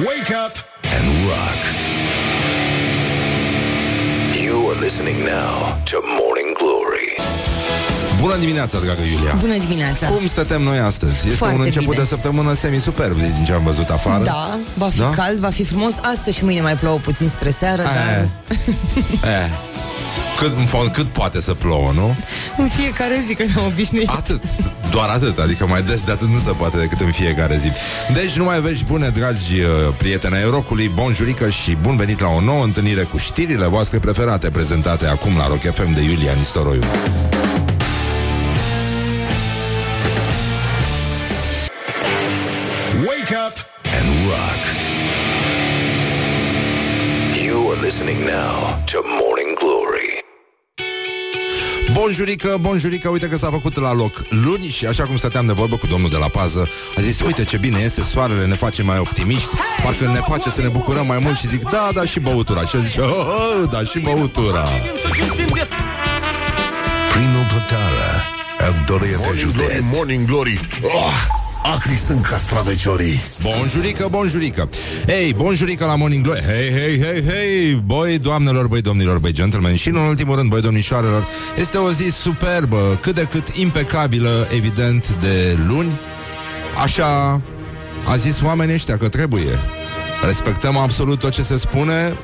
Wake 0.00 0.32
up 0.46 0.54
and 0.96 1.06
rock. 1.28 1.60
You 4.44 4.70
are 4.70 4.78
listening 4.80 5.18
now 5.18 5.82
to 5.90 5.96
Morning 6.18 6.50
Glory. 6.58 7.08
Bună 8.20 8.36
dimineața, 8.36 8.78
dragă 8.78 9.00
Iulia! 9.12 9.34
Bună 9.40 9.56
dimineața! 9.56 10.06
Cum 10.06 10.26
stătem 10.26 10.62
noi 10.62 10.78
astăzi? 10.78 11.12
Este 11.14 11.28
Foarte 11.36 11.56
un 11.56 11.62
început 11.64 11.88
bine. 11.88 12.02
de 12.02 12.08
săptămână 12.08 12.54
semi-superb 12.54 13.16
din 13.18 13.44
ce 13.46 13.52
am 13.52 13.62
văzut 13.64 13.88
afară. 13.88 14.24
Da, 14.24 14.58
va 14.74 14.88
fi 14.88 14.98
Da? 14.98 15.10
cald, 15.10 15.38
va 15.38 15.50
fi 15.50 15.64
frumos 15.64 15.92
Astăzi 16.12 16.36
și 16.36 16.44
mâine 16.44 16.60
mai 16.60 16.76
plouă 16.76 16.98
puțin 16.98 17.28
spre 17.28 17.50
seară 17.50 17.82
Dar 17.82 18.28
Eh. 19.42 19.50
Cât, 20.42 20.56
în 20.56 20.66
fond, 20.66 20.88
cât 20.92 21.06
poate 21.06 21.40
să 21.40 21.54
plouă, 21.54 21.92
nu? 21.94 22.16
în 22.56 22.68
fiecare 22.68 23.22
zi 23.26 23.34
că 23.34 23.42
ne-am 23.42 23.66
obișnuit 23.66 24.08
Atât, 24.08 24.42
doar 24.90 25.08
atât, 25.08 25.38
adică 25.38 25.66
mai 25.66 25.82
des 25.82 26.04
de 26.04 26.12
atât 26.12 26.28
nu 26.28 26.38
se 26.38 26.50
poate 26.50 26.76
decât 26.76 27.00
în 27.00 27.10
fiecare 27.10 27.56
zi. 27.56 27.70
Deci 28.12 28.36
numai 28.36 28.60
vești 28.60 28.84
bune, 28.84 29.08
dragi 29.08 29.60
uh, 29.60 29.68
prieteni 29.96 30.34
ai 30.34 30.44
rocului, 30.50 30.88
bonjurică 30.88 31.48
și 31.48 31.76
bun 31.80 31.96
venit 31.96 32.20
la 32.20 32.28
o 32.28 32.40
nouă 32.40 32.64
întâlnire 32.64 33.02
cu 33.02 33.18
știrile 33.18 33.66
voastre 33.66 33.98
preferate 33.98 34.50
prezentate 34.50 35.06
acum 35.06 35.36
la 35.36 35.46
Rock 35.46 35.60
FM 35.60 35.94
de 35.94 36.00
Iulia 36.00 36.32
Nistoroiu. 36.32 36.82
Wake 43.06 43.34
up 43.46 43.56
and 43.98 44.08
rock. 44.28 44.60
You 47.44 47.70
are 47.70 47.80
listening 47.80 48.18
now 48.18 48.82
to 48.92 48.98
Morning 49.04 49.41
Glory. 49.41 49.41
Bonjurică, 52.02 52.56
bonjurică, 52.60 53.08
uite 53.08 53.28
că 53.28 53.36
s-a 53.36 53.50
făcut 53.50 53.76
la 53.76 53.92
loc 53.92 54.22
luni 54.28 54.66
și 54.66 54.86
așa 54.86 55.06
cum 55.06 55.16
stăteam 55.16 55.46
de 55.46 55.52
vorbă 55.52 55.76
cu 55.76 55.86
domnul 55.86 56.10
de 56.10 56.16
la 56.16 56.28
pază, 56.28 56.68
a 56.96 57.00
zis, 57.00 57.20
uite 57.20 57.44
ce 57.44 57.56
bine 57.56 57.78
este, 57.78 58.02
soarele 58.02 58.46
ne 58.46 58.54
face 58.54 58.82
mai 58.82 58.98
optimiști, 58.98 59.48
parcă 59.82 60.04
ne 60.04 60.20
face 60.28 60.50
să 60.50 60.60
ne 60.60 60.68
bucurăm 60.68 61.06
mai 61.06 61.18
mult 61.18 61.36
și 61.36 61.48
zic, 61.48 61.62
da, 61.62 61.88
da, 61.94 62.04
și 62.04 62.20
băutura. 62.20 62.64
Și 62.64 62.76
el 62.76 62.82
zice, 62.82 63.00
oh, 63.00 63.26
oh, 63.26 63.68
da, 63.70 63.84
și 63.84 63.98
băutura. 63.98 64.64
Primo 67.12 67.42
Plătară, 67.48 68.24
al 68.58 68.84
doilea 68.86 69.08
de 69.08 69.16
Morning 69.24 69.52
glory, 69.52 69.72
județ. 69.74 69.80
morning 69.94 70.26
glory 70.26 70.60
oh, 70.82 71.41
Acri 71.62 71.96
sunt 71.96 72.26
castraveciorii. 72.26 73.20
Bonjurică, 73.42 74.08
bonjurică. 74.10 74.68
Ei, 75.06 75.32
bonjurică 75.32 75.84
la 75.84 75.96
Morning 75.96 76.24
Glory. 76.24 76.40
Hei, 76.40 76.70
hei, 76.70 77.00
hei, 77.00 77.24
hei. 77.24 77.74
Băi, 77.86 78.18
doamnelor, 78.18 78.66
băi, 78.66 78.80
domnilor, 78.80 79.18
băi, 79.18 79.32
gentlemen. 79.32 79.74
Și 79.74 79.88
în 79.88 79.94
ultimul 79.94 80.36
rând, 80.36 80.50
băi, 80.50 80.60
domnișoarelor 80.60 81.26
Este 81.58 81.76
o 81.76 81.90
zi 81.90 82.10
superbă, 82.10 82.98
cât 83.00 83.14
de 83.14 83.22
cât 83.30 83.48
impecabilă 83.48 84.48
Evident, 84.56 85.16
de 85.20 85.58
luni. 85.66 86.00
Așa 86.82 87.40
a 88.06 88.16
zis 88.16 88.40
oamenii 88.40 88.74
ăștia 88.74 88.96
că 88.96 89.08
trebuie. 89.08 89.58
Respectăm 90.26 90.76
absolut 90.76 91.18
tot 91.18 91.32
ce 91.32 91.42
se 91.42 91.56
spune 91.56 92.16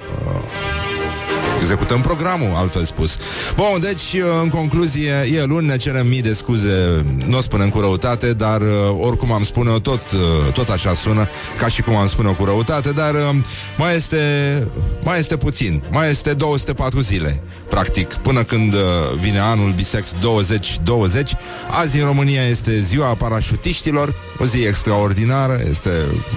Executăm 1.60 2.00
programul, 2.00 2.54
altfel 2.54 2.84
spus. 2.84 3.18
Bun, 3.56 3.80
deci, 3.80 4.16
în 4.42 4.48
concluzie 4.48 5.12
E 5.34 5.44
luni, 5.44 5.66
ne 5.66 5.76
cerem 5.76 6.06
mii 6.06 6.22
de 6.22 6.32
scuze. 6.32 7.04
Nu 7.26 7.36
o 7.36 7.40
spunem 7.40 7.68
cu 7.68 7.80
răutate, 7.80 8.32
dar 8.32 8.60
uh, 8.60 8.66
Oricum 9.00 9.32
am 9.32 9.42
spune 9.44 9.70
tot, 9.70 10.10
uh, 10.10 10.52
tot 10.52 10.68
așa 10.68 10.94
sună 10.94 11.28
Ca 11.58 11.68
și 11.68 11.82
cum 11.82 11.94
am 11.94 12.08
spune 12.08 12.30
cu 12.30 12.44
răutate 12.44 12.92
Dar 12.92 13.14
uh, 13.14 13.20
mai 13.76 13.94
este 13.94 14.18
Mai 15.02 15.18
este 15.18 15.36
puțin, 15.36 15.82
mai 15.90 16.10
este 16.10 16.32
204 16.34 17.00
zile 17.00 17.42
Practic, 17.68 18.14
până 18.14 18.42
când 18.42 18.74
uh, 18.74 18.80
Vine 19.20 19.38
anul 19.38 19.72
Bisex 19.72 20.14
2020 20.20 21.32
Azi 21.70 21.98
în 21.98 22.06
România 22.06 22.42
este 22.46 22.80
ziua 22.80 23.14
parașutiștilor 23.14 24.14
O 24.38 24.44
zi 24.44 24.58
extraordinară 24.58 25.60
Este 25.68 25.90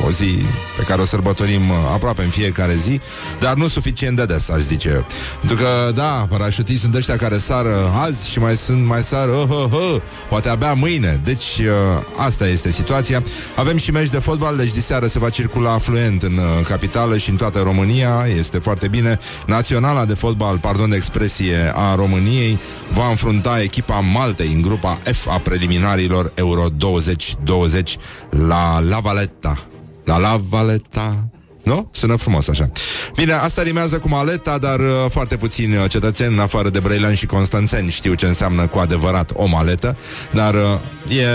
o 0.08 0.11
zi 0.11 0.36
pe 0.77 0.83
care 0.83 1.02
o 1.02 1.05
sărbătorim 1.05 1.69
uh, 1.69 1.75
Aproape 1.94 2.23
în 2.23 2.30
fiecare 2.30 2.75
zi 2.75 2.99
Dar 3.39 3.53
nu 3.53 3.67
suficient 3.67 4.16
de 4.16 4.25
des, 4.25 4.49
aș 4.49 4.61
zice 4.61 4.89
eu. 4.89 5.05
Pentru 5.40 5.56
că, 5.56 5.92
da, 5.95 6.28
parașutiști 6.30 6.81
sunt 6.81 6.95
ăștia 6.95 7.16
care 7.16 7.38
sară 7.38 7.92
azi 7.95 8.30
și 8.30 8.39
mai 8.39 8.55
sunt, 8.55 8.86
mai 8.86 9.04
sară, 9.04 9.32
uh, 9.32 9.49
uh, 9.49 9.72
uh, 9.72 10.02
poate 10.30 10.49
abia 10.49 10.73
mâine. 10.73 11.22
Deci, 11.23 11.58
uh, 11.60 12.04
asta 12.16 12.48
este 12.48 12.72
situația. 12.72 13.23
Avem 13.55 13.77
și 13.77 13.92
meci 13.92 14.10
de 14.10 14.17
fotbal, 14.17 14.55
deci 14.55 14.73
diseară 14.73 15.08
se 15.08 15.20
va 15.20 15.30
circula 15.30 15.73
afluent 15.73 16.23
în 16.23 16.38
uh, 16.38 16.67
capitală 16.67 17.17
și 17.17 17.30
în 17.30 17.36
toată 17.36 17.60
România. 17.60 18.26
Este 18.38 18.58
foarte 18.58 18.88
bine. 18.88 19.20
Naționala 19.48 20.05
de 20.05 20.14
fotbal, 20.14 20.58
pardon 20.58 20.89
de 20.89 20.95
expresie, 20.95 21.72
a 21.76 21.95
României 21.95 22.60
va 22.93 23.08
înfrunta 23.10 23.61
echipa 23.61 23.99
Maltei 23.99 24.52
în 24.54 24.61
grupa 24.61 24.99
F 25.04 25.28
a 25.28 25.38
preliminarilor 25.38 26.32
Euro 26.36 26.66
2020 26.78 27.98
la 28.30 28.80
La 28.80 28.99
Valetta. 28.99 29.58
La 30.05 30.17
La 30.17 30.42
Valetta. 30.49 31.30
Nu? 31.71 31.89
Sună 31.92 32.15
frumos 32.15 32.48
așa. 32.48 32.71
Bine, 33.15 33.33
asta 33.33 33.61
rimează 33.61 33.98
cu 33.98 34.09
maleta, 34.09 34.58
dar 34.58 34.80
uh, 34.80 34.86
foarte 35.09 35.37
puțini 35.37 35.76
uh, 35.76 35.89
cetățeni, 35.89 36.33
în 36.33 36.39
afară 36.39 36.70
de 36.70 36.80
Brăilean 36.80 37.14
și 37.14 37.26
Constanțeni, 37.26 37.89
știu 37.89 38.14
ce 38.14 38.26
înseamnă 38.26 38.67
cu 38.67 38.77
adevărat 38.77 39.32
o 39.33 39.45
maletă, 39.45 39.98
dar 40.31 40.54
uh, 40.54 41.17
e... 41.17 41.26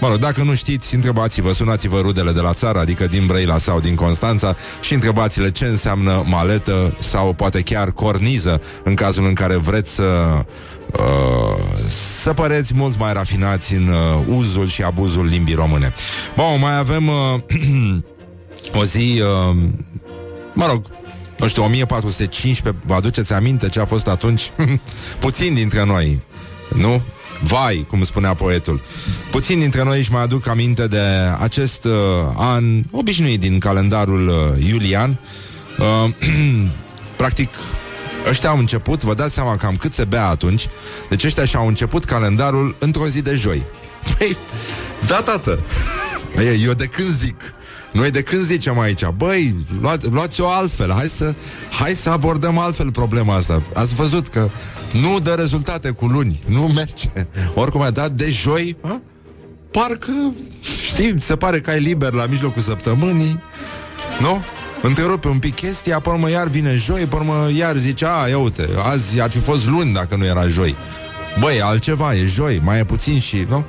Mă 0.00 0.08
rog, 0.08 0.16
dacă 0.16 0.42
nu 0.42 0.54
știți, 0.54 0.94
întrebați-vă, 0.94 1.52
sunați-vă 1.52 2.00
rudele 2.00 2.32
de 2.32 2.40
la 2.40 2.52
țară, 2.52 2.78
adică 2.78 3.06
din 3.06 3.26
Brăila 3.26 3.58
sau 3.58 3.80
din 3.80 3.94
Constanța 3.94 4.56
și 4.80 4.94
întrebați-le 4.94 5.50
ce 5.50 5.64
înseamnă 5.64 6.22
maletă 6.26 6.96
sau 6.98 7.32
poate 7.32 7.60
chiar 7.60 7.90
corniză, 7.90 8.60
în 8.84 8.94
cazul 8.94 9.26
în 9.26 9.34
care 9.34 9.56
vreți 9.56 9.90
să... 9.94 10.04
Uh, 10.92 11.64
să 12.22 12.32
păreți 12.32 12.72
mult 12.74 12.98
mai 12.98 13.12
rafinați 13.12 13.74
în 13.74 13.88
uh, 13.88 14.36
uzul 14.36 14.66
și 14.66 14.82
abuzul 14.82 15.26
limbii 15.26 15.54
române. 15.54 15.92
Bun, 16.36 16.58
mai 16.60 16.78
avem... 16.78 17.08
Uh, 17.08 17.38
o 18.74 18.84
zi, 18.84 19.22
uh, 19.22 19.56
mă 20.54 20.66
rog, 20.66 20.86
nu 21.38 21.48
știu, 21.48 21.62
1415, 21.62 22.82
vă 22.86 22.94
aduceți 22.94 23.32
aminte 23.32 23.68
ce 23.68 23.80
a 23.80 23.84
fost 23.84 24.08
atunci? 24.08 24.50
Puțin 25.20 25.54
dintre 25.54 25.84
noi, 25.84 26.20
nu? 26.76 27.02
Vai, 27.42 27.86
cum 27.88 28.04
spunea 28.04 28.34
poetul. 28.34 28.80
Puțin 29.30 29.58
dintre 29.58 29.82
noi 29.82 29.98
își 29.98 30.12
mai 30.12 30.22
aduc 30.22 30.46
aminte 30.46 30.86
de 30.86 31.00
acest 31.38 31.84
uh, 31.84 31.92
an 32.36 32.82
obișnuit 32.90 33.40
din 33.40 33.58
calendarul 33.58 34.28
uh, 34.28 34.66
iulian. 34.68 35.18
Uh, 35.78 36.10
practic, 37.16 37.48
ăștia 38.28 38.50
au 38.50 38.58
început, 38.58 39.02
vă 39.02 39.14
dați 39.14 39.34
seama 39.34 39.56
cam 39.56 39.76
cât 39.76 39.92
se 39.92 40.04
bea 40.04 40.28
atunci, 40.28 40.66
deci 41.08 41.24
ăștia 41.24 41.44
și-au 41.44 41.66
început 41.66 42.04
calendarul 42.04 42.76
într-o 42.78 43.06
zi 43.06 43.22
de 43.22 43.34
joi. 43.34 43.62
Păi, 44.18 44.36
da, 45.06 45.22
tată. 45.22 45.58
Păi, 46.34 46.62
Eu 46.66 46.72
de 46.72 46.86
când 46.86 47.08
zic 47.08 47.54
noi 47.92 48.10
de 48.10 48.22
când 48.22 48.42
zicem 48.42 48.78
aici, 48.78 49.06
băi, 49.16 49.54
lua, 49.80 49.96
luați-o 50.10 50.48
altfel, 50.48 50.92
hai 50.92 51.06
să, 51.06 51.34
hai 51.78 51.94
să 51.94 52.10
abordăm 52.10 52.58
altfel 52.58 52.90
problema 52.90 53.34
asta. 53.34 53.62
Ați 53.74 53.94
văzut 53.94 54.28
că 54.28 54.50
nu 54.92 55.18
dă 55.18 55.34
rezultate 55.34 55.90
cu 55.90 56.06
luni, 56.06 56.40
nu 56.46 56.62
merge. 56.74 57.08
Oricum 57.54 57.80
a 57.80 57.90
dat 57.90 58.10
de 58.10 58.30
joi, 58.30 58.76
a? 58.80 59.00
parcă, 59.70 60.34
știi, 60.86 61.20
se 61.20 61.36
pare 61.36 61.60
că 61.60 61.70
ai 61.70 61.80
liber 61.80 62.12
la 62.12 62.26
mijlocul 62.26 62.62
săptămânii, 62.62 63.42
nu? 64.20 64.44
Întrerupe 64.82 65.28
un 65.28 65.38
pic 65.38 65.54
chestia, 65.54 66.00
pe 66.00 66.08
urmă 66.08 66.30
iar 66.30 66.48
vine 66.48 66.74
joi, 66.74 67.06
pe 67.06 67.14
urmă 67.16 67.48
iar 67.56 67.76
zice, 67.76 68.06
a, 68.08 68.26
ia 68.28 68.38
uite, 68.38 68.68
azi 68.82 69.20
ar 69.20 69.30
fi 69.30 69.38
fost 69.38 69.66
luni 69.66 69.92
dacă 69.92 70.16
nu 70.16 70.24
era 70.24 70.48
joi. 70.48 70.76
Băi, 71.40 71.60
altceva, 71.60 72.14
e 72.14 72.24
joi, 72.24 72.60
mai 72.64 72.78
e 72.78 72.84
puțin 72.84 73.18
și, 73.18 73.46
nu? 73.48 73.64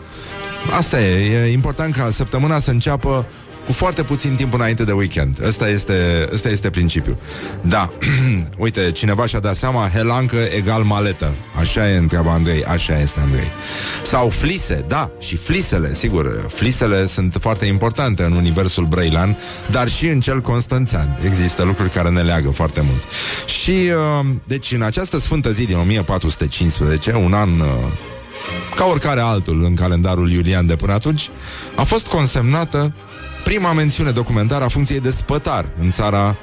Asta 0.71 1.01
e, 1.01 1.43
e 1.43 1.51
important 1.51 1.95
ca 1.95 2.09
săptămâna 2.09 2.59
să 2.59 2.71
înceapă 2.71 3.25
cu 3.65 3.71
foarte 3.71 4.03
puțin 4.03 4.35
timp 4.35 4.53
înainte 4.53 4.83
de 4.83 4.91
weekend. 4.91 5.39
Ăsta 5.47 5.69
este, 5.69 6.27
ăsta 6.31 6.49
este 6.49 6.69
principiul. 6.69 7.17
Da, 7.61 7.93
uite, 8.57 8.91
cineva 8.91 9.25
și-a 9.25 9.39
dat 9.39 9.55
seama, 9.55 9.89
helancă 9.93 10.37
egal 10.57 10.83
maletă. 10.83 11.33
Așa 11.59 11.89
e 11.89 11.97
întreaba 11.97 12.31
Andrei, 12.31 12.63
așa 12.63 12.99
este 12.99 13.19
Andrei. 13.19 13.51
Sau 14.03 14.29
flise, 14.29 14.85
da, 14.87 15.11
și 15.19 15.35
flisele, 15.35 15.93
sigur, 15.93 16.45
flisele 16.47 17.07
sunt 17.07 17.37
foarte 17.39 17.65
importante 17.65 18.23
în 18.23 18.31
universul 18.31 18.85
brăilan, 18.85 19.37
dar 19.71 19.89
și 19.89 20.07
în 20.07 20.19
cel 20.19 20.39
constanțean. 20.39 21.19
Există 21.25 21.63
lucruri 21.63 21.89
care 21.89 22.09
ne 22.09 22.21
leagă 22.21 22.49
foarte 22.49 22.81
mult. 22.81 23.03
Și, 23.45 23.71
uh, 23.71 24.25
deci, 24.47 24.71
în 24.71 24.81
această 24.81 25.19
sfântă 25.19 25.51
zi 25.51 25.65
din 25.65 25.77
1415, 25.77 27.13
un 27.13 27.33
an... 27.33 27.49
Uh, 27.49 27.67
ca 28.75 28.85
oricare 28.85 29.19
altul 29.19 29.63
în 29.63 29.75
calendarul 29.75 30.31
iulian 30.31 30.65
de 30.65 30.75
până 30.75 30.93
atunci, 30.93 31.29
a 31.75 31.83
fost 31.83 32.07
consemnată 32.07 32.93
prima 33.43 33.73
mențiune 33.73 34.11
documentară 34.11 34.63
a 34.63 34.67
funcției 34.67 34.99
de 34.99 35.11
spătar 35.11 35.65
în 35.79 35.91
țara 35.91 36.35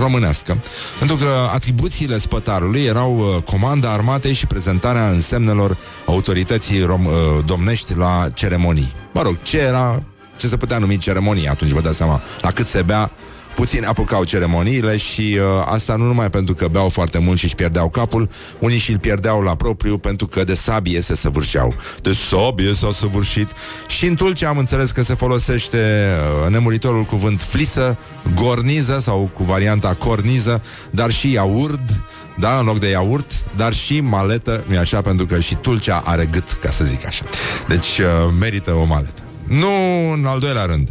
românească, 0.00 0.58
pentru 0.98 1.16
că 1.16 1.48
atribuțiile 1.52 2.18
spătarului 2.18 2.82
erau 2.82 3.16
uh, 3.18 3.42
comanda 3.42 3.92
armatei 3.92 4.32
și 4.32 4.46
prezentarea 4.46 5.08
însemnelor 5.08 5.76
autorității 6.06 6.82
rom- 6.82 7.06
uh, 7.06 7.44
domnești 7.44 7.94
la 7.94 8.28
ceremonii. 8.34 8.94
Mă 9.12 9.22
rog, 9.22 9.36
ce 9.42 9.58
era, 9.58 10.02
ce 10.36 10.48
se 10.48 10.56
putea 10.56 10.78
numi 10.78 10.96
ceremonie 10.96 11.48
atunci, 11.48 11.70
vă 11.70 11.80
dați 11.80 11.96
seama, 11.96 12.22
la 12.40 12.50
cât 12.50 12.66
se 12.66 12.82
bea, 12.82 13.10
puțin 13.54 13.84
apucau 13.84 14.24
ceremoniile 14.24 14.96
și 14.96 15.38
uh, 15.38 15.64
asta 15.64 15.96
nu 15.96 16.04
numai 16.04 16.30
pentru 16.30 16.54
că 16.54 16.68
beau 16.68 16.88
foarte 16.88 17.18
mult 17.18 17.38
și 17.38 17.44
își 17.44 17.54
pierdeau 17.54 17.88
capul, 17.88 18.28
unii 18.58 18.78
și 18.78 18.92
îl 18.92 18.98
pierdeau 18.98 19.40
la 19.40 19.54
propriu 19.54 19.98
pentru 19.98 20.26
că 20.26 20.44
de 20.44 20.54
sabie 20.54 21.00
se 21.00 21.16
săvârșeau. 21.16 21.74
De 22.02 22.12
sabie 22.12 22.74
s-au 22.74 22.92
săvârșit 22.92 23.48
și 23.86 24.06
în 24.06 24.14
Tulcea 24.14 24.48
am 24.48 24.58
înțeles 24.58 24.90
că 24.90 25.02
se 25.02 25.14
folosește 25.14 26.08
uh, 26.44 26.50
nemuritorul 26.50 27.02
cuvânt 27.02 27.42
flisă, 27.42 27.98
gorniză 28.34 28.98
sau 29.00 29.30
cu 29.34 29.42
varianta 29.42 29.94
corniză, 29.94 30.62
dar 30.90 31.10
și 31.10 31.32
iaurd, 31.32 32.02
da, 32.38 32.58
în 32.58 32.64
loc 32.64 32.78
de 32.78 32.88
iaurt, 32.88 33.30
dar 33.56 33.72
și 33.72 34.00
maletă, 34.00 34.64
nu 34.66 34.78
așa, 34.78 35.00
pentru 35.00 35.26
că 35.26 35.40
și 35.40 35.54
Tulcea 35.54 36.02
are 36.04 36.26
gât, 36.26 36.52
ca 36.52 36.70
să 36.70 36.84
zic 36.84 37.06
așa. 37.06 37.24
Deci 37.68 37.98
uh, 37.98 38.06
merită 38.38 38.72
o 38.72 38.84
maletă. 38.84 39.22
Nu 39.48 39.68
în 40.12 40.24
al 40.24 40.38
doilea 40.38 40.64
rând. 40.64 40.88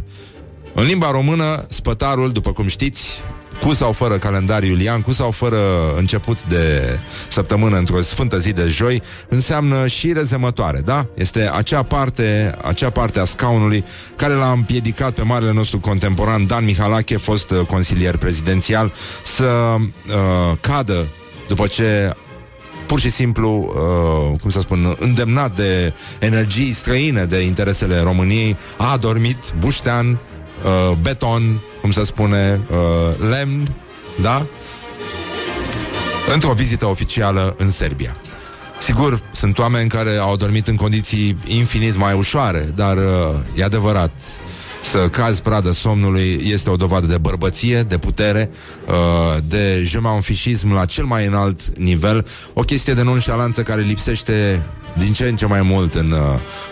În 0.74 0.84
limba 0.84 1.10
română, 1.10 1.64
spătarul, 1.68 2.32
după 2.32 2.52
cum 2.52 2.66
știți, 2.66 3.22
cu 3.60 3.72
sau 3.72 3.92
fără 3.92 4.18
calendar 4.18 4.62
iulian, 4.62 5.00
cu 5.00 5.12
sau 5.12 5.30
fără 5.30 5.58
început 5.96 6.44
de 6.44 6.98
săptămână 7.28 7.76
într-o 7.76 8.00
sfântă 8.00 8.38
zi 8.38 8.52
de 8.52 8.68
joi, 8.68 9.02
înseamnă 9.28 9.86
și 9.86 10.12
rezemătoare, 10.12 10.80
da? 10.84 11.06
Este 11.14 11.50
acea 11.54 11.82
parte, 11.82 12.58
acea 12.64 12.90
parte 12.90 13.20
a 13.20 13.24
scaunului 13.24 13.84
care 14.16 14.34
l-a 14.34 14.50
împiedicat 14.50 15.12
pe 15.12 15.22
marele 15.22 15.52
nostru 15.52 15.80
contemporan 15.80 16.46
Dan 16.46 16.64
Mihalache, 16.64 17.16
fost 17.16 17.50
uh, 17.50 17.58
consilier 17.66 18.16
prezidențial, 18.16 18.92
să 19.24 19.76
uh, 19.76 20.56
cadă 20.60 21.08
după 21.48 21.66
ce 21.66 22.16
pur 22.86 23.00
și 23.00 23.10
simplu, 23.10 23.74
uh, 23.74 24.40
cum 24.40 24.50
să 24.50 24.60
spun, 24.60 24.96
îndemnat 24.98 25.56
de 25.56 25.94
energii 26.18 26.72
străine 26.72 27.24
de 27.24 27.40
interesele 27.40 28.00
României, 28.00 28.56
a 28.76 28.96
dormit 28.96 29.54
buștean, 29.58 30.18
uh, 30.64 30.96
beton, 31.00 31.60
cum 31.80 31.90
se 31.90 32.04
spune, 32.04 32.60
uh, 32.70 33.28
lemn, 33.28 33.74
da? 34.20 34.46
Într-o 36.32 36.52
vizită 36.52 36.86
oficială 36.86 37.54
în 37.58 37.70
Serbia. 37.70 38.16
Sigur, 38.78 39.22
sunt 39.32 39.58
oameni 39.58 39.88
care 39.88 40.16
au 40.16 40.36
dormit 40.36 40.66
în 40.66 40.76
condiții 40.76 41.36
infinit 41.46 41.96
mai 41.96 42.14
ușoare, 42.14 42.72
dar 42.74 42.96
uh, 42.96 43.02
e 43.56 43.64
adevărat, 43.64 44.12
să 44.82 45.08
cazi 45.08 45.42
pradă 45.42 45.72
somnului 45.72 46.40
este 46.44 46.70
o 46.70 46.76
dovadă 46.76 47.06
de 47.06 47.18
bărbăție, 47.18 47.82
de 47.82 47.98
putere, 47.98 48.50
uh, 48.86 49.42
de 49.48 49.82
jemanfișism 49.84 50.72
la 50.72 50.84
cel 50.84 51.04
mai 51.04 51.26
înalt 51.26 51.60
nivel, 51.78 52.26
o 52.52 52.62
chestie 52.62 52.94
de 52.94 53.02
nonșalanță 53.02 53.62
care 53.62 53.80
lipsește 53.80 54.62
din 54.98 55.12
ce 55.12 55.28
în 55.28 55.36
ce 55.36 55.46
mai 55.46 55.62
mult 55.62 55.94
în, 55.94 56.10
uh, 56.10 56.18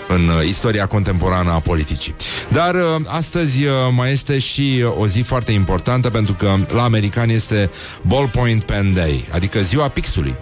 în 0.08 0.46
istoria 0.46 0.87
contemporană 0.87 1.50
a 1.50 1.61
politicii. 1.61 2.14
Dar 2.49 2.75
uh, 2.75 2.81
astăzi 3.06 3.58
mai 3.94 4.12
este 4.12 4.38
și 4.38 4.84
o 4.99 5.06
zi 5.06 5.20
foarte 5.20 5.52
importantă 5.52 6.11
pentru 6.11 6.34
că 6.34 6.56
la 6.75 6.82
americani 6.82 7.32
este 7.32 7.70
Ballpoint 8.02 8.62
Pen 8.62 8.94
Day, 8.94 9.28
adică 9.32 9.61
ziua 9.61 9.88
pixului. 9.88 10.34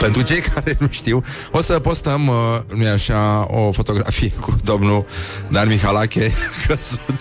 Pentru 0.00 0.22
cei 0.22 0.40
care 0.54 0.76
nu 0.78 0.86
știu, 0.90 1.22
o 1.50 1.60
să 1.60 1.78
postăm, 1.78 2.28
uh, 2.28 2.58
nu 2.74 2.88
așa, 2.88 3.46
o 3.50 3.72
fotografie 3.72 4.32
cu 4.40 4.56
domnul 4.64 5.06
Dan 5.48 5.68
Mihalache 5.68 6.32
căzut. 6.66 7.20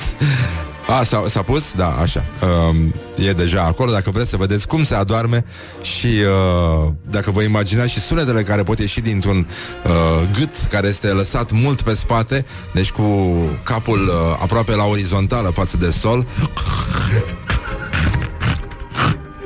A, 0.87 1.03
s-a, 1.03 1.23
s-a 1.27 1.41
pus? 1.41 1.73
Da, 1.75 1.87
așa. 1.87 2.25
Um, 2.69 2.93
e 3.15 3.31
deja 3.31 3.63
acolo, 3.63 3.91
dacă 3.91 4.11
vreți 4.11 4.29
să 4.29 4.37
vedeți 4.37 4.67
cum 4.67 4.83
se 4.83 4.95
adorme 4.95 5.45
și 5.81 6.07
uh, 6.07 6.91
dacă 7.09 7.31
vă 7.31 7.41
imaginați 7.41 7.91
și 7.91 7.99
sunetele 7.99 8.43
care 8.43 8.63
pot 8.63 8.79
ieși 8.79 9.01
dintr-un 9.01 9.47
uh, 9.83 9.91
gât 10.37 10.51
care 10.69 10.87
este 10.87 11.07
lăsat 11.07 11.51
mult 11.51 11.81
pe 11.81 11.93
spate, 11.93 12.45
deci 12.73 12.91
cu 12.91 13.35
capul 13.63 13.99
uh, 14.07 14.37
aproape 14.41 14.75
la 14.75 14.83
orizontală 14.83 15.49
față 15.49 15.77
de 15.77 15.89
sol. 15.89 16.25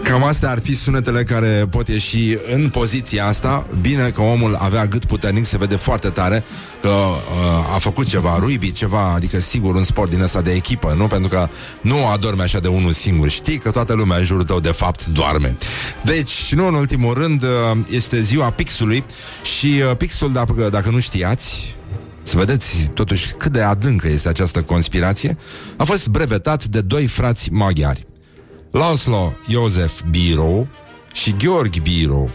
Cam 0.07 0.23
astea 0.23 0.49
ar 0.49 0.59
fi 0.59 0.75
sunetele 0.75 1.23
care 1.23 1.67
pot 1.69 1.87
ieși 1.87 2.37
în 2.53 2.69
poziția 2.69 3.25
asta. 3.25 3.67
Bine 3.81 4.09
că 4.09 4.21
omul 4.21 4.55
avea 4.55 4.85
gât 4.85 5.05
puternic, 5.05 5.45
se 5.45 5.57
vede 5.57 5.75
foarte 5.75 6.09
tare 6.09 6.43
că 6.81 6.89
uh, 6.89 7.75
a 7.75 7.77
făcut 7.79 8.07
ceva, 8.07 8.37
ruibi, 8.39 8.71
ceva, 8.71 9.13
adică 9.13 9.39
sigur 9.39 9.75
un 9.75 9.83
sport 9.83 10.09
din 10.09 10.21
ăsta 10.21 10.41
de 10.41 10.51
echipă, 10.51 10.93
nu? 10.97 11.07
Pentru 11.07 11.29
că 11.29 11.47
nu 11.81 12.07
adorme 12.07 12.43
așa 12.43 12.59
de 12.59 12.67
unul 12.67 12.91
singur. 12.91 13.29
Știi 13.29 13.57
că 13.57 13.71
toată 13.71 13.93
lumea 13.93 14.17
în 14.17 14.25
jurul 14.25 14.45
tău 14.45 14.59
de 14.59 14.71
fapt 14.71 15.05
doarme. 15.05 15.55
Deci, 16.03 16.53
nu 16.53 16.67
în 16.67 16.73
ultimul 16.73 17.13
rând, 17.13 17.43
uh, 17.43 17.49
este 17.89 18.21
ziua 18.21 18.49
pixului 18.49 19.03
și 19.57 19.81
uh, 19.89 19.97
pixul, 19.97 20.31
dacă, 20.31 20.69
dacă 20.71 20.89
nu 20.89 20.99
știați, 20.99 21.75
să 22.23 22.37
vedeți 22.37 22.89
totuși 22.93 23.31
cât 23.31 23.51
de 23.51 23.61
adâncă 23.61 24.07
este 24.07 24.29
această 24.29 24.61
conspirație, 24.61 25.37
a 25.77 25.83
fost 25.83 26.07
brevetat 26.07 26.65
de 26.65 26.81
doi 26.81 27.07
frați 27.07 27.51
maghiari. 27.51 28.06
Laszlo 28.77 29.33
Iosef 29.47 30.01
Biro 30.09 30.67
și 31.13 31.35
Gheorghe 31.37 31.79
Biro. 31.79 32.29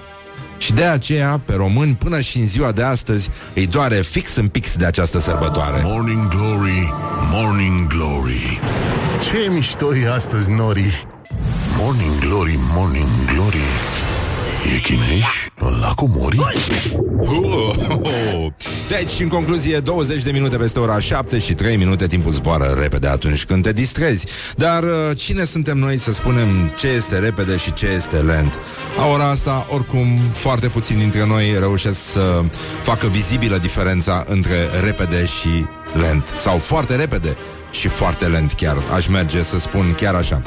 Și 0.59 0.73
de 0.73 0.85
aceea, 0.85 1.41
pe 1.44 1.55
români, 1.55 1.94
până 1.94 2.21
și 2.21 2.39
în 2.39 2.47
ziua 2.47 2.73
de 2.73 2.83
astăzi, 2.83 3.31
îi 3.55 3.67
doare 3.67 3.94
fix 3.94 4.37
în 4.37 4.49
pix 4.49 4.77
de 4.77 4.85
această 4.85 5.19
sărbătoare. 5.19 5.81
Morning 5.85 6.29
Glory, 6.29 6.94
Morning 7.31 7.87
Glory 7.87 8.61
Ce 9.21 9.50
mișto 9.50 9.97
e 9.97 10.12
astăzi, 10.12 10.50
Nori 10.50 11.06
Morning 11.79 12.19
Glory, 12.19 12.59
Morning 12.75 13.09
Glory 13.35 13.67
E 14.64 14.81
chineș 14.81 15.26
la 15.81 15.93
comori? 15.94 16.38
Deci, 18.88 19.20
în 19.20 19.29
concluzie, 19.29 19.79
20 19.79 20.23
de 20.23 20.31
minute 20.31 20.56
peste 20.56 20.79
ora 20.79 20.99
7 20.99 21.38
și 21.38 21.55
3 21.55 21.76
minute 21.76 22.06
timpul 22.06 22.32
zboară 22.32 22.76
repede 22.81 23.09
atunci 23.09 23.44
când 23.44 23.62
te 23.62 23.73
distrezi. 23.73 24.26
Dar 24.56 24.82
uh, 24.82 25.17
cine 25.17 25.44
suntem 25.44 25.79
noi 25.79 25.97
să 25.97 26.12
spunem 26.12 26.49
ce 26.79 26.88
este 26.88 27.19
repede 27.19 27.56
și 27.56 27.73
ce 27.73 27.87
este 27.87 28.17
lent? 28.17 28.59
La 28.97 29.06
ora 29.06 29.29
asta, 29.29 29.67
oricum, 29.70 30.20
foarte 30.32 30.69
puțini 30.69 31.00
dintre 31.00 31.26
noi 31.26 31.56
reușesc 31.59 31.99
să 32.12 32.43
facă 32.82 33.06
vizibilă 33.06 33.59
diferența 33.59 34.25
între 34.29 34.56
repede 34.85 35.26
și 35.26 35.64
lent. 36.00 36.25
Sau 36.38 36.59
foarte 36.59 36.97
repede 36.97 37.37
și 37.73 37.89
foarte 37.89 38.27
lent 38.27 38.53
chiar, 38.53 38.77
aș 38.95 39.07
merge 39.07 39.43
să 39.43 39.59
spun 39.59 39.95
chiar 39.97 40.15
așa. 40.15 40.43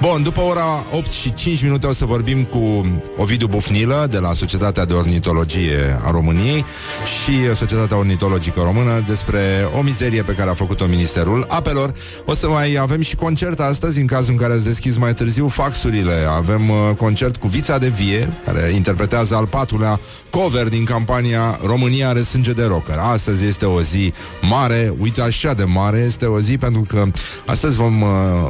Bun, 0.00 0.22
după 0.22 0.40
ora 0.40 0.84
8 0.92 1.10
și 1.10 1.32
5 1.32 1.62
minute 1.62 1.86
o 1.86 1.92
să 1.92 2.04
vorbim 2.04 2.42
cu 2.42 2.84
Ovidiu 3.16 3.46
Bufnilă 3.46 4.06
de 4.10 4.18
la 4.18 4.32
Societatea 4.32 4.84
de 4.84 4.92
Ornitologie 4.92 6.00
a 6.04 6.10
României 6.10 6.64
și 7.04 7.54
Societatea 7.54 7.96
Ornitologică 7.96 8.60
Română 8.60 9.04
despre 9.06 9.68
o 9.78 9.82
mizerie 9.82 10.22
pe 10.22 10.32
care 10.32 10.50
a 10.50 10.54
făcut-o 10.54 10.86
Ministerul 10.86 11.44
Apelor. 11.48 11.92
O 12.24 12.34
să 12.34 12.48
mai 12.48 12.76
avem 12.80 13.00
și 13.00 13.16
concert 13.16 13.60
astăzi, 13.60 14.00
în 14.00 14.06
cazul 14.06 14.32
în 14.32 14.38
care 14.38 14.52
ați 14.52 14.64
deschis 14.64 14.96
mai 14.96 15.14
târziu 15.14 15.48
faxurile. 15.48 16.26
Avem 16.36 16.68
uh, 16.68 16.76
concert 16.96 17.36
cu 17.36 17.46
Vița 17.46 17.78
de 17.78 17.88
Vie, 17.88 18.32
care 18.44 18.72
interpretează 18.74 19.34
al 19.34 19.46
patrulea 19.46 20.00
cover 20.30 20.68
din 20.68 20.84
campania 20.84 21.58
România 21.64 22.08
are 22.08 22.22
sânge 22.22 22.52
de 22.52 22.64
rocker. 22.64 22.96
Astăzi 22.98 23.46
este 23.46 23.64
o 23.64 23.82
zi 23.82 24.12
mare, 24.42 24.94
uite 24.98 25.20
așa 25.20 25.54
de 25.54 25.64
mare, 25.64 25.98
este 25.98 26.26
o 26.26 26.40
zi 26.40 26.58
pentru 26.58 26.69
pentru 26.72 26.96
că 26.96 27.04
astăzi 27.46 27.76
vom, 27.76 28.00
uh, 28.00 28.08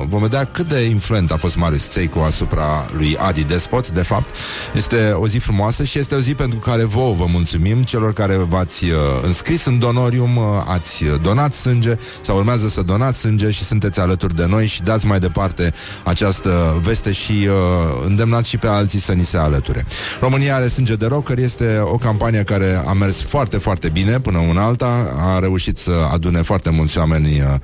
vom 0.09 0.21
vedea 0.21 0.45
cât 0.45 0.69
de 0.69 0.81
influent 0.81 1.31
a 1.31 1.37
fost 1.37 1.57
Marius 1.57 1.91
Țeicu 1.91 2.19
asupra 2.19 2.87
lui 2.97 3.17
Adi 3.19 3.45
Despot, 3.45 3.91
de 3.91 4.03
fapt. 4.03 4.35
Este 4.75 5.11
o 5.11 5.29
zi 5.29 5.39
frumoasă 5.39 5.85
și 5.85 5.99
este 5.99 6.15
o 6.15 6.19
zi 6.19 6.35
pentru 6.35 6.59
care 6.59 6.85
vouă 6.85 7.15
vă 7.15 7.25
mulțumim, 7.29 7.83
celor 7.83 8.13
care 8.13 8.37
v-ați 8.37 8.85
uh, 8.85 8.99
înscris 9.23 9.65
în 9.65 9.79
donorium, 9.79 10.37
uh, 10.37 10.45
ați 10.67 11.05
donat 11.23 11.53
sânge 11.53 11.95
sau 12.21 12.37
urmează 12.37 12.69
să 12.69 12.83
donați 12.83 13.19
sânge 13.19 13.51
și 13.51 13.65
sunteți 13.65 14.01
alături 14.01 14.35
de 14.35 14.47
noi 14.47 14.67
și 14.67 14.83
dați 14.83 15.07
mai 15.07 15.19
departe 15.19 15.73
această 16.05 16.81
veste 16.83 17.13
și 17.13 17.49
uh, 17.49 17.55
îndemnați 18.07 18.49
și 18.49 18.57
pe 18.57 18.67
alții 18.67 19.01
să 19.01 19.13
ni 19.13 19.25
se 19.25 19.37
alăture. 19.37 19.85
România 20.21 20.57
are 20.57 20.69
sânge 20.69 20.95
de 20.95 21.07
rocker 21.07 21.39
este 21.39 21.81
o 21.85 21.97
campanie 21.97 22.43
care 22.43 22.83
a 22.87 22.93
mers 22.93 23.23
foarte, 23.23 23.57
foarte 23.57 23.89
bine 23.89 24.21
până 24.21 24.39
una 24.39 24.65
alta, 24.65 25.15
a 25.19 25.39
reușit 25.39 25.77
să 25.77 25.93
adune 26.13 26.43
foarte 26.43 26.71
mulți 26.71 26.99
oameni 26.99 27.41
uh, 27.41 27.55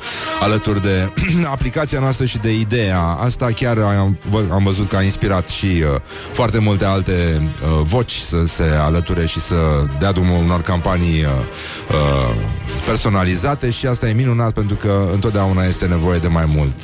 alături 0.47 0.83
de 0.83 1.13
aplicația 1.57 2.01
noastră 2.01 2.25
și 2.25 2.39
de 2.39 2.55
ideea 2.55 3.01
asta. 3.01 3.47
Chiar 3.55 3.79
am, 3.79 4.19
am 4.51 4.63
văzut 4.65 4.89
că 4.89 4.97
a 4.97 5.03
inspirat 5.03 5.47
și 5.49 5.67
uh, 5.67 6.01
foarte 6.33 6.59
multe 6.59 6.85
alte 6.85 7.13
uh, 7.43 7.83
voci 7.83 8.13
să 8.13 8.45
se 8.47 8.63
alăture 8.63 9.27
și 9.27 9.41
să 9.41 9.55
dea 9.99 10.13
drumul 10.13 10.45
unor 10.45 10.63
campanii 10.63 11.23
uh, 11.23 11.31
uh, 11.91 12.35
personalizate 12.87 13.71
și 13.71 13.87
asta 13.87 14.09
e 14.09 14.13
minunat 14.13 14.53
pentru 14.53 14.77
că 14.77 15.09
întotdeauna 15.13 15.65
este 15.65 15.87
nevoie 15.87 16.19
de 16.19 16.29
mai 16.29 16.45
mult, 16.47 16.75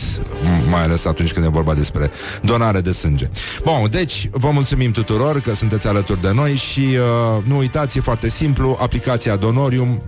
mai 0.71 0.83
ales 0.83 1.05
atunci 1.05 1.33
când 1.33 1.47
e 1.47 1.49
vorba 1.49 1.75
despre 1.75 2.11
donare 2.43 2.81
de 2.81 2.93
sânge. 2.93 3.27
Bun, 3.65 3.89
deci 3.91 4.29
vă 4.33 4.51
mulțumim 4.51 4.91
tuturor 4.91 5.41
că 5.41 5.55
sunteți 5.55 5.89
alături 5.89 6.21
de 6.21 6.33
noi 6.35 6.55
și 6.55 6.81
uh, 6.81 7.45
nu 7.45 7.57
uitați, 7.57 7.99
e 7.99 8.01
foarte 8.01 8.29
simplu, 8.29 8.77
aplicația 8.81 9.37
Donorium 9.37 10.03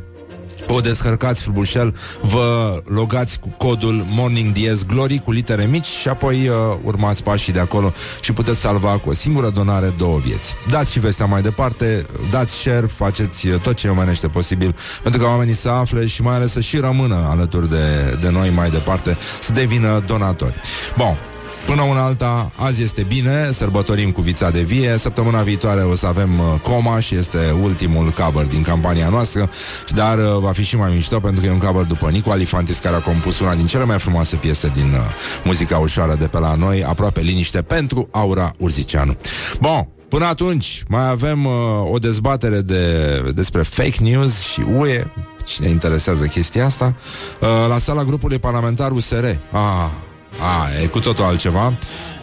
o 0.68 0.80
descărcați 0.80 1.42
frumușel, 1.42 1.94
vă 2.20 2.78
logați 2.84 3.38
cu 3.38 3.54
codul 3.56 4.04
Morning 4.08 4.52
Diez 4.52 4.84
Glory 4.84 5.18
cu 5.24 5.32
litere 5.32 5.64
mici 5.64 5.84
și 5.84 6.08
apoi 6.08 6.48
uh, 6.48 6.54
urmați 6.84 7.22
pașii 7.22 7.52
de 7.52 7.60
acolo 7.60 7.92
și 8.20 8.32
puteți 8.32 8.60
salva 8.60 8.98
cu 8.98 9.08
o 9.08 9.12
singură 9.12 9.48
donare 9.48 9.94
două 9.98 10.18
vieți. 10.18 10.54
Dați 10.70 10.92
și 10.92 10.98
vestea 10.98 11.26
mai 11.26 11.42
departe, 11.42 12.06
dați 12.30 12.54
share, 12.54 12.86
faceți 12.86 13.48
uh, 13.48 13.60
tot 13.60 13.74
ce 13.74 13.88
omenește 13.88 14.28
posibil 14.28 14.76
pentru 15.02 15.20
că 15.20 15.26
oamenii 15.26 15.54
să 15.54 15.68
afle 15.68 16.06
și 16.06 16.22
mai 16.22 16.34
ales 16.34 16.52
să 16.52 16.60
și 16.60 16.76
rămână 16.76 17.26
alături 17.30 17.68
de, 17.68 18.16
de 18.20 18.30
noi 18.30 18.50
mai 18.50 18.70
departe, 18.70 19.16
să 19.40 19.52
devină 19.52 20.02
donatori. 20.06 20.60
Bun, 20.96 21.16
Până 21.66 21.83
una 21.83 22.04
alta, 22.04 22.52
azi 22.56 22.83
este 22.83 23.02
bine, 23.02 23.50
sărbătorim 23.52 24.11
cu 24.11 24.21
vița 24.21 24.50
de 24.50 24.61
vie, 24.61 24.97
săptămâna 24.99 25.42
viitoare 25.42 25.80
o 25.80 25.94
să 25.94 26.06
avem 26.06 26.38
uh, 26.38 26.61
Coma 26.62 27.00
și 27.00 27.14
este 27.14 27.38
ultimul 27.62 28.11
cover 28.11 28.47
din 28.47 28.62
campania 28.62 29.09
noastră, 29.09 29.50
dar 29.88 30.18
uh, 30.18 30.38
va 30.40 30.52
fi 30.52 30.62
și 30.62 30.76
mai 30.76 30.92
mișto 30.94 31.21
pentru 31.21 31.40
că 31.40 31.47
e 31.47 31.50
un 31.50 31.59
cover 31.59 31.85
după 31.85 32.11
Nico 32.11 32.30
Alifantis 32.30 32.78
care 32.78 32.97
a 32.97 33.00
compus 33.00 33.40
una 33.40 33.54
din 33.54 33.66
cele 33.66 33.85
mai 33.85 33.99
frumoase 33.99 34.37
piese 34.37 34.68
din 34.75 34.92
uh, 34.92 34.99
muzica 35.44 35.78
ușoară 35.78 36.14
de 36.18 36.26
pe 36.26 36.38
la 36.38 36.54
noi, 36.54 36.85
aproape 36.85 37.21
liniște 37.21 37.62
pentru 37.62 38.09
Aura 38.11 38.52
Urziceanu. 38.59 39.16
Bun, 39.61 39.88
Până 40.09 40.26
atunci, 40.26 40.83
mai 40.88 41.09
avem 41.09 41.44
uh, 41.44 41.52
o 41.92 41.99
dezbatere 41.99 42.61
de, 42.61 43.18
despre 43.35 43.62
fake 43.62 43.97
news 44.00 44.40
și 44.40 44.61
UE. 44.78 45.04
Cine 45.44 45.68
interesează 45.68 46.25
chestia 46.25 46.64
asta? 46.64 46.97
Uh, 47.40 47.49
la 47.68 47.78
sala 47.78 48.04
grupului 48.04 48.38
parlamentar 48.38 48.90
USR. 48.90 49.25
Ah, 49.52 49.90
a, 50.41 50.83
e 50.83 50.87
cu 50.87 51.00
totul 51.00 51.25
altceva 51.25 51.73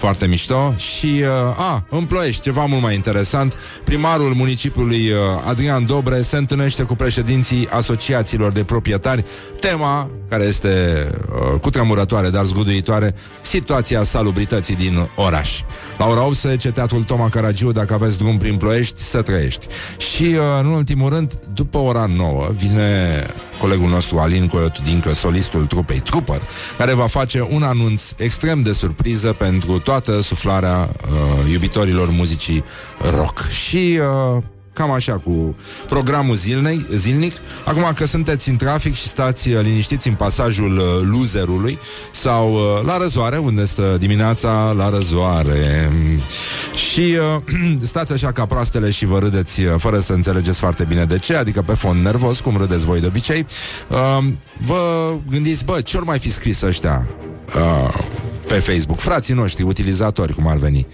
foarte 0.02 0.28
mișto 0.28 0.74
și, 0.78 1.22
uh, 1.22 1.28
a, 1.58 1.86
în 1.90 2.06
Ploiești, 2.06 2.42
ceva 2.42 2.66
mult 2.66 2.82
mai 2.82 2.96
interesant, 2.96 3.58
primarul 3.84 4.34
municipiului 4.34 5.10
uh, 5.10 5.18
Adrian 5.46 5.86
Dobre 5.86 6.22
se 6.22 6.38
întâlnește 6.38 6.84
cu 6.84 6.96
președinții 6.96 7.68
asociațiilor 7.70 8.52
de 8.52 8.64
proprietari, 8.64 9.26
tema 9.60 10.10
care 10.30 10.44
este 10.44 11.08
uh, 11.54 11.60
cutremurătoare, 11.60 12.30
dar 12.30 12.46
zguduitoare, 12.46 13.16
situația 13.42 14.04
salubrității 14.04 14.76
din 14.76 15.10
oraș. 15.16 15.62
La 15.98 16.08
ora 16.08 16.26
18, 16.26 16.72
Teatrul 16.72 17.04
Toma 17.04 17.30
Caragiu, 17.30 17.72
dacă 17.72 17.94
aveți 17.94 18.18
drum 18.18 18.38
prin 18.38 18.58
Ploiești, 18.58 19.02
să 19.02 19.22
trăiești. 19.22 19.66
Și, 19.98 20.24
uh, 20.24 20.40
în 20.60 20.66
ultimul 20.66 21.10
rând, 21.10 21.40
după 21.54 21.78
ora 21.78 22.06
9, 22.16 22.50
vine 22.54 23.26
colegul 23.60 23.90
nostru 23.90 24.18
Alin 24.18 24.48
Coiotudincă, 24.48 25.14
solistul 25.14 25.66
trupei 25.66 26.00
Trooper, 26.00 26.42
care 26.78 26.94
va 26.94 27.08
face 27.08 27.48
un 27.50 27.64
anunț 27.64 28.01
extrem 28.18 28.62
de 28.62 28.74
surpriză 28.74 29.34
pentru 29.34 29.80
toată 29.80 30.22
suflarea 30.22 30.90
uh, 30.90 31.52
iubitorilor 31.52 32.10
muzicii 32.10 32.64
rock. 33.18 33.48
Și 33.50 34.00
uh, 34.36 34.44
cam 34.74 34.92
așa 34.92 35.18
cu 35.18 35.56
programul 35.88 36.36
zilnic, 36.36 36.90
zilnic. 36.90 37.34
Acum 37.66 37.92
că 37.96 38.06
sunteți 38.06 38.50
în 38.50 38.56
trafic 38.56 38.94
și 38.94 39.08
stați 39.08 39.50
uh, 39.50 39.60
liniștiți 39.62 40.08
în 40.08 40.14
pasajul 40.14 40.78
uh, 40.78 40.84
loserului 41.12 41.80
sau 42.12 42.54
uh, 42.54 42.84
la 42.86 42.98
răzoare, 42.98 43.38
unde 43.38 43.66
stă 43.66 43.96
dimineața 44.00 44.74
la 44.78 44.90
răzoare. 44.90 45.92
Și 46.92 47.18
uh, 47.36 47.82
stați 47.92 48.14
așa 48.14 48.32
ca 48.32 48.46
proastele 48.46 48.92
și 48.92 49.06
vă 49.06 49.20
râdeți 49.20 49.62
uh, 49.62 49.74
fără 49.78 50.00
să 50.00 50.14
înțelegeți 50.14 50.60
foarte 50.60 50.86
bine 50.86 51.06
de 51.06 51.20
ce, 51.20 51.36
adică 51.36 51.62
pe 51.62 51.74
fond 51.74 52.04
nervos, 52.04 52.40
cum 52.40 52.58
râdeți 52.58 52.86
voi 52.86 53.00
de 53.00 53.08
obicei. 53.08 53.46
Uh, 53.88 54.24
vă 54.66 55.14
gândiți, 55.30 55.66
bă, 55.66 55.82
ce 55.82 55.98
ori 55.98 56.06
mai 56.06 56.20
fi 56.20 56.32
scris 56.32 56.62
ăștia 56.62 57.10
uh, 57.56 57.94
pe 58.48 58.54
Facebook? 58.54 59.00
Frații 59.00 59.34
noștri, 59.34 59.64
utilizatori, 59.64 60.34
cum 60.34 60.48
ar 60.48 60.58
veni. 60.58 60.88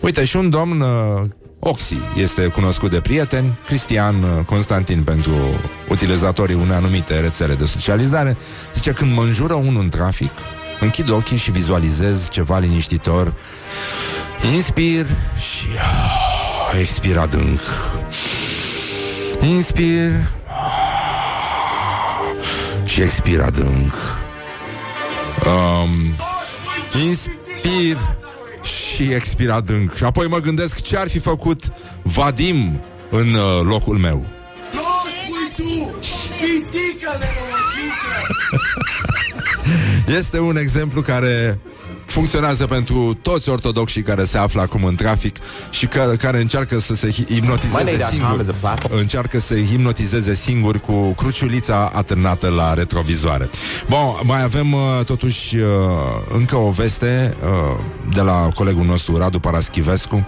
Uite, 0.00 0.24
și 0.24 0.36
un 0.36 0.50
domn 0.50 0.80
uh, 0.80 1.22
Oxy 1.60 1.96
este 2.16 2.46
cunoscut 2.46 2.90
de 2.90 3.00
prieteni, 3.00 3.58
Cristian 3.66 4.22
uh, 4.22 4.44
Constantin 4.44 5.02
pentru 5.02 5.32
utilizatorii 5.88 6.54
unei 6.54 6.76
anumite 6.76 7.20
rețele 7.20 7.54
de 7.54 7.66
socializare, 7.66 8.36
zice 8.74 8.92
când 8.92 9.14
mă 9.14 9.22
înjură 9.22 9.54
unul 9.54 9.82
în 9.82 9.88
trafic, 9.88 10.30
închid 10.80 11.10
ochii 11.10 11.36
și 11.36 11.50
vizualizez 11.50 12.28
ceva 12.28 12.58
liniștitor, 12.58 13.34
inspir 14.54 15.06
și 15.36 15.66
ah, 15.76 16.78
expir 16.80 17.16
adânc. 17.16 17.60
Inspir 19.40 20.10
și 22.84 23.00
expir 23.00 23.40
adânc. 23.40 23.94
Um, 25.46 26.14
inspir 27.06 27.98
și 28.62 29.02
expir 29.02 29.50
adânc. 29.50 29.94
Și 29.94 30.04
apoi 30.04 30.26
mă 30.26 30.38
gândesc 30.38 30.82
ce 30.82 30.96
ar 30.96 31.08
fi 31.08 31.18
făcut 31.18 31.62
Vadim 32.02 32.80
în 33.10 33.34
uh, 33.34 33.60
locul 33.62 33.96
meu. 33.96 34.26
Este 40.18 40.38
un 40.38 40.56
exemplu 40.56 41.02
care 41.02 41.58
funcționează 42.08 42.66
pentru 42.66 43.18
toți 43.22 43.48
ortodoxii 43.48 44.02
care 44.02 44.24
se 44.24 44.38
află 44.38 44.60
acum 44.60 44.84
în 44.84 44.94
trafic 44.94 45.36
și 45.70 45.86
care, 45.86 46.16
care 46.16 46.40
încearcă 46.40 46.78
să 46.78 46.94
se 46.94 47.10
hipnotizeze 47.10 48.06
singur, 48.10 48.54
încearcă 48.88 49.38
să 49.38 49.54
se 49.54 49.64
hipnotizeze 49.64 50.34
singur 50.34 50.78
cu 50.78 51.12
cruciulița 51.12 51.90
atârnată 51.94 52.48
la 52.48 52.74
retrovizoare. 52.74 53.48
Bun, 53.88 53.98
mai 54.22 54.42
avem 54.42 54.72
uh, 54.72 54.80
totuși 55.04 55.56
uh, 55.56 55.64
încă 56.28 56.56
o 56.56 56.70
veste 56.70 57.36
uh, 57.42 57.78
de 58.14 58.20
la 58.20 58.50
colegul 58.54 58.84
nostru 58.84 59.16
Radu 59.16 59.40
Paraschivescu 59.40 60.26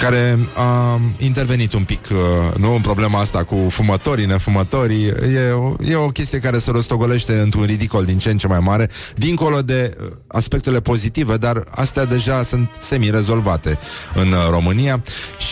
care 0.00 0.38
a 0.54 1.00
intervenit 1.18 1.72
un 1.72 1.84
pic 1.84 2.00
uh, 2.10 2.54
nu 2.58 2.74
în 2.74 2.80
problema 2.80 3.20
asta 3.20 3.44
cu 3.44 3.56
fumătorii, 3.68 4.26
nefumătorii. 4.26 5.04
E 5.06 5.50
o, 5.52 5.74
e 5.90 5.94
o 5.94 6.08
chestie 6.08 6.38
care 6.38 6.58
se 6.58 6.70
rostogolește 6.70 7.38
într-un 7.38 7.64
ridicol 7.64 8.04
din 8.04 8.18
ce 8.18 8.30
în 8.30 8.36
ce 8.36 8.46
mai 8.46 8.58
mare, 8.60 8.90
dincolo 9.14 9.62
de 9.62 9.96
uh, 10.00 10.06
aspectele 10.26 10.80
pozitive, 10.80 11.36
dar 11.36 11.64
astea 11.70 12.04
deja 12.04 12.42
sunt 12.42 12.68
semi-rezolvate 12.80 13.78
în 14.14 14.32
uh, 14.32 14.48
România. 14.50 15.02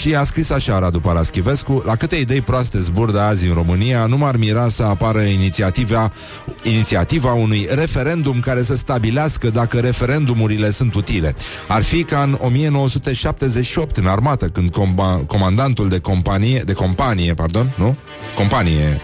Și 0.01 0.15
a 0.15 0.25
scris 0.25 0.51
așa 0.51 0.79
Radu 0.79 1.01
Paraschivescu, 1.01 1.83
la 1.87 1.97
câte 1.97 2.17
idei 2.17 2.41
proaste 2.41 2.81
zburdă 2.81 3.21
azi 3.21 3.49
în 3.49 3.55
România, 3.55 4.07
nu 4.07 4.17
m-ar 4.17 4.37
mira 4.37 4.69
să 4.69 4.83
apară 4.83 5.21
inițiativa, 5.21 6.13
inițiativa 6.63 7.33
unui 7.33 7.67
referendum 7.71 8.41
care 8.41 8.63
să 8.63 8.77
stabilească 8.77 9.51
dacă 9.51 9.79
referendumurile 9.79 10.71
sunt 10.71 10.95
utile. 10.95 11.35
Ar 11.69 11.83
fi 11.83 12.03
ca 12.03 12.23
în 12.23 12.39
1978 12.41 13.97
în 13.97 14.07
armată, 14.25 14.49
când 14.49 14.71
comba- 14.71 15.27
comandantul 15.27 15.89
de 15.89 15.99
companie, 15.99 16.59
de 16.59 16.73
companie, 16.73 17.35
pardon, 17.35 17.75
nu? 17.77 17.97
Companie 18.35 19.01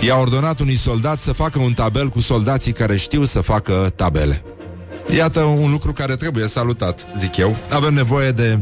i-a 0.00 0.18
ordonat 0.18 0.60
unui 0.60 0.76
soldat 0.76 1.18
să 1.18 1.32
facă 1.32 1.58
un 1.58 1.72
tabel 1.72 2.08
cu 2.08 2.20
soldații 2.20 2.72
care 2.72 2.96
știu 2.96 3.24
să 3.24 3.40
facă 3.40 3.92
tabele. 3.96 4.42
Iată 5.16 5.40
un 5.40 5.70
lucru 5.70 5.92
care 5.92 6.14
trebuie 6.14 6.46
salutat, 6.46 7.06
zic 7.18 7.36
eu. 7.36 7.56
Avem 7.70 7.94
nevoie 7.94 8.30
de 8.30 8.58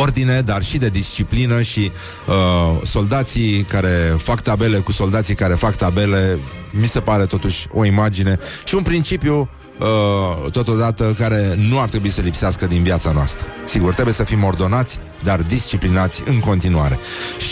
ordine, 0.00 0.40
dar 0.40 0.62
și 0.62 0.78
de 0.78 0.88
disciplină 0.88 1.62
și 1.62 1.90
uh, 2.26 2.86
soldații 2.86 3.62
care 3.62 4.14
fac 4.16 4.40
tabele 4.40 4.78
cu 4.78 4.92
soldații 4.92 5.34
care 5.34 5.54
fac 5.54 5.76
tabele, 5.76 6.38
mi 6.70 6.86
se 6.86 7.00
pare 7.00 7.24
totuși 7.24 7.66
o 7.72 7.84
imagine 7.84 8.38
și 8.64 8.74
un 8.74 8.82
principiu 8.82 9.48
uh, 9.78 10.50
totodată 10.52 11.14
care 11.18 11.54
nu 11.70 11.80
ar 11.80 11.88
trebui 11.88 12.08
să 12.10 12.20
lipsească 12.20 12.66
din 12.66 12.82
viața 12.82 13.12
noastră. 13.12 13.46
Sigur, 13.64 13.92
trebuie 13.92 14.14
să 14.14 14.24
fim 14.24 14.44
ordonați, 14.44 15.00
dar 15.22 15.42
disciplinați 15.42 16.22
în 16.26 16.38
continuare. 16.38 16.98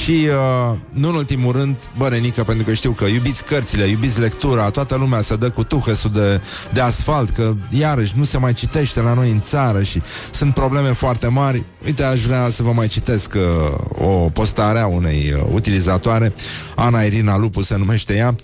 Și, 0.02 0.28
uh, 0.70 0.76
nu 0.90 1.08
în 1.08 1.14
ultimul 1.14 1.52
rând, 1.52 1.76
bă, 1.98 2.08
Renică, 2.08 2.44
pentru 2.44 2.64
că 2.64 2.74
știu 2.74 2.90
că 2.90 3.04
iubiți 3.04 3.44
cărțile, 3.44 3.84
iubiți 3.84 4.20
lectura, 4.20 4.70
toată 4.70 4.94
lumea 4.94 5.20
se 5.20 5.36
dă 5.36 5.50
cu 5.50 5.64
tuhesul 5.64 6.10
de, 6.10 6.40
de 6.72 6.80
asfalt, 6.80 7.30
că 7.30 7.54
iarăși 7.70 8.12
nu 8.16 8.24
se 8.24 8.38
mai 8.38 8.52
citește 8.52 9.00
la 9.00 9.14
noi 9.14 9.30
în 9.30 9.40
țară 9.40 9.82
și 9.82 10.02
sunt 10.30 10.54
probleme 10.54 10.92
foarte 10.92 11.28
mari. 11.28 11.64
Uite, 11.84 12.02
aș 12.02 12.20
vrea 12.20 12.48
să 12.48 12.62
vă 12.62 12.72
mai 12.72 12.86
citesc 12.86 13.34
uh, 13.34 14.06
o 14.06 14.30
postare 14.32 14.78
a 14.78 14.86
unei 14.86 15.34
uh, 15.36 15.42
utilizatoare, 15.52 16.32
Ana 16.74 17.00
Irina 17.02 17.36
Lupu 17.36 17.62
se 17.62 17.76
numește 17.76 18.14
ea, 18.14 18.36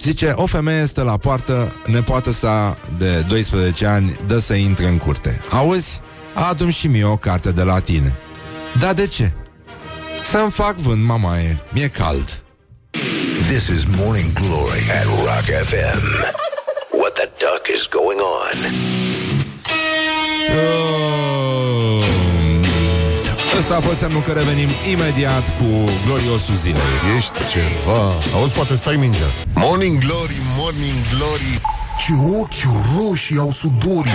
zice, 0.00 0.32
o 0.34 0.46
femeie 0.46 0.86
stă 0.86 1.02
la 1.02 1.16
poartă, 1.16 1.72
nepoată 1.86 2.32
sa 2.32 2.78
de 2.98 3.24
12 3.28 3.86
ani 3.86 4.12
dă 4.26 4.38
să 4.38 4.54
intre 4.54 4.86
în 4.86 4.96
curte. 4.96 5.40
Auzi? 5.50 6.00
Adu-mi 6.50 6.72
și 6.72 6.86
mie 6.86 7.04
o 7.04 7.16
carte 7.16 7.50
de 7.50 7.62
la 7.62 7.78
tine. 7.78 8.18
Da, 8.80 8.92
de 8.92 9.06
ce? 9.06 9.32
Să-mi 10.22 10.50
fac 10.50 10.74
vânt, 10.76 11.04
mamaie. 11.04 11.60
Mi-e 11.72 11.88
cald. 11.88 12.42
This 13.50 13.66
is 13.66 13.84
Morning 13.96 14.32
Glory 14.32 14.82
at 14.90 15.04
Rock 15.04 15.44
FM. 15.44 16.02
What 16.90 17.12
the 17.14 17.28
duck 17.38 17.66
is 17.76 17.86
going 17.90 18.20
on? 18.20 18.72
Oh. 20.50 22.04
Ăsta 23.58 23.76
a 23.76 23.80
fost 23.80 23.98
semnul 23.98 24.20
că 24.20 24.32
revenim 24.32 24.68
imediat 24.92 25.56
cu 25.56 25.64
gloriosul 26.06 26.54
zilei. 26.54 26.82
Ești 27.16 27.32
ceva 27.50 28.18
Auzi, 28.34 28.54
poate 28.54 28.74
stai 28.74 28.96
mingea 28.96 29.32
Morning 29.54 29.98
Glory, 29.98 30.36
Morning 30.56 30.94
Glory 31.16 31.60
Ce 31.98 32.12
ochi 32.38 32.74
roșii 32.98 33.38
au 33.38 33.50
sudorii 33.50 34.12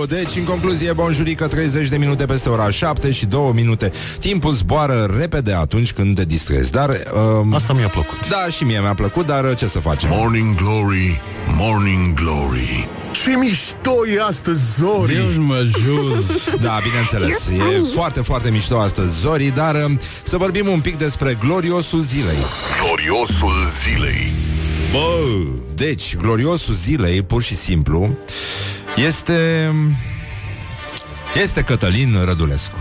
Oh, 0.00 0.08
Deci, 0.08 0.36
în 0.36 0.44
concluzie, 0.44 0.92
bonjurică, 0.92 1.46
30 1.46 1.88
de 1.88 1.96
minute 1.96 2.24
peste 2.24 2.48
ora 2.48 2.70
7 2.70 3.10
și 3.10 3.26
2 3.26 3.50
minute. 3.54 3.92
Timpul 4.18 4.52
zboară 4.52 5.14
repede 5.18 5.52
atunci 5.52 5.92
când 5.92 6.16
te 6.16 6.24
distrezi. 6.24 6.70
Dar... 6.70 6.90
Um, 7.40 7.54
Asta 7.54 7.72
mi-a 7.72 7.88
plăcut. 7.88 8.28
Da, 8.28 8.46
și 8.50 8.64
mie 8.64 8.80
mi-a 8.80 8.94
plăcut, 8.94 9.26
dar 9.26 9.54
ce 9.54 9.66
să 9.66 9.78
facem? 9.78 10.10
Morning 10.12 10.54
Glory, 10.54 11.20
Morning 11.56 12.14
Glory. 12.14 12.88
Ce 13.12 13.36
mișto 13.36 14.06
e 14.14 14.22
astăzi, 14.22 14.60
Zori! 14.78 15.12
Deus 15.12 15.36
mă 15.36 15.66
jur. 15.84 16.22
Da, 16.66 16.78
bineînțeles. 16.82 17.48
E 17.48 17.82
foarte, 17.94 18.20
foarte 18.20 18.50
mișto 18.50 18.78
astăzi, 18.78 19.20
Zori, 19.20 19.52
dar 19.54 19.74
um, 19.74 19.98
să 20.22 20.36
vorbim 20.36 20.68
un 20.68 20.80
pic 20.80 20.96
despre 20.96 21.38
gloriosul 21.40 22.00
zilei. 22.00 22.38
Gloriosul 22.84 23.54
zilei. 23.82 24.32
Bă, 24.92 25.24
deci, 25.74 26.16
gloriosul 26.16 26.74
zilei, 26.74 27.22
pur 27.22 27.42
și 27.42 27.56
simplu, 27.56 28.10
este... 29.06 29.72
Este 31.42 31.62
Cătălin 31.62 32.16
Rădulescu. 32.24 32.78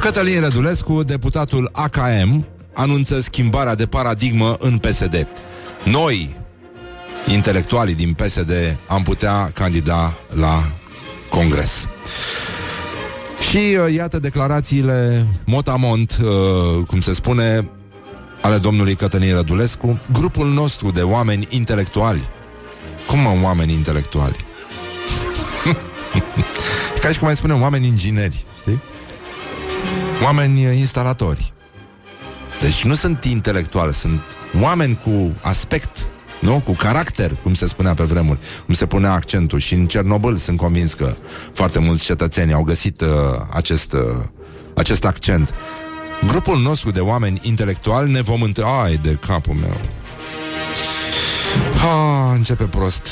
Cătălin 0.00 0.40
Rădulescu, 0.40 1.02
deputatul 1.02 1.70
AKM, 1.72 2.46
anunță 2.74 3.20
schimbarea 3.20 3.74
de 3.74 3.86
paradigmă 3.86 4.56
în 4.58 4.78
PSD. 4.78 5.26
Noi, 5.84 6.36
intelectualii 7.26 7.94
din 7.94 8.12
PSD, 8.12 8.52
am 8.86 9.02
putea 9.02 9.50
candida 9.54 10.14
la 10.34 10.72
Congres. 11.30 11.88
Și 13.50 13.56
uh, 13.56 13.94
iată 13.94 14.18
declarațiile 14.18 15.26
motamont, 15.44 16.18
uh, 16.22 16.86
cum 16.86 17.00
se 17.00 17.14
spune, 17.14 17.70
ale 18.42 18.58
domnului 18.58 18.94
Cătălin 18.94 19.34
Rădulescu, 19.34 19.98
grupul 20.12 20.46
nostru 20.46 20.90
de 20.90 21.02
oameni 21.02 21.46
intelectuali. 21.50 22.28
Cum 23.06 23.18
mă, 23.18 23.30
oameni 23.42 23.72
intelectuali? 23.72 24.46
Ca 27.02 27.08
și 27.08 27.18
cum 27.18 27.26
mai 27.26 27.36
spunem 27.36 27.62
oameni 27.62 27.86
ingineri, 27.86 28.46
știi? 28.60 28.80
Oameni 30.24 30.66
uh, 30.66 30.76
instalatori. 30.76 31.52
Deci 32.60 32.84
nu 32.84 32.94
sunt 32.94 33.24
intelectuali, 33.24 33.92
sunt 33.92 34.22
oameni 34.60 35.00
cu 35.04 35.34
aspect, 35.40 36.06
nu? 36.40 36.62
Cu 36.64 36.72
caracter, 36.72 37.36
cum 37.42 37.54
se 37.54 37.68
spunea 37.68 37.94
pe 37.94 38.02
vremuri, 38.02 38.38
cum 38.64 38.74
se 38.74 38.86
punea 38.86 39.12
accentul. 39.12 39.58
Și 39.58 39.74
în 39.74 39.86
Cernobâl 39.86 40.36
sunt 40.36 40.58
convins 40.58 40.94
că 40.94 41.14
foarte 41.52 41.78
mulți 41.78 42.04
cetățeni 42.04 42.52
au 42.52 42.62
găsit 42.62 43.00
uh, 43.00 43.08
acest, 43.50 43.92
uh, 43.92 44.00
acest 44.74 45.04
accent. 45.04 45.54
Grupul 46.26 46.58
nostru 46.58 46.90
de 46.90 47.00
oameni 47.00 47.40
intelectuali 47.42 48.12
ne 48.12 48.20
vom 48.20 48.42
întâlni... 48.42 48.70
Ai 48.82 48.96
de 48.96 49.18
capul 49.26 49.54
meu. 49.54 49.80
Ha, 51.82 52.32
începe 52.32 52.64
prost. 52.64 53.06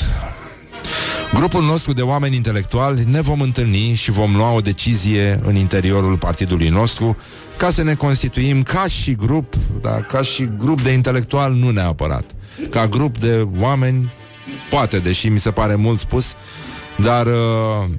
Grupul 1.33 1.63
nostru 1.63 1.93
de 1.93 2.01
oameni 2.01 2.35
intelectuali 2.35 3.03
ne 3.07 3.21
vom 3.21 3.41
întâlni 3.41 3.93
și 3.93 4.11
vom 4.11 4.35
lua 4.35 4.51
o 4.51 4.59
decizie 4.59 5.39
în 5.43 5.55
interiorul 5.55 6.17
partidului 6.17 6.69
nostru 6.69 7.17
ca 7.57 7.69
să 7.69 7.83
ne 7.83 7.95
constituim 7.95 8.63
ca 8.63 8.87
și 8.87 9.15
grup, 9.15 9.53
da, 9.81 10.01
ca 10.01 10.21
și 10.21 10.49
grup 10.57 10.81
de 10.81 10.91
intelectual, 10.91 11.53
nu 11.53 11.69
neapărat. 11.69 12.23
Ca 12.69 12.87
grup 12.87 13.17
de 13.17 13.47
oameni, 13.59 14.11
poate, 14.69 14.99
deși 14.99 15.27
mi 15.27 15.39
se 15.39 15.51
pare 15.51 15.75
mult 15.75 15.99
spus, 15.99 16.33
dar 16.95 17.25
uh, 17.25 17.33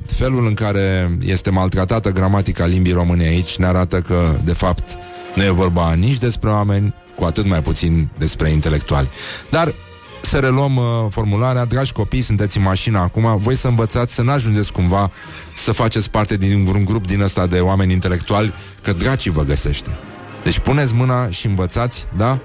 felul 0.06 0.46
în 0.46 0.54
care 0.54 1.18
este 1.24 1.50
maltratată 1.50 2.10
gramatica 2.10 2.66
limbii 2.66 2.92
române 2.92 3.24
aici 3.24 3.56
ne 3.56 3.66
arată 3.66 4.00
că, 4.00 4.34
de 4.44 4.52
fapt, 4.52 4.98
nu 5.34 5.44
e 5.44 5.50
vorba 5.50 5.94
nici 5.94 6.18
despre 6.18 6.50
oameni, 6.50 6.94
cu 7.16 7.24
atât 7.24 7.48
mai 7.48 7.62
puțin 7.62 8.08
despre 8.18 8.50
intelectuali. 8.50 9.08
Dar 9.50 9.74
să 10.20 10.38
reluăm 10.38 10.76
uh, 10.76 10.84
formularea. 11.10 11.64
Dragi 11.64 11.92
copii, 11.92 12.20
sunteți 12.20 12.56
în 12.56 12.62
mașină 12.62 12.98
acum, 12.98 13.38
voi 13.38 13.54
să 13.54 13.68
învățați 13.68 14.14
să 14.14 14.22
n-ajungeți 14.22 14.72
cumva 14.72 15.10
să 15.54 15.72
faceți 15.72 16.10
parte 16.10 16.36
din 16.36 16.66
un 16.66 16.84
grup 16.84 17.06
din 17.06 17.20
ăsta 17.20 17.46
de 17.46 17.60
oameni 17.60 17.92
intelectuali, 17.92 18.52
că 18.82 18.92
dracii 18.92 19.30
vă 19.30 19.42
găsește. 19.42 19.98
Deci 20.44 20.58
puneți 20.58 20.94
mâna 20.94 21.30
și 21.30 21.46
învățați, 21.46 22.06
da? 22.16 22.40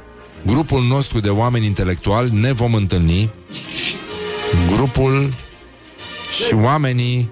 Grupul 0.46 0.84
nostru 0.84 1.20
de 1.20 1.30
oameni 1.30 1.66
intelectuali 1.66 2.40
ne 2.40 2.52
vom 2.52 2.74
întâlni. 2.74 3.32
Grupul 4.68 5.30
și 6.48 6.54
oamenii 6.54 7.30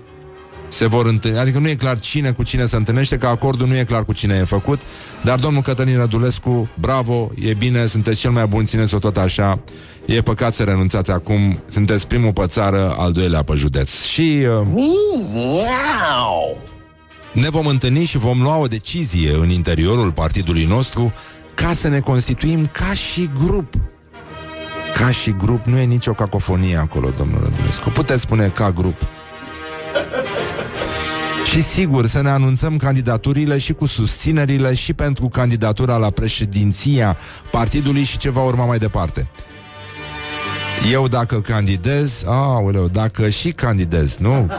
se 0.71 0.87
vor 0.87 1.05
întâlni. 1.05 1.37
Adică 1.37 1.59
nu 1.59 1.67
e 1.67 1.75
clar 1.75 1.99
cine 1.99 2.31
cu 2.31 2.43
cine 2.43 2.65
se 2.65 2.75
întâlnește, 2.75 3.17
că 3.17 3.27
acordul 3.27 3.67
nu 3.67 3.77
e 3.77 3.83
clar 3.83 4.05
cu 4.05 4.13
cine 4.13 4.35
e 4.35 4.43
făcut, 4.43 4.81
dar 5.23 5.39
domnul 5.39 5.61
Cătălin 5.61 5.97
Rădulescu, 5.97 6.69
bravo, 6.79 7.31
e 7.41 7.53
bine, 7.53 7.85
sunteți 7.85 8.19
cel 8.19 8.31
mai 8.31 8.45
bun, 8.45 8.65
țineți-o 8.65 8.99
tot 8.99 9.17
așa. 9.17 9.59
E 10.05 10.21
păcat 10.21 10.53
să 10.53 10.63
renunțați 10.63 11.11
acum, 11.11 11.59
sunteți 11.69 12.07
primul 12.07 12.33
pe 12.33 12.45
țară, 12.45 12.95
al 12.97 13.11
doilea 13.11 13.43
pe 13.43 13.53
județ. 13.55 14.03
Și 14.03 14.45
uh, 14.49 14.67
ne 17.33 17.49
vom 17.49 17.65
întâlni 17.65 18.03
și 18.03 18.17
vom 18.17 18.41
lua 18.41 18.57
o 18.57 18.67
decizie 18.67 19.33
în 19.33 19.49
interiorul 19.49 20.11
partidului 20.11 20.65
nostru 20.65 21.13
ca 21.53 21.73
să 21.73 21.87
ne 21.87 21.99
constituim 21.99 22.69
ca 22.71 22.93
și 22.93 23.29
grup. 23.45 23.73
Ca 24.93 25.11
și 25.11 25.35
grup, 25.37 25.65
nu 25.65 25.77
e 25.77 25.83
nicio 25.83 26.11
cacofonie 26.11 26.75
acolo, 26.75 27.09
domnul 27.17 27.39
Rădulescu. 27.43 27.89
Puteți 27.89 28.21
spune 28.21 28.47
ca 28.47 28.71
grup. 28.71 29.07
Și 31.51 31.63
sigur, 31.63 32.05
să 32.07 32.21
ne 32.21 32.29
anunțăm 32.29 32.77
candidaturile 32.77 33.57
și 33.57 33.73
cu 33.73 33.85
susținerile 33.85 34.73
și 34.73 34.93
pentru 34.93 35.27
candidatura 35.27 35.97
la 35.97 36.09
președinția 36.09 37.17
partidului 37.51 38.03
și 38.03 38.17
ce 38.17 38.29
va 38.29 38.41
urma 38.41 38.65
mai 38.65 38.77
departe. 38.77 39.29
Eu 40.91 41.07
dacă 41.07 41.41
candidez, 41.41 42.23
aoleu, 42.25 42.87
dacă 42.87 43.29
și 43.29 43.51
candidez, 43.51 44.17
nu? 44.17 44.51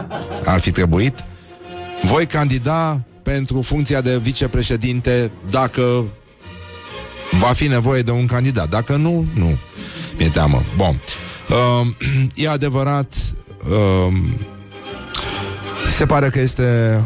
Ar 0.45 0.59
fi 0.59 0.71
trebuit? 0.71 1.23
Voi 2.03 2.25
candida 2.25 3.03
pentru 3.23 3.61
funcția 3.61 4.01
de 4.01 4.17
vicepreședinte 4.17 5.31
dacă 5.49 6.05
va 7.39 7.53
fi 7.53 7.67
nevoie 7.67 8.01
de 8.01 8.11
un 8.11 8.25
candidat. 8.25 8.69
Dacă 8.69 8.95
nu, 8.95 9.25
nu. 9.33 9.57
Mi-e 10.17 10.29
teamă. 10.29 10.61
Bun. 10.77 11.01
Uh, 11.49 11.87
e 12.43 12.49
adevărat, 12.49 13.13
uh, 13.69 14.13
se 16.03 16.09
pare 16.09 16.29
că 16.29 16.39
este 16.39 16.99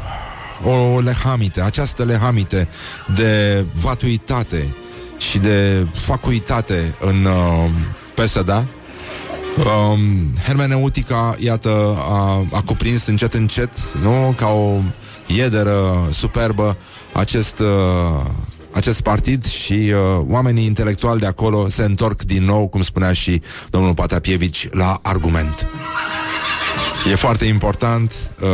o 0.64 1.00
lehamite, 1.00 1.62
această 1.62 2.04
lehamite 2.04 2.68
de 3.16 3.66
vatuitate 3.74 4.76
și 5.18 5.38
de 5.38 5.88
facuitate 5.94 6.96
în 7.00 7.26
uh, 7.26 7.70
PSD. 8.14 8.50
Um, 8.50 10.00
hermeneutica, 10.44 11.36
iată, 11.40 11.96
a, 11.98 12.46
a 12.52 12.62
cuprins 12.66 13.06
încet 13.08 13.34
încet, 13.34 13.94
nu? 14.02 14.34
Ca 14.38 14.48
o 14.48 14.80
iederă 15.28 16.08
superbă 16.12 16.78
acest, 17.14 17.60
uh, 17.60 18.26
acest 18.72 19.02
partid 19.02 19.46
și 19.46 19.74
uh, 19.74 20.26
oamenii 20.28 20.66
intelectuali 20.66 21.20
de 21.20 21.26
acolo 21.26 21.70
se 21.70 21.84
întorc 21.84 22.22
din 22.22 22.44
nou, 22.44 22.68
cum 22.68 22.82
spunea 22.82 23.14
și 23.14 23.42
domnul 23.70 23.94
Patapievici, 23.94 24.68
la 24.72 25.00
argument. 25.02 25.68
E 27.12 27.16
foarte 27.16 27.46
important. 27.46 28.14
Uh, 28.42 28.48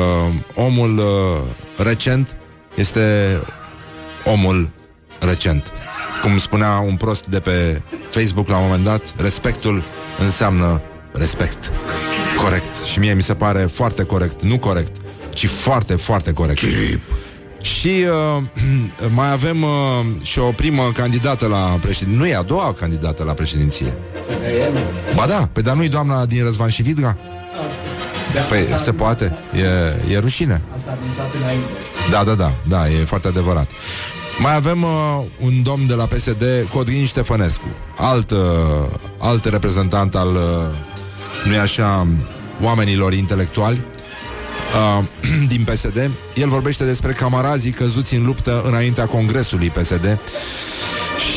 omul 0.53 0.97
uh, 0.97 1.05
recent 1.85 2.35
este 2.75 3.01
omul 4.25 4.69
recent. 5.19 5.71
Cum 6.21 6.37
spunea 6.37 6.83
un 6.87 6.95
prost 6.95 7.25
de 7.25 7.39
pe 7.39 7.81
Facebook 8.09 8.47
la 8.47 8.57
un 8.57 8.63
moment 8.63 8.83
dat, 8.83 9.01
respectul 9.17 9.83
înseamnă 10.19 10.81
respect. 11.11 11.71
Corect. 12.43 12.83
Și 12.91 12.99
mie 12.99 13.13
mi 13.13 13.21
se 13.21 13.33
pare 13.33 13.59
foarte 13.59 14.03
corect. 14.03 14.41
Nu 14.41 14.59
corect, 14.59 14.95
ci 15.29 15.47
foarte, 15.47 15.95
foarte 15.95 16.33
corect. 16.33 16.59
Și 17.61 18.05
uh, 18.37 18.43
mai 19.15 19.31
avem 19.31 19.63
uh, 19.63 19.69
și 20.21 20.39
o 20.39 20.51
primă 20.51 20.91
candidată 20.93 21.47
la 21.47 21.77
președinție. 21.81 22.17
Nu 22.17 22.27
e 22.27 22.35
a 22.35 22.41
doua 22.41 22.73
candidată 22.73 23.23
la 23.23 23.33
președinție. 23.33 23.93
Ba 25.15 25.25
da, 25.25 25.49
pe 25.51 25.61
dar 25.61 25.75
nu-i 25.75 25.89
doamna 25.89 26.25
din 26.25 26.43
Răzvan 26.43 26.69
și 26.69 26.81
Vidra? 26.81 27.17
Păi 28.49 28.63
se 28.83 28.91
poate, 28.91 29.37
e, 30.07 30.13
e 30.13 30.19
rușine. 30.19 30.61
Asta 30.75 30.97
anunțat 31.01 31.33
înainte. 31.41 31.65
Da, 32.11 32.23
da, 32.23 32.33
da, 32.33 32.53
da, 32.67 32.89
e 32.89 33.05
foarte 33.05 33.27
adevărat. 33.27 33.69
Mai 34.37 34.55
avem 34.55 34.83
uh, 34.83 35.23
un 35.39 35.63
domn 35.63 35.87
de 35.87 35.93
la 35.93 36.05
PSD 36.05 36.43
Codrin 36.69 37.05
Ștefănescu 37.05 37.67
Alt, 37.97 38.31
uh, 38.31 38.37
alt 39.17 39.45
reprezentant 39.45 40.15
al 40.15 40.33
uh, 40.33 40.41
Nu-i 41.45 41.57
așa 41.57 42.07
Oamenilor 42.61 43.13
intelectuali 43.13 43.81
uh, 44.97 45.03
Din 45.53 45.63
PSD 45.63 46.11
El 46.35 46.49
vorbește 46.49 46.85
despre 46.85 47.11
camarazii 47.11 47.71
căzuți 47.71 48.15
în 48.15 48.25
luptă 48.25 48.63
Înaintea 48.65 49.05
congresului 49.05 49.69
PSD 49.69 50.19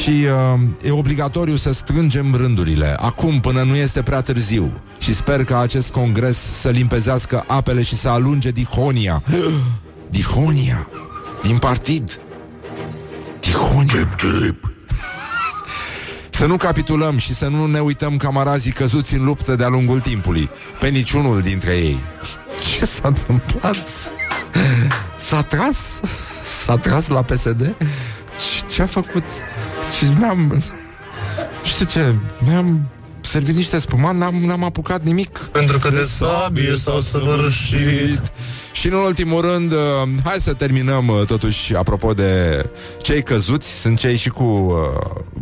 și 0.02 0.26
uh, 0.54 0.60
e 0.82 0.90
obligatoriu 0.90 1.56
să 1.56 1.72
strângem 1.72 2.34
rândurile. 2.34 2.96
Acum 2.98 3.40
până 3.40 3.62
nu 3.62 3.74
este 3.74 4.02
prea 4.02 4.20
târziu. 4.20 4.72
Și 4.98 5.14
sper 5.14 5.44
că 5.44 5.56
acest 5.56 5.90
congres 5.90 6.38
să 6.60 6.68
limpezească 6.68 7.44
apele 7.46 7.82
și 7.82 7.96
să 7.96 8.08
alunge 8.08 8.50
Dihonia. 8.50 9.22
Dihonia? 10.10 10.88
Din 11.42 11.56
partid? 11.56 12.20
Dihonia? 13.40 14.08
Să 16.30 16.46
nu 16.46 16.56
capitulăm 16.56 17.18
și 17.18 17.34
să 17.34 17.48
nu 17.48 17.66
ne 17.66 17.78
uităm 17.78 18.16
camarazii 18.16 18.72
căzuți 18.72 19.14
în 19.14 19.24
luptă 19.24 19.56
de-a 19.56 19.68
lungul 19.68 20.00
timpului. 20.00 20.50
Pe 20.80 20.88
niciunul 20.88 21.40
dintre 21.40 21.72
ei 21.72 21.98
Ce 22.78 22.84
s-a 22.84 23.08
întâmplat? 23.08 23.88
s-a 25.18 25.42
tras, 25.42 26.00
s-a 26.64 26.76
tras 26.76 27.06
la 27.06 27.22
PSD. 27.22 27.76
Ce, 28.38 28.74
ce 28.74 28.82
a 28.82 28.86
făcut? 28.86 29.24
Și 29.98 30.04
mi-am, 30.04 30.38
nu 31.62 31.64
știu 31.64 31.86
ce, 31.86 32.14
mi-am 32.46 32.88
servit 33.20 33.54
niște 33.56 33.78
spumant, 33.78 34.18
n-am, 34.18 34.34
n-am 34.34 34.64
apucat 34.64 35.02
nimic. 35.02 35.38
Pentru 35.38 35.78
că 35.78 35.88
de 35.88 36.02
sabie 36.02 36.76
s-au 36.76 37.00
săvârșit. 37.00 38.32
Și 38.76 38.86
în 38.86 38.92
ultimul 38.92 39.40
rând, 39.40 39.72
uh, 39.72 39.78
hai 40.24 40.36
să 40.38 40.52
terminăm 40.52 41.08
uh, 41.08 41.26
totuși, 41.26 41.76
apropo 41.76 42.12
de 42.12 42.62
cei 43.02 43.22
căzuți, 43.22 43.80
sunt 43.80 43.98
cei 43.98 44.16
și 44.16 44.28
cu 44.28 44.42
uh, 44.44 44.76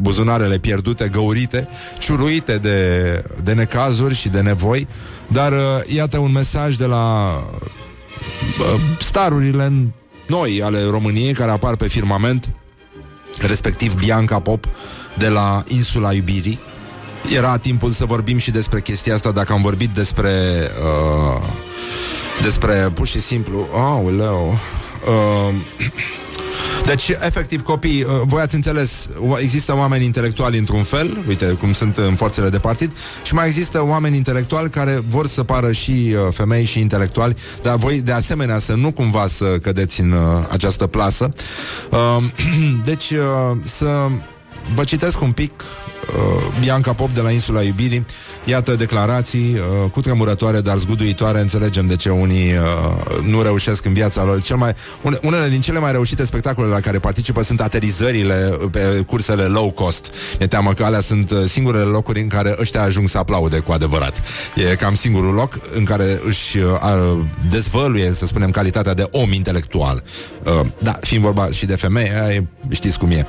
buzunarele 0.01 0.59
pierdute, 0.59 1.09
găurite, 1.09 1.69
ciuruite 1.99 2.59
de, 2.59 3.25
de 3.43 3.53
necazuri 3.53 4.15
și 4.15 4.29
de 4.29 4.41
nevoi, 4.41 4.89
dar 5.29 5.53
uh, 5.53 5.59
iată 5.87 6.19
un 6.19 6.33
mesaj 6.33 6.77
de 6.77 6.85
la 6.85 7.37
uh, 8.61 8.81
starurile 9.01 9.73
noi 10.29 10.63
ale 10.63 10.83
României 10.91 11.33
care 11.33 11.51
apar 11.51 11.77
pe 11.77 11.89
firmament, 11.89 12.51
respectiv 13.41 13.95
Bianca 13.95 14.41
Pop 14.41 14.67
de 15.19 15.29
la 15.29 15.63
Insula 15.69 16.13
Iubirii. 16.13 16.59
Era 17.33 17.59
timpul 17.59 17.91
să 17.91 18.05
vorbim 18.05 18.39
și 18.39 18.51
despre 18.51 18.81
chestia 18.81 19.15
asta 19.15 19.31
dacă 19.31 19.53
am 19.53 19.63
vorbit 19.63 19.91
despre 19.91 20.31
uh, 20.83 21.43
despre 22.43 22.91
pur 22.95 23.07
și 23.07 23.21
simplu, 23.21 23.69
aoleu, 23.73 24.59
uh, 25.09 25.55
deci, 26.87 27.09
efectiv, 27.09 27.63
copii, 27.63 28.03
uh, 28.03 28.09
voi 28.25 28.43
ați 28.43 28.55
înțeles, 28.55 29.09
o- 29.29 29.39
există 29.39 29.77
oameni 29.77 30.05
intelectuali 30.05 30.59
într-un 30.59 30.83
fel, 30.83 31.25
uite 31.29 31.47
cum 31.47 31.73
sunt 31.73 31.97
în 31.97 32.15
forțele 32.15 32.49
de 32.49 32.59
partid, 32.59 32.93
și 33.23 33.35
mai 33.35 33.47
există 33.47 33.85
oameni 33.85 34.17
intelectuali 34.17 34.71
care 34.71 35.03
vor 35.07 35.27
să 35.27 35.43
pară 35.43 35.73
și 35.73 35.91
uh, 35.91 36.33
femei 36.33 36.65
și 36.65 36.81
intelectuali, 36.81 37.37
dar 37.63 37.77
voi, 37.77 38.01
de 38.01 38.13
asemenea, 38.13 38.59
să 38.59 38.75
nu 38.75 38.93
cumva 38.93 39.29
să 39.29 39.45
cădeți 39.45 40.01
în 40.01 40.11
uh, 40.11 40.47
această 40.51 40.87
plasă. 40.87 41.33
Uh, 41.91 42.25
deci, 42.91 43.11
uh, 43.11 43.57
să 43.63 44.09
vă 44.75 44.85
citesc 44.85 45.21
un 45.21 45.33
pic 45.33 45.53
uh, 45.61 45.84
Bianca 46.61 46.93
Pop 46.93 47.11
de 47.11 47.21
la 47.21 47.31
Insula 47.31 47.63
Iubirii. 47.63 48.05
Iată 48.45 48.75
declarații 48.75 49.55
uh, 49.85 49.91
cu 49.91 50.01
tremurătoare 50.01 50.61
Dar 50.61 50.77
zguduitoare. 50.77 51.41
Înțelegem 51.41 51.87
de 51.87 51.97
ce 51.97 52.09
unii 52.11 52.53
uh, 52.53 53.25
nu 53.29 53.43
reușesc 53.43 53.85
în 53.85 53.93
viața 53.93 54.25
lor. 54.25 54.43
Cel 54.43 54.57
mai, 54.57 54.73
une, 55.03 55.19
Unele 55.23 55.49
din 55.49 55.61
cele 55.61 55.79
mai 55.79 55.93
reușite 55.93 56.25
spectacole 56.25 56.69
La 56.69 56.81
care 56.81 56.99
participă 56.99 57.43
sunt 57.43 57.61
aterizările 57.61 58.59
Pe 58.71 59.05
cursele 59.07 59.43
low 59.43 59.71
cost. 59.71 60.15
Mi-e 60.39 60.47
teamă 60.47 60.73
că 60.73 60.85
alea 60.85 61.01
sunt 61.01 61.31
uh, 61.31 61.39
singurele 61.49 61.85
locuri 61.85 62.21
În 62.21 62.29
care 62.29 62.55
ăștia 62.61 62.83
ajung 62.83 63.09
să 63.09 63.19
aplaude 63.19 63.59
cu 63.59 63.73
adevărat. 63.73 64.23
E 64.71 64.75
cam 64.75 64.95
singurul 64.95 65.35
loc 65.35 65.59
în 65.75 65.85
care 65.85 66.21
își 66.27 66.59
uh, 66.59 66.65
a- 66.81 67.27
dezvăluie 67.51 68.13
Să 68.17 68.27
spunem 68.27 68.51
calitatea 68.51 68.95
de 68.95 69.09
om 69.11 69.33
intelectual. 69.33 70.03
Uh, 70.45 70.61
Da, 70.79 70.97
fiind 71.01 71.23
vorba 71.23 71.49
și 71.51 71.67
de 71.67 71.77
femei 71.77 72.11
aia 72.11 72.35
e- 72.35 72.47
Știți 72.71 72.99
cum 72.99 73.11
e 73.11 73.27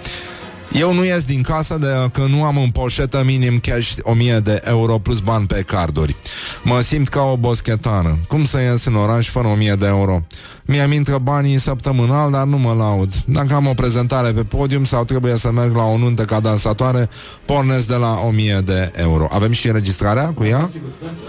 eu 0.80 0.94
nu 0.94 1.04
ies 1.04 1.26
din 1.26 1.42
casă 1.42 1.78
de 1.78 1.88
că 2.14 2.26
nu 2.30 2.44
am 2.44 2.58
în 2.58 2.70
poșetă 2.70 3.22
minim 3.26 3.60
cash 3.60 3.96
1000 4.02 4.40
de 4.40 4.62
euro 4.64 4.98
plus 4.98 5.20
bani 5.20 5.46
pe 5.46 5.62
carduri. 5.62 6.16
Mă 6.64 6.82
simt 6.82 7.08
ca 7.08 7.22
o 7.22 7.38
boschetană. 7.38 8.18
Cum 8.28 8.46
să 8.46 8.62
ies 8.62 8.86
în 8.86 8.96
oraș 8.96 9.30
fără 9.30 9.48
1000 9.48 9.76
de 9.76 9.86
euro? 9.86 10.22
Mi-am 10.66 10.92
intră 10.92 11.18
banii 11.18 11.60
săptămânal, 11.60 12.32
dar 12.32 12.46
nu 12.46 12.58
mă 12.58 12.74
laud. 12.74 13.14
Dacă 13.26 13.54
am 13.54 13.68
o 13.68 13.74
prezentare 13.74 14.32
pe 14.32 14.44
podium 14.44 14.84
sau 14.84 15.04
trebuie 15.04 15.38
să 15.38 15.52
merg 15.52 15.76
la 15.76 15.84
o 15.84 15.98
nuntă 15.98 16.26
ca 16.26 16.40
dansatoare, 16.40 17.10
pornesc 17.46 17.88
de 17.88 17.96
la 17.96 18.20
1000 18.26 18.62
de 18.66 18.92
euro. 18.96 19.28
Avem 19.32 19.52
și 19.52 19.68
înregistrarea 19.68 20.34
cu 20.34 20.44
ea? 20.44 20.70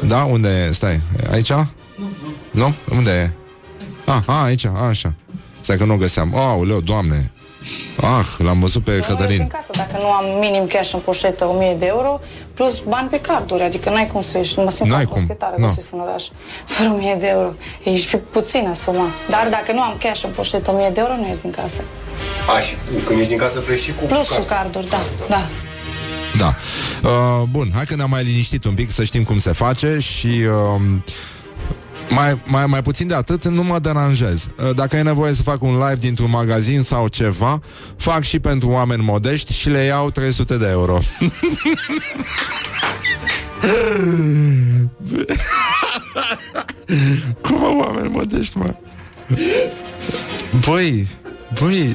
Da? 0.06 0.18
Unde 0.18 0.48
e? 0.68 0.72
Stai. 0.72 1.00
Aici? 1.30 1.52
Nu? 2.50 2.74
Unde 2.96 3.10
e? 3.10 3.30
Ah, 4.10 4.22
a, 4.26 4.42
aici, 4.42 4.64
a, 4.64 4.86
așa. 4.88 5.14
Stai 5.60 5.76
că 5.76 5.84
nu 5.84 5.94
o 5.94 5.96
găseam. 5.96 6.36
Aoleu, 6.36 6.80
doamne. 6.80 7.30
Ah, 8.00 8.26
l-am 8.38 8.60
văzut 8.60 8.84
pe 8.84 8.90
Nu 8.90 8.96
ies 8.96 9.06
Cătălin. 9.06 9.36
din 9.36 9.46
casă 9.46 9.70
dacă 9.72 9.96
nu 10.00 10.10
am 10.10 10.24
minim 10.38 10.66
cash 10.66 10.92
în 10.92 11.00
poșetă 11.00 11.44
1000 11.44 11.74
de 11.78 11.86
euro 11.86 12.20
plus 12.54 12.80
bani 12.88 13.08
pe 13.08 13.20
carduri, 13.20 13.62
adică 13.62 13.90
n-ai 13.90 14.06
cum 14.12 14.20
să 14.20 14.36
ieși, 14.38 14.58
mă 14.58 14.70
simt 14.70 14.88
N-ai 14.90 14.98
ca 15.04 15.08
cum, 15.08 15.14
boschetare 15.14 15.54
nu. 15.58 15.66
găsesc 15.66 15.92
în 15.92 16.00
oraș 16.00 16.24
fără 16.64 16.90
1000 16.90 17.16
de 17.20 17.26
euro. 17.26 17.52
E 17.82 17.96
și 17.96 18.16
puțină 18.16 18.74
sumă. 18.74 19.08
Dar 19.28 19.46
dacă 19.50 19.72
nu 19.72 19.80
am 19.80 19.96
cash 20.00 20.22
în 20.24 20.30
poșetă 20.30 20.70
1000 20.70 20.90
de 20.94 21.00
euro, 21.00 21.16
nu 21.16 21.26
ies 21.26 21.40
din 21.40 21.50
casă. 21.50 21.82
A, 22.56 22.60
și 22.60 22.74
când 23.06 23.18
ești 23.18 23.30
din 23.30 23.38
casă 23.38 23.58
pleci 23.58 23.80
și 23.80 23.94
cu 23.94 24.04
Plus 24.04 24.28
cu 24.28 24.34
card. 24.34 24.46
carduri, 24.46 24.88
da, 24.88 25.00
da. 25.28 25.46
Da. 26.38 26.54
Uh, 27.08 27.42
bun, 27.50 27.70
hai 27.74 27.84
că 27.84 27.94
ne-am 27.94 28.10
mai 28.10 28.24
liniștit 28.24 28.64
un 28.64 28.74
pic 28.74 28.90
să 28.90 29.04
știm 29.04 29.22
cum 29.24 29.38
se 29.40 29.52
face 29.52 29.98
și 30.00 30.26
uh, 30.26 30.80
mai, 32.10 32.38
mai, 32.46 32.66
mai 32.66 32.82
puțin 32.82 33.06
de 33.06 33.14
atât, 33.14 33.44
nu 33.44 33.62
mă 33.62 33.78
deranjez. 33.78 34.48
Uh, 34.58 34.74
Dacă 34.74 34.96
ai 34.96 35.02
nevoie 35.02 35.32
să 35.32 35.42
fac 35.42 35.62
un 35.62 35.72
live 35.78 35.94
dintr-un 36.00 36.30
magazin 36.30 36.82
sau 36.82 37.08
ceva, 37.08 37.60
fac 37.96 38.22
și 38.22 38.38
pentru 38.38 38.68
oameni 38.68 39.02
modești 39.02 39.52
și 39.52 39.68
le 39.68 39.82
iau 39.84 40.10
300 40.10 40.56
de 40.56 40.68
euro. 40.68 40.98
Cum 47.42 47.58
mă, 47.58 47.82
oameni 47.84 48.08
modești, 48.08 48.58
mă? 48.58 48.74
Băi, 50.66 51.08
băi, 51.60 51.94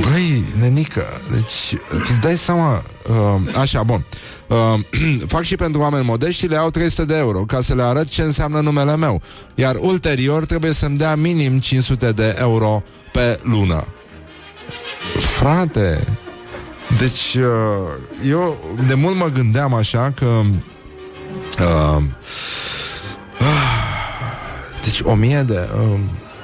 Băi, 0.00 0.44
nenică, 0.58 1.04
deci 1.32 1.80
îți 1.90 2.20
dai 2.20 2.36
seama 2.36 2.82
uh, 3.08 3.58
Așa, 3.60 3.82
bun. 3.82 4.04
Uh, 4.46 4.56
Fac 5.34 5.42
și 5.42 5.56
pentru 5.56 5.80
oameni 5.80 6.04
modești 6.04 6.40
și 6.40 6.46
le 6.46 6.54
iau 6.54 6.70
300 6.70 7.04
de 7.04 7.16
euro 7.16 7.38
Ca 7.38 7.60
să 7.60 7.74
le 7.74 7.82
arăt 7.82 8.08
ce 8.08 8.22
înseamnă 8.22 8.60
numele 8.60 8.96
meu. 8.96 9.22
Iar 9.54 9.76
ulterior 9.80 10.44
trebuie 10.44 10.72
să-mi 10.72 10.98
dea 10.98 11.14
minim 11.14 11.60
500 11.60 12.12
de 12.12 12.36
euro 12.38 12.82
pe 13.12 13.38
lună. 13.42 13.84
Frate 15.18 16.06
Deci 16.98 17.34
uh, 17.34 17.44
Eu 18.28 18.56
de 18.86 18.94
mult 18.94 19.16
mă 19.16 19.28
gândeam 19.28 19.74
așa 19.74 20.12
că 20.16 20.40
uh, 21.60 22.02
Deci 24.84 25.00
o 25.02 25.14
mie 25.14 25.42
de... 25.42 25.68
Uh, 25.74 25.98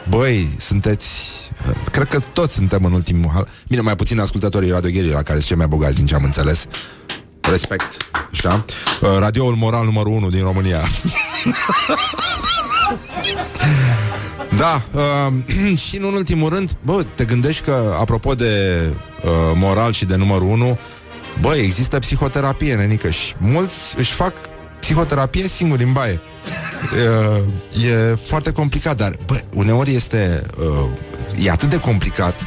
băi, 0.08 0.48
sunteți... 0.58 1.41
uh, 1.68 1.74
Cred 1.90 2.08
că 2.08 2.18
toți 2.32 2.54
suntem 2.54 2.84
în 2.84 2.92
ultimul 2.92 3.30
hal. 3.32 3.48
Bine, 3.68 3.80
mai 3.80 3.96
puțin 3.96 4.20
ascultătorii 4.20 4.70
radiogherii 4.70 5.10
la 5.10 5.22
care 5.22 5.34
sunt 5.34 5.44
cei 5.44 5.56
mai 5.56 5.66
bogați 5.66 5.94
din 5.96 6.06
ce 6.06 6.14
am 6.14 6.24
înțeles. 6.24 6.66
Respect. 7.40 7.96
Așa? 8.32 8.64
Uh, 9.00 9.08
radioul 9.18 9.54
moral 9.54 9.84
numărul 9.84 10.12
1 10.12 10.28
din 10.28 10.42
România. 10.42 10.80
Da, 14.56 14.82
uh, 14.92 15.76
și 15.88 15.96
în 15.96 16.02
ultimul 16.02 16.48
rând, 16.48 16.70
bă, 16.82 17.04
te 17.14 17.24
gândești 17.24 17.64
că, 17.64 17.96
apropo 18.00 18.34
de 18.34 18.80
uh, 19.24 19.30
moral 19.54 19.92
și 19.92 20.04
de 20.04 20.16
numărul 20.16 20.48
1, 20.48 20.78
bă, 21.40 21.54
există 21.54 21.98
psihoterapie, 21.98 22.74
nenică, 22.74 23.10
și 23.10 23.34
mulți 23.38 23.94
își 23.96 24.12
fac 24.12 24.34
psihoterapie 24.80 25.48
singuri 25.48 25.82
în 25.82 25.92
baie. 25.92 26.20
Uh, 26.82 27.84
e 27.84 28.14
foarte 28.14 28.52
complicat, 28.52 28.96
dar, 28.96 29.12
bă, 29.26 29.40
uneori 29.54 29.94
este, 29.94 30.42
uh, 30.58 31.44
e 31.44 31.50
atât 31.50 31.68
de 31.68 31.80
complicat 31.80 32.46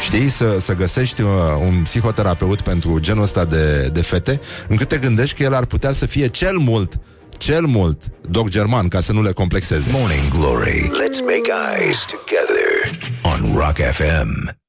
Știi, 0.00 0.28
să, 0.28 0.58
să 0.60 0.74
găsești 0.74 1.20
uh, 1.20 1.28
un 1.58 1.82
psihoterapeut 1.82 2.60
pentru 2.60 2.98
genul 2.98 3.22
ăsta 3.22 3.44
de, 3.44 3.88
de 3.92 4.02
fete, 4.02 4.40
încât 4.68 4.88
te 4.88 4.98
gândești 4.98 5.36
că 5.36 5.42
el 5.42 5.54
ar 5.54 5.64
putea 5.64 5.92
să 5.92 6.06
fie 6.06 6.26
cel 6.26 6.56
mult, 6.56 7.00
cel 7.36 7.64
mult, 7.66 8.02
doc 8.28 8.48
german, 8.48 8.88
ca 8.88 9.00
să 9.00 9.12
nu 9.12 9.22
le 9.22 9.32
complexeze. 9.32 9.90
Morning 9.90 10.28
Glory. 10.28 10.80
Let's 10.80 11.20
make 11.20 11.50
eyes 11.78 12.04
together 12.04 12.98
on 13.22 13.56
Rock 13.56 13.76
FM. 13.76 14.59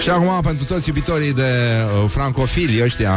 Și 0.00 0.10
acum, 0.10 0.40
pentru 0.42 0.64
toți 0.64 0.88
iubitorii 0.88 1.32
de 1.32 1.42
uh, 1.42 2.10
francofili 2.10 2.82
ăștia, 2.82 3.12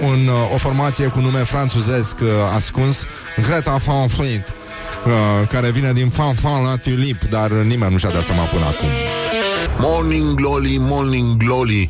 uh, 0.00 0.08
un, 0.08 0.26
uh, 0.26 0.52
o 0.54 0.56
formație 0.56 1.06
cu 1.06 1.18
nume 1.18 1.38
franțuzesc 1.38 2.20
uh, 2.20 2.28
ascuns, 2.54 3.04
Greta 3.46 3.76
Van 3.86 4.08
Fleet, 4.08 4.48
uh, 4.48 5.48
care 5.48 5.70
vine 5.70 5.92
din 5.92 6.08
Fanfan 6.08 6.62
la 6.62 6.76
Tulip, 6.76 7.24
dar 7.24 7.50
nimeni 7.50 7.92
nu 7.92 7.98
și-a 7.98 8.10
dat 8.10 8.22
seama 8.22 8.42
până 8.42 8.64
acum. 8.64 8.88
Morning 9.78 10.34
glory, 10.34 10.76
morning 10.78 11.36
glory 11.36 11.88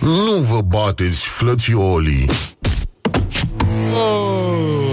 Nu 0.00 0.46
vă 0.50 0.60
bateți, 0.60 1.26
flățiolii 1.26 2.26
Oh, 3.92 4.83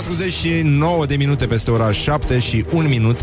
49 0.00 1.06
de 1.06 1.16
minute 1.16 1.46
peste 1.46 1.70
ora 1.70 1.92
7 1.92 2.38
și 2.38 2.64
1 2.72 2.88
minut 2.88 3.20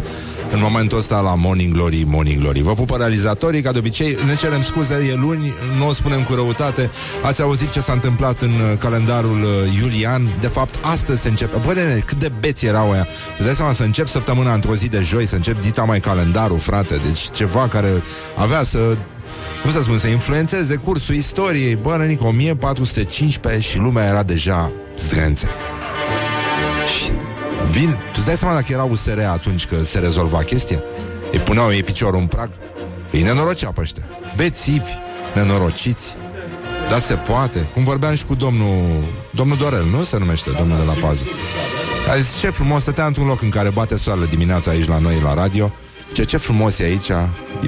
în 0.51 0.59
momentul 0.61 0.97
ăsta 0.97 1.19
la 1.19 1.35
Morning 1.35 1.73
Glory, 1.73 2.03
Morning 2.05 2.41
Glory. 2.41 2.61
Vă 2.61 2.73
pupă 2.73 2.97
realizatorii, 2.97 3.61
ca 3.61 3.71
de 3.71 3.77
obicei, 3.77 4.17
ne 4.25 4.35
cerem 4.35 4.63
scuze, 4.63 5.07
e 5.11 5.15
luni, 5.15 5.53
nu 5.77 5.87
o 5.87 5.93
spunem 5.93 6.23
cu 6.23 6.33
răutate. 6.33 6.91
Ați 7.23 7.41
auzit 7.41 7.71
ce 7.71 7.79
s-a 7.79 7.93
întâmplat 7.93 8.41
în 8.41 8.49
uh, 8.49 8.77
calendarul 8.79 9.41
uh, 9.41 9.79
Iulian? 9.81 10.27
De 10.39 10.47
fapt, 10.47 10.85
astăzi 10.85 11.21
se 11.21 11.29
începe. 11.29 11.57
Bă, 11.65 11.73
nene, 11.73 12.03
cât 12.05 12.17
de 12.19 12.31
beți 12.39 12.65
erau 12.65 12.91
aia. 12.91 13.07
Îți 13.37 13.45
dai 13.45 13.55
seama 13.55 13.73
să 13.73 13.83
încep 13.83 14.07
săptămâna 14.07 14.53
într-o 14.53 14.75
zi 14.75 14.87
de 14.87 15.01
joi, 15.01 15.25
să 15.25 15.35
încep 15.35 15.61
dita 15.61 15.83
mai 15.83 15.99
calendarul, 15.99 16.59
frate. 16.59 16.95
Deci 16.95 17.29
ceva 17.33 17.67
care 17.67 17.89
avea 18.35 18.63
să 18.63 18.97
cum 19.61 19.71
să 19.71 19.81
spun, 19.81 19.97
să 19.97 20.07
influențeze 20.07 20.75
cursul 20.75 21.15
istoriei. 21.15 21.75
Bă, 21.75 21.97
nenic, 21.97 22.23
1415 22.23 23.69
și 23.69 23.77
lumea 23.77 24.07
era 24.07 24.23
deja 24.23 24.71
zdrențe. 24.97 25.47
Și 26.87 27.11
Vin, 27.71 27.89
tu 27.89 28.13
îți 28.15 28.25
dai 28.25 28.37
seama 28.37 28.53
dacă 28.53 28.65
era 28.71 28.83
USR 28.83 29.19
atunci 29.19 29.65
că 29.65 29.83
se 29.83 29.99
rezolva 29.99 30.37
chestia? 30.37 30.83
Îi 31.31 31.39
puneau 31.39 31.71
ei 31.71 31.83
piciorul 31.83 32.19
în 32.19 32.27
prag? 32.27 32.49
Îi 33.11 33.21
nenorocea 33.21 33.71
pe 33.71 33.81
ăștia. 33.81 34.03
Bețivi, 34.35 34.91
nenorociți. 35.33 36.15
Dar 36.89 36.99
se 36.99 37.13
poate. 37.13 37.67
Cum 37.73 37.83
vorbeam 37.83 38.15
și 38.15 38.25
cu 38.25 38.35
domnul 38.35 39.03
Domnul 39.31 39.57
Dorel, 39.57 39.85
nu 39.85 40.03
se 40.03 40.17
numește 40.17 40.49
domnul 40.57 40.77
de 40.77 40.83
la 40.83 40.93
pază 41.07 41.23
A 42.11 42.17
zis, 42.17 42.39
ce 42.39 42.49
frumos, 42.49 42.81
stătea 42.81 43.05
într-un 43.05 43.27
loc 43.27 43.41
în 43.41 43.49
care 43.49 43.69
bate 43.69 43.97
soarele 43.97 44.25
dimineața 44.25 44.71
aici 44.71 44.87
la 44.87 44.97
noi 44.97 45.19
la 45.23 45.33
radio 45.33 45.71
Ce, 46.13 46.23
ce 46.23 46.37
frumos 46.37 46.79
e 46.79 46.83
aici 46.83 47.11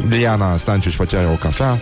Liana 0.10 0.58
Stanciuș 0.58 0.86
își 0.86 0.96
făcea 0.96 1.32
o 1.32 1.36
cafea 1.36 1.82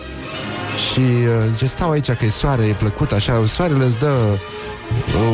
Și 0.92 1.00
uh, 1.00 1.52
zice, 1.52 1.66
stau 1.66 1.92
aici 1.92 2.12
că 2.12 2.26
e 2.26 2.30
soare, 2.30 2.64
e 2.64 2.74
plăcut 2.74 3.12
așa 3.12 3.44
Soarele 3.46 3.86
îți 3.86 4.00
dă 4.00 4.12
uh, 4.32 4.40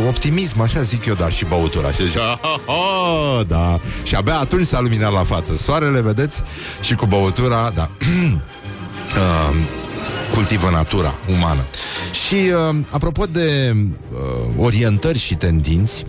optimism, 0.07 0.61
așa 0.61 0.81
zic 0.81 1.05
eu, 1.05 1.13
da, 1.13 1.29
și 1.29 1.45
băutura 1.45 1.91
Și 1.91 2.05
zice, 2.05 2.19
"Ah, 2.19 2.37
ah, 2.67 3.45
da 3.47 3.79
Și 4.03 4.15
abia 4.15 4.37
atunci 4.37 4.67
s-a 4.67 4.79
luminat 4.79 5.11
la 5.11 5.23
față 5.23 5.55
Soarele, 5.55 6.01
vedeți, 6.01 6.41
și 6.81 6.95
cu 6.95 7.05
băutura, 7.05 7.71
da 7.75 7.89
uh, 9.15 9.55
cultivă 10.33 10.69
natura 10.69 11.13
umană. 11.37 11.61
Și 12.27 12.35
uh, 12.35 12.75
apropo 12.89 13.25
de 13.25 13.75
uh, 14.11 14.19
orientări 14.57 15.17
și 15.19 15.35
tendinți, 15.35 16.05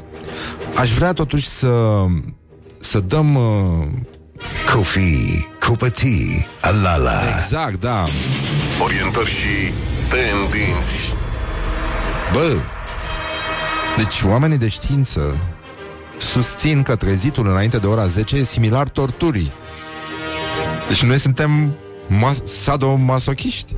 aș 0.76 0.90
vrea 0.90 1.12
totuși 1.12 1.46
să 1.48 2.04
să 2.78 3.00
dăm 3.00 3.34
uh, 3.34 3.86
Kofi, 4.74 5.46
Cupătii, 5.66 6.46
Alala. 6.60 7.20
exact, 7.36 7.80
da. 7.80 8.04
Orientări 8.82 9.30
și 9.30 9.72
tendinți. 10.08 11.12
Bă, 12.32 12.54
deci 13.96 14.22
oamenii 14.26 14.58
de 14.58 14.68
știință 14.68 15.36
susțin 16.18 16.82
că 16.82 16.96
trezitul 16.96 17.46
înainte 17.48 17.78
de 17.78 17.86
ora 17.86 18.06
10 18.06 18.36
e 18.36 18.42
similar 18.42 18.88
torturii. 18.88 19.52
Deci 20.88 21.02
noi 21.02 21.18
suntem 21.18 21.74
mas- 22.08 22.44
sadomasochiști. 22.62 23.74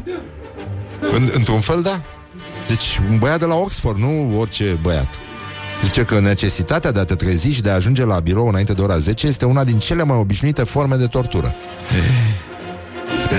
În, 1.00 1.28
într-un 1.34 1.60
fel, 1.60 1.82
da. 1.82 2.02
Deci 2.68 3.00
un 3.10 3.18
băiat 3.18 3.38
de 3.38 3.44
la 3.44 3.54
Oxford, 3.54 3.98
nu 3.98 4.38
orice 4.38 4.78
băiat. 4.82 5.08
Zice 5.84 6.04
că 6.04 6.20
necesitatea 6.20 6.90
de 6.90 6.98
a 7.00 7.04
te 7.04 7.14
trezi 7.14 7.48
și 7.48 7.62
de 7.62 7.70
a 7.70 7.74
ajunge 7.74 8.04
la 8.04 8.20
birou 8.20 8.48
înainte 8.48 8.72
de 8.72 8.82
ora 8.82 8.98
10 8.98 9.26
este 9.26 9.44
una 9.44 9.64
din 9.64 9.78
cele 9.78 10.02
mai 10.02 10.16
obișnuite 10.16 10.64
forme 10.64 10.96
de 10.96 11.06
tortură. 11.06 11.54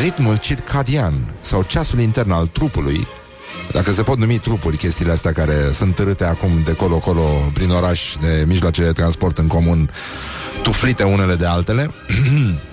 Ritmul 0.02 0.38
circadian 0.38 1.14
sau 1.42 1.64
ceasul 1.64 2.00
intern 2.00 2.32
al 2.32 2.48
trupului 2.48 3.08
dacă 3.72 3.92
se 3.92 4.04
pot 4.04 4.18
numi 4.18 4.38
trupuri 4.38 4.78
chestiile 4.78 5.12
astea 5.12 5.32
care 5.32 5.72
sunt 5.74 5.96
târâte 5.96 6.24
acum 6.24 6.62
de 6.66 6.74
colo-colo 6.74 7.22
prin 7.54 7.70
oraș, 7.70 8.16
de 8.22 8.44
mijloacele 8.48 8.86
de 8.86 8.94
transport 8.94 9.38
în 9.38 9.48
comun, 9.48 9.90
tuflite 10.62 11.04
unele 11.04 11.36
de 11.36 11.46
altele, 11.46 11.92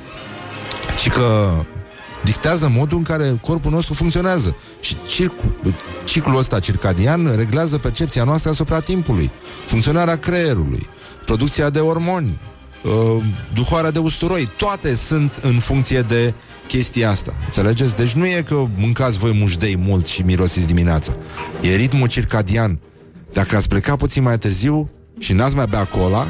ci 1.00 1.10
că 1.10 1.50
dictează 2.22 2.68
modul 2.68 2.98
în 2.98 3.04
care 3.04 3.38
corpul 3.40 3.70
nostru 3.70 3.94
funcționează. 3.94 4.56
Și 4.80 4.96
ciclu, 5.06 5.74
ciclul 6.04 6.38
ăsta 6.38 6.58
circadian 6.58 7.36
reglează 7.36 7.78
percepția 7.78 8.24
noastră 8.24 8.50
asupra 8.50 8.80
timpului, 8.80 9.30
funcționarea 9.66 10.16
creierului, 10.16 10.86
producția 11.24 11.70
de 11.70 11.78
ormoni, 11.80 12.40
uh, 12.82 13.24
duhoarea 13.54 13.90
de 13.90 13.98
usturoi, 13.98 14.48
toate 14.56 14.94
sunt 14.94 15.38
în 15.42 15.52
funcție 15.52 16.00
de 16.00 16.34
chestia 16.66 17.10
asta. 17.10 17.34
Înțelegeți? 17.44 17.96
Deci 17.96 18.12
nu 18.12 18.26
e 18.26 18.44
că 18.48 18.66
mâncați 18.76 19.18
voi 19.18 19.36
mușdei 19.40 19.76
mult 19.76 20.06
și 20.06 20.22
mirosiți 20.22 20.66
dimineața. 20.66 21.14
E 21.60 21.74
ritmul 21.74 22.08
circadian. 22.08 22.78
Dacă 23.32 23.56
ați 23.56 23.68
plecat 23.68 23.96
puțin 23.96 24.22
mai 24.22 24.38
târziu 24.38 24.90
și 25.18 25.32
n-ați 25.32 25.56
mai 25.56 25.66
bea 25.70 25.84
cola, 25.84 26.26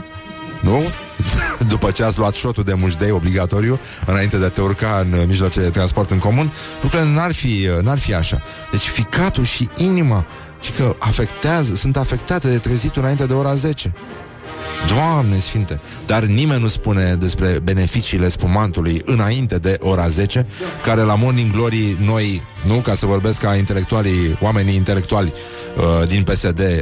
nu? 0.61 0.83
După 1.73 1.91
ce 1.91 2.05
ați 2.05 2.19
luat 2.19 2.35
șotul 2.35 2.65
de 2.65 2.75
mușdei 2.75 3.11
obligatoriu 3.11 3.81
Înainte 4.07 4.39
de 4.39 4.45
a 4.45 4.49
te 4.49 4.61
urca 4.61 5.05
în 5.05 5.19
uh, 5.19 5.25
mijloacele 5.27 5.65
de 5.65 5.71
transport 5.71 6.11
în 6.11 6.19
comun 6.19 6.53
Lucrurile 6.83 7.11
n-ar 7.11 7.33
fi, 7.33 7.69
uh, 7.77 7.83
n-ar 7.83 7.99
fi 7.99 8.15
așa 8.15 8.43
Deci 8.71 8.81
ficatul 8.81 9.45
și 9.45 9.69
inima 9.77 10.27
Și 10.61 10.73
că 10.73 10.97
afectează, 10.99 11.75
sunt 11.75 11.97
afectate 11.97 12.51
de 12.51 12.59
trezitul 12.59 13.03
înainte 13.03 13.27
de 13.27 13.33
ora 13.33 13.55
10 13.55 13.95
Doamne 14.89 15.39
sfinte 15.39 15.81
Dar 16.07 16.23
nimeni 16.23 16.61
nu 16.61 16.69
spune 16.69 17.15
despre 17.15 17.59
beneficiile 17.63 18.29
spumantului 18.29 19.03
Înainte 19.05 19.57
de 19.57 19.77
ora 19.81 20.09
10 20.09 20.47
Care 20.83 21.01
la 21.01 21.15
Morning 21.15 21.53
Glory 21.53 21.97
noi 22.05 22.43
Nu 22.67 22.75
ca 22.75 22.95
să 22.95 23.07
vorbesc 23.07 23.41
ca 23.41 23.55
intelectualii 23.55 24.39
Oamenii 24.41 24.75
intelectuali 24.75 25.33
uh, 25.77 26.09
din 26.09 26.23
PSD 26.23 26.61
uh, 26.61 26.75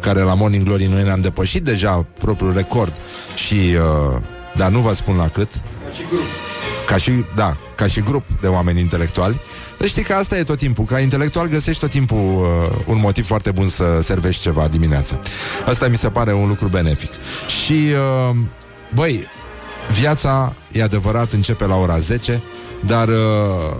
Care 0.00 0.20
la 0.20 0.34
Morning 0.34 0.64
Glory 0.64 0.84
noi 0.84 1.02
ne-am 1.02 1.20
depășit 1.20 1.62
deja 1.62 2.06
Propriul 2.18 2.52
record 2.54 2.92
Și 3.34 3.54
uh, 3.54 4.20
Dar 4.54 4.70
nu 4.70 4.78
vă 4.78 4.94
spun 4.94 5.16
la 5.16 5.28
cât 5.28 5.52
ca 6.86 6.96
și, 6.96 7.24
da, 7.34 7.56
ca 7.74 7.86
și 7.86 8.00
grup 8.00 8.24
de 8.40 8.46
oameni 8.46 8.80
intelectuali. 8.80 9.40
Deci 9.78 9.88
știi 9.88 10.02
că 10.02 10.14
asta 10.14 10.38
e 10.38 10.42
tot 10.42 10.58
timpul. 10.58 10.84
Ca 10.84 10.98
intelectual 10.98 11.46
găsești 11.46 11.80
tot 11.80 11.90
timpul 11.90 12.18
uh, 12.18 12.76
un 12.86 12.98
motiv 13.00 13.26
foarte 13.26 13.50
bun 13.50 13.68
să 13.68 14.00
servești 14.02 14.42
ceva 14.42 14.68
dimineața. 14.68 15.18
Asta 15.66 15.88
mi 15.88 15.96
se 15.96 16.10
pare 16.10 16.32
un 16.32 16.48
lucru 16.48 16.68
benefic. 16.68 17.10
Și, 17.64 17.72
uh, 17.72 18.36
băi, 18.94 19.24
viața, 19.90 20.54
e 20.72 20.82
adevărat, 20.82 21.32
începe 21.32 21.66
la 21.66 21.76
ora 21.76 21.98
10, 21.98 22.42
dar, 22.86 23.08
uh, 23.08 23.76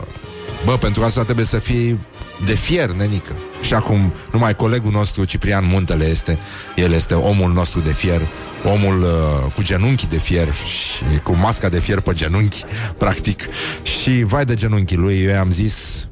bă, 0.64 0.76
pentru 0.80 1.04
asta 1.04 1.24
trebuie 1.24 1.46
să 1.46 1.58
fii 1.58 1.98
de 2.44 2.54
fier, 2.54 2.90
nenică. 2.90 3.32
Și 3.62 3.74
acum 3.74 4.12
numai 4.32 4.54
colegul 4.54 4.90
nostru, 4.90 5.24
Ciprian 5.24 5.66
Muntele, 5.66 6.04
este, 6.04 6.38
el 6.76 6.92
este 6.92 7.14
omul 7.14 7.52
nostru 7.52 7.80
de 7.80 7.92
fier, 7.92 8.28
omul 8.64 9.00
uh, 9.00 9.52
cu 9.54 9.62
genunchi 9.62 10.06
de 10.06 10.18
fier 10.18 10.48
și 10.54 11.18
cu 11.22 11.36
masca 11.36 11.68
de 11.68 11.80
fier 11.80 12.00
pe 12.00 12.12
genunchi, 12.12 12.64
practic. 12.98 13.42
Și 13.82 14.22
vai 14.22 14.44
de 14.44 14.54
genunchii 14.54 14.96
lui, 14.96 15.22
eu 15.22 15.30
i-am 15.30 15.50
zis, 15.50 16.08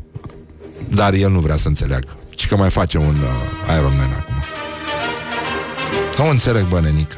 dar 0.88 1.12
el 1.12 1.30
nu 1.30 1.40
vrea 1.40 1.56
să 1.56 1.68
înțeleagă. 1.68 2.16
Și 2.36 2.48
că 2.48 2.56
mai 2.56 2.70
face 2.70 2.98
un 2.98 3.16
uh, 3.22 3.74
Iron 3.76 3.92
Man 3.96 4.10
acum. 4.18 4.34
Nu 6.18 6.30
înțeleg, 6.30 6.64
bă, 6.68 6.80
nenică. 6.80 7.16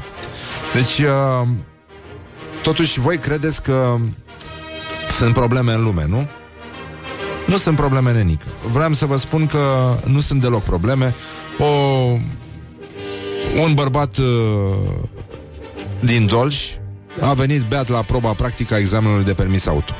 Deci, 0.74 0.98
uh, 0.98 1.48
totuși, 2.62 3.00
voi 3.00 3.18
credeți 3.18 3.62
că 3.62 3.96
sunt 5.18 5.34
probleme 5.34 5.72
în 5.72 5.82
lume, 5.82 6.04
nu? 6.08 6.28
Nu 7.46 7.56
sunt 7.56 7.76
probleme 7.76 8.12
nenică. 8.12 8.46
Vreau 8.72 8.92
să 8.92 9.06
vă 9.06 9.16
spun 9.16 9.46
că 9.46 9.94
nu 10.04 10.20
sunt 10.20 10.40
deloc 10.40 10.62
probleme. 10.62 11.14
O, 11.58 11.64
un 13.62 13.74
bărbat 13.74 14.16
uh, 14.16 14.24
din 16.00 16.26
Dolj 16.26 16.56
a 17.20 17.32
venit 17.32 17.62
beat 17.62 17.88
la 17.88 18.02
proba 18.02 18.32
practică 18.32 18.74
a 18.74 18.78
examenului 18.78 19.24
de 19.24 19.34
permis 19.34 19.66
auto. 19.66 19.92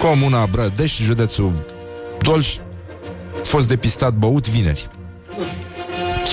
Comuna 0.00 0.46
Brădeș, 0.46 1.00
județul 1.00 1.64
Dolj, 2.22 2.56
a 2.58 3.44
fost 3.44 3.68
depistat 3.68 4.14
băut 4.14 4.48
vineri. 4.48 4.88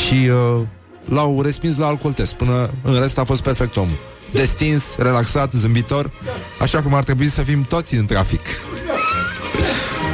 Și 0.06 0.30
uh, 0.30 0.62
l-au 1.06 1.42
respins 1.42 1.78
la 1.78 1.88
alcool 1.88 2.14
test. 2.14 2.34
Până 2.34 2.70
în 2.82 3.00
rest 3.00 3.18
a 3.18 3.24
fost 3.24 3.42
perfect 3.42 3.76
omul. 3.76 3.98
Destins, 4.32 4.84
relaxat, 4.98 5.52
zâmbitor, 5.52 6.12
așa 6.60 6.82
cum 6.82 6.94
ar 6.94 7.04
trebui 7.04 7.28
să 7.28 7.42
fim 7.42 7.62
toți 7.62 7.96
în 7.96 8.06
trafic. 8.06 8.42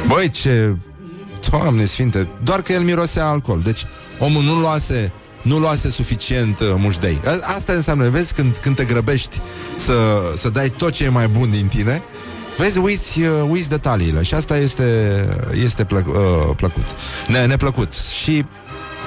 Băi, 0.06 0.30
ce... 0.30 0.76
Doamne 1.50 1.84
sfinte, 1.84 2.28
doar 2.42 2.60
că 2.60 2.72
el 2.72 2.82
mirosea 2.82 3.26
alcool. 3.26 3.60
Deci 3.60 3.84
omul 4.18 4.42
nu 4.42 4.54
luase 4.54 5.12
nu 5.42 5.58
luase 5.58 5.90
suficient 5.90 6.60
uh, 6.60 6.66
mușdei. 6.76 7.20
A- 7.24 7.54
Asta 7.56 7.72
înseamnă, 7.72 8.08
vezi, 8.08 8.34
când, 8.34 8.56
când 8.56 8.76
te 8.76 8.84
grăbești 8.84 9.40
să, 9.76 9.94
să 10.36 10.48
dai 10.50 10.68
tot 10.70 10.92
ce 10.92 11.04
e 11.04 11.08
mai 11.08 11.28
bun 11.28 11.50
din 11.50 11.66
tine, 11.66 12.02
vezi, 12.56 12.78
uiți, 12.78 13.20
uh, 13.20 13.28
uiți 13.48 13.68
detaliile 13.68 14.22
și 14.22 14.34
asta 14.34 14.56
este, 14.56 15.14
este 15.64 15.84
plă, 15.84 16.04
uh, 16.08 16.56
plăcut. 16.56 16.84
Ne, 17.28 17.46
neplăcut. 17.46 17.92
Și 17.92 18.44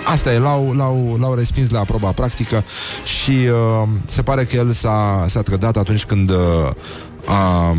Asta 0.06 0.34
e, 0.34 0.38
l-au, 0.40 0.74
l-au, 0.74 1.18
l-au 1.20 1.34
respins 1.34 1.70
la 1.70 1.80
proba 1.80 2.12
practică 2.12 2.64
și 3.04 3.32
uh, 3.32 3.88
se 4.06 4.22
pare 4.22 4.44
că 4.44 4.56
el 4.56 4.72
s-a, 4.72 5.26
s-a 5.28 5.42
trădat 5.42 5.78
atunci 5.78 6.06
când 6.06 6.30
uh, 6.30 6.38
a, 7.26 7.34
a 7.36 7.76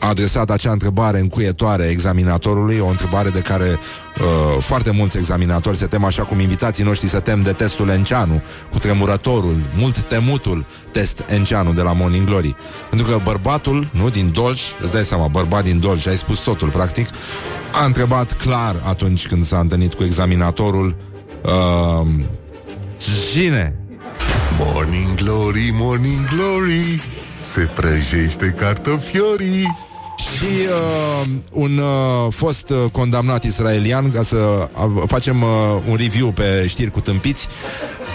adresat 0.00 0.50
acea 0.50 0.72
întrebare 0.72 1.18
încuietoare 1.18 1.84
examinatorului, 1.84 2.78
o 2.78 2.86
întrebare 2.86 3.28
de 3.28 3.40
care 3.40 3.78
uh, 3.78 4.62
foarte 4.62 4.90
mulți 4.90 5.16
examinatori 5.16 5.76
se 5.76 5.86
tem 5.86 6.04
așa 6.04 6.22
cum 6.22 6.40
invitații 6.40 6.84
noștri 6.84 7.08
se 7.08 7.18
tem 7.18 7.42
de 7.42 7.52
testul 7.52 7.88
Enceanu, 7.88 8.42
cu 8.70 8.78
tremurătorul, 8.78 9.56
mult 9.74 10.02
temutul 10.02 10.66
test 10.92 11.24
Enceanu 11.28 11.72
de 11.72 11.82
la 11.82 11.92
Morning 11.92 12.26
Glory. 12.26 12.56
Pentru 12.88 13.06
că 13.06 13.20
bărbatul, 13.24 13.90
nu, 13.92 14.10
din 14.10 14.30
Dolj, 14.32 14.60
îți 14.82 14.92
dai 14.92 15.04
seama, 15.04 15.28
bărbat 15.28 15.64
din 15.64 15.80
Dolj, 15.80 16.06
ai 16.06 16.16
spus 16.16 16.38
totul, 16.38 16.68
practic, 16.68 17.08
a 17.72 17.84
întrebat 17.84 18.32
clar 18.32 18.76
atunci 18.84 19.26
când 19.26 19.44
s-a 19.44 19.58
întâlnit 19.58 19.94
cu 19.94 20.04
examinatorul 20.04 20.96
uh, 21.42 22.06
Cine? 23.32 23.76
Morning 24.58 25.14
Glory, 25.14 25.70
Morning 25.72 26.28
Glory 26.34 27.02
Se 27.40 27.60
prăjește 27.74 28.54
cartofiorii 28.58 29.85
Și 30.16 30.44
uh, 30.44 31.28
un 31.50 31.78
uh, 31.78 32.32
fost 32.32 32.70
uh, 32.70 32.76
condamnat 32.92 33.44
israelian, 33.44 34.10
ca 34.10 34.22
să 34.22 34.36
uh, 34.36 35.02
facem 35.06 35.42
uh, 35.42 35.48
un 35.88 35.96
review 35.96 36.32
pe 36.32 36.66
știri 36.68 36.90
cu 36.90 37.00
tâmpiți, 37.00 37.48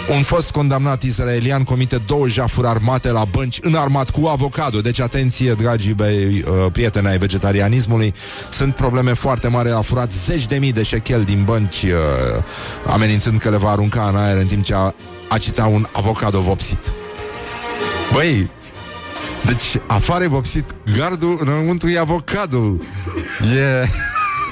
Un 0.08 0.22
fost 0.22 0.50
condamnat 0.50 1.02
israelian 1.02 1.64
comite 1.64 1.96
două 2.06 2.28
jafuri 2.28 2.66
armate 2.66 3.10
la 3.10 3.24
bănci 3.24 3.58
înarmat 3.60 4.10
cu 4.10 4.26
avocado. 4.26 4.80
Deci 4.80 5.00
atenție, 5.00 5.52
dragii 5.52 5.94
mei, 5.98 6.44
uh, 6.46 6.72
prieteni 6.72 7.06
ai 7.06 7.18
vegetarianismului. 7.18 8.14
Sunt 8.50 8.74
probleme 8.74 9.12
foarte 9.12 9.48
mari. 9.48 9.70
A 9.70 9.80
furat 9.80 10.12
zeci 10.12 10.46
de 10.46 10.56
mii 10.56 10.72
de 10.72 10.82
șechel 10.82 11.24
din 11.24 11.42
bănci, 11.44 11.82
uh, 11.82 11.90
amenințând 12.86 13.38
că 13.38 13.50
le 13.50 13.56
va 13.56 13.70
arunca 13.70 14.08
în 14.08 14.16
aer 14.16 14.36
în 14.36 14.46
timp 14.46 14.64
ce 14.64 14.74
a, 14.74 14.94
a 15.28 15.38
cita 15.38 15.66
un 15.66 15.86
avocado 15.92 16.40
vopsit. 16.40 16.94
Băi, 18.12 18.50
deci 19.52 19.82
afară 19.86 20.24
e 20.24 20.26
vopsit 20.26 20.64
gardul, 20.96 21.38
înăuntru 21.40 21.88
e 21.88 21.98
avocado. 21.98 22.76
E... 23.40 23.86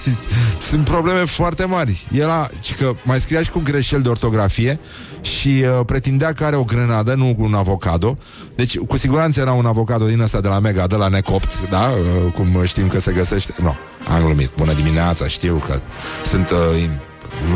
Sunt 0.70 0.84
probleme 0.84 1.24
foarte 1.24 1.64
mari. 1.64 2.06
Era, 2.12 2.50
ci 2.60 2.74
că 2.74 2.92
mai 3.02 3.20
scria 3.20 3.42
și 3.42 3.50
cu 3.50 3.60
greșeli 3.64 4.02
de 4.02 4.08
ortografie 4.08 4.80
și 5.20 5.48
uh, 5.48 5.84
pretindea 5.86 6.32
că 6.32 6.44
are 6.44 6.56
o 6.56 6.64
grenadă, 6.64 7.14
nu 7.14 7.34
un 7.38 7.54
avocado. 7.54 8.18
Deci, 8.54 8.78
cu 8.78 8.96
siguranță 8.96 9.40
era 9.40 9.52
un 9.52 9.66
avocado 9.66 10.06
din 10.06 10.20
ăsta 10.20 10.40
de 10.40 10.48
la 10.48 10.58
Mega, 10.58 10.86
de 10.86 10.96
la 10.96 11.08
necopt, 11.08 11.68
da? 11.68 11.90
Uh, 12.26 12.32
cum 12.32 12.64
știm 12.64 12.88
că 12.88 13.00
se 13.00 13.12
găsește. 13.12 13.54
Nu, 13.58 13.64
no, 13.64 13.74
am 14.14 14.24
glumit. 14.24 14.50
Bună 14.56 14.72
dimineața, 14.72 15.26
știu 15.26 15.62
că 15.66 15.80
sunt 16.24 16.50
uh, 16.50 16.88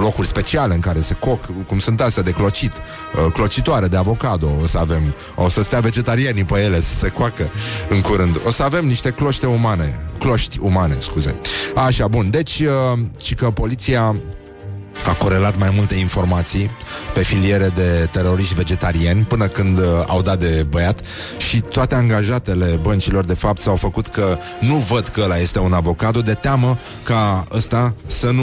locuri 0.00 0.26
speciale 0.26 0.74
în 0.74 0.80
care 0.80 1.00
se 1.00 1.14
coc, 1.14 1.66
cum 1.66 1.78
sunt 1.78 2.00
astea 2.00 2.22
de 2.22 2.30
clocit, 2.30 2.72
uh, 2.72 3.32
clocitoare 3.32 3.86
de 3.86 3.96
avocado, 3.96 4.50
o 4.62 4.66
să 4.66 4.78
avem, 4.78 5.14
o 5.34 5.48
să 5.48 5.62
stea 5.62 5.80
vegetarianii 5.80 6.44
pe 6.44 6.60
ele 6.60 6.80
să 6.80 6.94
se 6.94 7.08
coacă 7.08 7.50
în 7.88 8.00
curând. 8.00 8.40
O 8.46 8.50
să 8.50 8.62
avem 8.62 8.86
niște 8.86 9.10
cloște 9.10 9.46
umane, 9.46 10.00
cloști 10.18 10.58
umane, 10.60 10.96
scuze. 11.00 11.36
Așa, 11.74 12.08
bun. 12.08 12.30
Deci, 12.30 12.60
uh, 12.60 12.98
și 13.20 13.34
că 13.34 13.50
poliția 13.50 14.16
a 15.06 15.12
corelat 15.12 15.58
mai 15.58 15.72
multe 15.76 15.94
informații 15.94 16.70
pe 17.14 17.22
filiere 17.22 17.68
de 17.68 18.08
teroriști 18.10 18.54
vegetariani 18.54 19.24
până 19.24 19.46
când 19.46 19.78
uh, 19.78 19.84
au 20.06 20.22
dat 20.22 20.38
de 20.38 20.66
băiat 20.68 21.00
și 21.36 21.60
toate 21.60 21.94
angajatele 21.94 22.78
băncilor 22.82 23.24
de 23.24 23.34
fapt 23.34 23.60
s-au 23.60 23.76
făcut 23.76 24.06
că 24.06 24.38
nu 24.60 24.74
văd 24.74 25.08
că 25.08 25.20
ăla 25.24 25.38
este 25.38 25.58
un 25.58 25.72
avocado 25.72 26.20
de 26.20 26.34
teamă 26.34 26.78
ca 27.02 27.44
ăsta 27.52 27.94
să 28.06 28.30
nu 28.30 28.42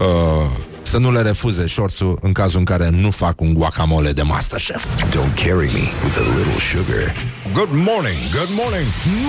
uh, 0.00 0.50
să 0.82 0.98
nu 0.98 1.12
le 1.12 1.20
refuze 1.20 1.66
șorțul 1.66 2.18
în 2.20 2.32
cazul 2.32 2.58
în 2.58 2.64
care 2.64 2.88
nu 2.92 3.10
fac 3.10 3.40
un 3.40 3.54
guacamole 3.54 4.12
de 4.12 4.22
Masterchef. 4.22 4.84
Don't 5.10 5.34
carry 5.34 5.70
me 5.76 5.84
with 6.04 6.16
a 6.18 6.26
little 6.36 6.60
sugar. 6.72 7.14
Good 7.52 7.72
morning, 7.72 8.18
good 8.38 8.52
morning, 8.60 8.86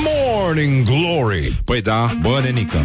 morning 0.10 0.74
glory. 0.86 1.54
Păi 1.66 1.82
da, 1.82 2.18
bă, 2.22 2.40
nenică. 2.44 2.80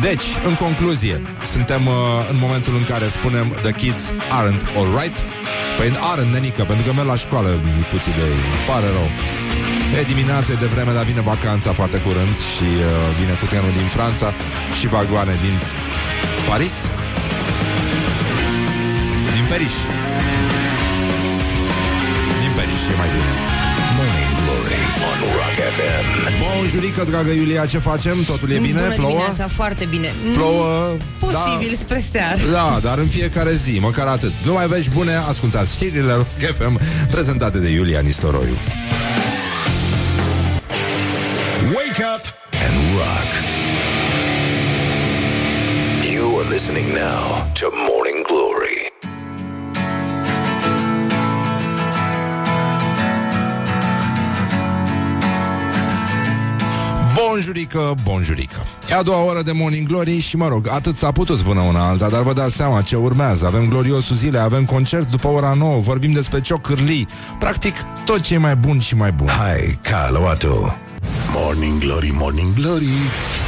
Deci, 0.00 0.26
în 0.46 0.54
concluzie, 0.54 1.22
suntem 1.44 1.86
uh, 1.86 1.94
în 2.30 2.36
momentul 2.40 2.74
în 2.74 2.82
care 2.82 3.06
spunem 3.06 3.46
the 3.62 3.72
kids 3.72 4.02
aren't 4.38 4.64
alright. 4.76 5.16
Păi 5.76 5.88
aren't, 6.10 6.32
nenică, 6.32 6.62
pentru 6.64 6.86
că 6.86 6.92
merg 6.92 7.08
la 7.08 7.16
școală 7.16 7.62
micuții 7.76 8.12
de 8.12 8.24
ei. 8.34 8.42
Pare 8.68 8.88
rău. 8.96 9.08
E 9.98 10.02
dimineața 10.02 10.52
de 10.54 10.66
vreme, 10.66 10.92
dar 10.92 11.04
vine 11.04 11.20
vacanța 11.20 11.72
foarte 11.72 11.98
curând 12.06 12.34
și 12.54 12.68
uh, 12.78 12.84
vine 13.18 13.32
cu 13.40 13.46
trenul 13.46 13.72
din 13.80 13.88
Franța 13.96 14.34
și 14.78 14.86
vagoane 14.86 15.38
din 15.40 15.56
Paris. 16.48 16.74
Din 19.46 19.54
Periș. 19.54 19.72
Din 22.42 22.52
Periș, 22.56 22.80
e 22.92 22.96
mai 22.96 23.08
bine. 23.14 23.30
Morning 23.96 24.30
Glory 24.44 24.80
on 25.10 25.18
Rock 25.38 25.56
FM. 25.76 26.04
Bonjurică, 26.42 27.04
dragă 27.04 27.30
Iulia, 27.30 27.66
ce 27.66 27.78
facem? 27.78 28.16
Totul 28.26 28.50
e 28.50 28.58
bine? 28.58 28.80
Bună 28.80 28.94
Plouă? 28.94 29.10
dimineața, 29.10 29.48
foarte 29.48 29.84
bine. 29.84 30.12
Mm, 30.24 30.32
Plouă, 30.32 30.96
Posibil 31.18 31.70
da. 31.70 31.76
spre 31.78 32.04
seară. 32.12 32.38
Da, 32.52 32.78
dar 32.82 32.98
în 32.98 33.06
fiecare 33.06 33.54
zi, 33.54 33.78
măcar 33.80 34.06
atât. 34.06 34.32
Nu 34.44 34.52
mai 34.52 34.66
vești 34.66 34.90
bune, 34.90 35.14
ascultați 35.28 35.72
știrile 35.72 36.12
Rock 36.12 36.28
FM 36.58 36.78
prezentate 37.10 37.58
de 37.58 37.68
Iulia 37.68 38.00
Nistoroiu. 38.00 38.56
Wake 41.76 42.02
up 42.14 42.24
and 42.66 42.76
rock. 42.98 43.30
You 46.14 46.38
are 46.40 46.48
listening 46.48 46.86
now 46.88 47.50
to 47.60 47.66
Morning 47.72 48.05
Bonjurică, 57.36 57.94
bonjurică. 58.02 58.64
E 58.90 58.94
a 58.94 59.02
doua 59.02 59.24
oră 59.24 59.42
de 59.42 59.52
Morning 59.52 59.86
Glory 59.86 60.18
și, 60.18 60.36
mă 60.36 60.48
rog, 60.48 60.68
atât 60.68 60.96
s-a 60.96 61.12
putut 61.12 61.40
până 61.40 61.60
una 61.60 61.88
alta, 61.88 62.08
dar 62.08 62.22
vă 62.22 62.32
dați 62.32 62.54
seama 62.54 62.82
ce 62.82 62.96
urmează. 62.96 63.46
Avem 63.46 63.68
gloriosul 63.68 64.16
zile, 64.16 64.38
avem 64.38 64.64
concert 64.64 65.10
după 65.10 65.28
ora 65.28 65.54
9, 65.58 65.80
vorbim 65.80 66.12
despre 66.12 66.40
ciocârlii. 66.40 67.08
Practic, 67.38 67.74
tot 68.04 68.20
ce 68.20 68.34
e 68.34 68.38
mai 68.38 68.56
bun 68.56 68.78
și 68.78 68.96
mai 68.96 69.12
bun. 69.12 69.28
Hai, 69.28 69.78
Caloato. 69.82 70.76
Morning 71.34 71.80
Glory, 71.80 72.10
Morning 72.12 72.54
Glory 72.54 72.96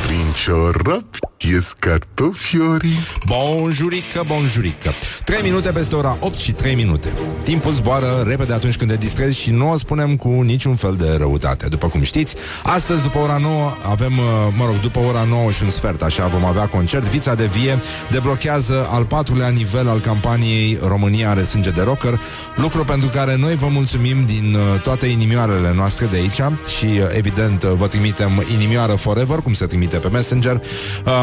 Prin 0.06 0.32
ciorap 0.44 1.28
ies 1.38 1.72
cartofiorii. 1.78 2.98
Bonjurică, 3.26 4.22
bonjurică. 4.26 4.92
3 5.24 5.42
minute 5.42 5.70
peste 5.70 5.94
ora 5.94 6.16
8 6.20 6.36
și 6.36 6.52
3 6.52 6.74
minute. 6.74 7.12
Timpul 7.42 7.72
zboară 7.72 8.24
repede 8.26 8.52
atunci 8.52 8.76
când 8.76 8.90
te 8.90 8.96
distrezi 8.96 9.40
Și 9.40 9.50
nu 9.50 9.70
o 9.70 9.76
spunem 9.76 10.16
cu 10.16 10.28
niciun 10.28 10.74
fel 10.74 10.94
de 10.94 11.16
răutate. 11.18 11.68
După 11.68 11.88
cum 11.88 12.02
știți, 12.02 12.34
astăzi 12.62 13.02
după 13.02 13.18
ora 13.18 13.36
9 13.36 13.74
Avem, 13.90 14.12
uh, 14.18 14.54
mă 14.56 14.64
rog, 14.64 14.80
după 14.80 14.98
ora 14.98 15.22
9 15.28 15.50
și 15.50 15.62
un 15.62 15.70
sfert 15.70 16.02
Așa 16.02 16.26
vom 16.26 16.44
avea 16.44 16.66
concert. 16.66 17.04
Vița 17.04 17.34
de 17.34 17.46
Vie 17.46 17.78
deblochează 18.10 18.86
al 18.90 19.04
patrulea 19.04 19.48
nivel 19.48 19.88
Al 19.88 20.00
campaniei 20.00 20.78
România 20.86 21.30
are 21.30 21.42
sânge 21.42 21.70
de 21.70 21.82
rocker 21.82 22.20
Lucru 22.56 22.84
pentru 22.84 23.08
care 23.08 23.36
noi 23.36 23.54
vă 23.54 23.66
mulțumim 23.70 24.24
Din 24.26 24.54
uh, 24.54 24.80
toate 24.80 25.06
inimioarele 25.06 25.72
noastre 25.74 26.06
de 26.06 26.16
aici 26.16 26.40
Și 26.78 26.86
uh, 26.86 27.16
evident 27.48 27.78
vă 27.78 27.87
trimitem 27.87 28.42
inimioară 28.52 28.92
forever 28.92 29.38
Cum 29.38 29.54
se 29.54 29.66
trimite 29.66 29.98
pe 29.98 30.08
Messenger. 30.08 30.62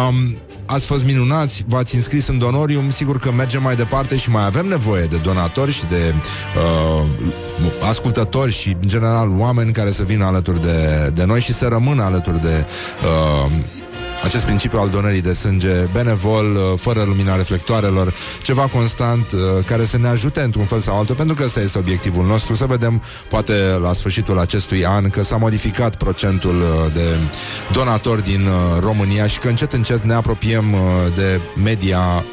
Um, 0.09 0.37
ați 0.65 0.85
fost 0.85 1.05
minunați, 1.05 1.63
v-ați 1.67 1.95
înscris 1.95 2.27
în 2.27 2.37
donorium, 2.37 2.89
sigur 2.89 3.19
că 3.19 3.31
mergem 3.31 3.61
mai 3.61 3.75
departe 3.75 4.17
și 4.17 4.29
mai 4.29 4.45
avem 4.45 4.65
nevoie 4.65 5.05
de 5.05 5.17
donatori 5.17 5.71
și 5.71 5.85
de 5.85 6.13
uh, 6.55 7.05
ascultători 7.89 8.51
și, 8.51 8.77
în 8.81 8.87
general, 8.87 9.31
oameni 9.37 9.71
care 9.71 9.91
să 9.91 10.03
vină 10.03 10.25
alături 10.25 10.61
de, 10.61 11.11
de 11.13 11.25
noi 11.25 11.41
și 11.41 11.53
să 11.53 11.67
rămână 11.67 12.03
alături 12.03 12.41
de 12.41 12.65
uh, 13.45 13.51
acest 14.23 14.45
principiu 14.45 14.79
al 14.79 14.89
donării 14.89 15.21
de 15.21 15.33
sânge 15.33 15.73
benevol, 15.91 16.55
uh, 16.55 16.79
fără 16.79 17.03
lumina 17.03 17.35
reflectoarelor, 17.35 18.13
ceva 18.41 18.67
constant 18.67 19.31
uh, 19.31 19.39
care 19.65 19.85
să 19.85 19.97
ne 19.97 20.07
ajute 20.07 20.41
într-un 20.41 20.65
fel 20.65 20.79
sau 20.79 20.97
altul, 20.97 21.15
pentru 21.15 21.35
că 21.35 21.43
ăsta 21.43 21.59
este 21.59 21.77
obiectivul 21.77 22.25
nostru, 22.25 22.55
să 22.55 22.65
vedem 22.65 23.01
poate 23.29 23.53
la 23.81 23.93
sfârșitul 23.93 24.39
acestui 24.39 24.85
an 24.85 25.09
că 25.09 25.23
s-a 25.23 25.37
modificat 25.37 25.95
procentul 25.95 26.55
uh, 26.61 26.93
de 26.93 27.17
donatori 27.71 28.23
din 28.23 28.47
România 28.79 29.27
și 29.27 29.39
că 29.39 29.47
încet 29.47 29.73
încet 29.73 30.03
ne 30.03 30.13
apropiem 30.13 30.75
de 31.15 31.39
media 31.63 32.23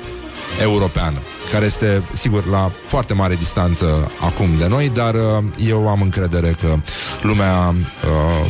europeană, 0.60 1.18
care 1.52 1.64
este, 1.64 2.02
sigur, 2.12 2.46
la 2.46 2.72
foarte 2.84 3.14
mare 3.14 3.34
distanță 3.34 4.10
acum 4.20 4.48
de 4.58 4.68
noi, 4.68 4.88
dar 4.88 5.14
uh, 5.14 5.44
eu 5.66 5.88
am 5.88 6.02
încredere 6.02 6.56
că 6.60 6.76
lumea 7.22 7.68
uh, 7.68 8.46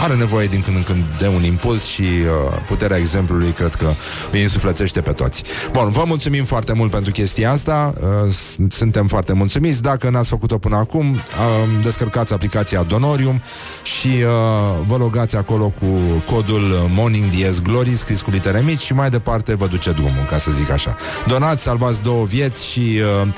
are 0.00 0.14
nevoie 0.14 0.46
din 0.46 0.60
când 0.60 0.76
în 0.76 0.82
când 0.82 1.04
de 1.18 1.26
un 1.26 1.44
impuls 1.44 1.84
și 1.84 2.02
uh, 2.02 2.58
puterea 2.66 2.96
exemplului 2.96 3.50
cred 3.50 3.74
că 3.74 3.86
îi 4.32 4.42
însuflețește 4.42 5.00
pe 5.00 5.12
toți. 5.12 5.42
Bun, 5.72 5.90
vă 5.90 6.02
mulțumim 6.06 6.44
foarte 6.44 6.72
mult 6.72 6.90
pentru 6.90 7.12
chestia 7.12 7.50
asta, 7.50 7.94
uh, 8.00 8.32
suntem 8.68 9.06
foarte 9.06 9.32
mulțumiți. 9.32 9.82
Dacă 9.82 10.10
n-ați 10.10 10.28
făcut-o 10.28 10.58
până 10.58 10.76
acum, 10.76 11.14
uh, 11.14 11.20
descărcați 11.82 12.32
aplicația 12.32 12.82
Donorium 12.82 13.42
și 13.82 14.08
uh, 14.08 14.86
vă 14.86 14.96
logați 14.96 15.36
acolo 15.36 15.68
cu 15.68 15.86
codul 16.26 16.88
Morning 16.94 17.30
Diez 17.30 17.60
Glory 17.60 17.96
scris 17.96 18.20
cu 18.20 18.30
litere 18.30 18.62
mici 18.64 18.80
și 18.80 18.94
mai 18.94 19.10
departe 19.10 19.54
vă 19.54 19.66
duce 19.66 19.90
drumul, 19.90 20.24
ca 20.28 20.38
să 20.38 20.50
zic 20.50 20.70
așa. 20.70 20.96
Donați, 21.26 21.62
salvați 21.62 22.02
două 22.02 22.24
vieți 22.24 22.66
și 22.66 23.00
uh, 23.22 23.28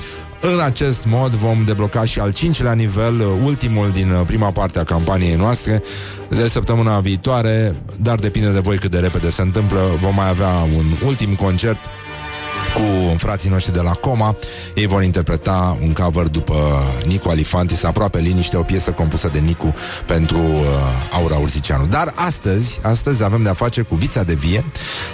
în 0.41 0.59
acest 0.59 1.05
mod 1.05 1.31
vom 1.31 1.63
debloca 1.65 2.05
și 2.05 2.19
al 2.19 2.33
cincilea 2.33 2.73
nivel, 2.73 3.19
uh, 3.19 3.27
ultimul 3.43 3.91
din 3.91 4.11
uh, 4.11 4.21
prima 4.25 4.49
parte 4.49 4.79
a 4.79 4.83
campaniei 4.83 5.35
noastre 5.35 5.83
de 6.29 6.47
săptămâna 6.47 6.99
viitoare, 6.99 7.75
dar 8.01 8.15
depinde 8.15 8.51
de 8.51 8.59
voi 8.59 8.77
cât 8.77 8.91
de 8.91 8.99
repede 8.99 9.29
se 9.29 9.41
întâmplă. 9.41 9.79
Vom 10.01 10.15
mai 10.15 10.29
avea 10.29 10.67
un 10.77 10.85
ultim 11.05 11.35
concert 11.35 11.79
cu 12.73 13.17
frații 13.17 13.49
noștri 13.49 13.73
de 13.73 13.81
la 13.81 13.91
Coma. 13.91 14.35
Ei 14.75 14.87
vor 14.87 15.03
interpreta 15.03 15.77
un 15.81 15.93
cover 15.93 16.27
după 16.27 16.55
Nicu 17.05 17.29
Alifantis, 17.29 17.83
aproape 17.83 18.19
liniște, 18.19 18.57
o 18.57 18.61
piesă 18.61 18.91
compusă 18.91 19.29
de 19.33 19.39
Nicu 19.39 19.75
pentru 20.05 20.37
uh, 20.37 20.65
Aura 21.11 21.35
Urzicianu. 21.35 21.85
Dar 21.85 22.13
astăzi, 22.15 22.79
astăzi 22.81 23.23
avem 23.23 23.43
de-a 23.43 23.53
face 23.53 23.81
cu 23.81 23.95
Vița 23.95 24.23
de 24.23 24.33
Vie, 24.33 24.65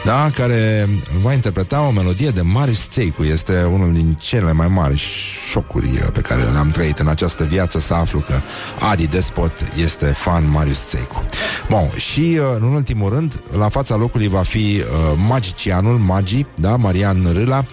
da, 0.06 0.30
care 0.36 0.89
va 1.22 1.34
interpreta 1.34 1.82
o 1.82 1.91
melodie 1.91 2.30
de 2.30 2.41
Marius 2.41 2.89
Țeicu. 2.89 3.24
Este 3.24 3.63
unul 3.72 3.93
din 3.93 4.17
cele 4.19 4.52
mai 4.52 4.67
mari 4.67 4.96
șocuri 5.52 5.86
uh, 5.86 6.08
pe 6.13 6.22
care 6.22 6.41
le-am 6.41 6.72
trăit 6.72 7.00
în 7.00 7.08
această 7.08 7.43
viață 7.43 7.80
să 7.80 7.93
aflu 7.93 8.19
că 8.19 8.34
Adi 8.91 9.08
Despot 9.08 9.52
este 9.84 10.06
fan 10.06 10.50
Marius 10.50 10.88
Țeicu. 10.88 11.24
Bun, 11.69 11.91
și 11.96 12.39
uh, 12.39 12.46
în 12.60 12.74
ultimul 12.74 13.10
rând, 13.10 13.43
la 13.58 13.69
fața 13.69 13.96
locului 13.96 14.28
va 14.28 14.41
fi 14.41 14.58
uh, 14.58 15.19
magicianul, 15.28 15.98
Magi, 15.98 16.46
da, 16.56 16.76
Marian 16.76 17.28
Râla 17.34 17.65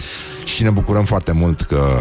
și 0.44 0.62
ne 0.62 0.70
bucurăm 0.70 1.04
foarte 1.04 1.32
mult 1.32 1.60
că 1.60 2.00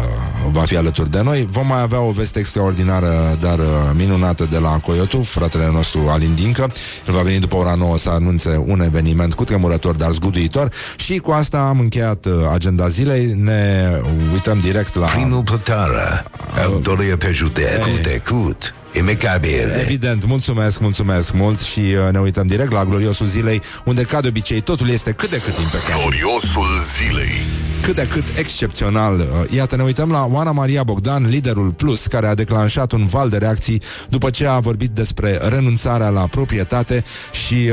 va 0.50 0.60
fi 0.60 0.76
alături 0.76 1.10
de 1.10 1.22
noi. 1.22 1.48
Vom 1.50 1.66
mai 1.66 1.80
avea 1.80 2.00
o 2.00 2.10
veste 2.10 2.38
extraordinară, 2.38 3.36
dar 3.40 3.58
uh, 3.58 3.64
minunată 3.94 4.46
de 4.50 4.58
la 4.58 4.78
Coyotu, 4.78 5.22
fratele 5.22 5.70
nostru 5.72 6.08
Alin 6.08 6.34
Dincă. 6.34 6.72
El 7.08 7.14
va 7.14 7.20
veni 7.20 7.38
după 7.38 7.56
ora 7.56 7.74
9 7.74 7.98
să 7.98 8.10
anunțe 8.10 8.62
un 8.66 8.80
eveniment 8.80 9.34
cu 9.34 9.44
tremurător, 9.44 9.96
dar 9.96 10.10
zguduitor. 10.10 10.68
Și 10.96 11.18
cu 11.18 11.30
asta 11.30 11.58
am 11.58 11.78
încheiat 11.78 12.24
uh, 12.24 12.32
agenda 12.52 12.88
zilei. 12.88 13.34
Ne 13.36 13.90
uităm 14.32 14.60
direct 14.60 14.94
la... 14.94 15.06
Primul 15.06 15.42
plătară, 15.42 16.24
autorie 16.66 17.16
pe 17.16 17.32
județ, 17.32 17.82
cu 17.82 17.88
decut, 18.02 18.74
imecabil. 18.92 19.68
Evident, 19.80 20.26
mulțumesc, 20.26 20.80
mulțumesc 20.80 21.32
mult 21.32 21.60
și 21.60 21.80
uh, 21.80 22.12
ne 22.12 22.18
uităm 22.18 22.46
direct 22.46 22.72
la 22.72 22.84
gloriosul 22.84 23.26
zilei, 23.26 23.62
unde 23.84 24.02
ca 24.02 24.20
de 24.20 24.28
obicei 24.28 24.60
totul 24.60 24.88
este 24.88 25.12
cât 25.12 25.30
de 25.30 25.40
cât 25.44 25.54
impecabil. 25.58 26.02
Gloriosul 26.02 26.68
zilei. 26.96 27.69
Cât 27.82 27.94
de 27.94 28.06
cât 28.06 28.36
excepțional. 28.36 29.18
Uh, 29.18 29.52
Iată, 29.54 29.76
ne 29.76 29.82
uităm 29.82 30.10
la 30.10 30.28
Oana 30.30 30.52
Maria 30.52 30.82
Bogdan, 30.82 31.28
liderul 31.28 31.70
Plus, 31.70 32.06
care 32.06 32.26
a 32.26 32.34
declanșat 32.34 32.92
un 32.92 33.06
val 33.06 33.28
de 33.28 33.36
reacții 33.36 33.82
după 34.08 34.30
ce 34.30 34.46
a 34.46 34.58
vorbit 34.58 34.90
despre 34.90 35.38
renunțarea 35.48 36.08
la 36.08 36.26
proprietate 36.26 37.04
și 37.46 37.54
uh, 37.54 37.72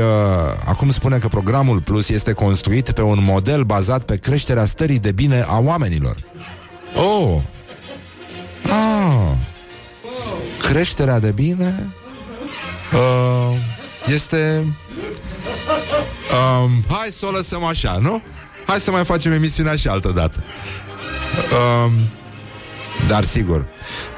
acum 0.64 0.90
spune 0.90 1.18
că 1.18 1.28
programul 1.28 1.80
Plus 1.80 2.08
este 2.08 2.32
construit 2.32 2.90
pe 2.90 3.02
un 3.02 3.18
model 3.20 3.62
bazat 3.62 4.04
pe 4.04 4.16
creșterea 4.16 4.64
stării 4.64 4.98
de 4.98 5.12
bine 5.12 5.44
a 5.48 5.58
oamenilor. 5.58 6.16
Oh! 6.96 7.40
Ah! 8.62 9.38
Creșterea 10.68 11.18
de 11.18 11.30
bine 11.30 11.94
uh, 12.92 13.56
este... 14.12 14.74
Um, 16.62 16.84
hai 16.88 17.08
să 17.10 17.26
o 17.26 17.30
lăsăm 17.30 17.64
așa, 17.64 17.98
nu? 18.02 18.22
Hai 18.68 18.80
să 18.80 18.90
mai 18.90 19.04
facem 19.04 19.32
emisiunea 19.32 19.76
și 19.76 19.88
altă 19.88 20.10
dată. 20.14 20.44
Um, 21.84 21.92
dar 23.06 23.24
sigur. 23.24 23.66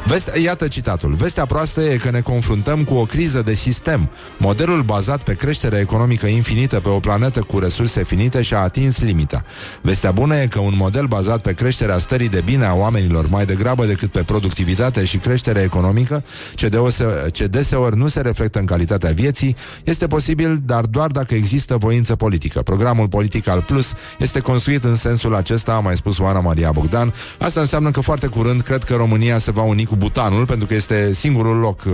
Veste, 0.07 0.41
iată 0.41 0.69
citatul. 0.69 1.13
Vestea 1.13 1.47
proastă 1.47 1.81
e 1.81 1.97
că 1.97 2.11
ne 2.11 2.21
confruntăm 2.21 2.85
cu 2.85 2.95
o 2.95 3.05
criză 3.05 3.43
de 3.43 3.55
sistem. 3.55 4.11
Modelul 4.37 4.83
bazat 4.83 5.23
pe 5.23 5.35
creștere 5.35 5.79
economică 5.79 6.27
infinită 6.27 6.81
pe 6.81 6.89
o 6.89 6.99
planetă 6.99 7.41
cu 7.41 7.59
resurse 7.59 8.05
finite 8.05 8.43
și-a 8.43 8.61
atins 8.61 9.01
limita. 9.01 9.45
Vestea 9.83 10.11
bună 10.11 10.37
e 10.37 10.47
că 10.47 10.61
un 10.61 10.75
model 10.77 11.07
bazat 11.07 11.41
pe 11.41 11.53
creșterea 11.53 11.99
stării 11.99 12.29
de 12.29 12.41
bine 12.45 12.65
a 12.65 12.75
oamenilor 12.75 13.29
mai 13.29 13.45
degrabă 13.45 13.85
decât 13.85 14.11
pe 14.11 14.23
productivitate 14.23 15.05
și 15.05 15.19
creștere 15.19 15.61
economică, 15.61 16.25
ce, 16.55 16.69
deose, 16.69 17.05
ce 17.33 17.47
deseori 17.47 17.97
nu 17.97 18.09
se 18.09 18.21
reflectă 18.21 18.59
în 18.59 18.67
calitatea 18.67 19.11
vieții, 19.11 19.57
este 19.85 20.07
posibil, 20.07 20.61
dar 20.65 20.85
doar 20.85 21.11
dacă 21.11 21.35
există 21.35 21.77
voință 21.77 22.17
politică. 22.17 22.63
Programul 22.63 23.09
politic 23.09 23.49
al 23.49 23.63
Plus 23.63 23.93
este 24.19 24.41
construit 24.41 24.85
în 24.85 24.97
sensul 24.97 25.35
acesta, 25.35 25.73
a 25.73 25.81
mai 25.81 25.97
spus 25.97 26.19
Oana 26.19 26.41
Maria 26.41 26.73
Bogdan. 26.73 27.15
Asta 27.39 27.61
înseamnă 27.61 27.91
că 27.91 28.01
foarte 28.01 28.27
curând 28.27 28.61
cred 28.71 28.85
că 28.85 28.95
România 28.95 29.39
se 29.39 29.51
va 29.51 29.63
uni 29.63 29.85
cu 29.85 29.97
Butanul, 29.97 30.47
pentru 30.47 30.67
că 30.67 30.75
este 30.75 31.15
singurul 31.15 31.57
loc 31.57 31.81
uh, 31.87 31.93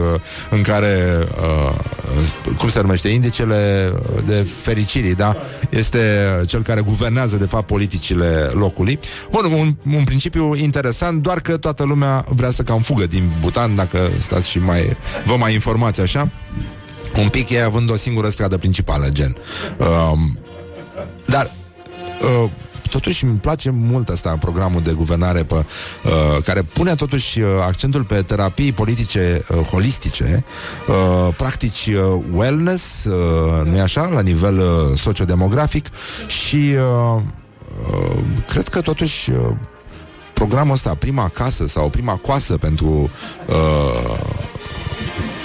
în 0.51 0.63
care, 0.63 1.27
uh, 2.49 2.55
cum 2.59 2.69
se 2.69 2.81
numește, 2.81 3.09
indicele 3.09 3.93
de 4.27 4.49
fericirii, 4.63 5.15
da? 5.15 5.37
Este 5.71 5.99
cel 6.47 6.63
care 6.63 6.81
guvernează, 6.81 7.37
de 7.37 7.47
fapt, 7.47 7.67
politicile 7.67 8.51
locului. 8.53 8.99
Bun, 9.31 9.45
un, 9.45 9.95
un 9.97 10.05
principiu 10.05 10.55
interesant, 10.55 11.23
doar 11.23 11.41
că 11.41 11.57
toată 11.57 11.85
lumea 11.85 12.25
vrea 12.29 12.51
să 12.51 12.63
cam 12.63 12.81
fugă 12.81 13.07
din 13.07 13.33
Butan, 13.41 13.75
dacă 13.75 14.11
stați 14.19 14.49
și 14.49 14.59
mai 14.59 14.97
vă 15.25 15.37
mai 15.37 15.53
informați 15.53 16.01
așa. 16.01 16.31
Un 17.19 17.29
pic 17.29 17.51
e 17.51 17.63
având 17.63 17.91
o 17.91 17.97
singură 17.97 18.29
stradă 18.29 18.57
principală, 18.57 19.07
gen. 19.09 19.37
Um, 19.79 20.39
dar 21.27 21.53
uh, 22.43 22.51
totuși 22.89 23.25
îmi 23.25 23.39
place 23.39 23.71
mult 23.71 24.09
asta 24.09 24.37
programul 24.41 24.83
de 24.83 24.93
guvernare 24.93 25.43
pe, 25.45 25.55
uh, 25.55 26.43
care 26.45 26.63
pune 26.63 26.95
totuși 26.95 27.41
uh, 27.41 27.49
accentul 27.67 28.05
pe 28.05 28.23
terapii 28.23 28.73
politice 28.73 29.45
uh, 29.49 29.57
holistice, 29.59 30.45
uh, 30.89 31.35
practici 31.37 31.87
uh, 31.87 32.23
wellness, 32.33 33.05
uh, 33.05 33.67
nu-i 33.67 33.81
așa, 33.81 34.05
la 34.05 34.21
nivel 34.21 34.59
uh, 34.59 34.99
sociodemografic 34.99 35.87
și 36.27 36.75
uh, 37.17 37.23
uh, 37.93 38.19
cred 38.49 38.69
că 38.69 38.81
totuși 38.81 39.31
uh, 39.31 39.37
programul 40.33 40.75
ăsta, 40.75 40.95
prima 40.95 41.29
casă 41.29 41.67
sau 41.67 41.89
prima 41.89 42.17
coasă 42.17 42.57
pentru 42.57 43.11
uh, 43.47 44.19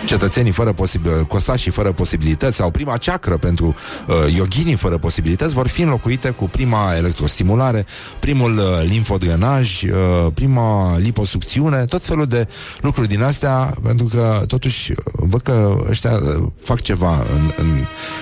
cetățenii 0.06 0.52
fără 0.52 0.74
posibil, 0.74 1.26
cosașii 1.26 1.72
fără 1.72 1.92
posibilități 1.92 2.56
sau 2.56 2.72
prima 2.72 2.98
ceacră 2.98 3.38
pentru 3.38 3.76
uh, 4.08 4.36
yoghinii 4.36 4.76
fără 4.76 4.98
posibilități 4.98 5.54
vor 5.54 5.68
fi 5.68 5.82
înlocuite 5.82 6.30
cu 6.30 6.50
prima 6.50 6.96
electrostimulare, 6.96 7.86
primul 8.20 8.58
uh, 8.58 8.64
limfodrenaj, 8.84 9.84
uh, 9.84 9.92
prima 10.34 10.98
liposucțiune, 10.98 11.86
tot 11.86 12.04
felul 12.04 12.26
de 12.26 12.48
lucruri 12.82 13.08
din 13.08 13.22
astea, 13.22 13.74
pentru 13.84 14.06
că 14.06 14.44
totuși 14.48 14.92
uh, 14.92 14.98
văd 15.14 15.42
că 15.42 15.84
ăștia 15.90 16.12
uh, 16.12 16.44
fac 16.62 16.82
ceva 16.82 17.12
în, 17.12 17.52
în, 17.58 17.68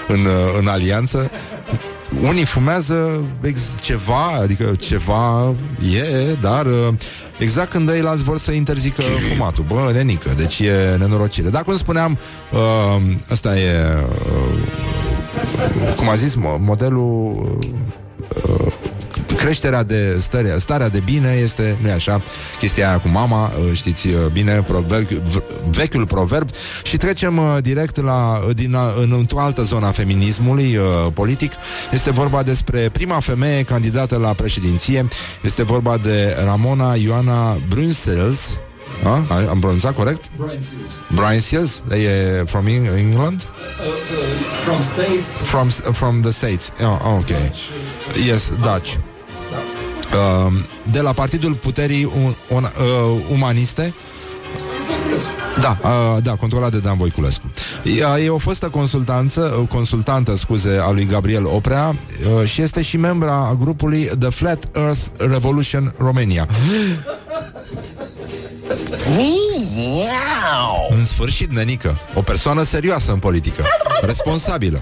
în, 0.07 0.19
uh, 0.19 0.57
în 0.59 0.67
alianță 0.67 1.31
unii 2.21 2.45
fumează 2.45 3.21
ex- 3.41 3.71
ceva, 3.81 4.25
adică 4.41 4.75
ceva 4.79 5.53
e, 5.95 6.33
dar 6.41 6.65
uh, 6.65 6.87
exact 7.39 7.69
când 7.71 7.89
ei 7.89 8.01
alți 8.05 8.23
vor 8.23 8.37
să 8.37 8.51
interzică 8.51 9.01
fumatul. 9.01 9.63
Bă, 9.67 9.91
nenică, 9.93 10.31
deci 10.37 10.59
e 10.59 10.95
nenorocire. 10.97 11.49
Dar 11.49 11.63
cum 11.63 11.77
spuneam, 11.77 12.17
uh, 12.51 13.01
ăsta 13.31 13.59
e, 13.59 13.93
uh, 13.93 14.59
cum 15.95 16.09
a 16.09 16.15
zis, 16.15 16.35
mo- 16.35 16.59
modelul 16.59 17.57
uh, 18.45 18.73
creșterea 19.35 19.83
de 19.83 20.17
stare, 20.19 20.55
starea 20.59 20.89
de 20.89 20.99
bine 20.99 21.39
este, 21.43 21.77
nu 21.81 21.91
așa, 21.91 22.21
chestia 22.59 22.87
aia 22.87 22.97
cu 22.97 23.07
mama, 23.07 23.45
uh, 23.45 23.73
știți 23.73 24.07
uh, 24.07 24.13
bine, 24.31 24.63
proverb, 24.67 25.07
vechiul 25.71 26.05
proverb 26.05 26.49
și 26.83 26.97
trecem 26.97 27.37
uh, 27.37 27.57
direct 27.61 28.01
la, 28.01 28.41
din, 28.53 28.75
în, 29.01 29.11
într-o 29.17 29.39
altă 29.39 29.61
zonă 29.61 29.85
a 29.85 29.91
feminismului 29.91 30.75
uh, 30.75 30.83
politic. 31.13 31.51
Este 31.91 32.11
vorba 32.11 32.43
despre 32.43 32.89
prima 32.91 33.19
femeie 33.19 33.63
candidată 33.63 34.17
la 34.17 34.33
președinție. 34.33 35.07
Este 35.43 35.63
vorba 35.63 35.97
de 35.97 36.35
Ramona 36.45 36.95
Ioana 36.95 37.57
Brunsels, 37.69 38.59
a? 39.03 39.25
Am 39.49 39.59
pronunțat 39.59 39.93
corect? 39.93 40.23
Brian 40.35 40.61
Seals. 40.61 41.01
Brian 41.13 41.39
Seals? 41.39 41.81
E 41.91 42.43
from 42.45 42.65
Eng- 42.67 42.97
England? 42.97 43.47
Uh, 43.79 43.85
uh, 43.85 44.65
from 44.65 44.81
States. 44.81 45.27
From, 45.27 45.69
from 45.69 46.21
the 46.21 46.31
States. 46.31 46.71
Oh, 46.81 47.15
ok. 47.17 47.29
Yes, 48.25 48.51
Dutch. 48.61 48.97
Uh, 50.13 50.53
de 50.91 50.99
la 50.99 51.13
Partidul 51.13 51.53
Puterii 51.53 52.05
un, 52.23 52.35
un, 52.47 52.63
uh, 52.63 53.21
Umaniste 53.31 53.93
da, 55.59 55.77
uh, 55.83 56.23
da, 56.23 56.35
controlat 56.35 56.71
de 56.71 56.79
Dan 56.79 56.97
Voiculescu. 56.97 57.51
Ea 57.83 58.19
e 58.19 58.29
o 58.29 58.37
fostă 58.37 58.69
consultanță, 58.69 59.57
uh, 59.59 59.67
consultantă, 59.67 60.35
scuze, 60.35 60.77
a 60.81 60.91
lui 60.91 61.05
Gabriel 61.05 61.45
Oprea 61.45 61.95
uh, 62.39 62.47
și 62.47 62.61
este 62.61 62.81
și 62.81 62.97
membra 62.97 63.33
a 63.33 63.53
grupului 63.53 64.09
The 64.19 64.29
Flat 64.29 64.63
Earth 64.75 65.01
Revolution 65.17 65.93
Romania. 65.97 66.47
În 70.89 71.05
sfârșit, 71.05 71.51
nenică, 71.51 71.97
o 72.13 72.21
persoană 72.21 72.63
serioasă 72.63 73.11
în 73.11 73.19
politică, 73.19 73.63
responsabilă, 74.01 74.81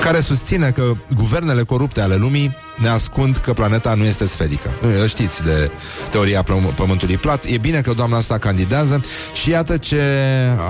care 0.00 0.20
susține 0.20 0.70
că 0.70 0.92
guvernele 1.16 1.62
corupte 1.62 2.00
ale 2.00 2.14
lumii 2.14 2.56
ne 2.76 2.88
ascund 2.88 3.36
că 3.36 3.52
planeta 3.52 3.94
nu 3.94 4.04
este 4.04 4.26
sferică. 4.26 4.70
Știți 5.06 5.42
de 5.42 5.70
teoria 6.10 6.42
plă- 6.42 6.74
pământului 6.74 7.16
plat. 7.16 7.44
E 7.44 7.58
bine 7.58 7.80
că 7.80 7.92
doamna 7.92 8.16
asta 8.16 8.38
candidează 8.38 9.00
și 9.32 9.50
iată 9.50 9.76
ce 9.76 10.00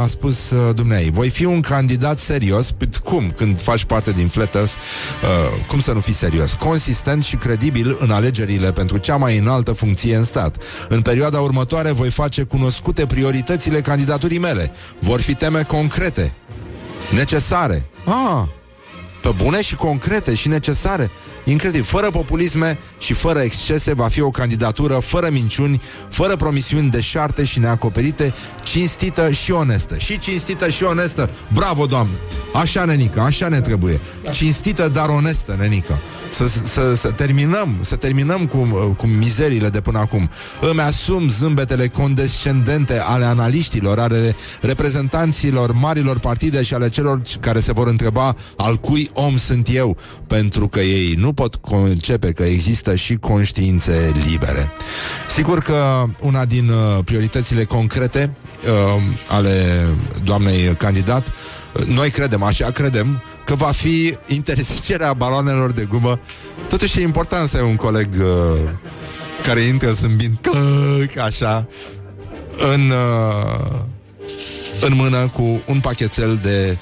a 0.02 0.06
spus 0.06 0.50
uh, 0.50 0.74
dumneai. 0.74 1.10
Voi 1.12 1.28
fi 1.30 1.44
un 1.44 1.60
candidat 1.60 2.18
serios, 2.18 2.70
Păi 2.70 2.88
cum, 3.04 3.30
când 3.36 3.60
faci 3.60 3.84
parte 3.84 4.10
din 4.10 4.28
Flat 4.28 4.54
Earth, 4.54 4.72
uh, 4.72 5.64
cum 5.66 5.80
să 5.80 5.92
nu 5.92 6.00
fii 6.00 6.12
serios? 6.14 6.52
Consistent 6.52 7.22
și 7.24 7.36
credibil 7.36 7.96
în 8.00 8.10
alegerile 8.10 8.72
pentru 8.72 8.96
cea 8.98 9.16
mai 9.16 9.38
înaltă 9.38 9.72
funcție 9.72 10.16
în 10.16 10.24
stat. 10.24 10.56
În 10.88 11.00
perioada 11.00 11.40
următoare 11.40 11.90
voi 11.90 12.10
face 12.10 12.42
cunoscute 12.42 13.06
prioritățile 13.06 13.80
candidaturii 13.80 14.38
mele. 14.38 14.70
Vor 14.98 15.20
fi 15.20 15.34
teme 15.34 15.62
concrete, 15.62 16.34
necesare. 17.14 17.86
Ah, 18.04 18.42
pe 19.24 19.34
bune 19.42 19.62
și 19.62 19.74
concrete 19.74 20.34
și 20.34 20.48
necesare. 20.48 21.10
Incredibil. 21.44 21.84
Fără 21.84 22.10
populisme 22.10 22.78
și 22.98 23.12
fără 23.12 23.38
excese 23.38 23.94
va 23.94 24.08
fi 24.08 24.20
o 24.20 24.30
candidatură 24.30 24.94
fără 24.94 25.28
minciuni, 25.32 25.82
fără 26.08 26.36
promisiuni 26.36 26.90
deșarte 26.90 27.44
și 27.44 27.58
neacoperite, 27.58 28.34
cinstită 28.62 29.30
și 29.30 29.50
onestă. 29.50 29.96
Și 29.98 30.18
cinstită 30.18 30.68
și 30.68 30.82
onestă. 30.82 31.30
Bravo, 31.52 31.86
doamnă! 31.86 32.12
Așa, 32.54 32.84
nenică, 32.84 33.20
așa 33.20 33.48
ne 33.48 33.60
trebuie. 33.60 34.00
Cinstită, 34.30 34.88
dar 34.88 35.08
onestă, 35.08 35.56
nenică. 35.58 36.00
Să, 36.32 36.48
să, 36.48 36.94
să 36.94 37.10
terminăm, 37.10 37.76
să 37.80 37.96
terminăm 37.96 38.46
cu, 38.46 38.56
cu 38.96 39.06
mizeriile 39.06 39.68
de 39.68 39.80
până 39.80 39.98
acum. 39.98 40.30
Îmi 40.70 40.80
asum 40.80 41.28
zâmbetele 41.28 41.88
condescendente 41.88 42.98
ale 42.98 43.24
analiștilor, 43.24 43.98
ale 43.98 44.36
reprezentanților 44.60 45.72
marilor 45.72 46.18
partide 46.18 46.62
și 46.62 46.74
ale 46.74 46.88
celor 46.88 47.20
care 47.40 47.60
se 47.60 47.72
vor 47.72 47.88
întreba 47.88 48.34
al 48.56 48.76
cui 48.76 49.10
om 49.14 49.36
sunt 49.36 49.68
eu, 49.72 49.96
pentru 50.26 50.68
că 50.68 50.80
ei 50.80 51.14
nu 51.14 51.32
pot 51.32 51.54
concepe 51.54 52.32
că 52.32 52.42
există 52.42 52.94
și 52.94 53.14
conștiințe 53.14 54.12
libere. 54.28 54.72
Sigur 55.28 55.58
că 55.58 56.04
una 56.20 56.44
din 56.44 56.68
uh, 56.68 57.04
prioritățile 57.04 57.64
concrete 57.64 58.36
uh, 58.66 59.02
ale 59.28 59.86
doamnei 60.24 60.74
candidat, 60.76 61.26
uh, 61.28 61.84
noi 61.84 62.10
credem, 62.10 62.42
așa 62.42 62.70
credem, 62.70 63.22
că 63.44 63.54
va 63.54 63.70
fi 63.70 64.16
interzicerea 64.26 65.12
baloanelor 65.12 65.72
de 65.72 65.84
gumă. 65.84 66.20
Totuși 66.68 66.98
e 66.98 67.02
important 67.02 67.48
să 67.48 67.56
ai 67.56 67.62
un 67.62 67.76
coleg 67.76 68.08
uh, 68.18 68.58
care 69.46 69.60
intră 69.60 69.90
zâmbind 69.90 70.38
că, 70.40 71.22
așa 71.22 71.68
în, 72.74 72.90
uh, 72.90 73.80
în 74.80 74.94
mână 74.94 75.30
cu 75.32 75.62
un 75.66 75.80
pachetel 75.80 76.38
de 76.42 76.76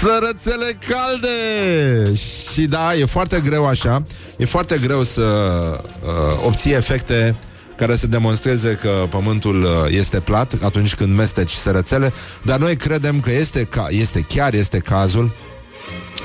sărățele 0.00 0.78
calde. 0.88 2.14
Și 2.52 2.66
da, 2.66 2.94
e 2.94 3.04
foarte 3.04 3.40
greu 3.44 3.66
așa. 3.66 4.02
E 4.36 4.44
foarte 4.44 4.78
greu 4.82 5.02
să 5.02 5.22
uh, 5.22 6.46
obții 6.46 6.72
efecte 6.72 7.36
care 7.76 7.96
să 7.96 8.06
demonstreze 8.06 8.78
că 8.82 8.90
pământul 9.10 9.62
uh, 9.62 9.68
este 9.88 10.20
plat 10.20 10.54
atunci 10.62 10.94
când 10.94 11.16
mesteci 11.16 11.50
sărățele, 11.50 12.12
dar 12.42 12.58
noi 12.58 12.76
credem 12.76 13.20
că 13.20 13.32
este, 13.32 13.64
ca, 13.64 13.86
este 13.88 14.20
chiar 14.20 14.54
este 14.54 14.78
cazul 14.78 15.32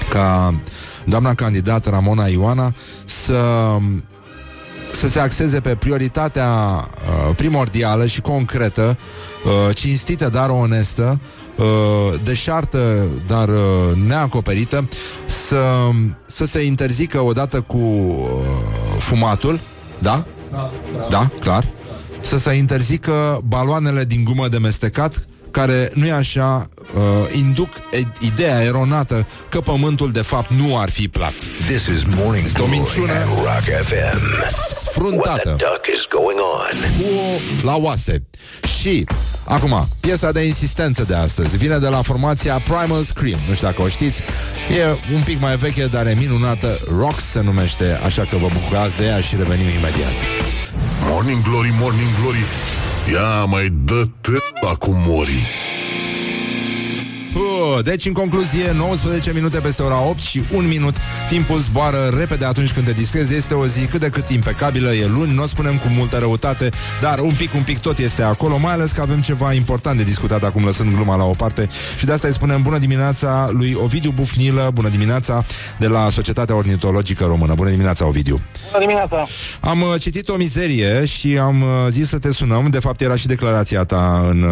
ca 0.09 0.55
doamna 1.05 1.33
candidată 1.33 1.89
Ramona 1.89 2.25
Ioana 2.25 2.73
să 3.05 3.41
să 4.91 5.07
se 5.07 5.19
axeze 5.19 5.59
pe 5.59 5.75
prioritatea 5.75 6.49
uh, 6.49 7.35
primordială 7.35 8.05
și 8.05 8.21
concretă, 8.21 8.97
uh, 9.45 9.75
cinstită, 9.75 10.29
dar 10.29 10.49
onestă, 10.49 11.19
uh, 11.21 11.42
deșartă, 12.23 13.07
dar 13.27 13.49
uh, 13.49 13.55
neacoperită, 14.07 14.87
să, 15.25 15.89
să 16.25 16.45
se 16.45 16.61
interzică 16.61 17.21
odată 17.21 17.61
cu 17.61 17.77
uh, 17.77 18.25
fumatul, 18.97 19.59
da? 19.99 20.25
Da, 20.51 20.71
da. 20.97 21.07
da 21.09 21.29
clar. 21.39 21.71
Să 22.21 22.37
se 22.37 22.53
interzică 22.53 23.41
baloanele 23.47 24.03
din 24.03 24.23
gumă 24.23 24.47
de 24.47 24.57
mestecat, 24.57 25.27
care, 25.51 25.89
nu 25.93 26.05
e 26.05 26.11
așa, 26.11 26.69
uh, 26.95 27.01
induc 27.37 27.69
e- 27.91 28.25
ideea 28.25 28.61
eronată 28.61 29.27
că 29.49 29.59
pământul 29.59 30.11
de 30.11 30.21
fapt 30.21 30.53
nu 30.53 30.79
ar 30.79 30.89
fi 30.89 31.07
plat. 31.07 31.33
This 31.67 31.85
is 31.85 32.03
Morning 32.15 32.45
Este 32.45 32.61
o 32.61 32.65
Glory 32.65 32.79
minciună 32.79 33.13
at 33.13 33.25
Rock 33.27 33.85
FM. 33.85 34.82
What 34.95 35.41
the 35.41 35.49
Fruntată 35.49 35.49
duck 35.49 35.87
is 35.95 36.07
going 36.09 36.39
on? 36.39 36.77
cu 36.97 37.19
o 37.19 37.65
la 37.65 37.75
oase. 37.75 38.23
Și, 38.79 39.05
acum, 39.43 39.87
piesa 39.99 40.31
de 40.31 40.41
insistență 40.41 41.03
de 41.03 41.15
astăzi 41.15 41.57
vine 41.57 41.77
de 41.77 41.87
la 41.87 42.01
formația 42.01 42.61
Primal 42.63 43.03
Scream. 43.03 43.39
Nu 43.47 43.53
știu 43.53 43.67
dacă 43.67 43.81
o 43.81 43.87
știți. 43.87 44.21
E 44.79 45.13
un 45.13 45.21
pic 45.21 45.41
mai 45.41 45.55
veche, 45.55 45.85
dar 45.85 46.07
e 46.07 46.15
minunată. 46.19 46.79
Rock 46.97 47.19
se 47.19 47.41
numește, 47.41 47.99
așa 48.05 48.25
că 48.29 48.35
vă 48.35 48.47
bucurați 48.53 48.97
de 48.97 49.05
ea 49.05 49.19
și 49.19 49.35
revenim 49.35 49.67
imediat. 49.67 50.17
Morning 51.09 51.43
Glory, 51.43 51.73
Morning 51.79 52.09
Glory 52.21 52.43
Ia 53.13 53.43
mai 53.43 53.73
dă 53.85 54.07
tâta 54.21 54.75
cu 54.79 54.91
mori 55.05 55.47
Uh, 55.73 55.82
Deci, 57.83 58.05
în 58.05 58.13
concluzie, 58.13 58.71
19 58.75 59.33
minute 59.33 59.59
peste 59.59 59.81
ora 59.81 60.01
8 60.01 60.21
și 60.21 60.41
1 60.53 60.67
minut 60.67 60.95
Timpul 61.29 61.57
zboară 61.57 62.13
repede 62.17 62.45
atunci 62.45 62.71
când 62.71 62.85
te 62.85 62.91
distrezi 62.91 63.35
Este 63.35 63.53
o 63.53 63.65
zi 63.65 63.85
cât 63.85 63.99
de 63.99 64.09
cât 64.09 64.29
impecabilă 64.29 64.93
E 64.93 65.07
luni, 65.07 65.33
nu 65.33 65.43
o 65.43 65.45
spunem 65.45 65.77
cu 65.77 65.87
multă 65.87 66.17
răutate 66.17 66.69
Dar 67.01 67.19
un 67.19 67.33
pic, 67.37 67.53
un 67.53 67.63
pic 67.63 67.79
tot 67.79 67.97
este 67.97 68.23
acolo 68.23 68.57
Mai 68.57 68.73
ales 68.73 68.91
că 68.91 69.01
avem 69.01 69.21
ceva 69.21 69.53
important 69.53 69.97
de 69.97 70.03
discutat 70.03 70.43
Acum 70.43 70.65
lăsând 70.65 70.95
gluma 70.95 71.15
la 71.15 71.23
o 71.23 71.33
parte 71.33 71.69
Și 71.97 72.05
de 72.05 72.11
asta 72.11 72.27
îi 72.27 72.33
spunem 72.33 72.61
bună 72.61 72.77
dimineața 72.77 73.49
lui 73.51 73.77
Ovidiu 73.83 74.11
Bufnilă 74.11 74.71
Bună 74.73 74.89
dimineața 74.89 75.45
de 75.79 75.87
la 75.87 76.09
Societatea 76.09 76.55
Ornitologică 76.55 77.25
Română 77.25 77.53
Bună 77.53 77.69
dimineața, 77.69 78.07
Ovidiu 78.07 78.41
Bună 78.71 78.85
dimineața! 78.85 79.23
Am 79.61 79.81
uh, 79.81 79.93
citit 79.99 80.29
o 80.29 80.35
mizerie 80.35 81.05
și 81.05 81.37
am 81.37 81.61
uh, 81.61 81.67
zis 81.89 82.07
să 82.07 82.19
te 82.19 82.31
sunăm. 82.31 82.69
De 82.69 82.79
fapt, 82.79 83.01
era 83.01 83.15
și 83.15 83.27
declarația 83.27 83.83
ta 83.83 84.25
în 84.29 84.41
uh, 84.41 84.49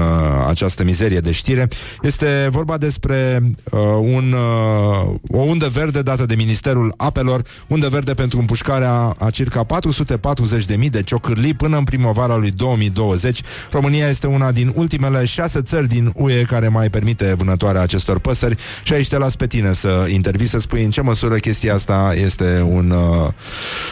această 0.49 0.83
mizerie 0.83 1.19
de 1.19 1.31
știre. 1.31 1.67
Este 2.01 2.47
vorba 2.51 2.77
despre 2.77 3.00
uh, 3.09 3.79
un, 3.99 4.33
uh, 4.33 5.13
o 5.29 5.37
undă 5.37 5.67
verde 5.67 6.01
dată 6.01 6.25
de 6.25 6.35
Ministerul 6.35 6.93
Apelor, 6.97 7.41
undă 7.67 7.89
verde 7.89 8.13
pentru 8.13 8.39
împușcarea 8.39 9.15
a 9.17 9.29
circa 9.29 9.65
440.000 9.65 10.89
de 10.89 11.01
ciocârlii 11.03 11.53
până 11.53 11.77
în 11.77 11.83
primăvara 11.83 12.35
lui 12.35 12.51
2020. 12.51 13.41
România 13.71 14.07
este 14.07 14.27
una 14.27 14.51
din 14.51 14.71
ultimele 14.75 15.25
șase 15.25 15.61
țări 15.61 15.87
din 15.87 16.11
UE 16.15 16.41
care 16.41 16.67
mai 16.67 16.89
permite 16.89 17.33
vânătoarea 17.37 17.81
acestor 17.81 18.19
păsări 18.19 18.55
și 18.83 18.93
aici 18.93 19.09
te 19.09 19.17
las 19.17 19.35
pe 19.35 19.47
tine 19.47 19.73
să 19.73 20.07
intervii, 20.11 20.47
să 20.47 20.59
spui 20.59 20.83
în 20.83 20.89
ce 20.89 21.01
măsură 21.01 21.35
chestia 21.35 21.73
asta 21.73 22.13
este 22.23 22.63
un, 22.65 22.89
uh, 22.89 23.27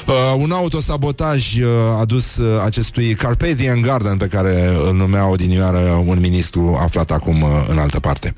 uh, 0.07 0.35
un 0.37 0.51
autosabotaj 0.51 1.55
uh, 1.55 1.67
adus 1.99 2.37
uh, 2.37 2.61
acestui 2.65 3.13
Carpathian 3.13 3.81
Garden 3.81 4.17
pe 4.17 4.27
care 4.27 4.69
îl 4.87 4.95
numea 4.95 5.27
odinioară 5.27 6.03
un 6.05 6.19
ministru 6.19 6.77
aflat 6.81 7.11
acum 7.11 7.41
uh, 7.41 7.49
în 7.67 7.77
altă 7.77 7.99
parte. 7.99 8.35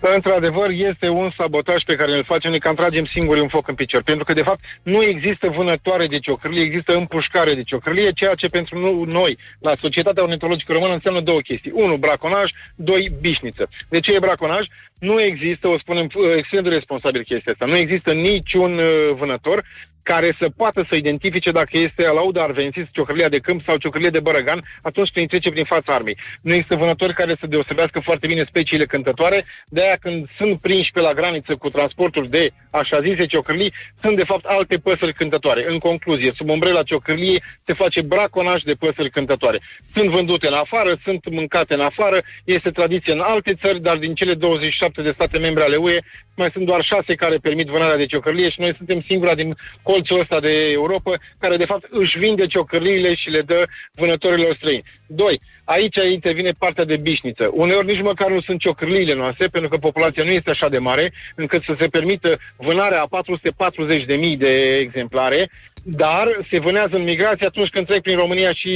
Într-adevăr, 0.00 0.70
este 0.70 1.08
un 1.08 1.30
sabotaj 1.36 1.82
pe 1.82 1.94
care 1.94 2.12
îl 2.12 2.24
facem, 2.24 2.50
ne 2.50 2.58
cam 2.58 2.74
tragem 2.74 3.04
singuri 3.04 3.40
un 3.40 3.48
foc 3.48 3.68
în 3.68 3.74
picior, 3.74 4.02
pentru 4.02 4.24
că, 4.24 4.32
de 4.32 4.42
fapt, 4.42 4.60
nu 4.82 5.02
există 5.02 5.48
vânătoare 5.48 6.06
de 6.06 6.18
ciocârlie, 6.18 6.62
există 6.62 6.96
împușcare 6.96 7.54
de 7.54 7.62
ciocârlie, 7.62 8.10
ceea 8.10 8.34
ce 8.34 8.46
pentru 8.46 8.78
nu- 8.78 9.04
noi, 9.04 9.38
la 9.60 9.72
Societatea 9.80 10.22
Ornitologică 10.22 10.72
Română, 10.72 10.92
înseamnă 10.92 11.20
două 11.20 11.40
chestii. 11.40 11.72
Unu, 11.74 11.96
braconaj, 11.96 12.50
doi, 12.74 13.10
bișniță. 13.20 13.68
De 13.88 14.00
ce 14.00 14.14
e 14.14 14.18
braconaj? 14.18 14.66
Nu 14.98 15.20
există, 15.20 15.68
o 15.68 15.78
spunem 15.78 16.08
uh, 16.14 16.32
extrem 16.36 16.62
de 16.62 16.68
responsabil 16.68 17.22
chestia 17.22 17.52
asta, 17.52 17.64
nu 17.64 17.76
există 17.76 18.12
niciun 18.12 18.78
uh, 18.78 19.10
vânător 19.16 19.64
care 20.12 20.36
să 20.40 20.46
poată 20.56 20.86
să 20.88 20.94
identifice 20.96 21.50
dacă 21.50 21.78
este 21.78 22.06
Alauda 22.06 22.42
arvensis, 22.42 22.86
ciocârlia 22.92 23.28
de 23.28 23.38
câmp 23.38 23.60
sau 23.66 23.76
ciocârlie 23.76 24.16
de 24.16 24.20
bărăgan 24.20 24.60
atunci 24.82 25.10
când 25.10 25.24
îi 25.24 25.30
trece 25.32 25.50
prin 25.50 25.64
fața 25.64 25.94
armei. 25.94 26.16
Nu 26.40 26.52
există 26.52 26.76
vânători 26.76 27.14
care 27.14 27.34
să 27.40 27.46
deosebească 27.46 28.00
foarte 28.00 28.26
bine 28.26 28.44
speciile 28.48 28.84
cântătoare, 28.84 29.44
de 29.68 29.80
aia 29.82 29.96
când 30.00 30.28
sunt 30.38 30.60
prinși 30.60 30.92
pe 30.92 31.00
la 31.00 31.12
graniță 31.12 31.56
cu 31.56 31.68
transportul 31.70 32.26
de 32.28 32.50
așa 32.70 33.00
zise 33.00 33.26
ciocârlii, 33.26 33.72
sunt 34.02 34.16
de 34.16 34.24
fapt 34.24 34.44
alte 34.44 34.78
păsări 34.78 35.14
cântătoare. 35.14 35.64
În 35.68 35.78
concluzie, 35.78 36.32
sub 36.36 36.48
umbrela 36.48 36.82
ciocârliei 36.82 37.42
se 37.66 37.72
face 37.72 38.02
braconaj 38.02 38.62
de 38.62 38.74
păsări 38.74 39.10
cântătoare. 39.10 39.60
Sunt 39.94 40.08
vândute 40.08 40.46
în 40.46 40.54
afară, 40.54 41.00
sunt 41.04 41.30
mâncate 41.30 41.74
în 41.74 41.80
afară, 41.80 42.18
este 42.44 42.70
tradiție 42.70 43.12
în 43.12 43.20
alte 43.20 43.54
țări, 43.62 43.80
dar 43.80 43.96
din 43.96 44.14
cele 44.14 44.34
27 44.34 45.02
de 45.02 45.12
state 45.14 45.38
membre 45.38 45.62
ale 45.62 45.76
UE, 45.76 45.98
mai 46.38 46.50
sunt 46.52 46.66
doar 46.66 46.82
șase 46.82 47.14
care 47.14 47.36
permit 47.36 47.66
vânarea 47.66 47.96
de 47.96 48.06
ciocârlie 48.06 48.50
și 48.50 48.60
noi 48.60 48.74
suntem 48.76 49.04
singura 49.08 49.34
din 49.34 49.56
colțul 49.82 50.20
ăsta 50.20 50.40
de 50.40 50.70
Europa 50.70 51.12
care 51.38 51.56
de 51.56 51.64
fapt 51.64 51.86
își 51.90 52.18
vinde 52.18 52.46
ciocârliile 52.46 53.14
și 53.14 53.30
le 53.30 53.40
dă 53.40 53.64
vânătorilor 53.92 54.54
străini. 54.54 54.84
Doi, 55.06 55.40
aici 55.64 55.96
intervine 56.12 56.50
partea 56.58 56.84
de 56.84 56.96
bișniță. 56.96 57.50
Uneori 57.52 57.86
nici 57.86 58.02
măcar 58.02 58.30
nu 58.30 58.40
sunt 58.40 58.60
ciocârliile 58.60 59.14
noastre, 59.14 59.46
pentru 59.46 59.70
că 59.70 59.76
populația 59.76 60.24
nu 60.24 60.30
este 60.30 60.50
așa 60.50 60.68
de 60.68 60.78
mare, 60.78 61.12
încât 61.34 61.62
să 61.62 61.74
se 61.78 61.86
permită 61.86 62.38
vânarea 62.56 63.02
a 63.02 63.22
440.000 63.22 64.36
de 64.38 64.76
exemplare, 64.76 65.50
dar 65.90 66.46
se 66.50 66.58
vânează 66.58 66.96
în 66.96 67.02
migrație 67.02 67.46
atunci 67.46 67.68
când 67.68 67.86
trec 67.86 68.00
prin 68.02 68.16
România 68.16 68.52
și 68.52 68.72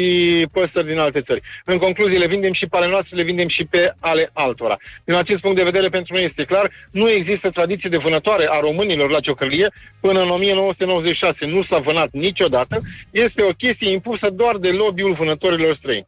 păsări 0.52 0.86
din 0.86 0.98
alte 0.98 1.20
țări. 1.20 1.40
În 1.64 1.78
concluzie, 1.78 2.18
le 2.18 2.26
vindem 2.26 2.52
și 2.52 2.66
pe 2.66 2.76
ale 2.76 2.88
noastre, 2.88 3.16
le 3.16 3.22
vindem 3.22 3.48
și 3.48 3.64
pe 3.64 3.94
ale 4.00 4.30
altora. 4.32 4.76
Din 5.04 5.14
acest 5.14 5.40
punct 5.40 5.56
de 5.56 5.62
vedere, 5.62 5.88
pentru 5.88 6.14
noi 6.14 6.24
este 6.24 6.44
clar, 6.44 6.70
nu 6.90 7.10
există 7.10 7.50
tradiție 7.50 7.90
de 7.90 7.96
vânătoare 7.96 8.46
a 8.50 8.60
românilor 8.60 9.10
la 9.10 9.20
ciocârlie 9.20 9.68
până 10.00 10.22
în 10.22 10.30
1996. 10.30 11.46
Nu 11.46 11.62
s-a 11.62 11.78
vânat 11.78 12.08
niciodată. 12.12 12.80
Este 13.10 13.42
o 13.42 13.52
chestie 13.52 13.92
impusă 13.92 14.30
doar 14.30 14.56
de 14.56 14.70
lobby-ul 14.70 15.12
vânătorilor 15.12 15.76
străini. 15.76 16.06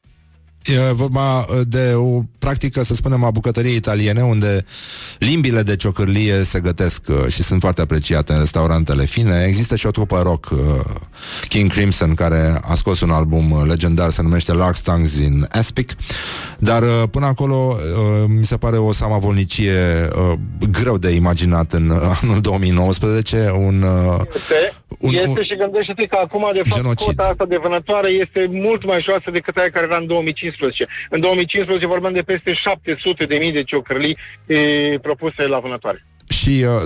E 0.65 0.93
vorba 0.93 1.39
uh, 1.39 1.61
de 1.69 1.93
o 1.95 2.23
practică, 2.39 2.85
să 2.85 2.95
spunem, 2.95 3.25
a 3.25 3.31
bucătăriei 3.31 3.77
italiene, 3.77 4.23
unde 4.23 4.65
limbile 5.19 5.63
de 5.63 5.77
ciocârlie 5.77 6.43
se 6.43 6.61
gătesc 6.61 7.03
uh, 7.09 7.27
și 7.29 7.43
sunt 7.43 7.61
foarte 7.61 7.81
apreciate 7.81 8.33
în 8.33 8.39
restaurantele 8.39 9.05
fine. 9.05 9.45
Există 9.47 9.77
și 9.77 9.87
o 9.87 9.91
trupă 9.91 10.21
rock, 10.23 10.51
uh, 10.51 10.59
King 11.49 11.73
Crimson, 11.73 12.15
care 12.15 12.61
a 12.63 12.75
scos 12.75 13.01
un 13.01 13.11
album 13.11 13.51
uh, 13.51 13.63
legendar, 13.67 14.11
se 14.11 14.23
numește 14.23 14.53
Lark 14.53 14.79
Tongues 14.79 15.17
in 15.17 15.49
Aspic. 15.51 15.91
Dar 16.59 16.83
uh, 16.83 17.03
până 17.11 17.27
acolo 17.27 17.77
uh, 17.77 18.25
mi 18.27 18.47
se 18.47 18.57
pare 18.57 18.77
o 18.77 18.93
samavolnicie 18.93 20.09
uh, 20.17 20.39
greu 20.71 20.99
de 20.99 21.09
imaginat 21.09 21.73
în 21.73 21.89
uh, 21.89 22.19
anul 22.23 22.41
2019, 22.41 23.53
un, 23.57 23.83
uh, 23.83 24.21
Este 24.35 24.75
Un- 24.99 25.11
este 25.15 25.29
un- 25.29 25.43
și 25.43 25.57
gândește-te 25.57 26.07
că 26.07 26.17
acum, 26.17 26.51
de 26.53 26.61
fapt, 26.69 26.81
Genocid. 26.81 27.07
cota 27.07 27.29
asta 27.29 27.45
de 27.47 27.57
vânătoare 27.57 28.09
este 28.09 28.47
mult 28.51 28.85
mai 28.85 29.01
joasă 29.01 29.31
decât 29.31 29.57
aia 29.57 29.71
care 29.71 29.87
era 29.87 29.97
în 29.97 30.07
2015. 30.07 30.87
În 31.11 31.21
2015 31.21 31.87
vorbeam 31.87 32.13
de 32.13 32.23
peste 32.23 32.53
700 32.53 33.25
de 33.25 33.37
mii 33.37 33.53
de 33.53 33.63
ciocârlii 33.63 34.19
e, 34.47 34.59
propuse 35.03 35.47
la 35.47 35.59
vânătoare. 35.59 36.05
Și 36.35 36.65
uh, 36.69 36.83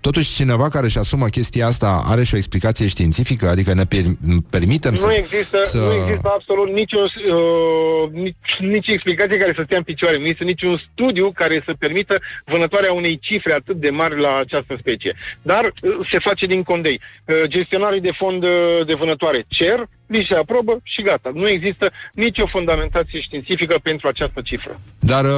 totuși 0.00 0.34
cineva 0.34 0.68
care 0.68 0.86
își 0.86 0.98
asumă 0.98 1.26
chestia 1.26 1.66
asta 1.66 2.02
are 2.06 2.22
și 2.22 2.34
o 2.34 2.36
explicație 2.36 2.88
științifică, 2.88 3.48
adică 3.48 3.74
ne 3.74 3.84
per- 3.84 4.16
permitem 4.50 4.94
să... 4.94 5.06
Nu 5.06 5.12
există, 5.12 5.60
să... 5.64 5.78
nu 5.78 5.92
există 5.92 6.30
absolut 6.34 6.72
nicio, 6.72 6.98
uh, 7.00 8.10
nici, 8.12 8.56
nici 8.58 8.86
explicație 8.88 9.36
care 9.38 9.52
să 9.56 9.62
stea 9.64 9.76
în 9.76 9.82
picioare. 9.82 10.16
Nu 10.16 10.22
există 10.22 10.44
niciun 10.44 10.80
studiu 10.92 11.32
care 11.32 11.62
să 11.66 11.74
permită 11.78 12.18
vânătoarea 12.44 12.92
unei 12.92 13.18
cifre 13.18 13.52
atât 13.52 13.76
de 13.76 13.90
mari 13.90 14.20
la 14.20 14.36
această 14.36 14.76
specie. 14.78 15.16
Dar 15.42 15.64
uh, 15.64 16.08
se 16.10 16.18
face 16.18 16.46
din 16.46 16.62
condei. 16.62 17.00
Uh, 17.24 17.42
gestionarii 17.46 18.00
de 18.00 18.12
fond 18.16 18.42
uh, 18.42 18.50
de 18.86 18.94
vânătoare 18.94 19.44
cer, 19.48 19.88
li 20.08 20.26
se 20.28 20.34
aprobă 20.34 20.80
și 20.82 21.02
gata. 21.02 21.30
Nu 21.34 21.48
există 21.48 21.90
nicio 22.12 22.46
fundamentație 22.46 23.20
științifică 23.20 23.78
pentru 23.82 24.08
această 24.08 24.40
cifră. 24.40 24.80
Dar 24.98 25.24
uh, 25.24 25.30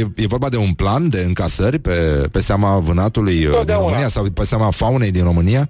e, 0.00 0.22
e 0.22 0.26
vorba 0.26 0.48
de 0.48 0.56
un 0.56 0.72
plan 0.72 1.08
de 1.08 1.20
încasări 1.26 1.78
pe, 1.78 2.28
pe 2.32 2.40
seama 2.40 2.78
vânatului 2.78 3.34
uh, 3.34 3.40
din 3.42 3.50
Totdeauna. 3.50 3.86
România 3.86 4.08
sau 4.08 4.24
pe 4.24 4.44
seama 4.44 4.70
faunei 4.70 5.10
din 5.10 5.24
România? 5.24 5.68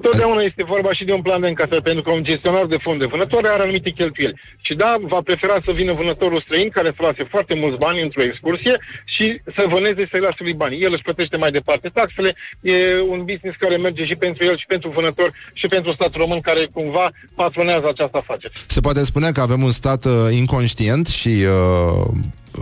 Totdeauna 0.00 0.40
este 0.40 0.64
vorba 0.64 0.92
și 0.92 1.04
de 1.04 1.12
un 1.12 1.22
plan 1.22 1.40
de 1.40 1.48
încasări, 1.48 1.82
pentru 1.82 2.02
că 2.02 2.10
un 2.10 2.22
gestionar 2.22 2.66
de 2.66 2.76
fond 2.76 2.98
de 2.98 3.06
vânătoare 3.06 3.48
are 3.48 3.62
anumite 3.62 3.90
cheltuieli. 3.90 4.40
Și 4.60 4.74
da, 4.74 4.96
va 5.00 5.20
prefera 5.24 5.58
să 5.62 5.72
vină 5.72 5.92
vânătorul 5.92 6.40
străin, 6.40 6.68
care 6.68 6.92
să 6.96 7.02
lase 7.02 7.24
foarte 7.30 7.54
mulți 7.54 7.78
bani 7.78 8.02
într-o 8.02 8.22
excursie 8.22 8.78
și 9.04 9.40
să 9.56 9.64
vâneze 9.68 10.08
să-i 10.10 10.20
lase 10.20 10.36
lui 10.38 10.54
bani. 10.54 10.82
El 10.82 10.92
își 10.92 11.02
plătește 11.02 11.36
mai 11.36 11.50
departe 11.50 11.88
taxele, 11.88 12.34
e 12.60 13.00
un 13.08 13.18
business 13.18 13.56
care 13.58 13.76
merge 13.76 14.04
și 14.04 14.14
pentru 14.14 14.44
el, 14.44 14.56
și 14.56 14.66
pentru 14.66 14.90
vânător, 14.90 15.32
și 15.52 15.66
pentru 15.66 15.92
statul 15.92 16.20
român, 16.20 16.40
care 16.40 16.68
cumva 16.72 17.10
patronează 17.34 17.88
această 17.88 18.16
afacere. 18.16 18.52
Se 18.66 18.80
poate 18.80 19.04
spune 19.04 19.32
că 19.32 19.40
avem 19.40 19.62
un 19.62 19.70
stat 19.70 20.04
uh, 20.04 20.12
inconștient 20.30 21.06
și, 21.06 21.28
uh, 21.28 22.06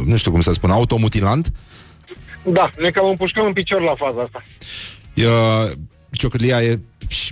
nu 0.07 0.16
știu 0.16 0.30
cum 0.30 0.41
să 0.41 0.53
spun, 0.53 0.70
automutilant? 0.70 1.53
Da, 2.43 2.70
ne 2.78 2.91
cam 2.91 3.09
împușcăm 3.09 3.47
în 3.47 3.53
picior 3.53 3.80
la 3.80 3.95
faza 3.95 4.20
asta. 4.20 4.45
Uh, 5.16 5.70
ciocârlia 6.16 6.62
e, 6.62 6.80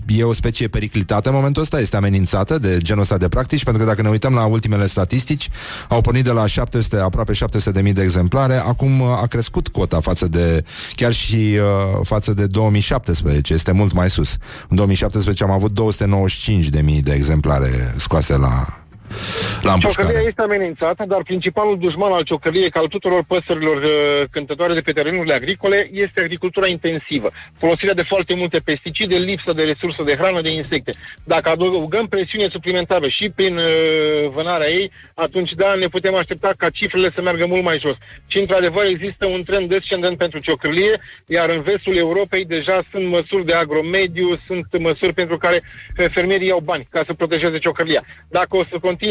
e 0.07 0.24
o 0.24 0.33
specie 0.33 0.68
periclitată 0.68 1.28
în 1.28 1.35
momentul 1.35 1.62
ăsta, 1.62 1.80
este 1.80 1.97
amenințată 1.97 2.59
de 2.59 2.78
genul 2.78 3.03
ăsta 3.03 3.16
de 3.16 3.28
practici, 3.28 3.64
pentru 3.64 3.83
că 3.83 3.89
dacă 3.89 4.03
ne 4.03 4.09
uităm 4.09 4.35
la 4.35 4.45
ultimele 4.45 4.87
statistici, 4.87 5.49
au 5.89 6.01
pornit 6.01 6.24
de 6.24 6.30
la 6.30 6.47
700, 6.47 6.97
aproape 6.97 7.33
700 7.33 7.76
de 7.76 7.83
mii 7.83 7.93
de 7.93 8.03
exemplare, 8.03 8.55
acum 8.55 9.01
uh, 9.01 9.09
a 9.22 9.26
crescut 9.26 9.68
cota 9.68 10.01
față 10.01 10.28
de, 10.28 10.64
chiar 10.95 11.12
și 11.12 11.37
uh, 11.37 12.01
față 12.03 12.35
de 12.35 12.47
2017, 12.47 13.55
este 13.55 13.72
mult 13.72 13.93
mai 13.93 14.11
sus. 14.11 14.37
În 14.68 14.76
2017 14.76 15.45
am 15.45 15.51
avut 15.51 15.72
295 15.72 16.68
de 16.68 16.80
mii 16.80 17.03
de 17.03 17.12
exemplare 17.12 17.95
scoase 17.97 18.37
la, 18.37 18.82
la 19.63 19.73
împușcare. 19.73 20.09
Ciocărlia 20.09 20.29
este 20.29 20.43
amenințată, 20.43 21.05
dar 21.09 21.23
principalul 21.23 21.79
dușman 21.79 22.13
al 22.13 22.23
ciocărliei, 22.23 22.71
ca 22.71 22.81
al 22.81 22.87
tuturor 22.87 23.25
păsărilor 23.27 23.77
uh, 23.77 23.91
cântătoare 24.31 24.75
de 24.75 24.81
pe 24.81 24.93
terenurile 24.93 25.35
agricole, 25.35 25.89
este 25.93 26.21
agricultura 26.21 26.67
intensivă. 26.67 27.31
Folosirea 27.59 27.95
de 27.95 28.03
foarte 28.03 28.35
multe 28.35 28.59
pesticide, 28.59 29.17
lipsă 29.17 29.53
de 29.53 29.63
resurse 29.63 30.03
de 30.03 30.15
hrană, 30.15 30.41
de 30.41 30.51
insecte. 30.51 30.93
Dacă 31.25 31.49
adăugăm 31.49 32.07
presiune 32.07 32.47
suplimentară 32.51 33.09
și 33.09 33.31
prin 33.31 33.57
uh, 33.57 33.63
vânarea 34.35 34.69
ei, 34.69 34.91
atunci 35.15 35.53
da, 35.53 35.75
ne 35.75 35.87
putem 35.87 36.15
aștepta 36.15 36.53
ca 36.57 36.71
cifrele 36.71 37.11
să 37.15 37.23
meargă 37.23 37.47
mult 37.47 37.63
mai 37.63 37.79
jos. 37.79 37.97
Și 38.27 38.39
într-adevăr 38.39 38.85
există 38.85 39.27
un 39.27 39.43
trend 39.43 39.69
descendent 39.69 40.19
pentru 40.19 40.39
ciocârlie, 40.39 41.01
iar 41.27 41.49
în 41.51 41.63
vestul 41.63 41.97
Europei 41.97 42.45
deja 42.45 42.83
sunt 42.91 43.09
măsuri 43.09 43.47
de 43.47 43.55
agromediu, 43.55 44.41
sunt 44.47 44.67
măsuri 44.79 45.13
pentru 45.13 45.39
care 45.39 45.63
uh, 45.63 46.07
fermierii 46.11 46.49
iau 46.49 46.61
bani 46.61 46.89
ca 46.91 47.03
să 47.07 47.13
protejeze 47.13 47.59
ciocârlia. 47.59 48.05
Dacă 48.29 48.57
o 48.57 48.65
să 48.71 48.79
continue 48.81 49.02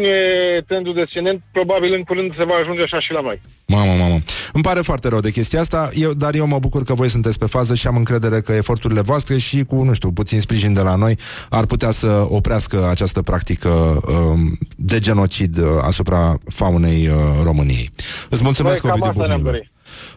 trendul 0.67 0.93
descendent, 0.93 1.41
probabil 1.51 1.93
în 1.93 2.03
curând 2.03 2.35
se 2.37 2.43
va 2.43 2.53
ajunge 2.61 2.81
așa 2.81 2.99
și 2.99 3.11
la 3.11 3.21
noi. 3.21 3.41
Mamă, 3.67 3.91
mamă. 3.99 4.19
Îmi 4.53 4.63
pare 4.63 4.79
foarte 4.81 5.07
rău 5.07 5.19
de 5.19 5.31
chestia 5.31 5.59
asta, 5.59 5.89
eu, 5.93 6.13
dar 6.13 6.35
eu 6.35 6.47
mă 6.47 6.59
bucur 6.59 6.83
că 6.83 6.93
voi 6.93 7.09
sunteți 7.09 7.37
pe 7.39 7.45
fază 7.45 7.75
și 7.75 7.87
am 7.87 7.95
încredere 7.95 8.41
că 8.41 8.51
eforturile 8.53 9.01
voastre 9.01 9.37
și 9.37 9.63
cu, 9.63 9.83
nu 9.83 9.93
știu, 9.93 10.11
puțin 10.11 10.41
sprijin 10.41 10.73
de 10.73 10.81
la 10.81 10.95
noi 10.95 11.17
ar 11.49 11.65
putea 11.65 11.91
să 11.91 12.25
oprească 12.29 12.87
această 12.89 13.21
practică 13.21 13.69
um, 14.07 14.57
de 14.75 14.99
genocid 14.99 15.57
uh, 15.57 15.65
asupra 15.81 16.37
faunei 16.49 17.07
uh, 17.07 17.15
României. 17.43 17.89
Îți 18.29 18.43
mulțumesc, 18.43 18.83
Noi 18.83 18.91
cam 18.91 19.01
Ovidiu 19.01 19.21
asta 19.21 19.27
ne-am 19.27 19.41
Bufnilă. 19.41 19.51
dorit. 19.51 19.71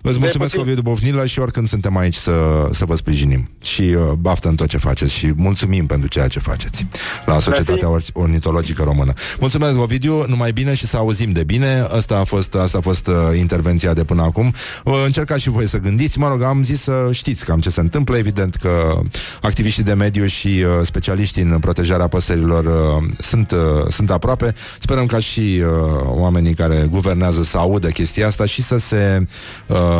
Îți 0.06 0.18
mulțumesc, 0.18 0.50
puțin. 0.50 0.66
Ovidiu 0.66 0.82
Bofnilă, 0.82 1.26
și 1.26 1.38
oricând 1.38 1.68
suntem 1.68 1.96
aici 1.96 2.14
să, 2.14 2.68
să 2.70 2.84
vă 2.84 2.94
sprijinim. 2.96 3.48
Și 3.62 3.82
uh, 3.82 4.12
baftă 4.18 4.48
în 4.48 4.54
tot 4.54 4.66
ce 4.66 4.78
faceți 4.78 5.12
și 5.12 5.32
mulțumim 5.36 5.86
pentru 5.86 6.08
ceea 6.08 6.26
ce 6.26 6.38
faceți 6.38 6.86
la 7.26 7.38
Societatea 7.38 7.88
Or- 7.88 8.02
Ornitologică 8.12 8.82
Română. 8.82 9.12
Mulțumesc, 9.40 9.78
Ovidiu, 9.78 10.24
numai 10.28 10.52
bine 10.52 10.74
și 10.74 10.86
să 10.86 10.96
auzim 10.96 11.32
de 11.32 11.44
bine. 11.44 11.86
Asta 11.96 12.18
a 12.18 12.24
fost, 12.24 12.54
asta 12.54 12.78
a 12.78 12.80
fost 12.80 13.06
uh, 13.06 13.14
intervenția 13.38 13.92
de 13.92 14.04
până 14.04 14.22
acum. 14.22 14.52
Uh, 14.84 15.02
încercați 15.04 15.42
și 15.42 15.48
voi 15.48 15.68
să 15.68 15.78
gândiți. 15.78 16.18
Mă 16.18 16.28
rog, 16.28 16.42
am 16.42 16.62
zis 16.62 16.82
să 16.82 17.08
știți 17.12 17.44
cam 17.44 17.60
ce 17.60 17.70
se 17.70 17.80
întâmplă. 17.80 18.16
Evident 18.16 18.54
că 18.54 19.00
activiștii 19.40 19.82
de 19.82 19.92
mediu 19.92 20.26
și 20.26 20.48
uh, 20.48 20.64
specialiștii 20.82 21.42
în 21.42 21.58
protejarea 21.58 22.06
păsărilor 22.08 22.64
uh, 22.64 23.08
sunt, 23.18 23.50
uh, 23.50 23.58
sunt 23.90 24.10
aproape. 24.10 24.54
Sperăm 24.80 25.06
ca 25.06 25.18
și 25.18 25.40
uh, 25.40 26.00
oamenii 26.04 26.54
care 26.54 26.86
guvernează 26.90 27.42
să 27.42 27.58
audă 27.58 27.88
chestia 27.88 28.26
asta 28.26 28.44
și 28.44 28.62
să 28.62 28.76
se 28.76 29.26
uh, 29.66 29.92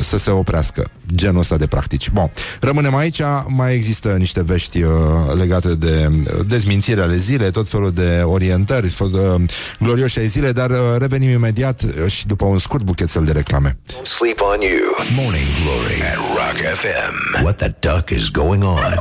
să 0.00 0.18
se 0.18 0.30
oprească 0.30 0.90
genul 1.14 1.40
ăsta 1.40 1.56
de 1.56 1.66
practici. 1.66 2.10
Bun, 2.10 2.30
rămânem 2.60 2.94
aici, 2.94 3.20
mai 3.46 3.74
există 3.74 4.08
niște 4.08 4.42
vești 4.42 4.82
uh, 4.82 4.92
legate 5.34 5.74
de 5.74 6.08
uh, 6.10 6.46
dezmințiri 6.46 7.00
ale 7.00 7.16
zilei, 7.16 7.50
tot 7.50 7.68
felul 7.68 7.92
de 7.92 8.22
orientări 8.24 8.88
f- 8.88 8.98
uh, 8.98 9.40
glorioși 9.78 10.18
ai 10.18 10.26
zile, 10.26 10.52
dar 10.52 10.70
uh, 10.70 10.76
revenim 10.98 11.28
imediat 11.30 11.82
uh, 11.82 12.10
și 12.10 12.26
după 12.26 12.44
un 12.44 12.58
scurt 12.58 12.82
buchețel 12.82 13.24
de 13.24 13.32
reclame. 13.32 13.78
Don't 13.92 14.02
sleep 14.06 14.40
on 14.40 14.60
you. 14.60 15.06
Morning 15.24 15.46
Glory 15.62 16.02
at 16.02 16.16
Rock 16.16 16.56
FM. 16.78 17.42
What 17.42 17.56
the 17.56 17.74
duck 17.80 18.08
is 18.10 18.28
going 18.28 18.62
on? 18.64 18.98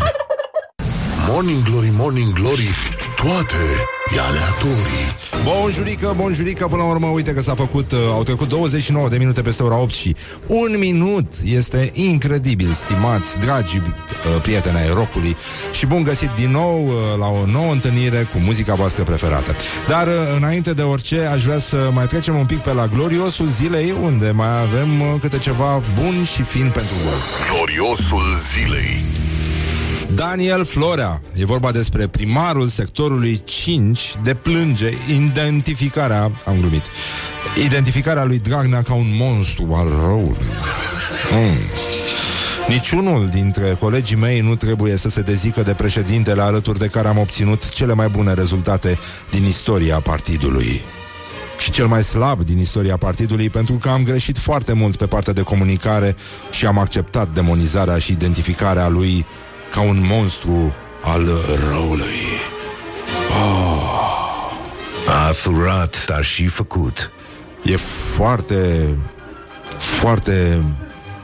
Morning 1.32 1.64
Glory, 1.64 1.90
Morning 1.92 2.34
Glory 2.34 2.76
Toate 3.24 3.56
e 4.16 4.20
aleatorii 4.20 5.16
Bonjurică, 5.44 6.14
bonjurică, 6.16 6.68
până 6.68 6.82
la 6.82 6.90
urmă, 6.90 7.08
uite 7.08 7.34
că 7.34 7.42
s-a 7.42 7.56
făcut, 7.56 7.92
uh, 7.92 7.98
au 8.12 8.24
trecut 8.24 8.48
29 8.50 9.10
de 9.10 9.18
minute 9.18 9.42
peste 9.42 9.64
ora 9.64 9.78
8 9.78 9.94
și 9.94 10.16
un 10.48 10.76
minut 10.78 11.34
este 11.46 11.90
incredibil, 11.94 12.72
stimați, 12.72 13.38
dragi 13.38 13.78
uh, 13.78 14.42
prieteni 14.42 14.78
ai 14.78 14.94
rockului 14.94 15.36
și 15.72 15.86
bun 15.86 16.04
găsit 16.04 16.30
din 16.30 16.52
nou 16.52 16.88
uh, 16.88 16.94
la 17.18 17.28
o 17.28 17.46
nouă 17.46 17.72
întâlnire 17.72 18.30
cu 18.34 18.40
muzica 18.40 18.76
voastră 18.76 19.04
preferată. 19.04 19.56
Dar 19.88 20.08
uh, 20.08 20.14
înainte 20.38 20.74
de 20.74 20.82
orice, 20.82 21.22
aș 21.22 21.44
vrea 21.44 21.60
să 21.60 21.90
mai 21.94 22.06
trecem 22.06 22.36
un 22.36 22.46
pic 22.46 22.58
pe 22.58 22.74
la 22.74 22.88
gloriosul 22.88 23.48
zilei, 23.48 23.94
unde 24.04 24.32
mai 24.32 24.62
avem 24.62 25.02
uh, 25.02 25.20
câte 25.22 25.38
ceva 25.38 25.82
bun 26.02 26.24
și 26.24 26.42
fin 26.42 26.72
pentru 26.74 26.96
voi. 27.04 27.20
Gloriosul 27.56 28.38
zilei 28.54 29.06
Daniel 30.20 30.66
Florea. 30.66 31.22
E 31.36 31.46
vorba 31.46 31.72
despre 31.72 32.08
primarul 32.08 32.68
sectorului 32.68 33.42
5 33.44 34.16
de 34.24 34.34
plânge 34.34 34.90
identificarea, 35.10 36.32
am 36.46 36.58
glumit, 36.60 36.82
identificarea 37.66 38.24
lui 38.24 38.40
Dragnea 38.40 38.82
ca 38.82 38.94
un 38.94 39.08
monstru 39.20 39.74
al 39.74 39.88
răului. 40.06 40.46
Mm. 41.32 41.58
Niciunul 42.68 43.28
dintre 43.28 43.78
colegii 43.80 44.16
mei 44.16 44.40
nu 44.40 44.56
trebuie 44.56 44.96
să 44.96 45.10
se 45.10 45.22
dezică 45.22 45.62
de 45.62 45.74
președintele 45.74 46.42
alături 46.42 46.80
de 46.80 46.88
care 46.88 47.08
am 47.08 47.18
obținut 47.18 47.70
cele 47.70 47.94
mai 47.94 48.10
bune 48.10 48.34
rezultate 48.34 49.00
din 49.32 49.44
istoria 49.44 50.00
partidului 50.00 50.82
și 51.60 51.72
cel 51.72 51.88
mai 51.88 52.04
slab 52.04 52.44
din 52.44 52.60
istoria 52.60 52.98
partidului 52.98 53.50
pentru 53.50 53.74
că 53.74 53.90
am 53.90 54.04
greșit 54.04 54.38
foarte 54.38 54.74
mult 54.74 54.96
pe 54.96 55.06
partea 55.06 55.34
de 55.34 55.42
comunicare 55.42 56.16
și 56.52 56.66
am 56.66 56.78
acceptat 56.78 57.34
demonizarea 57.34 57.98
și 57.98 58.12
identificarea 58.12 58.88
lui 58.88 59.26
ca 59.72 59.82
un 59.82 60.06
monstru 60.10 60.74
al 61.02 61.30
răului. 61.70 62.20
A 65.08 65.32
furat, 65.32 66.06
dar 66.06 66.24
și 66.24 66.48
făcut. 66.48 67.12
E 67.64 67.76
foarte, 68.16 68.88
foarte, 69.78 70.64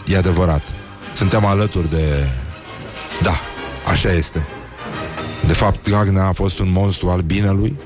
e 0.06 0.18
adevărat. 0.18 0.74
Suntem 1.14 1.46
alături 1.46 1.90
de... 1.90 2.28
Da, 3.22 3.40
așa 3.92 4.12
este. 4.12 4.48
De 5.48 5.54
fapt, 5.54 5.88
Dragnea 5.88 6.28
a 6.28 6.32
fost 6.32 6.60
un 6.60 6.72
monstru 6.72 7.10
al 7.10 7.20
binelui 7.20 7.80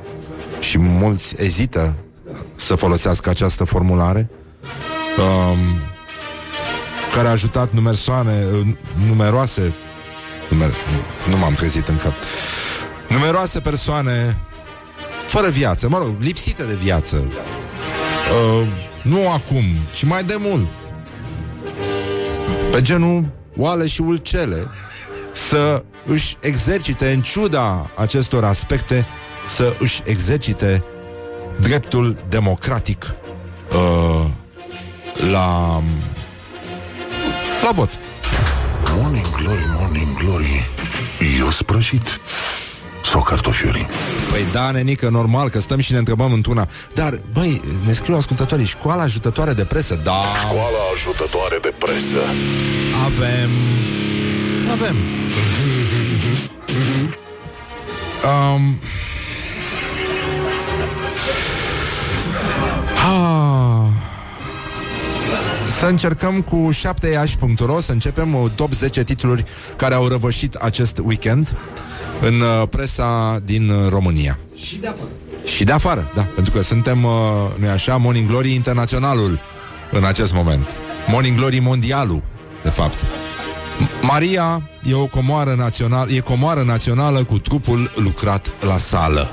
și 0.60 0.80
mulți 0.80 1.36
ezită 1.38 1.96
să 2.56 2.76
folosească 2.76 3.30
această 3.30 3.64
formulare 3.64 4.30
um, 5.18 5.58
care 7.14 7.28
a 7.28 7.32
ajutat 7.32 7.72
numersoane, 7.72 8.46
numeroase 9.08 9.74
numer, 10.50 10.68
nu, 10.68 11.32
nu 11.32 11.38
m-am 11.38 11.54
trezit 11.54 11.88
încă 11.88 12.14
numeroase 13.10 13.60
persoane 13.60 14.38
fără 15.28 15.50
viață, 15.50 15.90
mă 15.90 15.98
rog, 15.98 16.14
lipsite 16.20 16.64
de 16.64 16.76
viață. 16.76 17.16
Uh, 17.16 18.68
nu 19.02 19.30
acum, 19.30 19.64
ci 19.92 20.04
mai 20.04 20.24
de 20.24 20.36
mult. 20.40 20.68
Pe 22.72 22.82
genul 22.82 23.26
oale 23.58 23.88
și 23.88 24.02
ulcele 24.02 24.68
să 25.32 25.84
își 26.06 26.38
exercite, 26.42 27.12
în 27.12 27.22
ciuda 27.22 27.90
acestor 27.96 28.44
aspecte, 28.44 29.06
să 29.48 29.76
își 29.80 30.02
exercite 30.06 30.84
dreptul 31.60 32.16
democratic 32.30 33.16
uh, 33.74 34.26
la, 35.32 35.82
la 37.64 37.72
vot. 37.74 38.00
Morning 39.02 39.30
glory, 39.42 39.64
morning 39.80 40.18
glory 40.18 40.72
Eu 41.40 41.50
sprășit 41.50 42.20
Sau 43.12 43.22
cartofiuri 43.22 43.88
Păi 44.32 44.46
da, 44.52 44.72
nenică, 44.72 45.10
normal 45.10 45.50
că 45.50 45.60
stăm 45.60 45.80
și 45.80 45.92
ne 45.92 45.98
întrebăm 45.98 46.32
într-una. 46.32 46.68
Dar, 46.94 47.22
băi, 47.34 47.62
ne 47.86 47.94
scriu 47.94 48.16
ascultătorii 48.16 48.66
Școala 48.66 49.02
ajutătoare 49.02 49.54
de 49.54 49.66
presă 49.66 49.96
Da, 49.96 50.22
Școala 50.40 50.84
ajutătoare 50.94 51.58
de 51.62 51.74
presă. 51.78 52.22
Avem. 53.06 53.50
Avem. 54.72 54.96
Um, 58.24 58.80
ha, 62.96 63.49
să 65.80 65.86
încercăm 65.86 66.42
cu 66.42 66.70
7iași.ro 66.74 67.80
Să 67.80 67.92
începem 67.92 68.34
uh, 68.36 68.52
top 68.56 68.74
10 68.74 69.04
titluri 69.04 69.46
Care 69.78 69.94
au 69.94 70.08
răvășit 70.08 70.54
acest 70.54 71.02
weekend 71.06 71.56
În 72.22 72.34
uh, 72.42 72.68
presa 72.70 73.40
din 73.44 73.70
uh, 73.70 73.90
România 73.90 74.40
Și 74.56 74.78
de 74.78 74.88
afară. 74.88 75.10
și 75.46 75.64
de 75.64 75.72
afară, 75.72 76.12
da, 76.16 76.22
pentru 76.36 76.52
că 76.54 76.62
suntem, 76.62 77.04
uh, 77.04 77.12
nu 77.56 77.70
așa, 77.70 77.98
Morning 77.98 78.28
Glory 78.28 78.54
internaționalul 78.54 79.40
în 79.92 80.04
acest 80.04 80.34
moment. 80.34 80.76
Morning 81.08 81.38
Glory 81.38 81.60
mondialul, 81.60 82.24
de 82.64 82.70
fapt. 82.70 83.04
M- 83.04 84.02
Maria 84.02 84.70
e 84.84 84.94
o 84.94 85.06
comoară 85.06 85.54
națională, 85.58 86.12
e 86.12 86.20
comoară 86.20 86.62
națională 86.62 87.24
cu 87.24 87.40
trupul 87.40 87.92
lucrat 87.96 88.54
la 88.62 88.78
sală. 88.78 89.30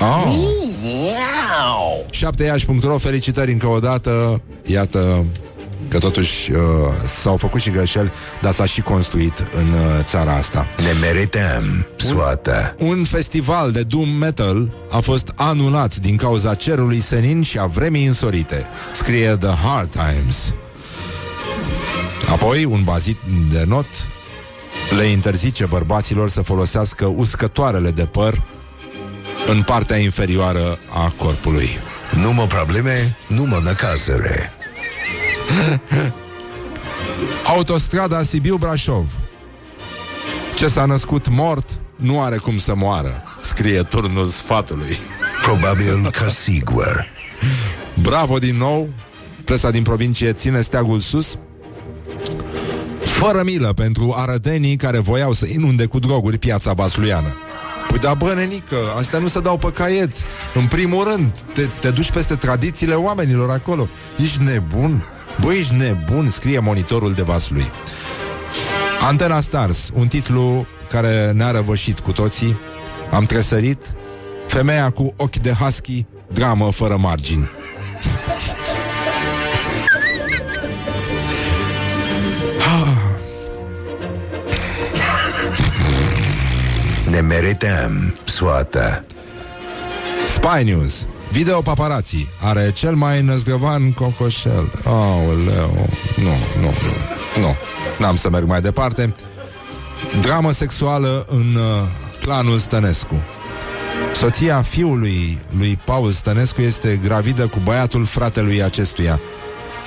Oh. 0.00 0.34
7iași.ro 2.10 2.98
Felicitări 2.98 3.52
încă 3.52 3.66
o 3.66 3.78
dată 3.78 4.42
Iată 4.66 5.24
că 5.92 5.98
totuși 5.98 6.52
uh, 6.52 6.58
s-au 7.06 7.36
făcut 7.36 7.60
și 7.60 7.70
greșeli 7.70 8.12
Dar 8.40 8.52
s-a 8.52 8.66
și 8.66 8.80
construit 8.80 9.46
în 9.54 9.72
uh, 9.72 10.04
țara 10.04 10.32
asta 10.32 10.66
Ne 10.76 10.92
merităm 11.00 11.86
soată. 11.96 12.74
un 12.78 13.04
festival 13.04 13.72
de 13.72 13.82
doom 13.82 14.08
metal 14.08 14.72
a 14.90 14.98
fost 14.98 15.32
anulat 15.36 15.96
din 15.96 16.16
cauza 16.16 16.54
cerului 16.54 17.00
senin 17.00 17.42
și 17.42 17.58
a 17.58 17.66
vremii 17.66 18.06
însorite, 18.06 18.66
scrie 18.92 19.36
The 19.36 19.54
Hard 19.66 19.90
Times. 19.90 20.54
Apoi, 22.28 22.64
un 22.64 22.82
bazit 22.84 23.16
de 23.50 23.64
not 23.66 23.86
le 24.96 25.04
interzice 25.04 25.66
bărbaților 25.66 26.30
să 26.30 26.42
folosească 26.42 27.06
uscătoarele 27.06 27.90
de 27.90 28.06
păr 28.06 28.42
în 29.46 29.62
partea 29.62 29.96
inferioară 29.96 30.78
a 30.88 31.12
corpului. 31.16 31.68
Nu 32.22 32.32
mă 32.32 32.46
probleme, 32.46 33.16
nu 33.26 33.44
mă 33.44 33.60
năcazere. 33.64 34.52
Autostrada 37.46 38.22
Sibiu-Brașov. 38.22 39.06
Ce 40.56 40.68
s-a 40.68 40.84
născut 40.84 41.28
mort 41.28 41.80
nu 41.96 42.22
are 42.22 42.36
cum 42.36 42.58
să 42.58 42.74
moară, 42.74 43.22
scrie 43.40 43.82
turnul 43.82 44.26
sfatului. 44.26 44.96
Probabil 45.42 46.10
că 46.10 46.30
sigur. 46.30 47.06
Bravo 48.02 48.38
din 48.38 48.56
nou 48.56 48.88
Presa 49.44 49.70
din 49.70 49.82
provincie 49.82 50.32
ține 50.32 50.60
steagul 50.60 51.00
sus 51.00 51.38
Fără 53.04 53.42
milă 53.44 53.72
pentru 53.72 54.14
arădenii 54.16 54.76
care 54.76 54.98
voiau 54.98 55.32
să 55.32 55.46
inunde 55.46 55.86
cu 55.86 55.98
droguri 55.98 56.38
piața 56.38 56.72
vasluiană 56.72 57.36
Păi 57.88 57.98
da, 57.98 58.14
bă, 58.14 58.32
nenică, 58.34 58.76
astea 58.98 59.18
nu 59.18 59.28
se 59.28 59.40
dau 59.40 59.58
pe 59.58 59.70
caiet 59.70 60.12
În 60.54 60.66
primul 60.66 61.04
rând, 61.04 61.38
te, 61.54 61.62
te 61.80 61.90
duci 61.90 62.10
peste 62.10 62.34
tradițiile 62.34 62.94
oamenilor 62.94 63.50
acolo 63.50 63.88
Ești 64.22 64.42
nebun? 64.42 65.04
Bă, 65.40 65.52
ești 65.52 65.74
nebun, 65.74 66.30
scrie 66.30 66.58
monitorul 66.58 67.12
de 67.12 67.22
vaslui 67.22 67.70
Antena 69.00 69.40
Stars, 69.40 69.90
un 69.94 70.06
titlu 70.06 70.66
care 70.88 71.32
ne-a 71.34 71.50
răvășit 71.50 71.98
cu 71.98 72.12
toții. 72.12 72.56
Am 73.10 73.24
tresărit 73.24 73.94
Femeia 74.46 74.90
cu 74.90 75.14
ochi 75.16 75.36
de 75.36 75.50
husky, 75.50 76.06
dramă 76.32 76.70
fără 76.70 76.96
margini. 76.96 77.50
Ne 87.10 87.20
merităm 87.20 88.14
soată. 88.24 89.04
Spy 90.26 90.64
News 90.64 91.06
Video 91.32 91.62
paparazzi 91.62 92.28
Are 92.40 92.70
cel 92.72 92.94
mai 92.94 93.22
năzgăvan 93.22 93.92
cocoșel. 93.92 94.72
Aoleu. 94.84 95.88
Nu, 96.16 96.34
nu, 96.60 96.66
nu. 96.66 97.40
Nu, 97.40 97.56
n-am 97.98 98.16
să 98.16 98.30
merg 98.30 98.46
mai 98.46 98.60
departe. 98.60 99.14
Dramă 100.20 100.52
sexuală 100.52 101.26
în 101.28 101.54
uh, 101.54 101.88
clanul 102.20 102.58
Stănescu. 102.58 103.22
Soția 104.14 104.62
fiului 104.62 105.38
lui 105.58 105.78
Paul 105.84 106.10
Stănescu 106.10 106.60
este 106.60 107.00
gravidă 107.04 107.46
cu 107.46 107.58
băiatul 107.64 108.04
fratelui 108.04 108.62
acestuia. 108.62 109.20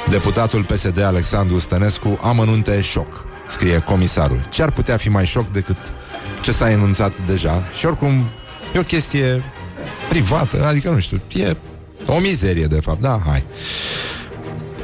Deputatul 0.10 0.64
PSD 0.64 1.02
Alexandru 1.02 1.60
Stănescu 1.60 2.20
amănunte 2.22 2.82
șoc 2.82 3.28
Scrie 3.48 3.80
comisarul. 3.80 4.48
Ce 4.50 4.64
ar 4.64 4.72
putea 4.72 4.98
fi 4.98 5.10
mai 5.10 5.26
șoc 5.26 5.52
decât 5.52 5.78
ce 6.42 6.52
s-a 6.52 6.72
enunțat 6.72 7.18
deja? 7.26 7.64
Și 7.78 7.86
oricum 7.86 8.30
e 8.74 8.80
o 8.80 8.84
chestie 8.84 9.44
privată, 10.10 10.66
adică 10.66 10.90
nu 10.90 11.00
știu, 11.00 11.22
e 11.34 11.58
o 12.06 12.20
mizerie 12.20 12.66
de 12.66 12.80
fapt, 12.80 13.02
da, 13.02 13.22
hai. 13.26 13.46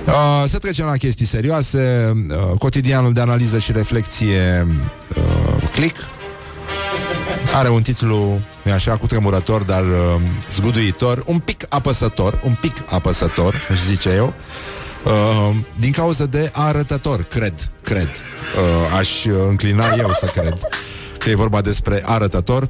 Uh, 0.05 0.43
să 0.47 0.57
trecem 0.57 0.86
la 0.86 0.95
chestii 0.95 1.26
serioase. 1.26 2.11
Uh, 2.30 2.57
cotidianul 2.57 3.13
de 3.13 3.22
analiză 3.22 3.59
și 3.59 3.72
reflexie 3.72 4.67
uh, 5.15 5.69
Click 5.72 5.97
are 7.53 7.69
un 7.69 7.82
titlu, 7.82 8.41
nu 8.63 8.72
așa, 8.72 8.97
cu 8.97 9.05
tremurător, 9.05 9.63
dar 9.63 9.84
uh, 9.84 10.22
zguduitor, 10.51 11.24
un 11.26 11.39
pic 11.39 11.65
apăsător, 11.69 12.39
un 12.43 12.57
pic 12.61 12.74
apăsător, 12.89 13.55
își 13.69 13.86
zice 13.86 14.09
eu, 14.09 14.34
uh, 15.03 15.55
din 15.80 15.91
cauza 15.91 16.26
de 16.26 16.49
arătător, 16.53 17.24
cred, 17.24 17.72
cred. 17.84 18.09
Uh, 18.09 18.97
aș 18.97 19.26
uh, 19.26 19.34
înclina 19.49 19.93
eu 19.97 20.11
să 20.19 20.26
cred 20.26 20.53
că 21.17 21.30
e 21.30 21.36
vorba 21.36 21.61
despre 21.61 22.01
arătător. 22.05 22.69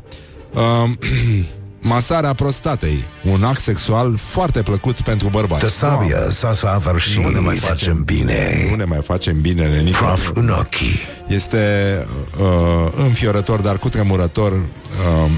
Uh, 0.53 0.89
masarea 1.81 2.33
prostatei, 2.33 3.03
un 3.23 3.43
act 3.43 3.59
sexual 3.59 4.15
foarte 4.15 4.61
plăcut 4.61 5.01
pentru 5.01 5.29
bărbați. 5.29 5.63
Tă 5.63 5.69
sabia 5.69 6.29
s-a 6.29 6.53
săvârșit. 6.53 7.23
Nu 7.23 7.29
ne 7.29 7.39
mai 7.39 7.55
facem 7.55 8.03
bine. 8.03 8.67
Nu 8.69 8.75
ne 8.75 8.83
mai 8.83 8.99
facem 9.03 9.41
bine, 9.41 9.67
nenică. 9.67 9.97
Praf 9.97 10.29
în 10.33 10.49
ochii. 10.49 10.99
Este 11.27 12.05
uh, 12.39 12.91
înfiorător, 12.95 13.59
dar 13.61 13.77
cu 13.77 13.89
tremurător. 13.89 14.51
Uh, 14.51 15.31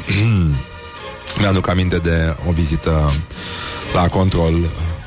mi-aduc 1.39 1.69
aminte 1.69 1.97
de 1.97 2.35
o 2.47 2.51
vizită 2.51 3.11
la 3.93 4.07
control 4.07 4.53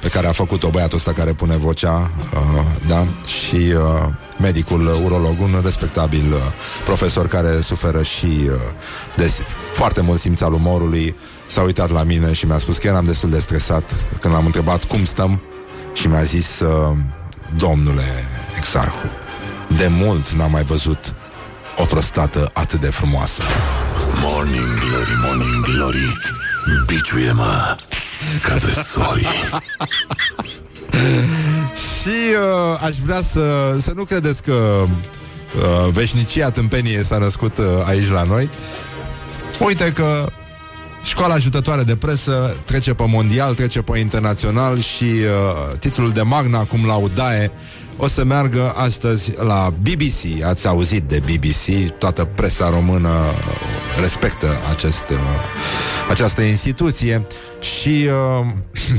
pe 0.01 0.09
care 0.09 0.27
a 0.27 0.33
făcut-o 0.33 0.69
băiatul 0.69 0.97
ăsta 0.97 1.13
care 1.13 1.33
pune 1.33 1.57
vocea, 1.57 2.11
uh, 2.35 2.63
da, 2.89 3.07
și 3.27 3.57
uh, 3.57 4.09
medicul 4.39 4.87
urolog, 5.05 5.41
un 5.41 5.61
respectabil 5.63 6.33
uh, 6.33 6.39
profesor 6.85 7.27
care 7.27 7.61
suferă 7.61 8.03
și 8.03 8.27
uh, 8.27 8.53
de 9.17 9.33
foarte 9.73 10.01
mult 10.01 10.21
simț 10.21 10.41
al 10.41 10.53
umorului, 10.53 11.17
s-a 11.47 11.63
uitat 11.63 11.91
la 11.91 12.03
mine 12.03 12.33
și 12.33 12.47
mi-a 12.47 12.59
spus 12.59 12.79
că 12.79 12.87
eram 12.87 13.05
destul 13.05 13.31
de 13.31 13.39
stresat 13.39 13.95
când 14.21 14.35
l-am 14.35 14.47
întrebat 14.47 14.85
cum 14.85 15.05
stăm 15.05 15.43
și 15.93 16.09
mi-a 16.09 16.23
zis, 16.23 16.61
uh, 16.61 16.97
domnule 17.57 18.25
exarhu, 18.57 19.11
de 19.77 19.87
mult 19.87 20.31
n-am 20.31 20.51
mai 20.51 20.65
văzut 20.65 21.15
o 21.77 21.85
prostată 21.85 22.51
atât 22.53 22.81
de 22.81 22.91
frumoasă. 22.91 23.43
Morning 24.23 24.79
glory, 24.79 25.11
morning 25.27 25.65
glory. 25.65 26.17
Biciuie-mă 26.87 27.77
Ca 28.43 28.57
dresorii 28.57 29.27
Și 32.01 32.35
uh, 32.35 32.81
aș 32.83 32.97
vrea 32.97 33.21
să, 33.21 33.77
să 33.81 33.93
nu 33.95 34.05
credeți 34.05 34.43
că 34.43 34.53
uh, 34.53 35.93
veșnicia 35.93 36.51
tâmpenie 36.51 37.03
s-a 37.03 37.19
născut 37.19 37.59
uh, 37.59 37.65
aici 37.87 38.11
la 38.11 38.23
noi. 38.23 38.49
Uite 39.59 39.93
că 39.93 40.27
școala 41.03 41.35
ajutătoare 41.35 41.83
de 41.83 41.97
presă 41.97 42.57
trece 42.65 42.95
pe 42.95 43.05
mondial, 43.09 43.55
trece 43.55 43.83
pe 43.83 43.99
internațional 43.99 44.79
și 44.79 45.05
uh, 45.05 45.77
titlul 45.79 46.11
de 46.11 46.23
magna 46.23 46.65
cum 46.65 46.87
laudae 46.87 47.51
o 47.97 48.07
să 48.09 48.25
meargă 48.25 48.73
astăzi 48.77 49.33
la 49.37 49.73
BBC. 49.81 50.45
Ați 50.45 50.67
auzit 50.67 51.03
de 51.03 51.23
BBC, 51.25 51.91
toată 51.99 52.25
presa 52.25 52.71
română 52.71 53.11
respectă 54.01 54.47
acest, 54.71 55.09
uh, 55.09 55.19
această 56.11 56.43
instituție 56.43 57.27
și 57.61 58.09
uh, 58.41 58.47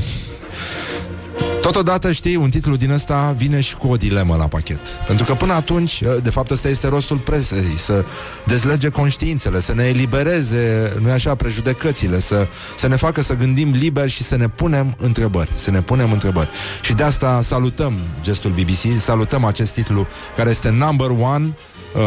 Totodată, 1.72 2.12
știi, 2.12 2.36
un 2.36 2.50
titlu 2.50 2.76
din 2.76 2.90
ăsta 2.90 3.34
vine 3.36 3.60
și 3.60 3.76
cu 3.76 3.88
o 3.88 3.96
dilemă 3.96 4.36
la 4.36 4.46
pachet. 4.46 4.80
Pentru 5.06 5.24
că 5.24 5.34
până 5.34 5.52
atunci, 5.52 6.02
de 6.22 6.30
fapt 6.30 6.50
ăsta 6.50 6.68
este 6.68 6.88
rostul 6.88 7.18
presei, 7.18 7.76
să 7.76 8.04
dezlege 8.44 8.88
conștiințele, 8.88 9.60
să 9.60 9.74
ne 9.74 9.84
elibereze, 9.84 10.92
nu 11.00 11.10
așa, 11.10 11.34
prejudecățile, 11.34 12.20
să, 12.20 12.46
să 12.76 12.88
ne 12.88 12.96
facă 12.96 13.22
să 13.22 13.34
gândim 13.34 13.70
liber 13.72 14.08
și 14.08 14.22
să 14.22 14.36
ne 14.36 14.48
punem 14.48 14.94
întrebări. 14.98 15.50
Să 15.54 15.70
ne 15.70 15.82
punem 15.82 16.12
întrebări. 16.12 16.48
Și 16.82 16.94
de 16.94 17.02
asta 17.02 17.40
salutăm 17.42 17.94
gestul 18.20 18.50
BBC, 18.50 19.00
salutăm 19.00 19.44
acest 19.44 19.72
titlu 19.72 20.06
care 20.36 20.50
este 20.50 20.70
number 20.70 21.10
one 21.20 21.56
uh, 21.94 22.02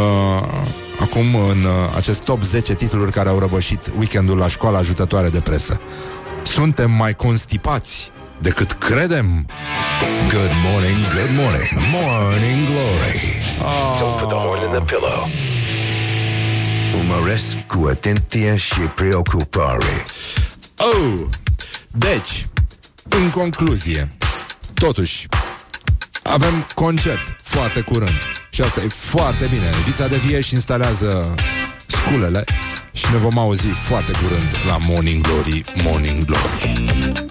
acum 1.00 1.36
în 1.36 1.64
uh, 1.64 1.96
acest 1.96 2.24
top 2.24 2.44
10 2.44 2.74
titluri 2.74 3.12
care 3.12 3.30
au 3.30 3.40
răbășit 3.40 3.94
weekendul 3.98 4.38
la 4.38 4.48
școala 4.48 4.78
ajutătoare 4.78 5.30
de 5.30 5.40
presă. 5.40 5.80
Suntem 6.44 6.92
mai 6.92 7.16
constipați 7.16 8.12
decât 8.42 8.72
credem. 8.72 9.46
Good 10.30 10.52
morning, 10.64 10.98
good 11.14 11.36
morning, 11.36 11.70
morning 11.92 12.66
glory. 12.66 13.20
Don't 14.00 14.18
put 14.20 14.28
the 14.28 14.38
horn 14.38 14.62
in 14.64 14.72
the 14.72 14.82
pillow. 14.82 15.30
Umăresc 17.00 17.58
cu 17.68 17.88
atenție 17.90 18.56
și 18.56 18.80
preocupare. 18.80 20.06
Oh! 20.78 21.20
Deci, 21.92 22.48
în 23.10 23.30
concluzie, 23.30 24.12
totuși, 24.74 25.28
avem 26.24 26.66
concert 26.74 27.36
foarte 27.44 27.82
curând. 27.82 28.20
Și 28.50 28.62
asta 28.62 28.82
e 28.82 28.88
foarte 28.88 29.46
bine. 29.46 29.70
Vița 29.86 30.08
de 30.08 30.18
vie 30.18 30.42
și 30.42 30.54
instalează 30.54 31.36
sculele 31.88 32.44
și 32.94 33.06
ne 33.12 33.18
vom 33.18 33.38
auzi 33.38 33.68
foarte 33.68 34.12
curând 34.12 34.56
la 34.68 34.78
Morning 34.78 35.22
Glory, 35.22 35.64
Morning 35.84 36.26
Glory. 36.26 37.31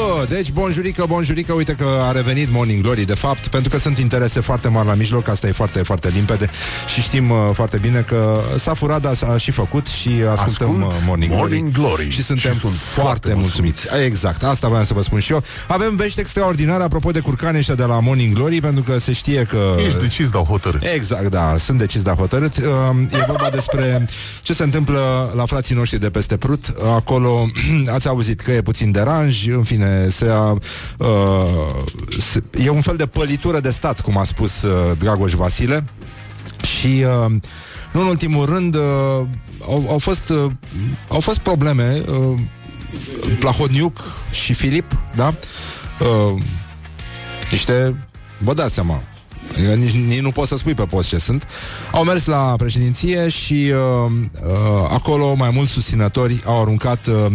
Oh, 0.13 0.27
deci, 0.27 0.51
bonjurică, 0.51 1.05
bonjurică, 1.07 1.53
uite 1.53 1.73
că 1.73 1.85
a 2.01 2.11
revenit 2.11 2.51
Morning 2.51 2.81
Glory, 2.81 3.05
de 3.05 3.13
fapt, 3.15 3.47
pentru 3.47 3.69
că 3.69 3.77
sunt 3.77 3.97
interese 3.97 4.39
foarte 4.39 4.67
mari 4.67 4.87
la 4.87 4.93
mijloc, 4.93 5.27
asta 5.27 5.47
e 5.47 5.51
foarte, 5.51 5.79
foarte 5.83 6.09
limpede 6.09 6.49
și 6.87 7.01
știm 7.01 7.29
uh, 7.29 7.37
foarte 7.53 7.77
bine 7.77 8.01
că 8.01 8.41
s-a 8.57 8.73
furat, 8.73 9.01
dar 9.01 9.13
s-a 9.13 9.37
și 9.37 9.51
făcut 9.51 9.85
și 9.85 10.09
ascultăm 10.31 10.69
Ascult 10.69 10.93
uh, 10.93 11.03
Morning, 11.05 11.33
Morning 11.33 11.71
Glory 11.71 12.09
și 12.09 12.23
suntem 12.23 12.51
și 12.51 12.59
sunt 12.59 12.73
foarte, 12.73 13.01
foarte 13.01 13.33
mulțumiți. 13.33 13.87
Exact, 14.05 14.43
asta 14.43 14.67
vreau 14.67 14.83
să 14.83 14.93
vă 14.93 15.01
spun 15.01 15.19
și 15.19 15.31
eu. 15.31 15.43
Avem 15.67 15.95
vești 15.95 16.19
extraordinare 16.19 16.83
apropo 16.83 17.11
de 17.11 17.19
curcani 17.19 17.57
ăștia 17.57 17.75
de 17.75 17.83
la 17.83 17.99
Morning 17.99 18.33
Glory, 18.33 18.59
pentru 18.59 18.83
că 18.83 18.99
se 18.99 19.11
știe 19.11 19.43
că... 19.43 19.75
Ești 19.85 19.99
decis, 19.99 20.29
dar 20.29 20.41
hotărât. 20.41 20.83
Exact, 20.95 21.27
da, 21.27 21.57
sunt 21.57 21.77
decis, 21.77 22.01
dar 22.01 22.15
hotărât. 22.15 22.57
Uh, 22.57 22.63
E 23.13 23.23
vorba 23.27 23.49
despre 23.49 24.05
ce 24.41 24.53
se 24.53 24.63
întâmplă 24.63 25.31
la 25.35 25.45
frații 25.45 25.75
noștri 25.75 25.99
de 25.99 26.09
peste 26.09 26.37
Prut. 26.37 26.73
Acolo 26.95 27.45
ați 27.95 28.07
auzit 28.07 28.39
că 28.39 28.51
e 28.51 28.61
puțin 28.61 28.91
deranj, 28.91 29.47
în 29.47 29.63
fine, 29.63 30.00
se, 30.09 30.31
uh, 30.97 31.07
se, 32.19 32.43
e 32.63 32.69
un 32.69 32.81
fel 32.81 32.95
de 32.95 33.05
pălitură 33.05 33.59
de 33.59 33.69
stat, 33.69 34.01
cum 34.01 34.17
a 34.17 34.23
spus 34.23 34.61
uh, 34.61 34.97
Dragoș 34.97 35.33
Vasile. 35.33 35.85
Și 36.79 36.87
uh, 36.87 37.31
nu 37.91 38.01
în 38.01 38.07
ultimul 38.07 38.45
rând 38.45 38.75
uh, 38.75 38.81
au, 39.67 39.85
au, 39.89 39.97
fost, 39.97 40.29
uh, 40.29 40.51
au 41.07 41.19
fost 41.19 41.37
probleme 41.37 42.01
uh, 42.07 42.39
Plahodniuc 43.39 43.99
și 44.31 44.53
Filip, 44.53 44.97
da? 45.15 45.33
Uh, 45.99 46.41
niște, 47.51 48.07
vă 48.37 48.53
dați 48.53 48.73
seama, 48.73 49.01
Adică 49.51 49.73
nici, 49.73 49.91
nici 49.91 50.19
nu 50.19 50.31
poți 50.31 50.49
să 50.49 50.57
spui 50.57 50.73
pe 50.73 50.85
post 50.85 51.07
ce 51.07 51.17
sunt. 51.17 51.47
Au 51.91 52.03
mers 52.03 52.25
la 52.25 52.53
președinție 52.57 53.29
și 53.29 53.73
uh, 53.73 54.11
uh, 54.45 54.87
acolo 54.89 55.33
mai 55.33 55.49
mulți 55.53 55.71
susținători 55.71 56.41
au 56.45 56.61
aruncat 56.61 57.07
uh, 57.07 57.31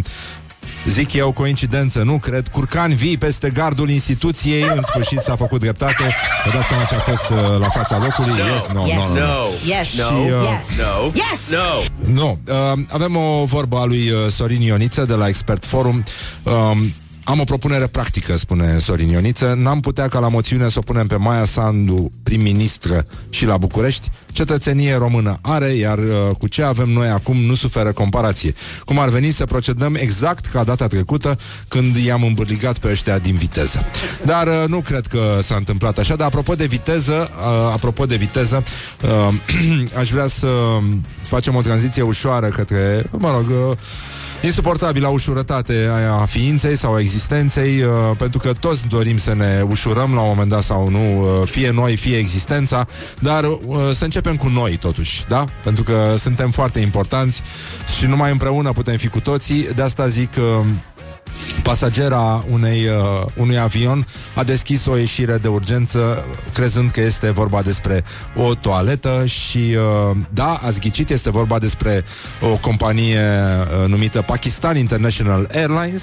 Zic 0.88 1.12
eu, 1.12 1.32
coincidență, 1.32 2.02
nu 2.02 2.18
cred 2.18 2.48
Curcani 2.48 2.94
vii 2.94 3.18
peste 3.18 3.50
gardul 3.50 3.90
instituției 3.90 4.62
În 4.62 4.82
sfârșit 4.82 5.18
s-a 5.20 5.36
făcut 5.36 5.60
dreptate 5.60 6.14
Vă 6.44 6.50
dați 6.54 6.66
seama 6.68 6.84
ce 6.84 6.94
a 6.94 6.98
fost 6.98 7.24
uh, 7.30 7.38
la 7.58 7.68
fața 7.68 7.98
locului 7.98 8.30
no. 8.30 8.44
Yes, 8.54 8.66
no, 8.72 8.86
Yes. 8.86 8.96
no, 8.96 9.14
no, 9.14 9.26
no. 9.26 9.26
No. 9.26 9.46
Yes. 9.66 9.86
Și, 9.88 10.00
uh, 10.00 10.28
Yes. 10.28 10.78
No. 10.78 11.10
Yes. 11.14 11.50
No. 11.50 12.12
Nu, 12.12 12.38
uh, 12.72 12.78
avem 12.88 13.16
o 13.16 13.44
vorbă 13.44 13.76
a 13.78 13.84
lui 13.84 14.10
uh, 14.10 14.30
Sorin 14.30 14.60
Ioniță 14.60 15.04
de 15.04 15.14
la 15.14 15.28
Expert 15.28 15.64
Forum. 15.64 16.02
Um, 16.42 16.92
am 17.28 17.40
o 17.40 17.44
propunere 17.44 17.86
practică, 17.86 18.36
spune 18.36 18.78
Sorin 18.78 19.08
Ioniță. 19.08 19.54
N-am 19.58 19.80
putea 19.80 20.08
ca 20.08 20.18
la 20.18 20.28
moțiune 20.28 20.68
să 20.68 20.78
o 20.78 20.80
punem 20.80 21.06
pe 21.06 21.16
Maia 21.16 21.44
Sandu, 21.44 22.12
prim-ministră, 22.22 23.06
și 23.30 23.46
la 23.46 23.56
București? 23.56 24.10
Cetățenie 24.32 24.94
română 24.94 25.38
are, 25.42 25.70
iar 25.70 25.98
uh, 25.98 26.36
cu 26.38 26.48
ce 26.48 26.62
avem 26.62 26.88
noi 26.88 27.08
acum 27.08 27.36
nu 27.36 27.54
suferă 27.54 27.92
comparație. 27.92 28.54
Cum 28.84 28.98
ar 28.98 29.08
veni 29.08 29.30
să 29.30 29.44
procedăm 29.44 29.94
exact 29.94 30.46
ca 30.46 30.64
data 30.64 30.86
trecută, 30.86 31.38
când 31.68 31.96
i-am 31.96 32.22
îmbârligat 32.22 32.78
pe 32.78 32.88
ăștia 32.90 33.18
din 33.18 33.36
viteză. 33.36 33.84
Dar 34.24 34.46
uh, 34.46 34.64
nu 34.68 34.80
cred 34.80 35.06
că 35.06 35.38
s-a 35.42 35.54
întâmplat 35.54 35.98
așa. 35.98 36.16
Dar 36.16 36.26
apropo 36.26 36.54
de 36.54 36.66
viteză, 36.66 37.30
uh, 37.30 37.72
apropo 37.72 38.06
de 38.06 38.16
viteză, 38.16 38.62
uh, 39.02 39.34
aș 40.00 40.10
vrea 40.10 40.26
să 40.26 40.48
facem 41.22 41.54
o 41.54 41.60
tranziție 41.60 42.02
ușoară 42.02 42.48
către, 42.48 43.06
mă 43.18 43.30
rog, 43.30 43.46
uh, 43.70 43.76
insuportabilă 44.46 45.06
ușurătate 45.08 45.90
a 46.20 46.24
ființei 46.24 46.76
sau 46.76 46.94
a 46.94 47.00
existenței, 47.00 47.82
uh, 47.82 47.90
pentru 48.18 48.38
că 48.38 48.52
toți 48.52 48.86
dorim 48.86 49.18
să 49.18 49.34
ne 49.34 49.64
ușurăm 49.68 50.14
la 50.14 50.20
un 50.20 50.28
moment 50.28 50.48
dat 50.48 50.62
sau 50.62 50.88
nu, 50.88 51.20
uh, 51.20 51.48
fie 51.48 51.70
noi, 51.70 51.96
fie 51.96 52.16
existența, 52.16 52.86
dar 53.20 53.44
uh, 53.44 53.58
să 53.92 54.04
începem 54.04 54.36
cu 54.36 54.48
noi 54.48 54.76
totuși, 54.76 55.24
da? 55.28 55.44
Pentru 55.64 55.82
că 55.82 56.14
suntem 56.18 56.50
foarte 56.50 56.80
importanți 56.80 57.42
și 57.98 58.06
numai 58.06 58.30
împreună 58.30 58.72
putem 58.72 58.96
fi 58.96 59.08
cu 59.08 59.20
toții, 59.20 59.68
de 59.74 59.82
asta 59.82 60.06
zic 60.06 60.30
uh, 60.38 60.66
pasagera 61.62 62.44
unei, 62.50 62.86
uh, 62.86 63.26
unui 63.36 63.58
avion 63.58 64.06
a 64.34 64.42
deschis 64.42 64.86
o 64.86 64.96
ieșire 64.96 65.36
de 65.36 65.48
urgență 65.48 66.24
crezând 66.52 66.90
că 66.90 67.00
este 67.00 67.30
vorba 67.30 67.62
despre 67.62 68.04
o 68.36 68.54
toaletă 68.54 69.24
și 69.26 69.58
uh, 69.58 70.16
da, 70.30 70.58
ați 70.62 70.80
ghicit, 70.80 71.10
este 71.10 71.30
vorba 71.30 71.58
despre 71.58 72.04
o 72.40 72.56
companie 72.56 73.20
uh, 73.20 73.88
numită 73.88 74.22
Pakistan 74.22 74.76
International 74.76 75.48
Airlines, 75.54 76.02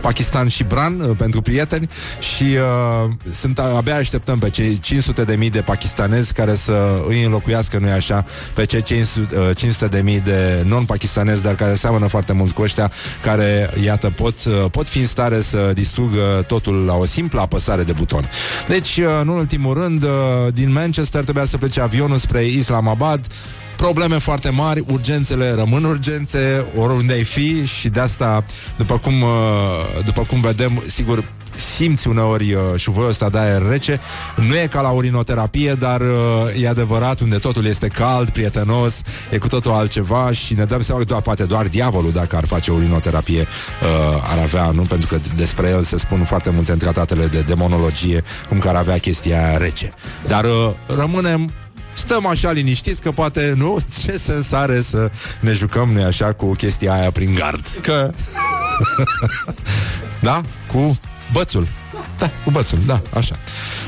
Pakistan 0.00 0.48
și 0.48 0.64
Bran 0.64 1.00
uh, 1.00 1.16
pentru 1.16 1.42
prieteni 1.42 1.88
și 2.18 2.44
uh, 2.44 3.10
sunt 3.32 3.58
abia 3.58 3.96
așteptăm 3.96 4.38
pe 4.38 4.50
cei 4.50 4.78
500 4.78 5.24
de 5.24 5.36
mii 5.36 5.50
de 5.50 5.60
pakistanezi 5.60 6.32
care 6.32 6.54
să 6.54 7.02
îi 7.08 7.24
înlocuiască, 7.24 7.78
nu 7.78 7.88
așa, 7.90 8.24
pe 8.54 8.64
cei 8.64 8.82
500, 8.82 9.36
uh, 9.36 9.56
500 9.56 9.86
de 9.86 10.02
mii 10.02 10.20
de 10.20 10.62
non-pakistanezi, 10.66 11.42
dar 11.42 11.54
care 11.54 11.74
seamănă 11.74 12.06
foarte 12.06 12.32
mult 12.32 12.52
cu 12.52 12.62
ăștia, 12.62 12.90
care, 13.22 13.70
iată, 13.82 14.10
pot, 14.10 14.44
uh, 14.44 14.69
pot 14.70 14.88
fi 14.88 14.98
în 14.98 15.06
stare 15.06 15.40
să 15.40 15.70
distrugă 15.74 16.44
totul 16.46 16.84
la 16.84 16.94
o 16.94 17.04
simplă 17.04 17.40
apăsare 17.40 17.82
de 17.82 17.92
buton. 17.92 18.30
Deci, 18.68 18.96
uh, 18.96 19.04
în 19.20 19.28
ultimul 19.28 19.74
rând, 19.74 20.02
uh, 20.02 20.10
din 20.54 20.72
Manchester 20.72 21.22
trebuia 21.22 21.44
să 21.44 21.58
plece 21.58 21.80
avionul 21.80 22.16
spre 22.16 22.44
Islamabad, 22.44 23.26
probleme 23.76 24.18
foarte 24.18 24.50
mari, 24.50 24.84
urgențele 24.86 25.54
rămân 25.54 25.84
urgențe, 25.84 26.66
oriunde 26.76 27.12
ai 27.12 27.24
fi 27.24 27.66
și 27.66 27.88
de 27.88 28.00
asta, 28.00 28.44
după 28.76 28.98
cum, 28.98 29.22
uh, 29.22 29.28
după 30.04 30.22
cum 30.22 30.40
vedem, 30.40 30.82
sigur, 30.86 31.24
simți 31.60 32.08
uneori 32.08 32.52
uh, 32.52 32.62
șuvăiul 32.76 33.08
ăsta 33.08 33.28
de 33.28 33.38
aer 33.38 33.62
rece. 33.68 34.00
Nu 34.48 34.56
e 34.56 34.66
ca 34.66 34.80
la 34.80 34.88
urinoterapie, 34.88 35.74
dar 35.74 36.00
uh, 36.00 36.62
e 36.62 36.68
adevărat, 36.68 37.20
unde 37.20 37.36
totul 37.36 37.66
este 37.66 37.88
cald, 37.88 38.30
prietenos, 38.30 39.00
e 39.30 39.38
cu 39.38 39.48
totul 39.48 39.72
altceva 39.72 40.32
și 40.32 40.54
ne 40.54 40.64
dăm 40.64 40.80
seama 40.80 41.00
că 41.00 41.06
doar, 41.06 41.20
poate 41.20 41.44
doar 41.44 41.68
diavolul, 41.68 42.12
dacă 42.12 42.36
ar 42.36 42.46
face 42.46 42.70
urinoterapie, 42.70 43.40
uh, 43.40 44.22
ar 44.30 44.38
avea, 44.38 44.70
nu? 44.70 44.82
Pentru 44.82 45.06
că 45.06 45.18
despre 45.36 45.68
el 45.68 45.82
se 45.82 45.98
spun 45.98 46.24
foarte 46.24 46.50
multe 46.50 46.72
în 46.72 46.78
tratatele 46.78 47.26
de 47.26 47.40
demonologie, 47.40 48.24
cum 48.48 48.58
că 48.58 48.68
ar 48.68 48.74
avea 48.74 48.98
chestia 48.98 49.46
aia 49.46 49.56
rece. 49.56 49.94
Dar 50.26 50.44
uh, 50.44 50.72
rămânem 50.86 51.52
Stăm 51.94 52.26
așa 52.26 52.52
liniștiți 52.52 53.00
că 53.00 53.10
poate, 53.10 53.52
nu, 53.56 53.78
ce 54.04 54.18
sens 54.18 54.52
are 54.52 54.80
să 54.80 55.10
ne 55.40 55.52
jucăm 55.52 55.92
noi 55.92 56.02
așa 56.02 56.32
cu 56.32 56.54
chestia 56.54 56.92
aia 56.92 57.10
prin 57.10 57.34
gard. 57.34 57.66
Că... 57.82 58.12
da? 60.28 60.40
Cu 60.72 60.92
bățul. 61.32 61.68
Da, 62.18 62.30
cu 62.44 62.50
bățul, 62.50 62.78
da, 62.86 63.02
așa. 63.14 63.36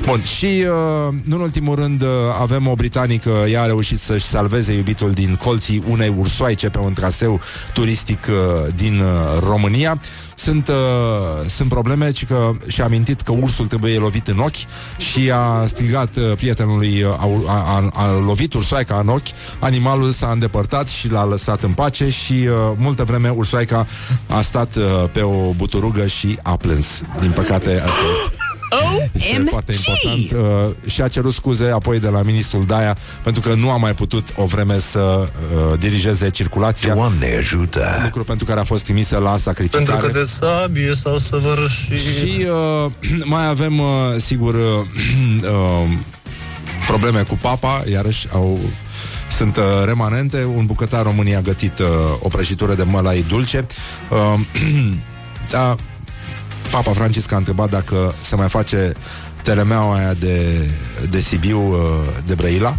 Bun, 0.05 0.23
și 0.23 0.47
uh, 0.47 1.15
nu 1.25 1.37
în 1.37 1.41
ultimul 1.41 1.75
rând 1.75 2.03
uh, 2.03 2.09
avem 2.41 2.67
o 2.67 2.75
britanică, 2.75 3.31
ea 3.51 3.63
a 3.63 3.67
reușit 3.67 4.01
să-și 4.01 4.25
salveze 4.25 4.73
iubitul 4.73 5.11
din 5.11 5.39
colții 5.43 5.83
unei 5.89 6.15
ursoaice 6.19 6.69
pe 6.69 6.79
un 6.79 6.93
traseu 6.93 7.41
turistic 7.73 8.27
uh, 8.29 8.73
din 8.75 9.01
uh, 9.01 9.43
România. 9.49 10.01
Sunt, 10.35 10.69
uh, 10.69 10.75
sunt 11.49 11.69
probleme, 11.69 12.11
ci 12.11 12.27
că 12.27 12.51
și-a 12.67 12.85
amintit 12.85 13.21
că 13.21 13.33
ursul 13.33 13.67
trebuie 13.67 13.99
lovit 13.99 14.29
în 14.29 14.39
ochi 14.39 14.57
și 14.97 15.31
a 15.31 15.67
strigat 15.67 16.17
uh, 16.17 16.33
prietenului, 16.37 17.03
uh, 17.03 17.15
a, 17.19 17.29
a, 17.47 17.91
a, 17.95 18.05
a 18.07 18.19
lovit 18.19 18.55
ursoaica 18.55 18.99
în 18.99 19.09
ochi, 19.09 19.29
animalul 19.59 20.11
s-a 20.11 20.31
îndepărtat 20.31 20.89
și 20.89 21.11
l-a 21.11 21.25
lăsat 21.25 21.63
în 21.63 21.73
pace 21.73 22.09
și 22.09 22.33
uh, 22.33 22.73
multă 22.77 23.05
vreme 23.05 23.29
ursoaica 23.29 23.87
a 24.27 24.41
stat 24.43 24.77
uh, 24.77 24.83
pe 25.13 25.21
o 25.21 25.53
buturugă 25.57 26.07
și 26.07 26.39
a 26.43 26.57
plâns. 26.57 26.87
Din 27.21 27.31
păcate, 27.31 27.81
asta 27.81 28.03
este. 28.25 28.42
Este 29.13 29.45
foarte 29.49 29.73
important. 29.73 30.31
Uh, 30.31 30.91
și 30.91 31.03
a 31.03 31.09
cerut 31.09 31.33
scuze 31.33 31.71
apoi 31.71 32.01
de 32.01 32.09
la 32.09 32.23
ministrul 32.23 32.65
Daia 32.67 32.97
pentru 33.23 33.41
că 33.41 33.55
nu 33.55 33.71
a 33.71 33.77
mai 33.77 33.95
putut 33.95 34.29
o 34.37 34.45
vreme 34.45 34.79
să 34.79 35.01
uh, 35.01 35.79
dirigeze 35.79 36.31
circulația. 36.31 36.95
Doamne 36.95 37.37
ajută! 37.39 38.01
Lucru 38.05 38.25
pentru 38.25 38.47
care 38.47 38.61
a 38.61 38.65
fost 38.65 38.85
trimisă 38.85 39.19
la 39.19 39.37
sacrificare. 39.37 39.85
Pentru 39.85 40.07
că 40.07 40.19
de 40.19 40.25
sabie 40.25 40.95
s-au 40.95 41.19
săvârșit. 41.19 41.97
Și 41.97 42.47
uh, 42.85 42.93
mai 43.35 43.49
avem, 43.49 43.79
uh, 43.79 43.87
sigur, 44.19 44.55
uh, 44.55 44.61
uh, 45.53 45.91
probleme 46.87 47.23
cu 47.23 47.39
papa, 47.43 47.83
iarăși 47.91 48.27
au 48.33 48.61
sunt 49.37 49.57
uh, 49.57 49.63
remanente. 49.85 50.45
Un 50.45 50.67
bucătar 50.67 51.03
român 51.03 51.35
a 51.37 51.41
gătit 51.41 51.79
uh, 51.79 51.87
o 52.19 52.29
prăjitură 52.29 52.75
de 52.75 52.83
mălai 52.83 53.25
dulce. 53.29 53.67
Uh, 54.11 54.41
da, 55.51 55.77
Papa 56.73 56.93
Francisc 56.93 57.33
a 57.33 57.37
întrebat 57.37 57.71
dacă 57.71 58.15
se 58.21 58.37
mai 58.37 58.49
face 58.49 58.93
telemeaua 59.43 59.97
aia 59.97 60.13
de, 60.13 60.69
de 61.11 61.21
Sibiu, 61.21 61.61
uh, 61.61 61.77
de 62.27 62.35
Brăila 62.35 62.77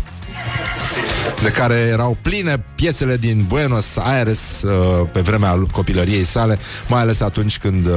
de 1.43 1.51
care 1.51 1.73
erau 1.73 2.17
pline 2.21 2.63
piețele 2.75 3.17
din 3.17 3.45
Buenos 3.47 3.97
Aires 3.97 4.61
uh, 4.61 5.07
pe 5.11 5.19
vremea 5.19 5.65
copilăriei 5.71 6.23
sale, 6.23 6.59
mai 6.87 7.01
ales 7.01 7.21
atunci 7.21 7.57
când 7.57 7.85
uh, 7.85 7.93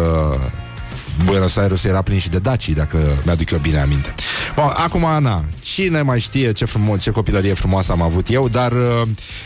Buenos 1.25 1.57
Aires 1.57 1.85
era 1.85 2.03
plin 2.03 2.19
și 2.19 2.29
de 2.29 2.39
dacii, 2.39 2.75
dacă 2.75 2.99
mi-aduc 3.25 3.51
eu 3.51 3.59
bine 3.59 3.79
aminte. 3.79 4.15
Bun, 4.55 4.65
acum, 4.77 5.05
Ana, 5.05 5.45
cine 5.61 6.03
mai 6.03 6.21
știe 6.21 6.53
ce, 6.53 6.65
frumos, 6.65 7.03
ce 7.03 7.11
copilărie 7.11 7.55
frumoasă 7.55 7.93
am 7.93 8.03
avut 8.03 8.27
eu, 8.31 8.49
dar 8.49 8.73
uh, 8.73 9.03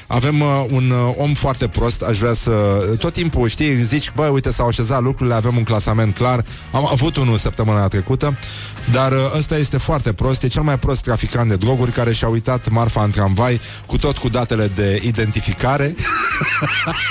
avem 0.06 0.40
uh, 0.40 0.64
un 0.70 0.90
uh, 0.90 1.14
om 1.16 1.34
foarte 1.34 1.68
prost, 1.68 2.02
aș 2.02 2.18
vrea 2.18 2.32
să... 2.32 2.50
Tot 2.98 3.12
timpul, 3.12 3.48
știi, 3.48 3.82
zici, 3.82 4.10
bă, 4.14 4.26
uite, 4.26 4.50
s-au 4.50 4.66
așezat 4.66 5.02
lucrurile, 5.02 5.34
avem 5.34 5.56
un 5.56 5.62
clasament 5.62 6.14
clar. 6.14 6.44
Am 6.72 6.88
avut 6.90 7.16
unul 7.16 7.38
săptămâna 7.38 7.88
trecută, 7.88 8.38
dar 8.92 9.12
uh, 9.12 9.34
ăsta 9.36 9.56
este 9.56 9.78
foarte 9.78 10.12
prost, 10.12 10.42
e 10.42 10.48
cel 10.48 10.62
mai 10.62 10.78
prost 10.78 11.02
traficant 11.02 11.48
de 11.48 11.56
droguri 11.56 11.90
care 11.90 12.12
și-a 12.12 12.28
uitat 12.28 12.68
marfa 12.68 13.02
în 13.02 13.10
tramvai 13.10 13.60
cu 13.86 13.96
tot 13.96 14.18
cu 14.18 14.28
datele 14.28 14.66
de 14.66 15.02
identificare. 15.04 15.94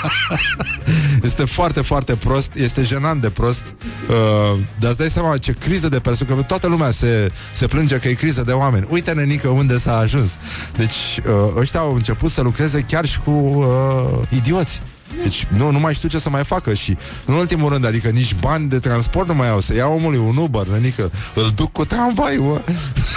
este 1.22 1.44
foarte, 1.44 1.80
foarte 1.80 2.16
prost, 2.16 2.54
este 2.54 2.82
jenant 2.82 3.20
de 3.20 3.30
prost. 3.30 3.62
Uh, 4.08 4.60
dar 4.78 4.90
îți 4.90 4.98
dai 4.98 5.08
seama 5.08 5.38
ce 5.38 5.52
criză 5.52 5.88
de 5.88 5.98
persoane, 5.98 6.34
că 6.34 6.42
toată 6.42 6.66
lumea 6.66 6.90
se, 6.90 7.32
se 7.54 7.66
plânge 7.66 7.96
că 7.98 8.08
e 8.08 8.12
criză 8.12 8.42
de 8.42 8.52
oameni. 8.52 8.86
Uite, 8.88 9.12
nenică, 9.12 9.48
unde 9.48 9.78
s-a 9.78 9.96
ajuns. 9.96 10.30
Deci, 10.76 11.20
uh, 11.26 11.32
ăștia 11.56 11.80
au 11.80 11.94
început 11.94 12.30
să 12.30 12.42
lucreze 12.42 12.80
chiar 12.80 13.04
și 13.06 13.20
cu 13.20 13.30
uh, 13.30 14.26
idioți. 14.28 14.80
Deci 15.22 15.46
nu, 15.56 15.70
nu 15.70 15.78
mai 15.78 15.94
știu 15.94 16.08
ce 16.08 16.18
să 16.18 16.30
mai 16.30 16.44
facă 16.44 16.74
și 16.74 16.96
în 17.24 17.34
ultimul 17.34 17.70
rând, 17.70 17.86
adică 17.86 18.08
nici 18.08 18.34
bani 18.40 18.68
de 18.68 18.78
transport 18.78 19.28
nu 19.28 19.34
mai 19.34 19.48
au 19.48 19.60
să 19.60 19.74
ia 19.74 19.86
omului 19.86 20.18
un 20.18 20.36
Uber, 20.36 20.66
adică 20.74 21.10
îl 21.34 21.50
duc 21.54 21.72
cu 21.72 21.84
tramvaiul, 21.84 22.44
mă. 22.44 22.62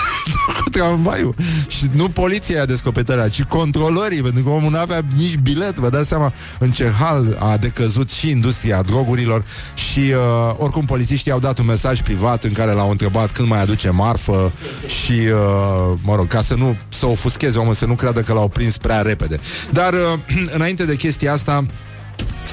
cu 0.64 0.70
tramvaiul. 0.70 1.36
Și 1.68 1.90
nu 1.92 2.10
poliția 2.10 2.62
a 2.62 2.66
descoperit 2.66 3.32
ci 3.32 3.44
controlorii, 3.44 4.22
pentru 4.22 4.44
că 4.44 4.50
omul 4.50 4.72
nu 4.72 4.78
avea 4.78 5.02
nici 5.16 5.36
bilet, 5.36 5.76
vă 5.76 5.90
dați 5.90 6.08
seama 6.08 6.34
în 6.60 6.72
ce 6.72 6.92
hal 7.00 7.38
a 7.40 7.58
decăzut 7.58 8.10
și 8.10 8.30
industria 8.30 8.82
drogurilor 8.82 9.44
și 9.74 10.00
uh, 10.00 10.56
oricum 10.58 10.86
polițiștii 10.86 11.32
au 11.32 11.40
dat 11.40 11.60
un 11.60 11.66
mesaj 11.66 12.02
privat 12.02 12.44
în 12.44 12.52
care 12.52 12.72
l-au 12.72 12.90
întrebat 12.90 13.32
când 13.32 13.48
mai 13.48 13.62
aduce 13.62 13.90
marfă 13.90 14.52
și, 14.86 15.12
uh, 15.12 15.98
mă 16.02 16.16
rog, 16.16 16.28
ca 16.28 16.42
să 16.42 16.56
nu 16.56 16.76
să 16.90 17.06
ofuscheze 17.06 17.58
omul, 17.58 17.74
să 17.74 17.86
nu 17.86 17.94
creadă 17.94 18.22
că 18.22 18.34
l-au 18.34 18.48
prins 18.48 18.78
prea 18.78 19.02
repede. 19.02 19.40
Dar 19.72 19.94
uh, 19.94 20.00
înainte 20.56 20.86
de 20.86 20.96
chestia 20.96 21.34
asta, 21.34 21.66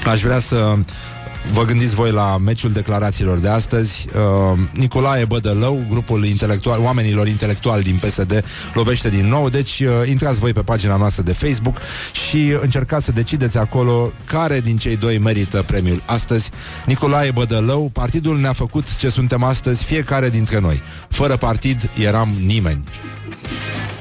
Aș 0.07 0.23
vrea 0.23 0.39
să 0.39 0.77
Vă 1.53 1.65
gândiți 1.65 1.95
voi 1.95 2.11
la 2.11 2.39
meciul 2.39 2.73
declarațiilor 2.73 3.39
de 3.39 3.49
astăzi. 3.49 4.07
Uh, 4.53 4.59
Nicolae 4.73 5.25
Bădălău 5.25 5.85
Grupul 5.89 6.25
intelectual, 6.25 6.81
oamenilor 6.81 7.29
intelectuali 7.29 7.83
din 7.83 7.97
PSD 7.97 8.45
Lovește 8.75 9.09
din 9.09 9.27
nou. 9.27 9.49
Deci 9.49 9.81
uh, 9.81 10.09
intrați 10.09 10.39
voi 10.39 10.53
pe 10.53 10.61
pagina 10.61 10.97
noastră 10.97 11.23
de 11.23 11.33
Facebook 11.33 11.77
Și 12.13 12.57
încercați 12.61 13.05
să 13.05 13.13
decideți 13.13 13.59
acolo 13.59 14.13
Care 14.25 14.61
din 14.61 14.77
cei 14.77 14.97
doi 14.97 15.19
merită 15.19 15.63
premiul 15.67 16.03
astăzi. 16.07 16.51
Nicolae 16.87 17.31
Bădălău 17.31 17.91
Partidul 17.93 18.39
ne-a 18.39 18.53
făcut 18.53 18.97
ce 18.97 19.09
suntem 19.09 19.43
astăzi 19.43 19.85
Fiecare 19.85 20.29
dintre 20.29 20.61
noi. 20.61 20.83
Fără 21.09 21.37
partid 21.37 21.91
eram 21.99 22.35
nimeni. 22.47 22.85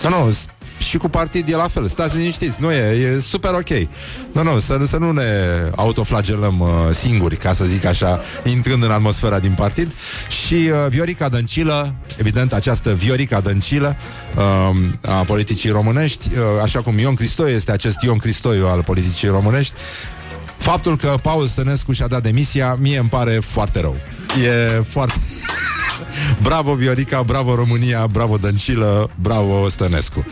Nu, 0.03 0.09
nu, 0.09 0.33
și 0.79 0.97
cu 0.97 1.09
partid 1.09 1.49
e 1.49 1.55
la 1.55 1.67
fel. 1.67 1.87
Stați 1.87 2.15
liniștiți, 2.15 2.55
nu 2.59 2.71
e, 2.71 3.15
e 3.15 3.19
super 3.19 3.51
ok. 3.53 3.69
Nu, 4.33 4.43
nu, 4.43 4.59
să, 4.59 4.79
să 4.87 4.97
nu 4.97 5.11
ne 5.11 5.23
autoflagelăm 5.75 6.59
uh, 6.59 6.67
singuri, 6.91 7.35
ca 7.35 7.53
să 7.53 7.65
zic 7.65 7.85
așa, 7.85 8.19
intrând 8.43 8.83
în 8.83 8.91
atmosfera 8.91 9.39
din 9.39 9.53
partid. 9.53 9.93
Și 10.27 10.53
uh, 10.53 10.71
Viorica 10.89 11.29
Dăncilă, 11.29 11.95
evident, 12.17 12.53
această 12.53 12.93
Viorica 12.93 13.39
Dăncilă 13.39 13.97
uh, 14.37 15.11
a 15.11 15.23
politicii 15.23 15.69
românești, 15.69 16.29
uh, 16.33 16.41
așa 16.63 16.81
cum 16.81 16.97
Ion 16.97 17.15
Cristoiu 17.15 17.55
este 17.55 17.71
acest 17.71 18.01
Ion 18.01 18.17
Cristoiu 18.17 18.67
al 18.67 18.83
politicii 18.83 19.27
românești, 19.27 19.73
Faptul 20.59 20.97
că 20.97 21.15
Paul 21.21 21.47
Stănescu 21.47 21.91
și-a 21.91 22.07
dat 22.07 22.21
demisia, 22.21 22.75
mie 22.79 22.97
îmi 22.97 23.09
pare 23.09 23.31
foarte 23.31 23.79
rău. 23.81 23.95
E 24.43 24.81
foarte... 24.81 25.13
bravo 26.47 26.73
Viorica, 26.73 27.21
bravo 27.21 27.55
România, 27.55 28.07
bravo 28.07 28.37
Dăncilă, 28.37 29.09
bravo 29.21 29.69
Stănescu. 29.69 30.25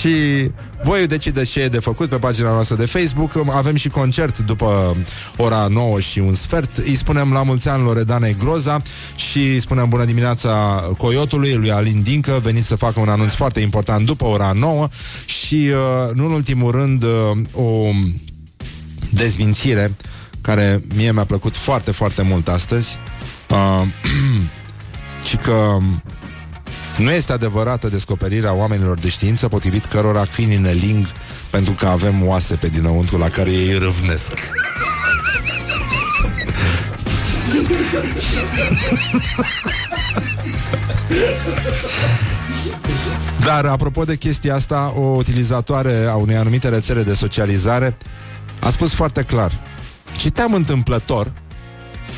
Și 0.00 0.50
voi 0.84 1.06
decideți 1.06 1.50
ce 1.50 1.60
e 1.60 1.68
de 1.68 1.78
făcut 1.78 2.08
pe 2.08 2.16
pagina 2.16 2.50
noastră 2.50 2.76
de 2.76 2.86
Facebook. 2.86 3.30
Avem 3.50 3.74
și 3.74 3.88
concert 3.88 4.38
după 4.38 4.96
ora 5.36 5.66
9 5.70 6.00
și 6.00 6.18
un 6.18 6.34
sfert. 6.34 6.76
Îi 6.76 6.94
spunem 6.94 7.32
la 7.32 7.42
mulți 7.42 7.68
ani 7.68 7.82
Loredanei 7.82 8.36
Groza 8.38 8.82
și 9.16 9.38
îi 9.38 9.60
spunem 9.60 9.88
bună 9.88 10.04
dimineața 10.04 10.50
Coiotului, 10.98 11.54
lui 11.54 11.70
Alin 11.70 12.02
Dincă, 12.02 12.38
venit 12.42 12.64
să 12.64 12.76
facă 12.76 13.00
un 13.00 13.08
anunț 13.08 13.32
foarte 13.32 13.60
important 13.60 14.06
după 14.06 14.24
ora 14.24 14.52
9 14.54 14.88
și, 15.24 15.54
uh, 15.54 16.14
nu 16.14 16.26
în 16.26 16.32
ultimul 16.32 16.70
rând, 16.70 17.02
uh, 17.02 17.38
o 17.52 17.90
dezmințire 19.10 19.94
care 20.40 20.82
mie 20.94 21.12
mi-a 21.12 21.24
plăcut 21.24 21.56
foarte, 21.56 21.90
foarte 21.90 22.22
mult 22.22 22.48
astăzi. 22.48 22.98
Uh, 23.50 23.82
ci 25.26 25.36
că 25.36 25.78
nu 26.98 27.10
este 27.10 27.32
adevărată 27.32 27.88
descoperirea 27.88 28.52
oamenilor 28.52 28.98
de 28.98 29.08
știință 29.08 29.48
potrivit 29.48 29.84
cărora 29.84 30.24
câinii 30.34 30.56
ne 30.56 30.72
ling 30.72 31.06
pentru 31.50 31.72
că 31.72 31.86
avem 31.86 32.26
oase 32.26 32.54
pe 32.54 32.68
dinăuntru 32.68 33.18
la 33.18 33.28
care 33.28 33.50
ei 33.50 33.78
râvnesc. 33.78 34.32
Dar 43.44 43.66
apropo 43.66 44.04
de 44.04 44.16
chestia 44.16 44.54
asta, 44.54 44.92
o 44.96 45.00
utilizatoare 45.00 46.06
a 46.08 46.14
unei 46.14 46.36
anumite 46.36 46.68
rețele 46.68 47.02
de 47.02 47.14
socializare 47.14 47.96
a 48.60 48.70
spus 48.70 48.92
foarte 48.92 49.22
clar. 49.22 49.52
Citeam 50.16 50.52
întâmplător 50.52 51.32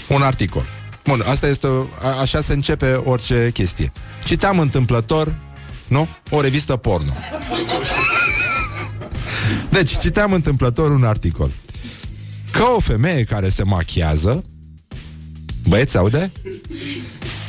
un 0.08 0.22
articol. 0.22 0.77
Bun, 1.09 1.22
asta 1.26 1.46
este, 1.46 1.66
a, 2.02 2.20
așa 2.20 2.40
se 2.40 2.52
începe 2.52 2.92
orice 2.92 3.50
chestie. 3.52 3.92
Citeam 4.24 4.59
întâmplător, 4.59 5.38
nu? 5.86 6.09
O 6.30 6.40
revistă 6.40 6.76
porno. 6.76 7.12
Deci, 9.70 9.98
citeam 9.98 10.32
întâmplător 10.32 10.90
un 10.90 11.04
articol. 11.04 11.50
Că 12.50 12.62
o 12.62 12.80
femeie 12.80 13.24
care 13.24 13.48
se 13.48 13.62
machiază, 13.62 14.42
băieți, 15.68 15.96
aude? 15.96 16.32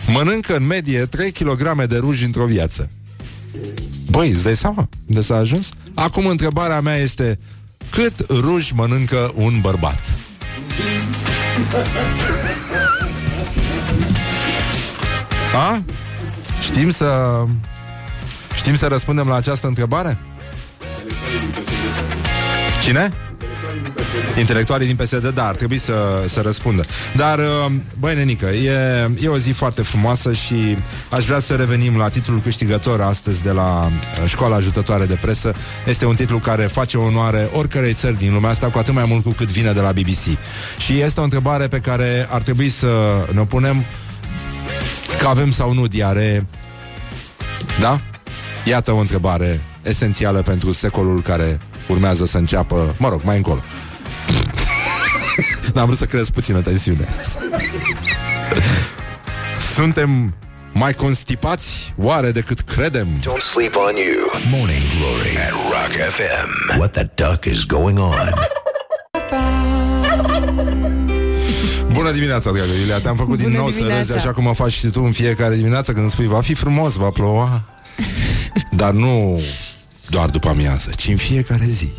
Mănâncă 0.07 0.55
în 0.55 0.65
medie 0.65 1.05
3 1.05 1.31
kg 1.31 1.85
de 1.85 1.97
ruj 1.97 2.23
într-o 2.23 2.45
viață. 2.45 2.89
Băi, 4.09 4.29
îți 4.29 4.43
dai 4.43 4.55
seama 4.55 4.89
de 5.05 5.21
s-a 5.21 5.35
ajuns? 5.35 5.69
Acum 5.93 6.25
întrebarea 6.25 6.81
mea 6.81 6.97
este 6.97 7.39
cât 7.89 8.25
ruj 8.29 8.71
mănâncă 8.71 9.31
un 9.35 9.59
bărbat? 9.61 10.17
A? 15.55 15.83
Știm 16.61 16.89
să... 16.89 17.43
Știm 18.55 18.75
să 18.75 18.87
răspundem 18.87 19.27
la 19.27 19.35
această 19.35 19.67
întrebare? 19.67 20.17
Cine? 22.81 23.13
Intelectualii 24.37 24.87
din 24.87 24.95
PSD, 24.95 25.27
da, 25.27 25.47
ar 25.47 25.55
trebui 25.55 25.77
să, 25.77 26.23
să 26.27 26.41
răspundă. 26.41 26.85
Dar, 27.15 27.39
uh, 27.39 27.71
băi, 27.99 28.15
nenică, 28.15 28.45
e, 28.45 28.71
e 29.21 29.27
o 29.27 29.37
zi 29.37 29.51
foarte 29.51 29.81
frumoasă 29.81 30.33
și 30.33 30.77
aș 31.09 31.25
vrea 31.25 31.39
să 31.39 31.55
revenim 31.55 31.97
la 31.97 32.09
titlul 32.09 32.39
câștigător 32.39 33.01
astăzi 33.01 33.43
de 33.43 33.51
la 33.51 33.85
uh, 33.85 34.29
Școala 34.29 34.55
Ajutătoare 34.55 35.05
de 35.05 35.17
Presă. 35.21 35.53
Este 35.87 36.05
un 36.05 36.15
titlu 36.15 36.39
care 36.39 36.63
face 36.63 36.97
onoare 36.97 37.49
oricărei 37.53 37.93
țări 37.93 38.17
din 38.17 38.33
lumea 38.33 38.49
asta, 38.49 38.69
cu 38.69 38.77
atât 38.77 38.93
mai 38.93 39.05
mult 39.07 39.23
cu 39.23 39.29
cât 39.29 39.51
vine 39.51 39.71
de 39.71 39.79
la 39.79 39.91
BBC. 39.91 40.39
Și 40.77 40.99
este 40.99 41.19
o 41.19 41.23
întrebare 41.23 41.67
pe 41.67 41.79
care 41.79 42.27
ar 42.29 42.41
trebui 42.41 42.69
să 42.69 42.87
ne 43.33 43.45
punem 43.45 43.85
că 45.19 45.27
avem 45.27 45.51
sau 45.51 45.73
nu 45.73 45.87
diaree. 45.87 46.45
Da? 47.79 47.99
Iată 48.63 48.91
o 48.91 48.97
întrebare 48.97 49.61
esențială 49.81 50.41
pentru 50.41 50.71
secolul 50.71 51.21
care 51.21 51.59
urmează 51.87 52.25
să 52.25 52.37
înceapă, 52.37 52.95
mă 52.97 53.09
rog, 53.09 53.21
mai 53.23 53.37
încolo. 53.37 53.59
N-am 55.73 55.85
vrut 55.85 55.97
să 55.97 56.05
crezi 56.05 56.31
puțină 56.31 56.61
tensiune. 56.61 57.07
Suntem 59.75 60.33
mai 60.71 60.93
constipați 60.93 61.93
oare 61.97 62.31
decât 62.31 62.59
credem? 62.59 63.07
Don't 63.19 63.41
sleep 63.53 63.75
on 63.75 63.95
you. 63.95 64.41
Morning 64.51 64.81
Glory 64.97 65.37
at 65.37 65.51
Rock 65.51 66.11
FM. 66.11 66.77
What 66.77 66.91
the 66.91 67.09
duck 67.15 67.45
is 67.45 67.65
going 67.65 67.99
on? 67.99 68.58
Bună 71.91 72.11
dimineața, 72.11 72.51
dragă 72.51 72.71
Iulia, 72.79 72.99
te-am 72.99 73.15
făcut 73.15 73.37
din 73.37 73.45
Bună 73.45 73.57
nou 73.57 73.69
să 73.69 73.75
dimineața. 73.75 74.13
râzi 74.13 74.17
așa 74.17 74.33
cum 74.33 74.45
o 74.45 74.53
faci 74.53 74.71
și 74.71 74.87
tu 74.87 75.01
în 75.03 75.11
fiecare 75.11 75.55
dimineață 75.55 75.91
când 75.91 76.01
îmi 76.03 76.11
spui 76.11 76.27
va 76.27 76.41
fi 76.41 76.53
frumos, 76.53 76.93
va 76.95 77.09
ploua. 77.09 77.63
Dar 78.71 78.91
nu 78.91 79.41
doar 80.09 80.29
după 80.29 80.49
amiază, 80.49 80.89
ci 80.95 81.07
în 81.07 81.17
fiecare 81.17 81.65
zi. 81.67 81.93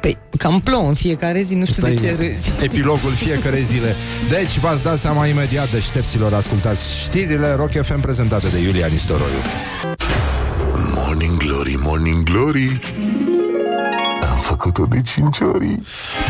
Păi, 0.00 0.16
cam 0.38 0.60
plouă 0.60 0.88
în 0.88 0.94
fiecare 0.94 1.42
zi, 1.42 1.54
nu 1.54 1.64
știu 1.64 1.82
Asta 1.82 1.94
de 2.00 2.06
e 2.06 2.10
ce 2.10 2.16
râzi. 2.26 2.52
epilogul 2.62 3.12
fiecare 3.12 3.60
zile. 3.60 3.94
Deci 4.28 4.58
v-ați 4.58 4.82
dat 4.82 4.98
seama 4.98 5.26
imediat 5.26 5.70
deștepților, 5.70 6.32
ascultați 6.32 6.80
știrile 7.02 7.52
Rock 7.52 7.70
FM 7.82 8.00
prezentate 8.00 8.48
de 8.48 8.58
Iulia 8.58 8.86
Nistoroiu. 8.86 9.42
Morning 10.94 11.36
Glory, 11.36 11.76
Morning 11.82 12.22
Glory 12.22 12.80
Am 12.96 13.33
făcut-o 14.54 14.86
de 14.86 15.02
cinci 15.02 15.38
ori. 15.40 15.80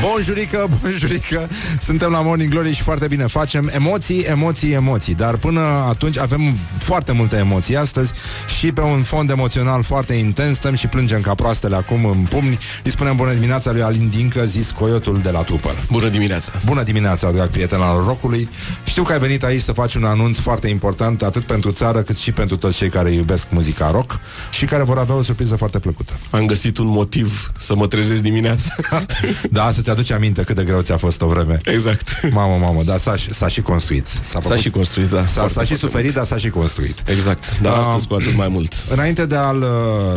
Bonjurică, 0.00 0.68
bonjurică. 0.80 1.48
Suntem 1.80 2.10
la 2.10 2.20
Morning 2.20 2.50
Glory 2.50 2.72
și 2.72 2.82
foarte 2.82 3.06
bine 3.06 3.26
facem. 3.26 3.70
Emoții, 3.72 4.20
emoții, 4.20 4.72
emoții. 4.72 5.14
Dar 5.14 5.36
până 5.36 5.60
atunci 5.88 6.18
avem 6.18 6.58
foarte 6.78 7.12
multe 7.12 7.36
emoții 7.36 7.76
astăzi 7.76 8.12
Și 8.58 8.72
pe 8.72 8.80
un 8.80 9.02
fond 9.02 9.30
emoțional 9.30 9.82
foarte 9.82 10.14
intens. 10.14 10.56
Stăm 10.56 10.74
și 10.74 10.86
plângem 10.86 11.20
ca 11.20 11.34
proastele 11.34 11.76
acum 11.76 12.04
în 12.04 12.26
pumni. 12.28 12.58
Îi 12.84 12.90
spunem 12.90 13.16
bună 13.16 13.32
dimineața 13.32 13.72
lui 13.72 13.82
Alin 13.82 14.08
Dincă 14.08 14.44
Zis 14.44 14.70
Coyotul 14.70 15.20
de 15.22 15.30
la 15.30 15.42
Tupăr. 15.42 15.84
Bună 15.90 16.08
dimineața! 16.08 16.52
Bună 16.64 16.82
dimineața, 16.82 17.30
drag 17.30 17.48
prieten 17.48 17.80
al 17.80 18.04
rockului 18.06 18.48
Știu 18.84 19.02
că 19.02 19.12
ai 19.12 19.18
venit 19.18 19.44
aici 19.44 19.62
să 19.62 19.72
faci 19.72 19.94
un 19.94 20.04
anunț 20.04 20.38
foarte 20.38 20.68
important 20.68 21.22
Atât 21.22 21.42
pentru 21.42 21.70
țară 21.70 22.02
cât 22.02 22.16
și 22.16 22.32
pentru 22.32 22.56
toți 22.56 22.76
cei 22.76 22.88
care 22.88 23.10
iubesc 23.10 23.50
muzica 23.50 23.90
rock 23.90 24.20
Și 24.50 24.64
care 24.64 24.82
vor 24.82 24.98
avea 24.98 25.14
o 25.14 25.22
surpriză 25.22 25.56
foarte 25.56 25.78
plăcută. 25.78 26.12
Am 26.30 26.46
găsit 26.46 26.78
un 26.78 26.86
motiv 26.86 27.52
să 27.58 27.76
mă 27.76 27.86
trezesc 27.86 28.13
dimineața. 28.20 28.74
Da, 29.50 29.70
să-ți 29.72 29.90
aduci 29.90 30.10
aminte 30.10 30.42
cât 30.42 30.56
de 30.56 30.62
greu 30.64 30.80
ți-a 30.80 30.96
fost 30.96 31.22
o 31.22 31.26
vreme 31.26 31.58
exact. 31.64 32.20
Mamă, 32.30 32.56
mamă, 32.56 32.82
dar 32.82 32.98
s-a, 32.98 33.16
și- 33.16 33.32
s-a 33.32 33.48
și 33.48 33.60
construit. 33.62 34.06
S-a, 34.06 34.40
S-a 34.42 34.56
și 34.56 34.70
construit, 34.70 35.08
da. 35.08 35.20
S-a, 35.20 35.26
Foarte, 35.32 35.52
s-a 35.52 35.60
și 35.60 35.66
foarte 35.66 35.86
suferit, 35.86 36.04
mult. 36.14 36.14
dar 36.16 36.24
s-a 36.24 36.36
și 36.46 36.50
construit. 36.50 37.02
Exact, 37.06 37.58
dar 37.60 37.72
Ah. 37.72 37.78
astăzi 37.86 38.06
cu 38.06 38.14
atât 38.14 38.36
mai 38.36 38.48
mult. 38.48 38.74
Înainte 38.88 39.26
de 39.26 39.36
a-l 39.36 39.56
uh, 39.56 39.66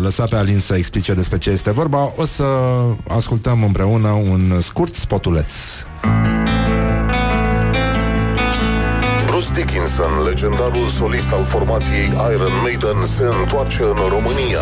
lăsa 0.01 0.23
pe 0.23 0.35
Alin 0.35 0.59
să 0.59 0.75
explice 0.75 1.13
despre 1.13 1.37
ce 1.37 1.49
este 1.49 1.71
vorba, 1.71 2.13
o 2.15 2.25
să 2.25 2.43
ascultăm 3.07 3.63
împreună 3.63 4.07
un 4.07 4.59
scurt 4.61 4.93
spotuleț. 4.95 5.51
Bruce 9.27 9.51
Dickinson, 9.53 10.11
legendarul 10.27 10.87
solist 10.97 11.31
al 11.31 11.43
formației 11.43 12.05
Iron 12.33 12.51
Maiden, 12.61 13.05
se 13.05 13.23
întoarce 13.41 13.81
în 13.81 13.95
România. 14.09 14.61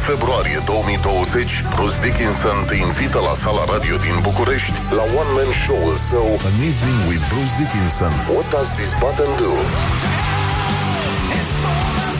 Februarie 0.00 0.58
2020, 0.64 1.64
Bruce 1.74 1.98
Dickinson 2.04 2.58
te 2.70 2.76
invită 2.88 3.18
la 3.28 3.34
sala 3.42 3.64
radio 3.74 3.96
din 4.06 4.16
București 4.28 4.76
la 4.98 5.04
one-man 5.20 5.50
show-ul 5.62 5.96
său 6.10 6.28
An 6.48 6.56
Evening 6.70 7.00
with 7.10 7.24
Bruce 7.32 7.54
Dickinson. 7.60 8.12
What 8.34 8.46
does 8.56 8.68
this 8.80 8.92
button 9.02 9.30
do? 9.42 9.52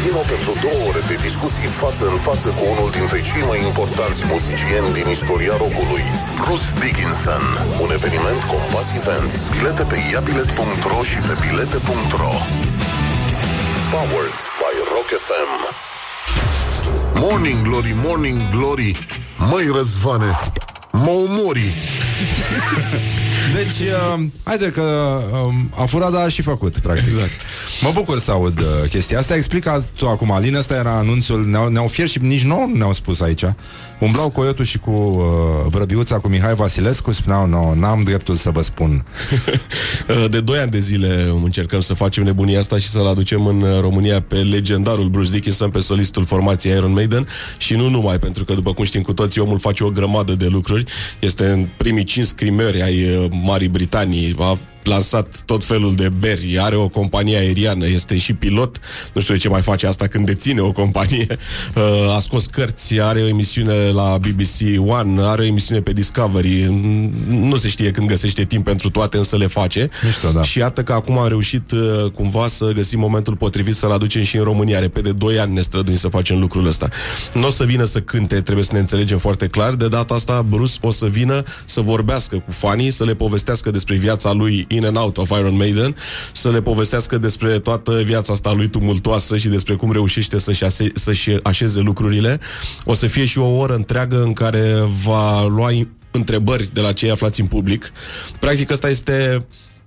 Vino 0.01 0.23
pentru 0.35 0.53
două 0.67 0.81
ore 0.89 1.03
de 1.11 1.17
discuții 1.29 1.69
față 1.83 2.05
în 2.13 2.19
față 2.29 2.49
cu 2.57 2.63
unul 2.73 2.91
dintre 2.99 3.19
cei 3.29 3.45
mai 3.51 3.61
importanți 3.71 4.21
muzicieni 4.33 4.89
din 4.99 5.07
istoria 5.17 5.55
rockului, 5.63 6.05
Bruce 6.43 6.69
Dickinson. 6.83 7.43
Un 7.85 7.91
eveniment 7.99 8.41
Compass 8.55 8.89
Events. 9.01 9.37
Bilete 9.55 9.85
pe 9.91 9.99
iabilet.ro 10.13 11.01
și 11.11 11.19
pe 11.27 11.35
bilete.ro 11.43 12.35
Powered 13.95 14.41
by 14.61 14.75
Rock 14.95 15.09
FM. 15.27 15.53
Morning 17.15 17.63
Glory, 17.63 17.95
Morning 18.05 18.41
Glory, 18.51 19.07
măi 19.51 19.71
Răzvane, 19.73 20.39
mă 20.93 21.11
omori. 21.11 21.75
Deci, 23.55 23.89
uh, 23.89 24.25
haide 24.43 24.71
că 24.71 24.83
uh, 25.33 25.55
a 25.83 25.85
furat, 25.85 26.13
dar 26.13 26.25
a 26.25 26.29
și 26.29 26.43
făcut, 26.43 26.79
practic. 26.79 27.07
Exact. 27.07 27.31
Mă 27.81 27.91
bucur 27.95 28.19
să 28.19 28.31
aud 28.31 28.59
uh, 28.59 28.89
chestia 28.89 29.19
asta. 29.19 29.35
Explica 29.35 29.85
tu 29.95 30.09
acum, 30.09 30.33
Alin, 30.33 30.55
ăsta 30.55 30.75
era 30.75 30.97
anunțul, 30.97 31.47
ne-au, 31.47 31.69
ne-au 31.69 31.87
fier 31.87 32.09
și 32.09 32.19
nici 32.23 32.43
nouă 32.43 32.65
nu 32.69 32.77
ne-au 32.77 32.93
spus 32.93 33.21
aici. 33.21 33.45
Umblau 34.01 34.31
Coiotul 34.31 34.65
și 34.65 34.79
cu 34.79 34.91
uh, 34.91 35.25
vrăbiuța 35.71 36.19
cu 36.19 36.29
Mihai 36.29 36.55
Vasilescu, 36.55 37.13
spuneau, 37.13 37.47
nu, 37.47 37.75
n-am 37.75 38.03
dreptul 38.03 38.35
să 38.35 38.51
vă 38.51 38.63
spun. 38.63 39.05
De 40.31 40.41
2 40.41 40.59
ani 40.59 40.71
de 40.71 40.79
zile 40.79 41.33
încercăm 41.43 41.81
să 41.81 41.95
facem 41.95 42.25
nebunia 42.25 42.59
asta 42.59 42.79
și 42.79 42.89
să-l 42.89 43.07
aducem 43.07 43.47
în 43.47 43.65
România 43.81 44.21
pe 44.21 44.37
legendarul 44.37 45.09
Bruce 45.09 45.31
Dickinson, 45.31 45.71
pe 45.71 45.81
solistul 45.81 46.25
formației 46.25 46.77
Iron 46.77 46.93
Maiden 46.93 47.29
și 47.59 47.75
nu 47.75 47.89
numai, 47.89 48.19
pentru 48.19 48.45
că, 48.45 48.55
după 48.55 48.73
cum 48.73 48.85
știm 48.85 49.03
cu 49.03 49.13
toții, 49.13 49.41
omul 49.41 49.59
face 49.59 49.85
o 49.85 49.91
grămadă 49.91 50.35
de 50.35 50.47
lucruri. 50.47 50.80
Este 51.21 51.47
în 51.47 51.67
primii 51.77 52.05
cinci 52.05 52.27
scrimeri 52.27 52.83
ai 52.83 53.05
uh, 53.05 53.25
Marii 53.43 53.69
Britanii, 53.69 54.37
a 54.39 54.59
lansat 54.83 55.43
tot 55.47 55.65
felul 55.65 55.95
de 55.95 56.09
beri, 56.09 56.59
are 56.59 56.77
o 56.77 56.89
companie 56.89 57.37
aeriană, 57.37 57.87
este 57.87 58.17
și 58.17 58.33
pilot, 58.33 58.79
nu 59.13 59.21
știu 59.21 59.35
de 59.35 59.41
ce 59.41 59.49
mai 59.49 59.63
face 59.63 59.87
asta 59.87 60.07
când 60.07 60.27
deține 60.27 60.61
o 60.61 60.73
companie, 60.73 61.27
Uh, 61.75 62.15
a 62.17 62.19
scos 62.21 62.47
cărți, 62.47 63.01
are 63.01 63.23
o 63.23 63.27
emisiune 63.27 63.91
la 63.91 64.19
BBC 64.19 64.89
One, 64.91 65.23
are 65.23 65.43
o 65.43 65.45
emisiune 65.45 65.81
pe 65.81 65.93
Discovery, 65.93 66.63
nu 67.29 67.57
se 67.57 67.69
știe 67.69 67.91
când 67.91 68.09
găsește 68.09 68.45
timp 68.45 68.65
pentru 68.65 68.91
toate, 68.91 69.17
însă 69.17 69.37
le 69.37 69.47
face. 69.47 69.91
Mișto, 70.05 70.31
da. 70.31 70.43
Și 70.43 70.59
iată 70.59 70.83
că 70.83 70.93
acum 70.93 71.19
am 71.19 71.29
reușit 71.29 71.71
uh, 71.71 72.11
cumva 72.15 72.47
să 72.47 72.73
găsim 72.75 72.99
momentul 72.99 73.37
potrivit 73.37 73.77
să-l 73.77 73.91
aducem 73.91 74.23
și 74.23 74.37
în 74.37 74.43
România. 74.43 74.79
Repede 74.79 75.13
2 75.13 75.39
ani 75.39 75.53
ne 75.53 75.61
străduim 75.61 75.97
să 75.97 76.09
facem 76.09 76.39
lucrul 76.39 76.67
ăsta. 76.67 76.89
Nu 77.35 77.47
o 77.47 77.51
să 77.51 77.65
vină 77.65 77.85
să 77.85 78.01
cânte, 78.01 78.41
trebuie 78.41 78.65
să 78.65 78.73
ne 78.73 78.79
înțelegem 78.79 79.19
foarte 79.19 79.47
clar. 79.47 79.75
De 79.75 79.89
data 79.89 80.15
asta, 80.15 80.43
Bruce 80.49 80.75
o 80.81 80.91
să 80.91 81.07
vină 81.07 81.43
să 81.65 81.81
vorbească 81.81 82.37
cu 82.37 82.53
fanii, 82.53 82.91
să 82.91 83.05
le 83.05 83.15
povestească 83.15 83.71
despre 83.71 83.97
viața 83.97 84.33
lui 84.33 84.67
in 84.71 84.85
and 84.85 84.97
out 84.97 85.17
of 85.17 85.31
Iron 85.31 85.57
Maiden, 85.57 85.97
să 86.33 86.51
le 86.51 86.61
povestească 86.61 87.19
despre 87.19 87.59
toată 87.59 88.03
viața 88.05 88.33
asta 88.33 88.53
lui 88.53 88.69
tumultoasă 88.69 89.37
și 89.37 89.49
despre 89.49 89.75
cum 89.75 89.93
reușește 89.93 90.39
să-și, 90.39 90.65
ase- 90.65 90.93
să-și 90.95 91.31
așeze 91.43 91.81
lucrurile. 91.81 92.41
O 92.85 92.95
să 92.95 93.07
fie 93.07 93.25
și 93.25 93.39
o 93.39 93.57
oră 93.57 93.75
întreagă 93.75 94.23
în 94.23 94.33
care 94.33 94.75
va 95.05 95.47
lua 95.47 95.71
întrebări 96.11 96.71
de 96.73 96.81
la 96.81 96.93
cei 96.93 97.11
aflați 97.11 97.41
în 97.41 97.47
public. 97.47 97.93
Practic, 98.39 98.71
ăsta 98.71 98.89
este 98.89 99.47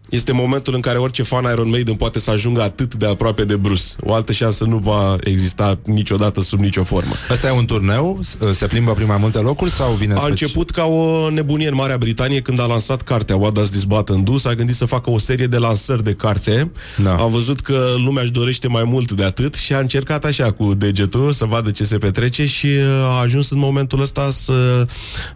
este 0.10 0.32
momentul 0.32 0.74
în 0.74 0.82
care 0.82 0.98
orice 0.98 1.24
fan 1.24 1.44
Iron 1.52 1.70
Maiden 1.70 1.96
poate 1.96 2.20
să 2.20 2.32
ajungă 2.32 2.62
atât 2.62 2.96
de 2.96 3.06
aproape 3.08 3.44
de 3.44 3.56
Bruce. 3.56 3.84
O 4.02 4.14
altă 4.14 4.32
șansă 4.32 4.64
nu 4.66 4.78
va 4.78 5.16
exista 5.24 5.80
niciodată 5.86 6.42
sub 6.42 6.60
nicio 6.60 6.84
formă. 6.84 7.12
Asta 7.30 7.48
e 7.48 7.52
un 7.52 7.66
turneu? 7.66 8.20
Se 8.54 8.68
plimbă 8.68 8.92
prin 8.94 9.08
mai 9.08 9.18
multe 9.20 9.40
locuri 9.40 9.72
sau 9.72 9.94
vine 9.94 10.14
A 10.14 10.18
speci- 10.18 10.30
început 10.30 10.70
ca 10.70 10.86
o 10.86 11.30
nebunie 11.30 11.68
în 11.68 11.76
Marea 11.76 11.98
Britanie 11.98 12.42
când 12.42 12.60
a 12.60 12.66
lansat 12.66 13.02
cartea 13.02 13.36
What 13.36 13.54
Does 13.54 13.70
This 13.70 13.84
Button 13.84 14.24
Do. 14.24 14.38
S-a 14.38 14.56
gândit 14.56 14.76
să 14.76 14.86
facă 14.86 15.10
o 15.10 15.18
serie 15.18 15.48
de 15.48 15.58
lansări 15.58 16.04
de 16.04 16.14
carte. 16.14 16.72
Da. 17.04 17.16
A 17.16 17.26
văzut 17.26 17.60
că 17.60 17.94
lumea 17.98 18.24
își 18.24 18.32
dorește 18.32 18.68
mai 18.68 18.84
mult 18.84 19.12
de 19.12 19.24
atât 19.24 19.54
și 19.54 19.74
a 19.74 19.80
încercat 19.80 20.26
așa 20.26 20.52
cu 20.52 20.74
degetul 20.74 21.32
să 21.32 21.46
vadă 21.46 21.72
ce 21.72 21.84
se 21.84 21.98
petrece 21.98 22.46
și 22.46 22.66
uh, 22.66 22.84
a 23.08 23.20
ajuns 23.20 23.50
în 23.52 23.60
momentul 23.60 24.02
ăsta 24.02 24.30
să... 24.32 24.88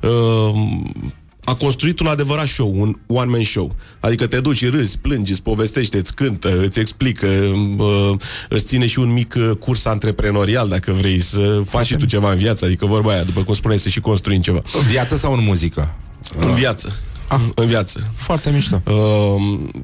Uh, 0.02 0.56
a 1.48 1.56
construit 1.56 2.00
un 2.00 2.08
adevărat 2.08 2.48
show, 2.48 2.74
un 2.76 2.96
one-man 3.08 3.44
show. 3.44 3.76
Adică 4.00 4.28
te 4.28 4.40
duci, 4.40 4.70
râzi, 4.70 4.98
plângi, 4.98 5.32
îți 5.32 5.42
povestește, 5.42 5.98
îți 5.98 6.16
cântă, 6.16 6.62
îți 6.62 6.80
explică, 6.80 7.28
uh, 7.78 8.14
îți 8.50 8.66
ține 8.66 8.88
și 8.88 9.00
un 9.00 9.14
mic 9.14 9.36
uh, 9.38 9.52
curs 9.60 9.86
antreprenorial, 9.86 10.68
dacă 10.68 10.92
vrei, 10.92 11.20
să 11.20 11.62
faci 11.66 11.86
și 11.86 11.96
tu 11.96 12.06
ceva 12.06 12.32
în 12.32 12.38
viață. 12.38 12.66
Adică 12.66 12.86
vorba 12.86 13.12
aia, 13.12 13.24
după 13.24 13.44
cum 13.44 13.54
spuneai, 13.54 13.80
să 13.80 13.90
și 13.90 14.00
construim 14.00 14.42
ceva. 14.42 14.62
În 14.82 14.88
viață 14.88 15.16
sau 15.16 15.34
în 15.34 15.44
muzică? 15.44 15.96
În 16.40 16.54
viață. 16.54 16.94
Ah. 17.28 17.40
În 17.56 17.68
viață. 17.68 18.12
Foarte 18.14 18.52
mișto. 18.52 18.82
Uh, 18.86 18.94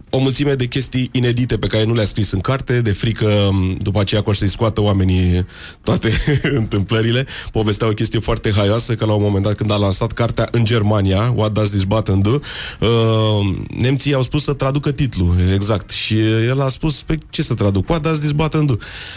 o 0.09 0.17
mulțime 0.17 0.53
de 0.53 0.65
chestii 0.65 1.09
inedite 1.11 1.57
pe 1.57 1.67
care 1.67 1.83
nu 1.83 1.93
le-a 1.93 2.05
scris 2.05 2.31
în 2.31 2.39
carte, 2.39 2.81
de 2.81 2.91
frică 2.91 3.25
um, 3.25 3.77
după 3.81 3.99
aceea 3.99 4.21
că 4.21 4.29
o 4.29 4.33
să-i 4.33 4.47
scoată 4.47 4.81
oamenii 4.81 5.45
toate 5.83 6.11
întâmplările. 6.61 7.25
Povestea 7.51 7.87
o 7.87 7.91
chestie 7.91 8.19
foarte 8.19 8.51
haioasă 8.51 8.95
că 8.95 9.05
la 9.05 9.13
un 9.13 9.21
moment 9.21 9.43
dat 9.43 9.53
când 9.53 9.71
a 9.71 9.75
lansat 9.75 10.11
cartea 10.11 10.47
în 10.51 10.65
Germania, 10.65 11.33
What 11.35 11.51
Does 11.51 11.69
This 11.69 11.83
Button 11.83 12.21
Do, 12.21 12.39
uh, 12.79 13.55
nemții 13.77 14.13
au 14.13 14.21
spus 14.21 14.43
să 14.43 14.53
traducă 14.53 14.91
titlul, 14.91 15.35
exact. 15.53 15.89
Și 15.89 16.19
el 16.47 16.61
a 16.61 16.67
spus, 16.67 17.01
pe 17.01 17.17
ce 17.29 17.41
să 17.41 17.53
traduc? 17.53 17.89
What 17.89 18.01
Does 18.01 18.19
This 18.19 18.31
Button 18.31 18.65
Do? 18.65 18.73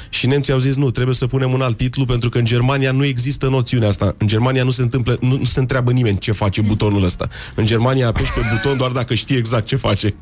Și 0.09 0.27
nemții 0.27 0.53
au 0.53 0.59
zis, 0.59 0.77
nu, 0.77 0.91
trebuie 0.91 1.15
să 1.15 1.27
punem 1.27 1.53
un 1.53 1.61
alt 1.61 1.77
titlu 1.77 2.05
pentru 2.05 2.29
că 2.29 2.39
în 2.39 2.45
Germania 2.45 2.93
nu 2.93 3.05
există 3.05 3.49
noțiunea 3.49 3.89
asta. 3.89 4.15
În 4.19 4.27
Germania 4.27 4.63
nu 4.63 4.71
se 4.71 4.83
întâmplă, 4.83 5.17
nu, 5.21 5.37
nu 5.39 5.45
se 5.45 5.61
întreabă 5.61 5.93
nimeni 5.93 6.19
ce 6.19 6.33
face 6.33 6.61
butonul 6.61 7.05
ăsta. 7.05 7.29
În 7.55 7.67
Germania 7.67 8.13
apeși 8.17 8.33
pe 8.33 8.41
buton 8.53 8.77
doar 8.77 8.91
dacă 8.91 9.15
știi 9.15 9.37
exact 9.37 9.67
ce 9.67 9.77
face. 9.77 10.15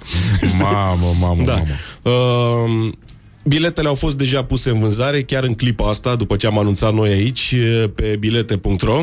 Mamă, 0.58 1.14
mamă, 1.20 1.44
Da. 1.44 1.62
mamă. 2.02 2.86
Uh, 2.86 2.92
biletele 3.44 3.88
au 3.88 3.94
fost 3.94 4.16
deja 4.16 4.44
puse 4.44 4.70
în 4.70 4.78
vânzare 4.78 5.22
chiar 5.22 5.42
în 5.44 5.54
clipa 5.54 5.88
asta, 5.88 6.14
după 6.14 6.36
ce 6.36 6.46
am 6.46 6.58
anunțat 6.58 6.94
noi 6.94 7.10
aici, 7.10 7.54
pe 7.94 8.16
bilete.ro. 8.18 9.02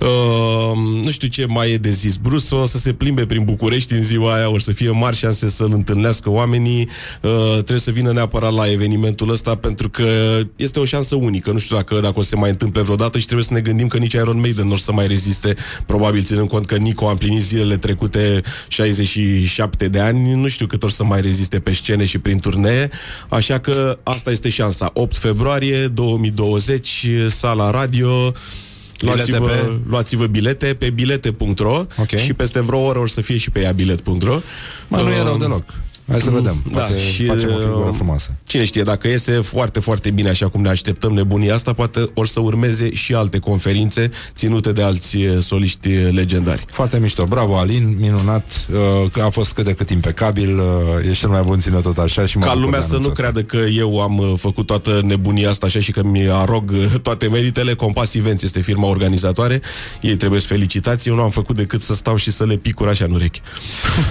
Uh, 0.00 0.76
nu 1.04 1.10
știu 1.10 1.28
ce 1.28 1.46
mai 1.46 1.72
e 1.72 1.76
de 1.76 1.90
zis. 1.90 2.16
Bruce 2.16 2.54
o 2.54 2.66
să 2.66 2.78
se 2.78 2.92
plimbe 2.92 3.26
prin 3.26 3.44
București 3.44 3.92
în 3.92 4.02
ziua 4.02 4.34
aia, 4.34 4.50
o 4.50 4.58
să 4.58 4.72
fie 4.72 4.90
mari 4.90 5.16
șanse 5.16 5.48
să-l 5.48 5.72
întâlnească 5.72 6.30
oamenii. 6.30 6.88
Uh, 7.22 7.52
trebuie 7.52 7.78
să 7.78 7.90
vină 7.90 8.12
neapărat 8.12 8.52
la 8.52 8.70
evenimentul 8.70 9.30
ăsta 9.30 9.54
pentru 9.54 9.90
că 9.90 10.40
este 10.56 10.80
o 10.80 10.84
șansă 10.84 11.16
unică. 11.16 11.50
Nu 11.50 11.58
știu 11.58 11.76
dacă, 11.76 12.00
dacă 12.00 12.18
o 12.18 12.22
să 12.22 12.28
se 12.28 12.36
mai 12.36 12.50
întâmple 12.50 12.82
vreodată 12.82 13.18
și 13.18 13.24
trebuie 13.24 13.46
să 13.46 13.54
ne 13.54 13.60
gândim 13.60 13.86
că 13.86 13.98
nici 13.98 14.12
Iron 14.12 14.40
Maiden 14.40 14.66
nu 14.66 14.72
o 14.72 14.76
să 14.76 14.92
mai 14.92 15.06
reziste, 15.06 15.56
probabil 15.86 16.22
ținând 16.22 16.48
cont 16.48 16.66
că 16.66 16.76
Nico 16.76 17.06
a 17.06 17.10
împlinit 17.10 17.42
zilele 17.42 17.76
trecute 17.76 18.40
67 18.68 19.88
de 19.88 20.00
ani, 20.00 20.34
nu 20.34 20.48
știu 20.48 20.66
cât 20.66 20.82
or 20.82 20.90
să 20.90 21.04
mai 21.04 21.20
reziste 21.20 21.58
pe 21.58 21.72
scene 21.72 22.04
și 22.04 22.18
prin 22.18 22.38
turnee, 22.38 22.90
așa 23.28 23.58
că 23.58 23.98
asta 24.02 24.30
este 24.30 24.48
șansa. 24.48 24.90
8 24.94 25.16
februarie 25.16 25.86
2020, 25.86 27.06
sala 27.28 27.70
radio, 27.70 28.32
Luați-vă, 29.06 29.38
pe- 29.46 29.80
luați-vă 29.88 30.26
bilete 30.26 30.74
pe 30.74 30.90
bilete.ro 30.90 31.84
Ok. 31.96 32.08
și 32.08 32.32
peste 32.32 32.60
vreo 32.60 32.78
oră 32.80 32.98
o 32.98 33.06
să 33.06 33.20
fie 33.20 33.36
și 33.36 33.50
pe 33.50 33.60
ea 33.60 33.72
bilet.ro. 33.72 34.38
Mă, 34.88 34.96
nu 35.00 35.10
e 35.10 35.22
rău 35.22 35.36
deloc. 35.36 35.64
Hai 36.12 36.20
să 36.20 36.30
vedem. 36.30 36.62
Da, 36.72 36.78
Poate 36.78 36.98
și 36.98 37.24
facem 37.24 37.48
o 37.54 37.58
figură 37.58 37.88
uh, 37.88 37.94
frumoasă. 37.94 38.30
Cine 38.44 38.64
știe, 38.64 38.82
dacă 38.82 39.08
iese 39.08 39.32
foarte, 39.32 39.80
foarte 39.80 40.10
bine 40.10 40.28
așa 40.28 40.48
cum 40.48 40.60
ne 40.60 40.68
așteptăm 40.68 41.12
nebunia 41.12 41.54
asta, 41.54 41.72
poate 41.72 42.10
or 42.14 42.26
să 42.26 42.40
urmeze 42.40 42.94
și 42.94 43.14
alte 43.14 43.38
conferințe 43.38 44.10
ținute 44.36 44.72
de 44.72 44.82
alți 44.82 45.16
uh, 45.16 45.38
soliști 45.40 45.88
legendari. 45.88 46.64
Foarte 46.70 46.98
mișto. 47.00 47.24
Bravo, 47.24 47.56
Alin, 47.58 47.96
minunat. 48.00 48.66
Uh, 48.72 49.10
Că 49.12 49.20
a 49.22 49.30
fost 49.30 49.52
cât 49.52 49.64
de 49.64 49.72
cât 49.72 49.90
impecabil. 49.90 50.58
uh, 50.58 50.64
E 51.10 51.12
cel 51.12 51.28
mai 51.28 51.42
bun 51.42 51.60
ținut 51.60 51.82
tot 51.82 51.98
așa 51.98 52.26
și 52.26 52.38
mă 52.38 52.44
Ca 52.44 52.50
bucur 52.50 52.64
lumea 52.64 52.80
de 52.80 52.86
să 52.86 52.92
nu 52.92 52.98
anunțul 52.98 53.10
ăsta. 53.26 53.40
creadă 53.40 53.42
că 53.64 53.70
eu 53.78 54.00
am 54.00 54.18
uh, 54.18 54.32
făcut 54.36 54.66
toată 54.66 55.00
nebunia 55.04 55.50
asta 55.50 55.66
așa 55.66 55.80
și 55.80 55.92
că 55.92 56.02
mi 56.04 56.28
arog 56.30 56.70
uh, 56.70 56.84
toate 57.02 57.26
meritele. 57.28 57.74
Compass 57.74 58.14
Events 58.14 58.42
este 58.42 58.60
firma 58.60 58.86
organizatoare. 58.88 59.60
Ei 60.00 60.16
trebuie 60.16 60.40
să 60.40 60.46
felicitați. 60.46 61.08
Eu 61.08 61.14
nu 61.14 61.22
am 61.22 61.30
făcut 61.30 61.56
decât 61.56 61.80
să 61.82 61.94
stau 61.94 62.16
și 62.16 62.30
să 62.32 62.44
le 62.46 62.56
picur 62.56 62.88
așa 62.88 63.04
în 63.04 63.12
urechi. 63.12 63.40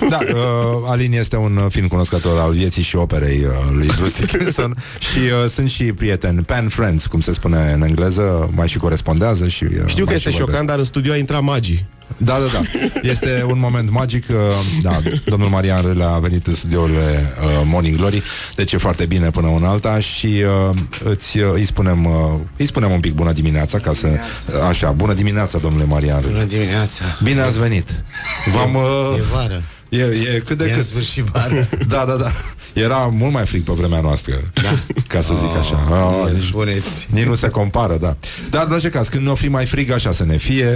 Da, 0.10 0.18
uh, 0.34 0.38
Alin 0.86 1.14
este 1.14 1.36
un 1.38 1.57
uh, 1.57 1.65
fin 1.69 1.88
cunoscător 1.91 2.39
al 2.39 2.51
vieții 2.51 2.84
și 2.84 2.95
operei 2.95 3.39
uh, 3.45 3.51
lui 3.72 3.89
Bruce 3.97 4.26
Dickinson 4.26 4.76
și 5.11 5.19
uh, 5.19 5.49
sunt 5.53 5.69
și 5.69 5.84
prieteni, 5.84 6.41
pen 6.43 6.68
friends, 6.69 7.05
cum 7.05 7.19
se 7.19 7.34
spune 7.34 7.72
în 7.76 7.81
engleză, 7.81 8.49
mai 8.55 8.68
și 8.68 8.77
corespondează 8.77 9.47
și 9.47 9.63
uh, 9.63 9.69
Știu 9.85 10.03
că 10.03 10.09
mai 10.09 10.15
este 10.15 10.30
și 10.30 10.35
vorbesc. 10.38 10.49
șocant, 10.49 10.68
dar 10.68 10.77
în 10.77 10.84
studio 10.84 11.11
a 11.11 11.15
intrat 11.18 11.41
magii. 11.41 11.85
Da, 12.18 12.38
da, 12.39 12.45
da. 12.59 12.59
Este 13.01 13.43
un 13.47 13.59
moment 13.59 13.89
magic. 13.89 14.23
uh, 14.30 14.35
Da, 14.81 14.99
domnul 15.26 15.49
Marian 15.49 15.81
Râle 15.81 16.03
a 16.03 16.19
venit 16.19 16.47
în 16.47 16.53
studiourile 16.53 17.34
uh, 17.43 17.61
Morning 17.65 17.97
Glory, 17.97 18.23
deci 18.55 18.73
e 18.73 18.77
foarte 18.77 19.05
bine 19.05 19.30
până 19.30 19.47
una 19.47 19.69
alta 19.69 19.99
și 19.99 20.43
uh, 20.69 20.76
îți, 21.03 21.38
uh, 21.39 21.51
îi, 21.53 21.65
spunem, 21.65 22.05
uh, 22.05 22.11
îi 22.57 22.65
spunem 22.65 22.91
un 22.91 22.99
pic 22.99 23.13
bună 23.13 23.31
dimineața, 23.31 23.77
ca 23.80 23.93
să... 23.93 24.07
Așa, 24.69 24.91
bună 24.91 25.13
dimineața, 25.13 25.57
domnule 25.57 25.84
Marian 25.85 26.19
Râle. 26.22 26.31
Bună 26.34 26.43
dimineața. 26.45 27.03
Bine 27.23 27.41
ați 27.41 27.59
venit. 27.59 28.03
V-am... 28.53 28.76
Uh, 28.76 29.15
E 29.18 29.22
vară. 29.34 29.61
E, 29.91 29.97
e 30.35 30.41
cât 30.45 30.57
de 30.57 30.63
E 30.65 30.69
în 30.72 30.76
cât. 30.77 30.85
sfârșit 30.85 31.23
vară. 31.23 31.69
Da, 31.88 32.03
da, 32.07 32.15
da. 32.15 32.31
Era 32.73 32.95
mult 32.97 33.34
mai 33.34 33.45
frig 33.45 33.63
pe 33.63 33.72
vremea 33.76 33.99
noastră. 33.99 34.34
Da. 34.53 34.69
Ca 35.07 35.22
să 35.22 35.34
zic 35.39 35.57
așa. 35.59 35.88
Oh, 35.91 36.23
Bine 36.26 36.38
nici, 36.38 36.47
spuneți. 36.47 37.07
nici 37.09 37.26
nu 37.26 37.35
se 37.35 37.49
compară, 37.49 37.97
da. 38.01 38.15
Dar, 38.49 38.65
în 38.65 38.72
orice 38.72 38.89
caz, 38.89 39.07
când 39.07 39.23
ne-o 39.23 39.35
fi 39.35 39.47
mai 39.47 39.65
frig, 39.65 39.91
așa 39.91 40.11
să 40.11 40.26
ne 40.26 40.38
fie. 40.38 40.76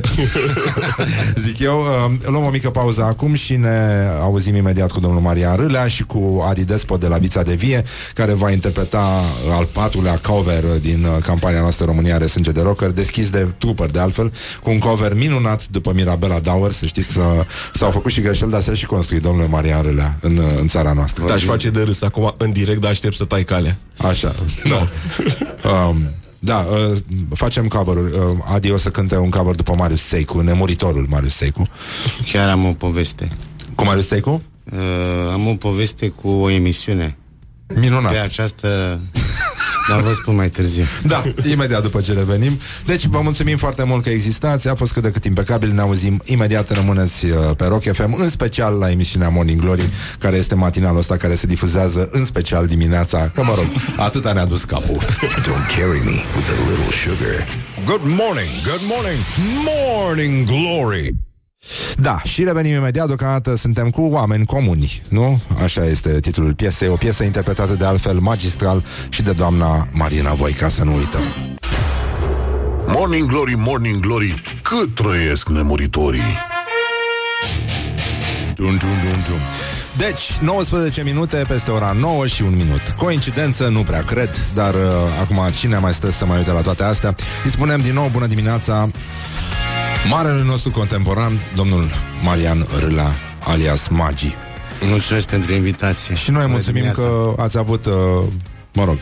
zic 1.46 1.60
eu, 1.60 1.80
uh, 1.80 2.30
luăm 2.32 2.46
o 2.46 2.50
mică 2.50 2.70
pauză 2.70 3.04
acum 3.04 3.34
și 3.34 3.56
ne 3.56 4.08
auzim 4.22 4.56
imediat 4.56 4.92
cu 4.92 5.00
domnul 5.00 5.22
Marian 5.22 5.56
Râlea 5.56 5.88
și 5.88 6.04
cu 6.04 6.44
Adi 6.50 6.64
Despot 6.66 7.00
de 7.00 7.08
la 7.08 7.18
Vița 7.18 7.42
de 7.42 7.54
Vie, 7.54 7.84
care 8.14 8.34
va 8.34 8.52
interpreta 8.52 9.22
al 9.52 9.66
patrulea 9.72 10.20
cover 10.28 10.64
din 10.82 11.04
uh, 11.04 11.24
campania 11.24 11.60
noastră 11.62 11.86
România 11.86 12.16
are 12.16 12.26
sânge 12.26 12.52
de 12.52 12.62
rocker, 12.62 12.90
deschis 12.92 13.30
de 13.30 13.48
trooper, 13.58 13.90
de 13.90 14.00
altfel, 14.00 14.34
cu 14.64 14.70
un 14.70 14.78
cover 14.80 15.14
minunat 15.16 15.68
după 15.68 15.92
Mirabela 15.96 16.40
Dauer, 16.40 16.72
să 16.72 16.86
știți, 16.86 17.08
să, 17.12 17.22
s-au 17.74 17.92
făcut 17.92 18.12
și 18.12 18.22
greșeli, 18.22 18.52
dar 18.52 18.62
s-a 18.62 18.74
și 18.74 18.86
construit 19.06 19.32
domnul 19.32 19.48
Marian 19.48 19.82
Râlea 19.82 20.18
în, 20.22 20.38
uh, 20.38 20.52
în 20.60 20.68
țara 20.68 20.94
noastră. 20.94 21.24
Te-aș 21.26 21.44
face 21.44 21.70
de 21.70 21.82
râs 21.82 22.02
acum 22.02 22.34
în 22.38 22.52
direct, 22.52 22.82
dar 22.82 22.92
aștept 22.92 23.16
să 23.16 23.26
tai 23.26 23.44
calea. 23.44 23.78
Așa. 23.98 24.36
Da. 24.70 24.88
um, 25.70 25.98
da, 26.40 26.68
uh, 26.70 26.98
facem 27.34 27.68
cover 27.68 27.96
uh, 27.98 28.10
Adi 28.44 28.72
o 28.72 28.78
să 28.78 28.90
cânte 28.90 29.18
un 29.18 29.30
cover 29.30 29.56
după 29.56 29.76
Marius 29.78 30.02
Seicu, 30.02 30.40
nemuritorul 30.40 31.06
Marius 31.10 31.36
Seicu. 31.36 31.68
Chiar 32.32 32.50
am 32.50 32.66
o 32.66 32.72
poveste. 32.72 33.32
Cu 33.76 33.84
Marius 33.84 34.08
Seicu? 34.08 34.42
Uh, 34.72 34.80
am 35.32 35.48
o 35.48 35.54
poveste 35.54 36.08
cu 36.08 36.28
o 36.28 36.50
emisiune. 36.50 37.18
Minunat. 37.76 38.12
Pe 38.12 38.18
această... 38.18 39.00
Dar 39.90 40.02
vă 40.02 40.14
spun 40.14 40.36
mai 40.36 40.50
târziu. 40.50 40.84
Da, 41.04 41.24
imediat 41.50 41.82
după 41.82 42.02
ce 42.02 42.14
revenim. 42.14 42.60
Deci 42.86 43.06
vă 43.06 43.22
mulțumim 43.22 43.58
foarte 43.58 43.84
mult 43.84 44.04
că 44.04 44.10
existați, 44.10 44.70
a 44.70 44.76
fost 44.76 44.94
cât 44.94 45.04
de 45.04 45.12
cât 45.12 45.26
impecabil, 45.26 45.72
ne 45.72 45.82
auzim 45.82 46.22
imediat, 46.26 46.70
rămâneți 46.72 47.26
uh, 47.26 47.56
pe 47.58 47.66
Rock 47.66 47.84
FM, 47.94 48.16
în 48.20 48.30
special 48.30 48.74
la 48.74 48.92
emisiunea 48.92 49.30
Morning 49.30 49.62
Glory, 49.62 49.90
care 50.20 50.36
este 50.36 50.56
matinalul 50.56 51.00
ăsta 51.00 51.18
care 51.18 51.36
se 51.36 51.48
difuzează 51.48 52.10
în 52.12 52.26
special 52.26 52.66
dimineața, 52.68 53.32
că 53.34 53.44
mă 53.44 53.54
rog, 53.56 53.66
atâta 53.98 54.34
ne-a 54.34 54.46
dus 54.46 54.64
capul. 54.64 54.98
Don't 55.48 55.78
carry 55.78 56.02
me 56.04 56.18
with 56.36 56.50
a 56.50 56.70
little 56.70 56.92
sugar. 57.04 57.48
Good 57.86 58.02
morning, 58.02 58.50
good 58.64 58.82
morning, 58.94 59.20
morning 59.66 60.46
glory. 60.46 61.14
Da, 61.98 62.22
și 62.24 62.44
revenim 62.44 62.74
imediat, 62.74 63.08
deocamdată 63.08 63.56
suntem 63.56 63.90
cu 63.90 64.02
oameni 64.02 64.46
comuni, 64.46 65.02
nu? 65.10 65.40
Așa 65.64 65.86
este 65.86 66.20
titlul 66.20 66.54
piesei, 66.54 66.88
o 66.88 66.96
piesă 66.96 67.24
interpretată 67.24 67.74
de 67.74 67.86
altfel 67.86 68.20
magistral 68.20 68.84
și 69.10 69.22
de 69.22 69.32
doamna 69.32 69.88
Marina 69.92 70.34
Voica, 70.34 70.70
să 70.70 70.84
nu 70.84 70.96
uităm. 70.96 71.22
Morning 72.88 73.28
Glory, 73.28 73.56
Morning 73.56 74.00
Glory, 74.00 74.60
cât 74.64 74.96
trăiesc 74.96 75.50
nemuritorii? 75.50 76.38
Dun, 78.56 78.78
dun, 78.78 79.00
dun, 79.04 79.24
dun. 79.28 79.40
Deci, 79.98 80.38
19 80.42 81.04
minute 81.04 81.46
peste 81.48 81.72
ora 81.72 81.96
9 82.00 82.28
și 82.28 82.42
un 82.42 82.56
minut. 82.56 82.82
Coincidență, 82.98 83.68
nu 83.68 83.84
prea 83.84 84.02
cred, 84.02 84.30
dar 84.54 84.74
uh, 84.74 84.82
acum 85.22 85.40
cine 85.58 85.78
mai 85.78 85.94
stă 85.94 86.12
să 86.12 86.26
mai 86.26 86.38
uite 86.38 86.52
la 86.52 86.62
toate 86.62 86.84
astea? 86.84 87.16
Îi 87.44 87.50
spunem 87.50 87.82
din 87.82 87.94
nou 87.94 88.10
bună 88.12 88.26
dimineața 88.26 88.90
marele 90.10 90.44
nostru 90.44 90.72
contemporan, 90.72 91.40
domnul 91.56 91.88
Marian 92.24 92.68
Râla, 92.80 93.12
alias 93.40 93.88
Magi. 93.88 94.36
Mulțumesc 94.82 95.28
pentru 95.28 95.54
invitație. 95.54 96.16
Și 96.16 96.32
noi 96.32 96.42
Bună 96.42 96.54
mulțumim 96.54 96.82
dimineața. 96.82 97.02
că 97.36 97.42
ați 97.42 97.58
avut, 97.58 97.86
uh, 97.86 97.94
mă 98.74 98.84
rog, 98.84 98.98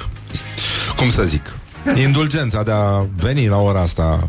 cum 0.96 1.12
să 1.12 1.24
zic, 1.24 1.56
indulgența 1.96 2.64
de 2.64 2.72
a 2.72 3.06
veni 3.16 3.48
la 3.48 3.58
ora 3.58 3.80
asta 3.80 4.28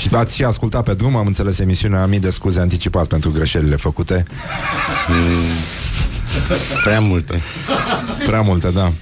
și 0.00 0.08
ați 0.14 0.34
și 0.34 0.44
ascultat 0.44 0.84
pe 0.84 0.94
drum, 0.94 1.16
am 1.16 1.26
înțeles 1.26 1.58
emisiunea, 1.58 2.06
mii 2.06 2.20
de 2.20 2.30
scuze 2.30 2.60
anticipat 2.60 3.06
pentru 3.06 3.30
greșelile 3.30 3.76
făcute. 3.76 4.24
Prea 6.84 7.00
multe. 7.00 7.40
Prea 8.26 8.40
multe, 8.40 8.70
da. 8.70 8.92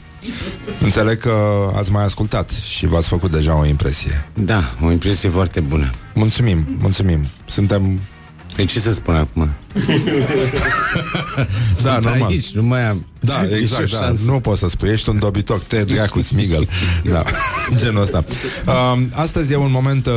Înțeleg 0.80 1.18
că 1.18 1.34
ați 1.76 1.92
mai 1.92 2.04
ascultat 2.04 2.50
și 2.50 2.86
v-ați 2.86 3.08
făcut 3.08 3.30
deja 3.30 3.58
o 3.58 3.66
impresie. 3.66 4.26
Da, 4.34 4.74
o 4.84 4.90
impresie 4.90 5.28
foarte 5.28 5.60
bună. 5.60 5.90
Mulțumim, 6.14 6.76
mulțumim. 6.80 7.26
Suntem... 7.44 8.00
Pe 8.56 8.64
ce 8.64 8.80
să 8.80 8.92
spun 8.92 9.14
acum? 9.14 9.50
Da, 11.82 11.92
Sunt 11.92 12.04
normal. 12.04 12.28
aici, 12.30 12.50
nu 12.50 12.62
mai 12.62 12.88
am 12.88 13.06
Da, 13.20 13.40
nicio 13.42 13.56
exact, 13.56 13.90
da. 13.90 13.96
șansă. 13.96 14.22
Nu 14.26 14.40
poți 14.40 14.60
să 14.60 14.68
spui, 14.68 14.88
ești 14.88 15.08
un 15.08 15.18
dobitoc, 15.18 15.62
te 15.62 15.84
dracu, 15.84 16.20
smigăl. 16.20 16.68
Da, 17.12 17.22
genul 17.76 18.02
ăsta. 18.02 18.24
Uh, 18.66 18.98
astăzi 19.12 19.52
e 19.52 19.56
un 19.56 19.70
moment 19.70 20.06
uh, 20.06 20.12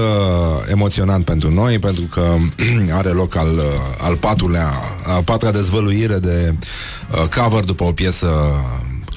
emoționant 0.71 1.25
pentru 1.25 1.53
noi, 1.53 1.79
pentru 1.79 2.03
că 2.03 2.35
are 2.99 3.09
loc 3.09 3.35
al, 3.35 3.51
uh, 3.53 3.63
al 4.01 4.15
patrulea, 4.15 4.71
a 5.05 5.11
patra 5.11 5.51
dezvăluire 5.51 6.17
de 6.19 6.55
uh, 7.11 7.27
cover 7.41 7.63
după 7.63 7.83
o 7.83 7.91
piesă 7.91 8.27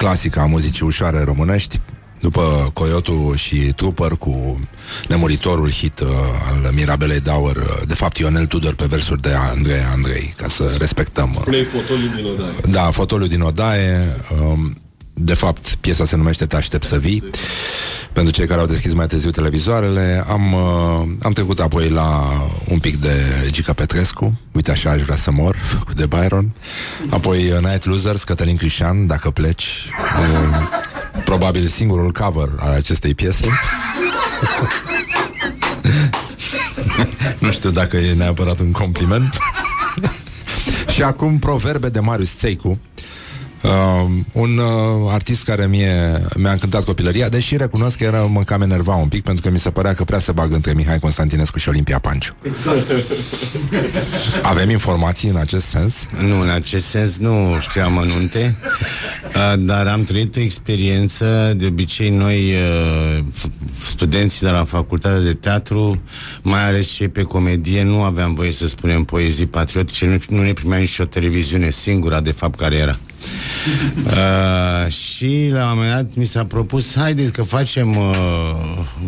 clasică 0.05 0.41
a 0.41 0.47
muzicii 0.47 0.87
ușoare 0.87 1.23
românești, 1.23 1.81
după 2.21 2.71
Coyotu 2.73 3.33
și 3.37 3.57
Trooper 3.57 4.11
cu 4.11 4.61
nemuritorul 5.09 5.71
hit 5.71 6.01
uh, 6.01 6.09
al 6.51 6.73
Mirabelei 6.73 7.21
Dauer, 7.21 7.57
uh, 7.57 7.81
de 7.87 7.95
fapt 7.95 8.17
Ionel 8.17 8.47
Tudor 8.47 8.75
pe 8.75 8.85
versuri 8.89 9.21
de 9.21 9.33
Andrei 9.33 9.81
Andrei, 9.93 10.35
ca 10.37 10.49
să 10.49 10.77
respectăm 10.79 11.35
uh, 11.37 11.43
Play 11.45 11.65
fotoliu 11.65 12.09
din 12.17 12.25
odaie. 12.25 12.53
da, 12.71 12.91
fotoliu 12.91 13.27
din 13.27 13.41
odaie. 13.41 14.17
Um, 14.41 14.75
de 15.15 15.35
fapt, 15.35 15.75
piesa 15.81 16.05
se 16.05 16.17
numește 16.17 16.47
Te 16.47 16.57
aștept 16.57 16.85
să 16.85 16.99
vii. 16.99 17.25
Pentru 18.13 18.33
cei 18.33 18.47
care 18.47 18.61
au 18.61 18.67
deschis 18.67 18.93
mai 18.93 19.07
târziu 19.07 19.31
televizoarele, 19.31 20.25
am, 20.29 20.53
uh, 20.53 21.09
am 21.23 21.33
trecut 21.33 21.61
apoi 21.61 21.89
la 21.89 22.29
un 22.69 22.79
pic 22.79 22.97
de 22.97 23.15
Gica 23.51 23.73
Petrescu, 23.73 24.41
Uite 24.53 24.71
așa 24.71 24.91
aș 24.91 25.03
vrea 25.03 25.17
să 25.17 25.31
mor, 25.31 25.57
făcut 25.79 25.95
de 25.95 26.07
Byron. 26.07 26.55
Apoi 27.11 27.51
uh, 27.51 27.59
Night 27.59 27.85
Losers, 27.85 28.23
Cătălin 28.23 28.57
Crișan, 28.57 29.07
Dacă 29.07 29.31
pleci. 29.31 29.87
Uh, 30.19 30.57
probabil 31.25 31.67
singurul 31.67 32.13
cover 32.13 32.49
al 32.59 32.73
acestei 32.73 33.15
piese. 33.15 33.47
nu 37.39 37.51
știu 37.51 37.71
dacă 37.71 37.97
e 37.97 38.15
neapărat 38.15 38.61
un 38.61 38.71
compliment. 38.71 39.37
Și 40.95 41.03
acum 41.03 41.39
proverbe 41.39 41.89
de 41.89 42.01
Marius 42.01 42.37
Țeicu 42.37 42.79
Uh, 43.65 44.11
un 44.33 44.59
uh, 44.59 45.11
artist 45.13 45.45
care 45.45 45.67
mie 45.67 46.23
mi-a 46.37 46.51
încântat 46.51 46.85
copilăria, 46.85 47.29
deși 47.29 47.57
recunosc 47.57 47.97
că 47.97 48.05
era, 48.05 48.23
mă 48.23 48.43
cam 48.43 48.63
enerva 48.63 48.95
un 48.95 49.09
pic, 49.09 49.23
pentru 49.23 49.43
că 49.43 49.51
mi 49.51 49.59
se 49.59 49.71
părea 49.71 49.95
că 49.95 50.05
prea 50.05 50.19
se 50.19 50.33
bagă 50.33 50.55
între 50.55 50.73
Mihai 50.73 50.99
Constantinescu 50.99 51.59
și 51.59 51.69
Olimpia 51.69 51.99
Panciu. 51.99 52.35
Exact. 52.43 52.91
Avem 54.43 54.71
informații 54.71 55.29
în 55.29 55.37
acest 55.37 55.67
sens? 55.67 56.09
Nu, 56.21 56.41
în 56.41 56.49
acest 56.49 56.87
sens 56.87 57.17
nu 57.17 57.57
știam 57.61 57.99
anunte, 57.99 58.57
dar 59.71 59.87
am 59.87 60.05
trăit 60.05 60.37
o 60.37 60.41
experiență, 60.41 61.55
de 61.57 61.67
obicei 61.67 62.11
noi, 62.11 62.53
uh, 62.55 63.19
f- 63.19 63.51
studenții 63.89 64.47
de 64.47 64.53
la 64.53 64.65
facultatea 64.65 65.21
de 65.21 65.35
teatru, 65.35 66.03
mai 66.43 66.67
ales 66.67 66.87
cei 66.87 67.09
pe 67.09 67.23
comedie, 67.23 67.83
nu 67.83 68.03
aveam 68.03 68.35
voie 68.35 68.53
să 68.53 68.69
spunem 68.69 69.05
poezii 69.05 69.47
patriotice, 69.47 70.07
nu, 70.07 70.37
nu 70.37 70.43
ne 70.43 70.53
primeam 70.53 70.81
nici 70.81 70.99
o 70.99 71.05
televiziune 71.05 71.71
singura, 71.71 72.21
de 72.21 72.33
fapt, 72.33 72.59
care 72.59 72.75
era. 72.77 72.99
Uh, 74.05 74.93
și 74.93 75.49
la 75.53 75.71
un 75.71 75.77
moment 75.77 75.95
dat 75.95 76.15
mi 76.15 76.25
s-a 76.25 76.45
propus 76.45 76.97
haideți 76.97 77.33
că 77.33 77.43
facem 77.43 77.97
uh, 77.97 78.07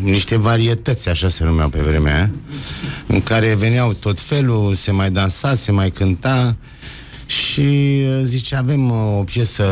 niște 0.03 0.39
varietăți, 0.39 1.09
așa 1.09 1.29
se 1.29 1.45
numeau 1.45 1.69
pe 1.69 1.81
vremea 1.81 2.15
aia, 2.15 2.31
în 3.07 3.23
care 3.23 3.55
veneau 3.55 3.93
tot 3.93 4.21
felul, 4.21 4.75
se 4.75 4.93
mai 4.93 5.11
dansa, 5.11 5.55
se 5.55 5.73
mai 5.73 5.91
cânta 5.91 6.57
și 7.27 7.61
uh, 7.61 8.21
zice, 8.23 8.57
avem 8.57 8.91
uh, 8.91 9.19
o 9.19 9.23
piesă 9.23 9.65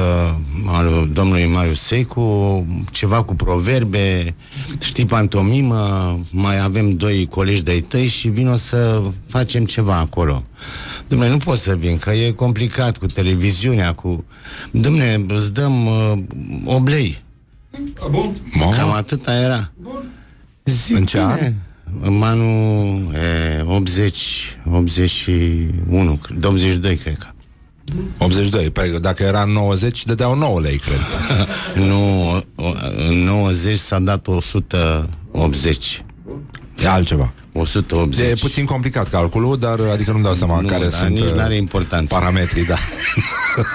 al 0.66 1.08
domnului 1.12 1.46
Marius 1.46 1.80
Seicu, 1.80 2.66
ceva 2.90 3.22
cu 3.22 3.34
proverbe, 3.34 4.34
știi, 4.80 5.06
pantomimă, 5.06 6.18
mai 6.30 6.60
avem 6.60 6.96
doi 6.96 7.26
colegi 7.30 7.62
de-ai 7.62 7.80
tăi 7.80 8.06
și 8.06 8.28
vin 8.28 8.56
să 8.56 9.02
facem 9.26 9.64
ceva 9.64 9.96
acolo. 9.98 10.44
Dom'le, 11.06 11.28
nu 11.28 11.36
pot 11.36 11.58
să 11.58 11.76
vin, 11.76 11.98
că 11.98 12.10
e 12.10 12.30
complicat 12.30 12.98
cu 12.98 13.06
televiziunea, 13.06 13.92
cu... 13.92 14.24
Dom'le, 14.80 15.26
îți 15.28 15.52
dăm 15.52 15.86
uh, 15.86 16.18
oblei. 16.64 17.22
Bun. 18.10 18.34
Cam 18.76 18.90
atâta 18.92 19.34
era. 19.34 19.72
Zic, 20.64 20.96
În 20.96 21.04
ce 21.04 21.18
bine. 21.18 21.32
an? 21.32 21.52
În 22.00 22.22
anul 22.22 23.14
e, 23.58 23.62
80, 23.66 24.16
81, 24.70 26.18
82, 26.42 26.96
cred 26.96 27.18
că. 27.18 27.26
82. 28.18 28.70
Păi 28.70 28.98
dacă 29.00 29.22
era 29.22 29.44
90, 29.44 30.04
dădeau 30.04 30.34
9 30.36 30.60
lei, 30.60 30.76
cred. 30.78 31.00
nu, 31.88 32.30
o- 32.54 32.72
în 33.08 33.14
90 33.18 33.78
s-a 33.78 33.98
dat 33.98 34.26
180. 34.26 36.02
E 36.82 36.88
altceva. 36.88 37.32
180. 37.52 38.30
E 38.30 38.34
puțin 38.40 38.64
complicat 38.64 39.08
calculul, 39.08 39.58
dar 39.58 39.80
adică 39.92 40.10
nu-mi 40.10 40.24
dau 40.24 40.34
seama 40.34 40.60
Nu, 40.60 40.68
care 40.68 40.82
dar 40.88 40.92
sunt 40.98 41.10
nici 41.10 41.20
uh, 41.24 41.34
n-are 41.34 41.56
importanță. 41.56 42.14
parametrii, 42.14 42.64
da. 42.64 42.76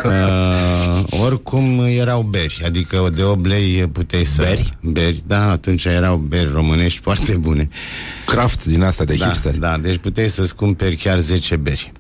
Uh, 0.06 1.03
oricum 1.23 1.80
erau 1.88 2.22
beri, 2.22 2.61
adică 2.65 3.10
de 3.15 3.23
8 3.23 3.45
lei 3.45 3.88
puteai 3.88 4.23
să... 4.26 4.41
Beri? 4.41 4.69
Beri, 4.81 5.23
da, 5.27 5.49
atunci 5.52 5.86
erau 5.86 6.15
beri 6.18 6.49
românești 6.53 6.99
foarte 7.07 7.31
bune. 7.38 7.69
Craft 8.26 8.65
din 8.65 8.81
asta 8.84 9.03
de 9.03 9.14
da, 9.14 9.26
hipsteri. 9.26 9.60
Da, 9.60 9.77
deci 9.77 9.98
puteai 9.98 10.27
să-ți 10.27 10.56
cumperi 10.56 10.95
chiar 10.95 11.19
10 11.19 11.56
beri. 11.56 11.91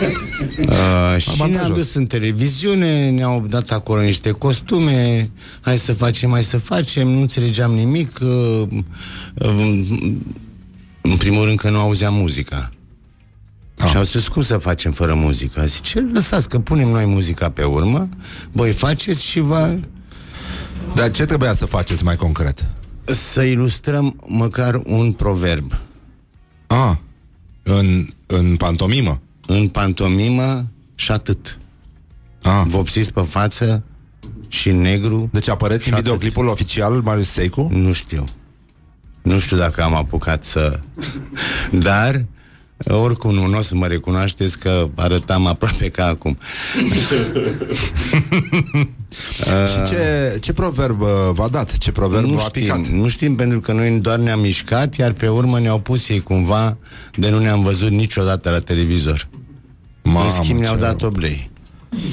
Uh, 0.00 1.16
și 1.22 1.42
Am 1.42 1.50
ne-am 1.50 1.66
jos. 1.66 1.76
dus 1.76 1.94
în 1.94 2.06
televiziune, 2.06 3.10
ne-au 3.10 3.46
dat 3.48 3.70
acolo 3.70 4.00
niște 4.00 4.30
costume, 4.30 5.30
hai 5.60 5.78
să 5.78 5.92
facem, 5.92 6.30
hai 6.30 6.44
să 6.44 6.58
facem, 6.58 7.08
nu 7.08 7.20
înțelegeam 7.20 7.72
nimic. 7.72 8.18
Uh, 8.22 8.66
uh, 9.34 9.86
în 11.00 11.16
primul 11.16 11.44
rând 11.44 11.58
că 11.58 11.70
nu 11.70 11.78
auzeam 11.78 12.14
muzica. 12.14 12.70
Ah. 13.78 13.88
Și 13.90 13.96
au 13.96 14.02
spus, 14.02 14.28
cum 14.28 14.42
să 14.42 14.58
facem 14.58 14.92
fără 14.92 15.14
muzică? 15.14 15.64
Zice, 15.66 16.08
lăsați 16.12 16.48
că 16.48 16.58
punem 16.58 16.88
noi 16.88 17.04
muzica 17.04 17.50
pe 17.50 17.64
urmă, 17.64 18.08
voi 18.52 18.72
faceți 18.72 19.24
și 19.24 19.40
va... 19.40 19.74
Dar 20.94 21.10
ce 21.10 21.24
trebuia 21.24 21.54
să 21.54 21.66
faceți 21.66 22.04
mai 22.04 22.16
concret? 22.16 22.66
Să 23.04 23.42
ilustrăm 23.42 24.16
măcar 24.26 24.80
un 24.84 25.12
proverb. 25.12 25.78
Ah, 26.66 26.96
în, 27.62 28.06
în 28.26 28.56
pantomimă? 28.56 29.20
În 29.46 29.68
pantomimă 29.68 30.66
și 30.94 31.12
atât. 31.12 31.58
Ah. 32.42 32.62
Vopsiți 32.66 33.12
pe 33.12 33.20
față 33.20 33.82
și 34.48 34.68
în 34.68 34.80
negru. 34.80 35.28
Deci 35.32 35.48
apăreți 35.48 35.82
și 35.82 35.88
în 35.88 35.94
atât. 35.94 36.04
videoclipul 36.04 36.46
oficial 36.46 37.00
Marius 37.02 37.30
Seicu? 37.30 37.68
Nu 37.72 37.92
știu. 37.92 38.24
Nu 39.22 39.38
știu 39.38 39.56
dacă 39.56 39.82
am 39.82 39.94
apucat 39.94 40.44
să... 40.44 40.80
Dar, 41.88 42.24
oricum 42.84 43.34
nu, 43.34 43.46
nu 43.46 43.58
o 43.58 43.60
să 43.60 43.74
mă 43.74 43.86
recunoașteți 43.86 44.58
că 44.58 44.88
arătam 44.94 45.46
aproape 45.46 45.88
ca 45.88 46.06
acum. 46.06 46.38
Și 49.74 49.82
ce, 49.90 50.36
ce 50.40 50.52
proverb 50.52 51.00
uh, 51.00 51.08
v-a 51.32 51.48
dat? 51.48 51.78
Ce 51.78 51.92
proverb 51.92 52.24
nu 52.26 52.34
v-a 52.34 52.42
știm, 52.42 52.62
picat? 52.62 52.86
nu 52.86 53.08
știm 53.08 53.34
pentru 53.34 53.60
că 53.60 53.72
noi 53.72 53.90
doar 54.00 54.18
ne-am 54.18 54.40
mișcat, 54.40 54.94
iar 54.96 55.12
pe 55.12 55.28
urmă 55.28 55.58
ne-au 55.58 55.78
pus 55.80 56.08
ei 56.08 56.20
cumva 56.22 56.76
de 57.14 57.28
nu 57.30 57.38
ne-am 57.38 57.62
văzut 57.62 57.90
niciodată 57.90 58.50
la 58.50 58.58
televizor. 58.58 59.28
Mamă, 60.02 60.24
În 60.24 60.30
schimb 60.44 60.60
ne-au 60.60 60.74
ce 60.74 60.80
dat 60.80 61.00
rău. 61.00 61.08
oblei. 61.08 61.50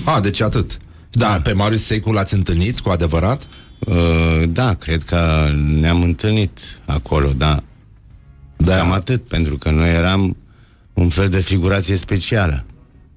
Ah, 0.03 0.21
deci 0.21 0.41
atât. 0.41 0.77
Da, 1.11 1.39
pe 1.43 1.53
Marius 1.53 1.83
Seicu 1.83 2.11
l-ați 2.11 2.33
întâlnit 2.33 2.79
cu 2.79 2.89
adevărat? 2.89 3.47
Uh, 3.79 3.95
da, 4.47 4.73
cred 4.73 5.03
că 5.03 5.49
ne-am 5.79 6.01
întâlnit 6.01 6.59
acolo, 6.85 7.29
da. 7.37 7.63
Da. 8.57 8.75
Cam 8.77 8.91
atât, 8.91 9.23
pentru 9.27 9.57
că 9.57 9.69
noi 9.69 9.89
eram 9.93 10.37
un 10.93 11.09
fel 11.09 11.29
de 11.29 11.39
figurație 11.41 11.95
specială. 11.95 12.65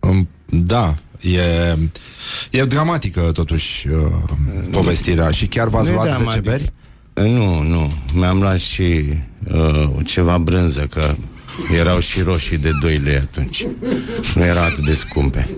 Um, 0.01 0.29
Da, 0.51 0.95
e, 1.21 1.41
e 2.51 2.65
dramatică 2.65 3.21
totuși 3.21 3.89
uh, 3.89 4.13
povestirea 4.71 5.31
Și 5.31 5.47
chiar 5.47 5.69
v-ați 5.69 5.87
Nu 5.87 5.93
e 5.93 5.95
luat 5.95 6.07
10 6.11 6.23
dramatic. 6.23 6.43
beri? 6.43 6.73
Nu, 7.31 7.63
nu. 7.63 7.93
Mi-am 8.15 8.39
luat 8.39 8.59
și 8.59 9.05
uh, 9.53 9.89
ceva 10.05 10.39
brânză, 10.39 10.87
că 10.91 11.15
erau 11.75 11.99
și 11.99 12.21
roșii 12.23 12.59
de 12.59 12.71
2 12.81 12.97
lei 12.97 13.17
atunci. 13.17 13.67
Nu 14.35 14.45
erau 14.45 14.65
atât 14.65 14.85
de 14.85 14.95
scumpe. 14.95 15.49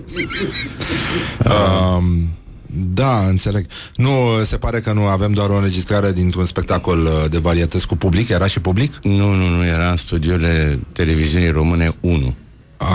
Um, 1.45 2.29
da, 2.73 3.25
înțeleg. 3.27 3.65
Nu, 3.95 4.09
se 4.43 4.57
pare 4.57 4.79
că 4.79 4.93
nu 4.93 5.05
avem 5.05 5.31
doar 5.31 5.49
o 5.49 5.55
înregistrare 5.55 6.11
dintr-un 6.11 6.45
spectacol 6.45 6.99
uh, 7.03 7.11
de 7.29 7.37
varietăți 7.37 7.87
cu 7.87 7.95
public. 7.95 8.29
Era 8.29 8.47
și 8.47 8.59
public? 8.59 8.99
Nu, 9.03 9.33
nu, 9.33 9.47
nu, 9.47 9.65
era 9.65 9.89
în 9.89 9.97
studiourile 9.97 10.79
televiziunii 10.91 11.49
române 11.49 11.91
1. 11.99 12.35
Ah, 12.77 12.87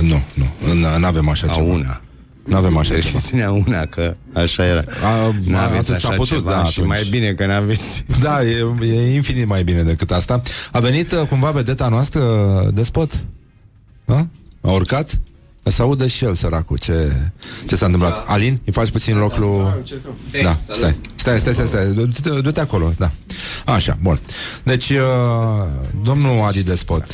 nu, 0.00 0.22
nu. 0.34 0.46
Nu 0.98 1.06
avem 1.06 1.28
așa 1.28 1.46
A 1.50 1.52
ceva. 1.54 1.66
una. 1.72 2.00
Nu 2.44 2.56
avem 2.56 2.76
așa 2.76 2.88
ceva. 2.94 3.00
Televiziunea 3.06 3.50
una, 3.50 3.86
că 3.86 4.16
așa 4.34 4.64
era. 4.64 4.82
A, 5.02 5.34
N-aveți 5.44 5.78
atât 5.78 5.94
așa 5.94 6.08
s-a 6.08 6.14
putut, 6.14 6.26
ceva 6.36 6.50
da, 6.50 6.64
și 6.64 6.78
atunci. 6.80 6.86
mai 6.86 7.06
bine 7.10 7.32
că 7.32 7.46
n-aveți. 7.46 8.04
Da, 8.20 8.42
e, 8.42 8.66
e 8.82 9.14
infinit 9.14 9.46
mai 9.46 9.64
bine 9.64 9.82
decât 9.82 10.10
asta. 10.10 10.42
A 10.72 10.78
venit 10.80 11.12
uh, 11.12 11.18
cumva 11.28 11.50
vedeta 11.50 11.88
noastră, 11.88 12.20
despot? 12.72 13.24
Da? 14.04 14.26
A 14.60 14.70
urcat? 14.70 15.18
Să 15.66 15.82
audă 15.82 16.06
și 16.06 16.24
el, 16.24 16.34
săracul, 16.34 16.78
ce, 16.78 17.12
ce 17.66 17.76
s-a 17.76 17.84
întâmplat. 17.86 18.24
Alin, 18.26 18.60
îi 18.64 18.72
faci 18.72 18.90
puțin 18.90 19.18
loc 19.18 19.36
lui... 19.36 19.64
Da, 20.42 20.56
stai, 20.62 20.96
stai, 21.14 21.38
stai, 21.38 21.52
stai, 21.54 21.66
stai. 21.66 21.92
Du-te, 21.92 22.28
du-te 22.40 22.60
acolo, 22.60 22.92
da. 22.98 23.10
Așa, 23.66 23.98
bun. 24.02 24.20
Deci, 24.62 24.90
uh, 24.90 24.98
domnul 26.02 26.44
Adi 26.44 26.62
Despot, 26.62 27.04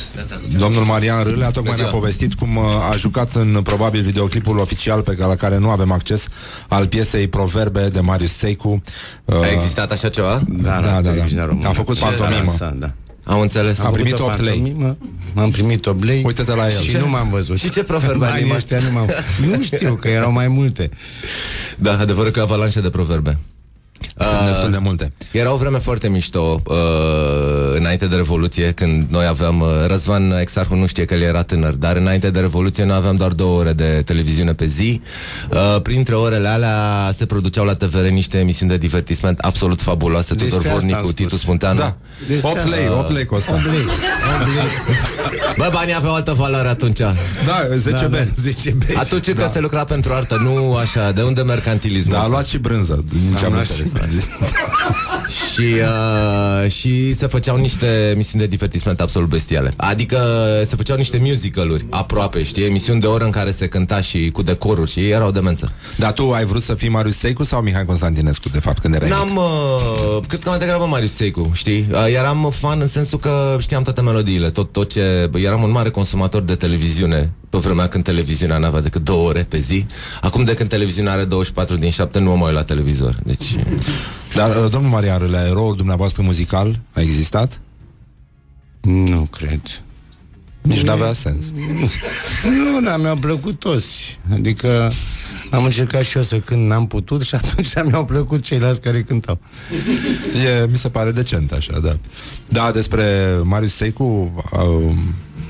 domnul 0.57 0.83
Marian 0.83 1.23
Râlea, 1.23 1.49
tocmai 1.51 1.73
ne-a 1.77 1.87
povestit 1.87 2.33
cum 2.33 2.55
uh, 2.55 2.63
a 2.91 2.95
jucat 2.97 3.35
în 3.35 3.59
probabil 3.63 4.01
videoclipul 4.01 4.57
oficial 4.57 5.01
pe 5.01 5.13
care, 5.15 5.27
la 5.29 5.35
care 5.35 5.57
nu 5.57 5.69
avem 5.69 5.91
acces 5.91 6.27
al 6.67 6.87
piesei 6.87 7.27
Proverbe 7.27 7.89
de 7.89 7.99
Marius 7.99 8.31
Seicu. 8.33 8.81
Uh, 9.25 9.35
A 9.41 9.51
existat 9.51 9.91
așa 9.91 10.09
ceva? 10.09 10.41
Da, 10.47 10.69
Da, 10.69 10.79
da, 10.81 11.01
da. 11.01 11.09
televiziunea 11.09 11.45
română. 11.45 11.67
A 11.67 11.71
făcut 11.71 11.95
Ce 11.95 12.01
pantomimă. 12.03 12.33
s-a 12.35 12.45
lansat, 12.45 12.73
Da. 12.73 12.91
Am 13.23 13.39
înțeles. 13.39 13.79
A 13.79 13.89
primit 13.89 14.11
făcut 14.11 14.25
o 14.27 14.31
8 14.31 14.39
lei. 14.41 14.53
pantomimă, 14.59 14.97
M-am 15.33 15.51
primit 15.51 15.85
8 15.85 16.03
lei 16.03 16.23
Uite-te 16.25 16.55
la 16.55 16.65
el. 16.71 16.79
Și 16.81 16.89
Ce? 16.89 16.97
nu 16.99 17.09
m-am 17.09 17.29
văzut 17.29 17.57
Și 17.57 17.69
ce 17.69 17.83
proverbe 17.83 18.25
ai 18.25 18.29
Banii 18.31 18.43
limat? 18.43 18.57
ăștia 18.57 18.79
nu 18.79 18.91
m-am 18.91 19.09
Nu 19.49 19.61
știu, 19.61 19.93
că 19.95 20.07
erau 20.07 20.31
mai 20.31 20.47
multe 20.47 20.89
Da, 21.77 21.99
adevărul 21.99 22.31
că 22.31 22.41
avalanșe 22.41 22.81
de 22.81 22.89
proverbe. 22.89 23.37
Sunt 24.17 24.47
destul 24.47 24.71
de 24.71 24.77
multe. 24.77 25.13
Era 25.31 25.53
o 25.53 25.57
vreme 25.57 25.77
foarte 25.77 26.09
mișto 26.09 26.61
uh, 26.65 26.75
înainte 27.75 28.05
de 28.07 28.15
Revoluție, 28.15 28.71
când 28.71 29.05
noi 29.09 29.25
aveam... 29.25 29.59
Uh, 29.61 29.67
Răzvan 29.87 30.31
Exarhu 30.39 30.75
nu 30.75 30.85
știe 30.85 31.05
că 31.05 31.13
el 31.13 31.21
era 31.21 31.43
tânăr, 31.43 31.73
dar 31.73 31.95
înainte 31.95 32.29
de 32.29 32.39
Revoluție 32.39 32.83
noi 32.83 32.95
aveam 32.95 33.15
doar 33.15 33.31
două 33.31 33.59
ore 33.59 33.73
de 33.73 34.01
televiziune 34.05 34.53
pe 34.53 34.65
zi. 34.65 35.01
Uh, 35.51 35.81
printre 35.81 36.15
orele 36.15 36.47
alea 36.47 37.11
se 37.17 37.25
produceau 37.25 37.65
la 37.65 37.73
TVR 37.75 38.05
niște 38.05 38.37
emisiuni 38.37 38.71
de 38.71 38.77
divertisment 38.77 39.39
absolut 39.39 39.81
fabuloase. 39.81 40.33
Despre 40.33 40.47
Tudor 40.57 40.65
asta 40.65 40.73
Vornicu, 40.73 40.97
am 40.97 41.03
spus. 41.03 41.15
Titu 41.15 41.35
Spunteanu. 41.35 41.77
Da. 41.79 41.95
Despre 42.27 42.49
8 42.49 42.57
asta. 42.57 42.75
lei, 42.75 42.87
8 42.89 43.11
lei 43.11 43.25
costă. 43.25 43.51
8 43.53 43.65
lei, 43.65 43.73
8 43.73 43.85
lei. 44.55 44.95
Bă, 45.57 45.69
banii 45.71 45.95
aveau 45.95 46.13
altă 46.13 46.33
valoare 46.33 46.67
atunci. 46.67 46.99
Da, 47.45 47.67
10 47.75 48.01
Da, 48.01 48.07
beri. 48.07 48.25
da, 48.25 48.41
10 48.41 48.71
beri 48.71 48.95
Atunci 48.95 49.27
da. 49.29 49.49
se 49.53 49.59
lucra 49.59 49.83
pentru 49.83 50.13
artă, 50.13 50.35
nu 50.43 50.75
așa. 50.75 51.11
De 51.11 51.21
unde 51.21 51.41
mercantilismul? 51.41 52.13
Da, 52.13 52.17
a 52.17 52.21
ăsta? 52.21 52.31
luat 52.31 52.45
și 52.45 52.57
brânză. 52.57 53.03
Din 53.09 53.35
ce 53.37 53.45
am 53.45 53.45
Am 53.45 53.53
luat 53.53 53.65
și 53.65 53.71
înțeles. 53.71 53.90
și, 55.51 55.61
uh, 55.61 56.71
și 56.71 57.15
se 57.15 57.27
făceau 57.27 57.57
niște 57.57 58.09
emisiuni 58.13 58.41
de 58.41 58.47
divertisment 58.47 58.99
absolut 58.99 59.29
bestiale. 59.29 59.73
Adică 59.75 60.17
se 60.65 60.75
făceau 60.75 60.97
niște 60.97 61.17
musicaluri 61.23 61.85
aproape, 61.89 62.43
știi? 62.43 62.65
Emisiuni 62.65 63.01
de 63.01 63.07
oră 63.07 63.23
în 63.23 63.31
care 63.31 63.51
se 63.51 63.67
cânta 63.67 64.01
și 64.01 64.29
cu 64.33 64.41
decoruri 64.41 64.91
și 64.91 64.99
ei 64.99 65.11
erau 65.11 65.31
demență. 65.31 65.71
Dar 65.97 66.11
tu 66.11 66.31
ai 66.31 66.45
vrut 66.45 66.61
să 66.61 66.73
fii 66.73 66.89
Marius 66.89 67.17
Seicu 67.17 67.43
sau 67.43 67.61
Mihai 67.61 67.85
Constantinescu, 67.85 68.49
de 68.49 68.59
fapt, 68.59 68.79
când 68.79 68.93
erai 68.93 69.09
mic? 69.09 69.17
N-am, 69.17 69.35
uh, 69.35 70.23
cred 70.27 70.43
că 70.43 70.49
mai 70.49 70.59
degrabă 70.59 70.85
Marius 70.85 71.13
Țeicu, 71.13 71.51
știi? 71.53 71.87
Uh, 71.91 72.13
eram 72.15 72.51
fan 72.55 72.81
în 72.81 72.87
sensul 72.87 73.19
că 73.19 73.57
știam 73.59 73.83
toate 73.83 74.01
melodiile, 74.01 74.49
tot, 74.49 74.71
tot 74.71 74.91
ce... 74.91 75.29
Eram 75.33 75.63
un 75.63 75.71
mare 75.71 75.89
consumator 75.89 76.41
de 76.41 76.55
televiziune 76.55 77.33
pe 77.51 77.57
vremea 77.57 77.87
când 77.87 78.03
televiziunea 78.03 78.57
n-avea 78.57 78.81
decât 78.81 79.03
două 79.03 79.27
ore 79.27 79.43
pe 79.43 79.59
zi. 79.59 79.85
Acum 80.21 80.43
de 80.43 80.53
când 80.53 80.69
televiziunea 80.69 81.11
are 81.11 81.23
24 81.23 81.75
din 81.75 81.89
7 81.89 82.19
nu 82.19 82.29
mă 82.29 82.35
mai 82.35 82.47
uit 82.47 82.55
la 82.55 82.63
televizor. 82.63 83.19
Deci... 83.23 83.55
Dar, 84.35 84.49
uh, 84.49 84.71
domnul 84.71 84.91
Marian 84.91 85.17
Râlea, 85.17 85.47
eroul 85.47 85.75
dumneavoastră 85.75 86.21
muzical 86.21 86.79
a 86.93 87.01
existat? 87.01 87.59
Nu 88.81 89.27
cred. 89.31 89.61
Nici 90.61 90.81
n-avea 90.81 91.13
sens. 91.13 91.45
Nu, 92.63 92.81
dar 92.83 92.99
mi-au 92.99 93.15
plăcut 93.15 93.59
toți. 93.59 94.19
Adică 94.31 94.91
am 95.51 95.63
încercat 95.63 96.03
și 96.03 96.17
eu 96.17 96.23
să 96.23 96.39
cânt, 96.39 96.67
n-am 96.67 96.87
putut 96.87 97.21
și 97.21 97.35
atunci 97.41 97.73
mi-au 97.85 98.05
plăcut 98.05 98.41
ceilalți 98.41 98.81
care 98.81 99.03
cântau. 99.03 99.39
E, 100.45 100.67
mi 100.69 100.77
se 100.77 100.89
pare 100.89 101.11
decent 101.11 101.51
așa, 101.51 101.79
da. 101.79 101.97
Da, 102.47 102.71
despre 102.71 103.35
Marius 103.43 103.73
Seicu 103.73 104.03
uh, 104.51 104.95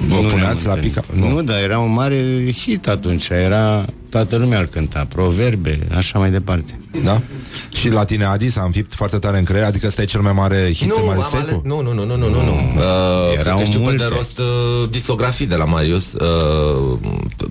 vă 0.08 0.16
Nu 0.22 0.28
puneați 0.28 0.66
la 0.66 0.74
ne-am 0.74 0.86
pica... 0.86 1.02
întâlnit. 1.12 1.36
Nu, 1.36 1.42
dar 1.42 1.62
era 1.62 1.80
un 1.80 1.94
mare 1.94 2.52
hit 2.58 2.88
atunci. 2.88 3.28
Era, 3.30 3.86
toată 4.10 4.36
lumea 4.36 4.60
îl 4.60 4.66
cânta, 4.66 5.06
proverbe, 5.10 5.80
așa 5.96 6.20
mai 6.20 6.32
departe. 6.32 6.80
Da? 7.04 7.22
Și 7.72 7.90
la 7.90 8.04
tine, 8.04 8.26
Adi, 8.26 8.50
s-a 8.50 8.62
înfipt 8.64 8.94
foarte 8.94 9.18
tare 9.18 9.38
în 9.38 9.44
creier, 9.44 9.66
adică 9.66 9.88
ăsta 9.88 10.02
e 10.02 10.06
cel 10.06 10.22
mai 10.22 10.32
mare 10.34 10.72
hit 10.74 10.88
de 10.88 10.94
Nu, 10.98 11.06
Marius 11.06 11.26
am 11.26 11.36
ales, 11.36 11.48
Seicu? 11.50 11.68
nu, 11.68 11.82
nu, 11.82 11.94
nu, 11.94 12.06
nu, 12.06 12.16
nu, 12.18 12.30
nu, 12.30 12.44
nu. 12.44 12.52
Uh, 12.52 13.38
Erau 13.40 13.58
că 13.58 13.64
știu 13.64 13.78
pe 13.80 13.84
multe. 13.84 14.04
de 14.04 14.10
rost 14.16 14.38
uh, 14.38 14.46
discografii 14.90 15.46
de 15.48 15.56
la 15.56 15.66
Marius. 15.66 16.14
Uh, 16.14 16.98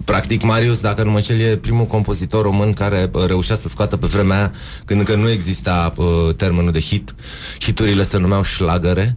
practic, 0.04 0.42
Marius, 0.42 0.80
dacă 0.80 1.02
nu 1.02 1.10
mă 1.10 1.16
înșel, 1.16 1.40
e 1.40 1.56
primul 1.56 1.84
compozitor 1.84 2.42
român 2.42 2.72
care 2.72 3.10
uh, 3.12 3.24
reușea 3.26 3.56
să 3.56 3.68
scoată 3.68 3.96
pe 3.96 4.06
vremea 4.06 4.36
aia, 4.36 4.52
când 4.84 4.98
încă 5.00 5.14
nu 5.14 5.30
exista 5.30 5.92
uh, 5.96 6.06
termenul 6.36 6.72
de 6.72 6.80
hit. 6.80 7.14
Hiturile 7.60 8.04
se 8.04 8.18
numeau 8.18 8.42
șlagăre. 8.42 9.16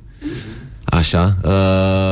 Așa. 0.98 1.36
Uh, 1.44 1.52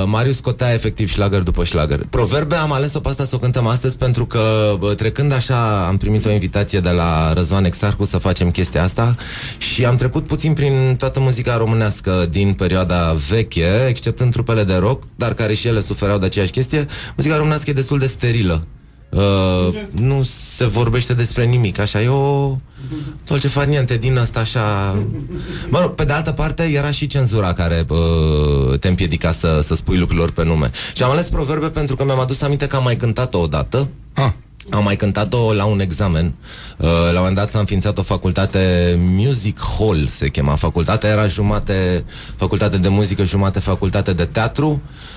Marius 0.06 0.36
scotea 0.36 0.74
efectiv 0.74 1.10
șlagăr 1.10 1.41
după 1.41 1.64
șlagăr. 1.64 2.06
Proverbe 2.10 2.56
am 2.56 2.72
ales-o 2.72 2.99
pe 2.99 3.10
asta 3.10 3.26
să 3.26 3.36
o 3.36 3.38
cântăm 3.38 3.68
astăzi 3.68 3.98
pentru 3.98 4.26
că 4.26 4.74
bă, 4.80 4.94
trecând 4.94 5.34
așa 5.34 5.88
am 5.88 5.98
primit 5.98 6.26
o 6.26 6.32
invitație 6.32 6.80
de 6.80 6.90
la 6.90 7.34
Răzvan 7.34 7.66
Exarcu 7.66 8.06
să 8.06 8.18
facem 8.18 8.52
chestia 8.52 8.84
asta 8.84 9.16
și 9.58 9.86
am 9.86 9.95
trecut 9.95 10.26
puțin 10.26 10.53
prin 10.53 10.95
toată 10.98 11.20
muzica 11.20 11.58
românească 11.58 12.28
din 12.30 12.53
perioada 12.53 13.16
veche, 13.30 13.86
exceptând 13.88 14.32
trupele 14.32 14.64
de 14.64 14.76
rock, 14.76 15.03
dar 15.16 15.34
care 15.34 15.53
și 15.53 15.68
ele 15.68 15.82
suferau 15.82 16.18
de 16.18 16.26
aceeași 16.26 16.52
chestie. 16.52 16.86
Muzica 17.16 17.36
românească 17.36 17.70
e 17.70 17.74
destul 17.74 17.99
de 17.99 18.08
sterilă. 18.08 18.66
Uh, 19.12 19.68
nu 19.92 20.24
se 20.24 20.66
vorbește 20.66 21.14
despre 21.14 21.46
nimic, 21.46 21.80
așa, 21.80 22.02
e 22.02 22.08
o 22.08 22.58
dolce 23.28 23.48
farniente 23.48 23.98
din 23.98 24.18
asta 24.18 24.40
așa... 24.40 24.96
Mă 25.70 25.80
rog, 25.82 25.92
pe 25.92 26.04
de 26.04 26.14
altă 26.14 26.32
parte 26.32 26.64
era 26.64 26.92
și 26.92 27.08
cenzura 27.08 27.54
care 27.54 27.86
uh, 27.90 28.80
te 28.80 28.88
împiedica 28.88 29.32
să, 29.32 29.62
să 29.64 29.76
spui 29.76 29.98
lucrurilor 29.98 30.32
pe 30.32 30.44
nume. 30.44 30.72
Și 30.94 31.04
am 31.04 31.12
ales 31.12 31.30
proverbe 31.30 31.70
pentru 31.70 31.96
că 31.96 32.04
mi-am 32.04 32.20
adus 32.20 32.42
aminte 32.42 32.68
că 32.68 32.76
am 32.76 32.84
mai 32.84 32.96
cântat-o 32.96 33.40
odată. 33.40 33.88
Ah. 34.14 34.32
Am 34.70 34.84
mai 34.84 34.96
cântat-o 34.96 35.54
la 35.54 35.66
un 35.66 35.80
examen. 35.80 36.34
Uh, 36.78 36.88
la 36.88 37.08
un 37.08 37.16
moment 37.16 37.36
dat 37.36 37.50
s-a 37.50 37.60
înființat 37.60 37.98
o 37.98 38.02
facultate 38.02 38.96
Music 39.00 39.60
Hall, 39.78 40.08
se 40.08 40.30
chema. 40.30 40.56
Facultatea 40.56 41.10
era 41.10 41.28
jumate 41.28 42.04
facultate 42.36 42.78
de 42.78 42.88
muzică, 42.88 43.24
jumate 43.24 43.60
facultate 43.60 44.14
de 44.14 44.26
teatru. 44.26 44.68
Uh, 44.70 45.11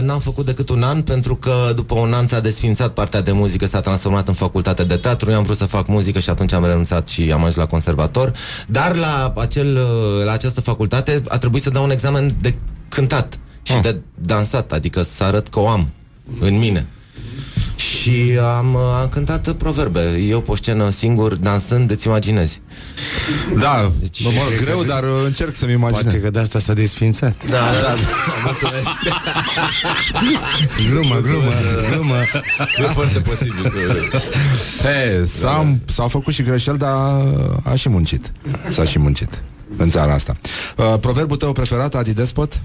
n-am 0.00 0.18
făcut 0.18 0.46
decât 0.46 0.68
un 0.68 0.82
an 0.82 1.02
pentru 1.02 1.36
că 1.36 1.72
după 1.74 1.94
un 1.94 2.12
an 2.12 2.26
s-a 2.26 2.40
desfințat 2.40 2.92
partea 2.92 3.20
de 3.20 3.32
muzică, 3.32 3.66
s-a 3.66 3.80
transformat 3.80 4.28
în 4.28 4.34
facultate 4.34 4.84
de 4.84 4.96
teatru. 4.96 5.30
Eu 5.30 5.36
am 5.36 5.42
vrut 5.42 5.56
să 5.56 5.64
fac 5.64 5.86
muzică 5.86 6.18
și 6.18 6.30
atunci 6.30 6.52
am 6.52 6.64
renunțat 6.64 7.08
și 7.08 7.32
am 7.32 7.38
ajuns 7.38 7.54
la 7.54 7.66
conservator. 7.66 8.32
Dar 8.66 8.96
la, 8.96 9.32
acel, 9.36 9.76
uh, 9.76 10.24
la 10.24 10.32
această 10.32 10.60
facultate 10.60 11.22
a 11.28 11.38
trebuit 11.38 11.62
să 11.62 11.70
dau 11.70 11.84
un 11.84 11.90
examen 11.90 12.34
de 12.40 12.54
cântat 12.88 13.38
și 13.62 13.80
de 13.82 13.96
dansat, 14.14 14.72
adică 14.72 15.02
să 15.02 15.24
arăt 15.24 15.48
că 15.48 15.60
o 15.60 15.68
am 15.68 15.88
în 16.40 16.58
mine. 16.58 16.86
Și 18.06 18.38
am, 18.56 18.76
am 18.76 19.08
cântat 19.08 19.52
proverbe. 19.52 20.18
Eu 20.18 20.40
pe 20.40 20.52
scenă 20.54 20.90
singur, 20.90 21.34
dansând, 21.34 21.90
îți 21.90 22.06
imaginezi. 22.06 22.60
Da, 23.58 23.92
deci, 24.00 24.24
mă, 24.24 24.30
mă, 24.34 24.64
greu, 24.64 24.82
dar 24.82 25.02
uh, 25.02 25.22
încerc 25.24 25.54
să-mi 25.54 25.72
imaginez. 25.72 26.02
Poate 26.02 26.20
că 26.20 26.30
de 26.30 26.38
asta 26.38 26.58
s-a 26.58 26.72
desfințat. 26.72 27.46
Da, 27.50 27.58
da, 27.58 27.94
mulțumesc. 28.44 28.88
glumă, 30.90 31.20
glumă, 31.20 31.52
glumă. 31.90 32.14
E 32.78 32.82
foarte 32.82 33.18
posibil. 33.20 33.62
Că... 34.10 34.20
He, 34.82 35.24
s-a, 35.40 35.76
s-au 35.84 36.08
făcut 36.08 36.34
și 36.34 36.42
greșeli, 36.42 36.78
dar 36.78 36.94
a 37.62 37.74
și 37.74 37.88
muncit. 37.88 38.32
S-a 38.68 38.84
și 38.84 38.98
muncit 38.98 39.42
în 39.76 39.90
țara 39.90 40.12
asta. 40.12 40.36
Uh, 40.76 40.94
proverbul 41.00 41.36
tău 41.36 41.52
preferat, 41.52 41.94
Adi 41.94 42.12
Despot? 42.12 42.60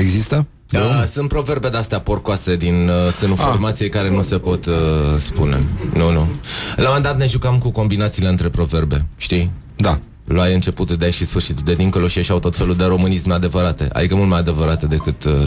Există? 0.00 0.46
Da, 0.70 1.04
sunt 1.12 1.28
proverbe 1.28 1.68
de-astea 1.68 2.00
porcoase 2.00 2.56
din 2.56 2.88
uh, 2.88 3.12
sânul 3.12 3.36
Ah. 3.38 3.44
formației 3.50 3.88
care 3.88 4.10
nu 4.10 4.22
se 4.22 4.38
pot 4.38 4.66
uh, 4.66 4.72
spune. 5.16 5.58
Nu, 5.92 6.10
nu. 6.10 6.28
La 6.76 6.82
un 6.82 6.84
moment 6.86 7.02
dat 7.02 7.18
ne 7.18 7.26
jucam 7.26 7.58
cu 7.58 7.70
combinațiile 7.70 8.28
între 8.28 8.48
proverbe, 8.48 9.06
știi? 9.16 9.50
Da. 9.76 10.00
Luai 10.24 10.54
începutul 10.54 10.96
de 10.96 11.04
aici 11.04 11.14
și 11.14 11.26
sfârșitul 11.26 11.62
de 11.64 11.74
dincolo 11.74 12.08
și 12.08 12.16
ieșeau 12.18 12.38
tot 12.38 12.56
felul 12.56 12.76
de 12.76 12.84
românisme 12.84 13.32
adevărate. 13.34 13.88
Adică 13.92 14.14
mult 14.14 14.28
mai 14.28 14.38
adevărate 14.38 14.86
decât... 14.86 15.24
Uh, 15.24 15.46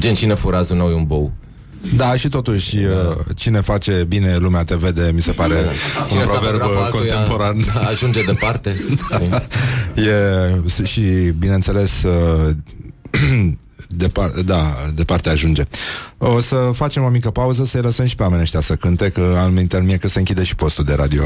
gen 0.00 0.14
cine 0.14 0.34
furazul 0.34 0.76
nou 0.76 0.88
e 0.90 0.94
un 0.94 1.04
bou. 1.04 1.32
Da, 1.96 2.16
și 2.16 2.28
totuși, 2.28 2.76
uh, 2.76 3.16
cine 3.36 3.60
face 3.60 4.04
bine 4.08 4.36
lumea 4.36 4.64
te 4.64 4.74
vede, 4.76 5.10
mi 5.14 5.20
se 5.22 5.32
pare 5.32 5.54
un 5.54 6.06
Cine 6.08 6.22
s-a 6.22 6.28
proverb 6.30 6.58
făcut 6.60 6.74
rapul 6.74 6.82
altuia, 6.84 7.14
contemporan. 7.14 7.56
Ajunge 7.88 8.22
departe. 8.22 8.76
E, 9.94 10.84
și, 10.84 11.00
bineînțeles, 11.38 12.02
uh, 12.02 12.50
Depar- 13.90 14.44
da, 14.44 14.88
departe 14.94 15.30
ajunge. 15.30 15.64
O 16.18 16.40
să 16.40 16.70
facem 16.74 17.04
o 17.04 17.08
mică 17.08 17.30
pauză 17.30 17.64
să-i 17.64 17.80
lăsăm 17.80 18.06
și 18.06 18.14
pe 18.14 18.22
oamenii 18.22 18.42
ăștia 18.42 18.60
să 18.60 18.74
cânte, 18.76 19.08
că 19.08 19.38
am 19.44 19.52
minter 19.52 19.82
mie 19.82 19.96
că 19.96 20.08
se 20.08 20.18
închide 20.18 20.44
și 20.44 20.54
postul 20.54 20.84
de 20.84 20.94
radio. 20.94 21.22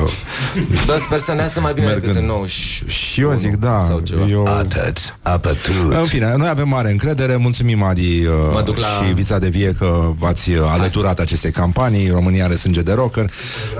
Da, 0.87 0.95
sper 1.05 1.19
să 1.19 1.33
ne 1.35 1.41
iasă 1.43 1.61
mai 1.61 1.73
bine 1.75 1.87
Mergând. 1.87 2.07
decât 2.07 2.21
în 2.23 2.27
nou 2.29 2.47
și... 2.47 2.85
Și 2.87 3.21
eu 3.21 3.35
zic, 3.35 3.57
da, 3.57 3.85
sau 3.89 3.99
ceva. 4.01 4.27
eu... 4.27 4.47
Atât, 4.47 5.19
apătut. 5.23 5.93
În 6.01 6.05
fine, 6.05 6.35
noi 6.37 6.49
avem 6.49 6.69
mare 6.69 6.91
încredere, 6.91 7.37
mulțumim 7.37 7.83
Adi 7.83 8.27
uh, 8.27 8.33
Mă 8.53 8.63
duc 8.65 8.77
la- 8.77 8.87
și 8.87 9.13
Vița 9.13 9.39
de 9.39 9.49
Vie 9.49 9.75
că 9.79 10.13
v-ați 10.19 10.51
uh, 10.51 10.67
alăturat 10.69 11.19
acestei 11.19 11.51
campanii, 11.51 12.09
România 12.11 12.45
are 12.45 12.57
sânge 12.57 12.83
de 12.83 12.93
rocker. 12.93 13.25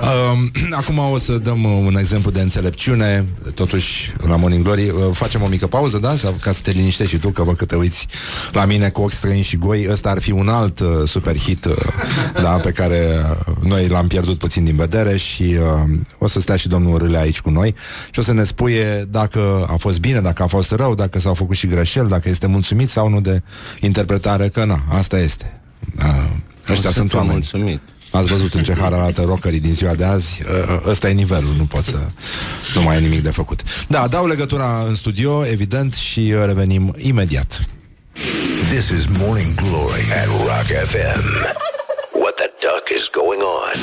Uh, 0.01 0.39
acum 0.81 0.97
o 0.97 1.17
să 1.17 1.33
dăm 1.37 1.63
uh, 1.63 1.71
un 1.85 1.97
exemplu 1.97 2.31
de 2.31 2.41
înțelepciune, 2.41 3.25
totuși 3.53 4.13
la 4.27 4.35
Morning 4.35 4.63
Glory. 4.63 4.89
Uh, 4.89 4.95
facem 5.13 5.41
o 5.41 5.47
mică 5.47 5.67
pauză, 5.67 5.97
da? 5.97 6.15
Sau 6.15 6.35
ca 6.41 6.51
să 6.51 6.59
te 6.63 6.71
liniștești 6.71 7.13
și 7.13 7.19
tu, 7.19 7.29
că 7.29 7.43
văd 7.43 7.55
că 7.55 7.65
te 7.65 7.75
uiți 7.75 8.07
la 8.51 8.65
mine 8.65 8.89
cu 8.89 9.01
ochi 9.01 9.11
străini 9.13 9.43
și 9.43 9.57
goi. 9.57 9.87
Ăsta 9.91 10.09
ar 10.09 10.19
fi 10.21 10.31
un 10.31 10.49
alt 10.49 10.79
uh, 10.79 10.87
super 11.05 11.37
hit 11.37 11.65
uh, 11.65 11.75
da, 12.41 12.49
pe 12.49 12.71
care 12.71 12.99
uh, 13.47 13.55
noi 13.63 13.87
l-am 13.87 14.07
pierdut 14.07 14.37
puțin 14.37 14.63
din 14.63 14.75
vedere 14.75 15.17
și 15.17 15.43
uh, 15.43 15.97
o 16.17 16.27
să 16.27 16.39
stea 16.39 16.55
și 16.55 16.67
domnul 16.67 16.97
Râle 16.97 17.17
aici 17.17 17.41
cu 17.41 17.49
noi 17.49 17.75
și 18.11 18.19
o 18.19 18.21
să 18.21 18.33
ne 18.33 18.43
spuie 18.43 19.05
dacă 19.09 19.67
a 19.71 19.75
fost 19.75 19.99
bine, 19.99 20.21
dacă 20.21 20.43
a 20.43 20.47
fost 20.47 20.71
rău, 20.71 20.95
dacă 20.95 21.19
s-au 21.19 21.33
făcut 21.33 21.55
și 21.55 21.67
greșeli, 21.67 22.09
dacă 22.09 22.29
este 22.29 22.47
mulțumit 22.47 22.89
sau 22.89 23.09
nu 23.09 23.21
de 23.21 23.41
interpretare, 23.79 24.47
că 24.47 24.65
na, 24.65 24.83
asta 24.89 25.19
este. 25.19 25.61
Uh, 25.97 26.03
ăștia 26.69 26.89
să 26.89 26.95
sunt 26.95 27.09
fiu 27.09 27.17
oameni. 27.17 27.33
mulțumit. 27.33 27.81
Ați 28.11 28.27
văzut 28.27 28.53
în 28.53 28.63
ce 28.63 28.73
har 28.73 28.93
arată 28.93 29.21
rockerii 29.21 29.59
din 29.59 29.73
ziua 29.73 29.93
de 29.93 30.03
azi 30.03 30.41
Uh, 30.41 30.81
Ăsta 30.87 31.09
e 31.09 31.13
nivelul, 31.13 31.55
nu 31.57 31.65
pot 31.65 31.83
să 31.83 31.97
Nu 32.75 32.81
mai 32.81 32.97
e 32.97 32.99
nimic 32.99 33.21
de 33.21 33.29
făcut 33.29 33.63
Da, 33.87 34.07
dau 34.07 34.27
legătura 34.27 34.83
în 34.87 34.95
studio, 34.95 35.45
evident 35.45 35.93
Și 35.93 36.19
uh, 36.19 36.45
revenim 36.45 36.93
imediat 36.97 37.65
This 38.15 38.91
is 38.91 39.07
Morning 39.09 39.55
Glory 39.55 40.01
at 40.11 40.27
Rock 40.45 40.67
FM. 40.67 41.23
What 42.13 42.37
the 42.37 42.51
duck 42.59 42.91
is 42.91 43.09
going 43.09 43.39
on? 43.39 43.77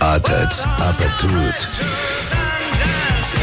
Ah, 0.00 0.14
Atât, 0.14 0.66
apătut. 0.78 2.07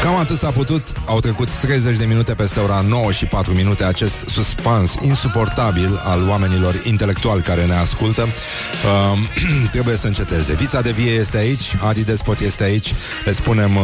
Cam 0.06 0.15
atât 0.15 0.38
s-a 0.38 0.52
putut. 0.52 0.84
Au 1.06 1.19
trecut 1.19 1.53
30 1.53 1.98
de 1.98 2.06
minute 2.06 2.34
peste 2.34 2.60
ora 2.60 2.84
9 2.88 3.11
și 3.11 3.26
4 3.26 3.53
minute. 3.53 3.84
Acest 3.84 4.27
suspans 4.27 4.95
insuportabil 5.02 6.02
Al 6.03 6.27
oamenilor 6.30 6.76
intelectuali 6.84 7.41
care 7.41 7.65
ne 7.65 7.73
ascultă. 7.73 8.22
Uh, 8.22 9.19
Trebuie 9.72 9.95
să 9.95 10.07
înceteze. 10.07 10.53
Vița 10.53 10.82
de 10.82 10.91
vie 10.91 11.11
este 11.11 11.38
aici 11.38 11.76
Adi 11.82 12.03
Despot 12.03 12.40
este 12.40 12.64
aici. 12.64 12.94
Le 13.23 13.32
spunem 13.32 13.76
uh, 13.76 13.84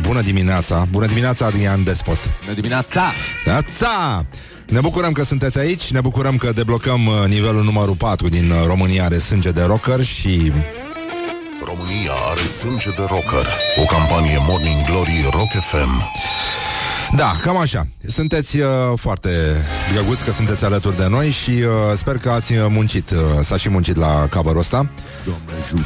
bună 0.00 0.20
dimineața. 0.20 0.86
Bună 0.90 1.06
dimineața 1.06 1.46
Adrian 1.46 1.84
Despot. 1.84 2.18
Bună 2.40 2.54
dimineața! 2.54 3.02
Dimineața! 3.44 4.24
Ne 4.66 4.80
bucurăm 4.80 5.12
că 5.12 5.24
sunteți 5.24 5.58
aici, 5.58 5.90
ne 5.90 6.00
bucurăm 6.00 6.36
că 6.36 6.52
deblocăm 6.52 7.06
uh, 7.06 7.28
nivelul 7.28 7.64
numărul 7.64 7.94
4 7.94 8.28
din 8.28 8.50
uh, 8.50 8.56
România 8.66 9.04
are 9.04 9.18
sânge 9.18 9.50
de 9.50 9.62
rocker 9.62 10.02
și 10.02 10.52
România 11.64 12.12
are 12.30 12.40
sânge 12.40 12.90
de 12.90 13.02
rocker. 13.08 13.46
O 13.76 13.84
campanie 13.84 14.38
Morning 14.48 14.84
Glory 14.86 15.28
Rock 15.30 15.50
FM. 15.50 16.10
Da, 17.16 17.32
cam 17.42 17.56
așa. 17.56 17.86
Sunteți 18.08 18.58
uh, 18.58 18.68
foarte 18.96 19.30
drăguți 19.92 20.24
că 20.24 20.30
sunteți 20.30 20.64
alături 20.64 20.96
de 20.96 21.06
noi 21.08 21.30
și 21.30 21.50
uh, 21.50 21.66
sper 21.94 22.16
că 22.18 22.30
ați 22.30 22.52
muncit, 22.68 23.10
uh, 23.10 23.18
s-a 23.42 23.56
și 23.56 23.68
muncit 23.68 23.96
la 23.96 24.26
cover 24.30 24.56
ăsta. 24.56 24.90
Doamne 25.24 25.62
ajută. 25.64 25.82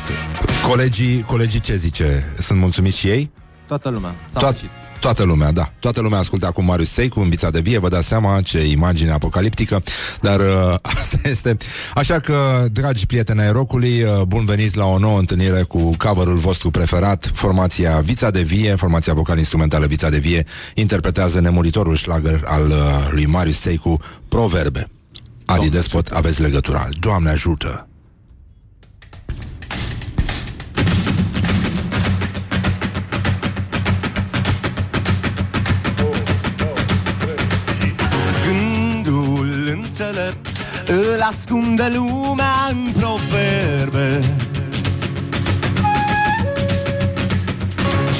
Colegii, 0.68 1.22
colegii 1.22 1.60
ce 1.60 1.76
zice? 1.76 2.34
Sunt 2.38 2.58
mulțumiți 2.58 2.98
și 2.98 3.08
ei? 3.08 3.30
Toată 3.66 3.88
lumea. 3.88 4.14
S-a 4.32 4.38
Toat, 4.38 4.60
muncit. 4.62 4.70
Toată 5.00 5.22
lumea, 5.22 5.52
da. 5.52 5.72
Toată 5.78 6.00
lumea 6.00 6.18
ascultă 6.18 6.46
acum 6.46 6.64
Marius 6.64 6.90
Seicu 6.90 7.20
în 7.20 7.28
Vița 7.28 7.50
de 7.50 7.60
Vie, 7.60 7.78
vă 7.78 7.88
dați 7.88 8.06
seama 8.06 8.40
ce 8.40 8.64
imagine 8.64 9.10
apocaliptică, 9.10 9.82
dar 10.20 10.40
uh, 10.40 10.74
asta 10.98 11.28
este. 11.28 11.56
Așa 11.94 12.18
că, 12.20 12.64
dragi 12.72 13.06
prieteni 13.06 13.40
ai 13.40 13.52
rocului, 13.52 14.02
uh, 14.02 14.22
bun 14.22 14.44
veniți 14.44 14.76
la 14.76 14.84
o 14.84 14.98
nouă 14.98 15.18
întâlnire 15.18 15.62
cu 15.62 15.90
coverul 15.96 16.36
vostru 16.36 16.70
preferat, 16.70 17.30
formația 17.34 18.00
Vița 18.00 18.30
de 18.30 18.42
Vie, 18.42 18.74
formația 18.74 19.14
vocal-instrumentală 19.14 19.86
Vița 19.86 20.08
de 20.08 20.18
Vie, 20.18 20.46
interpretează 20.74 21.40
nemuritorul 21.40 21.94
șlagăr 21.94 22.40
al 22.44 22.66
uh, 22.66 22.76
lui 23.10 23.26
Marius 23.26 23.58
Seicu, 23.58 24.00
Proverbe. 24.28 24.88
Adi 25.44 25.68
Despot, 25.68 26.06
aveți 26.06 26.40
legătura. 26.40 26.88
Doamne 27.00 27.30
ajută! 27.30 27.88
Ascunde 41.30 41.92
lumea 41.94 42.54
în 42.70 42.92
proverbe. 42.92 44.20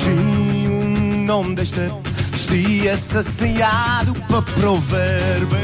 Și 0.03 0.09
un 0.69 1.29
om 1.29 1.55
deștept 1.55 2.07
Știe 2.35 2.97
să 3.09 3.25
se 3.37 3.47
ia 3.47 4.03
după 4.05 4.45
proverbe. 4.61 5.59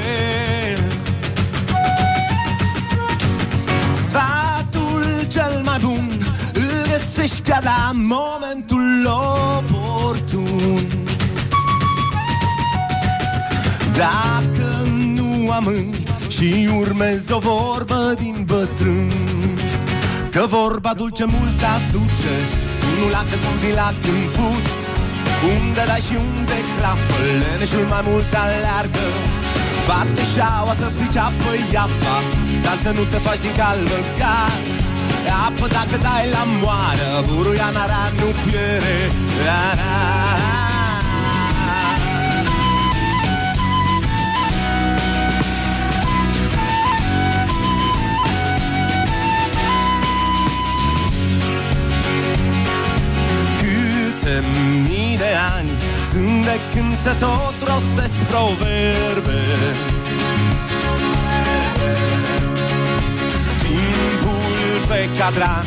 Sfatul 4.07 5.05
cel 5.29 5.61
mai 5.65 5.79
bun 5.81 6.11
Îl 6.53 6.63
găsești 6.91 7.41
chiar 7.41 7.63
la 7.63 7.91
momentul 7.95 9.07
oportun. 9.59 10.87
Dacă 13.93 14.89
nu 15.15 15.51
amâni 15.51 16.00
și 16.41 16.69
urmezi 16.85 17.33
o 17.33 17.39
vorbă 17.39 18.01
din 18.23 18.37
bătrân 18.51 19.11
Că 20.35 20.43
vorba 20.57 20.93
dulce 21.01 21.25
mult 21.37 21.61
aduce 21.75 22.35
Nu 22.99 23.05
l-a 23.13 23.23
căzut 23.31 23.59
din 23.65 23.75
lac 23.81 23.99
în 24.15 24.23
puț 24.37 24.79
Unde 25.53 25.83
dai 25.91 26.03
și 26.09 26.15
unde 26.27 26.59
crapă 26.75 27.17
Leneșul 27.41 27.87
mai 27.93 28.03
mult 28.09 28.31
aleargă 28.43 29.07
Bate 29.89 30.25
șaua 30.35 30.75
să 30.81 30.87
priceapă 30.97 31.51
iapa 31.75 32.17
Dar 32.65 32.77
să 32.85 32.91
nu 32.97 33.03
te 33.13 33.19
faci 33.27 33.43
din 33.45 33.55
calmă 33.61 33.99
gar. 34.19 34.61
Apă 35.47 35.67
dacă 35.77 35.97
dai 36.07 36.27
la 36.37 36.43
moară 36.63 37.11
Buruia 37.29 37.69
nara 37.77 38.03
nu 38.19 38.29
piere. 38.43 38.97
La, 39.47 39.63
la, 39.81 39.93
la. 40.43 40.50
Mii 54.83 55.17
de 55.17 55.33
ani 55.57 55.71
Sunt 56.11 56.45
de 56.45 56.61
când 56.73 56.93
se 57.05 57.13
tot 57.25 57.57
rostesc 57.71 58.17
proverbe. 58.33 59.41
Timpul 63.63 64.87
pe 64.89 65.09
cadran 65.19 65.67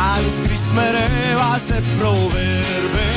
A 0.00 0.18
înscris 0.24 0.64
mereu 0.74 1.38
alte 1.52 1.82
proverbe. 1.98 3.08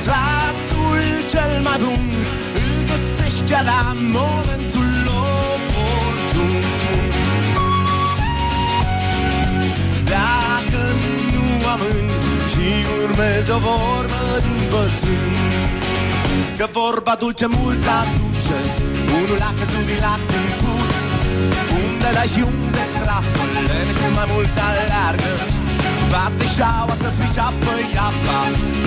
Sfatul 0.00 1.00
cel 1.30 1.52
mai 1.62 1.78
bun 1.84 2.08
Îl 2.60 2.84
găsești 2.88 3.44
chiar 3.50 3.64
la 3.64 3.96
momentul 4.18 5.01
nu 11.72 11.78
amâni 11.78 12.10
și 12.52 12.66
urmezi 13.02 13.50
o 13.56 13.58
vorbă 13.68 14.22
din 14.44 14.60
bătrân. 14.72 15.32
Că 16.58 16.66
vorba 16.78 17.14
dulce 17.22 17.46
mult 17.56 17.84
aduce 18.00 18.58
Unul 19.20 19.40
a 19.48 19.52
căzut 19.58 19.84
din 19.90 20.00
lac 20.04 20.24
în 20.38 20.46
puț 20.60 20.94
Unde 21.82 22.08
dai 22.16 22.28
și 22.34 22.40
unde 22.52 22.84
crapă 22.94 23.42
Leneșul 23.66 24.12
mai 24.18 24.26
mult 24.32 24.54
aleargă 24.68 25.32
Bate 26.12 26.46
șaua 26.56 26.94
să 27.02 27.08
priceapă 27.18 27.72
iapa 27.96 28.38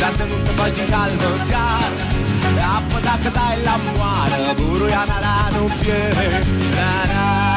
Dar 0.02 0.12
să 0.18 0.24
nu 0.30 0.38
te 0.46 0.52
faci 0.58 0.76
din 0.78 0.88
calmă 0.94 1.32
gar. 1.52 1.92
Apă 2.76 2.98
dacă 3.08 3.30
dai 3.38 3.58
la 3.68 3.76
moară 3.86 4.40
Buruia 4.60 5.04
nara 5.10 5.38
nu 5.56 5.64
fiere 5.80 6.28
la, 6.78 6.94
la, 7.12 7.55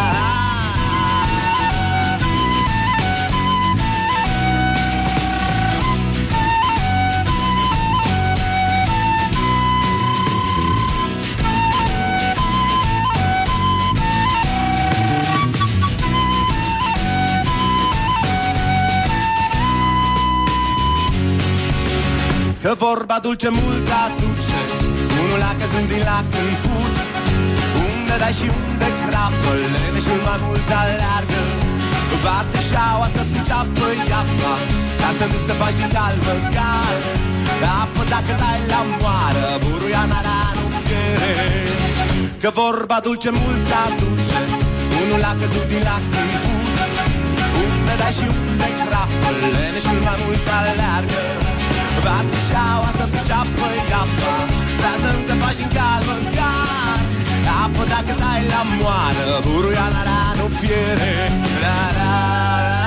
Că 22.68 22.76
vorba 22.88 23.16
dulce 23.26 23.50
mult 23.60 23.88
aduce 24.04 24.58
Unul 25.22 25.42
a 25.50 25.52
căzut 25.60 25.86
din 25.92 26.02
lac 26.08 26.28
în 26.42 26.50
puț. 26.64 27.08
Unde 27.86 28.14
dai 28.22 28.34
și 28.38 28.46
unde 28.60 28.88
crapă 29.02 29.50
Leneșul 29.74 30.20
mai 30.26 30.38
mult 30.44 30.68
aleargă. 30.80 31.42
Bate 32.24 32.60
șaua 32.70 33.08
să 33.14 33.22
priceapă 33.30 33.86
iapa 34.10 34.52
Dar 35.00 35.12
să 35.18 35.24
nu 35.32 35.38
te 35.46 35.54
faci 35.60 35.76
din 35.80 35.90
calmă 35.96 36.34
gar. 36.54 36.96
Apă 37.80 38.02
dacă 38.12 38.32
dai 38.42 38.60
la 38.72 38.80
moară 39.00 39.46
Buruia 39.64 40.04
nara 40.12 40.40
nu 40.56 40.66
piere 40.86 41.34
Că 42.42 42.48
vorba 42.60 42.96
dulce 43.06 43.30
mult 43.40 43.68
aduce 43.84 44.38
Unul 45.00 45.22
a 45.30 45.32
căzut 45.40 45.66
din 45.72 45.82
lac 45.88 46.04
în 46.20 46.30
puț. 46.42 46.66
Unde 47.62 47.94
dai 48.00 48.14
și 48.18 48.26
unde 48.36 48.68
crapă 48.80 49.28
Leneșul 49.54 49.98
mai 50.06 50.18
mult 50.22 50.44
aleargă 50.58 51.37
Bate 52.04 52.38
șaua 52.48 52.90
să 52.98 53.04
priceapă 53.12 53.66
iapa 53.92 54.32
Dar 54.82 54.96
să 55.02 55.08
nu 55.14 55.20
te 55.28 55.34
faci 55.42 55.58
din 55.60 55.70
calmă 55.76 56.16
gar 56.36 56.98
Apă 57.62 57.82
dacă 57.92 58.12
dai 58.22 58.42
la 58.52 58.62
moară 58.78 59.26
Buruia 59.46 59.86
nara 59.94 60.18
nu 60.38 60.46
piere. 60.60 61.30
La, 61.62 61.80
la, 61.98 62.12
la. 62.66 62.78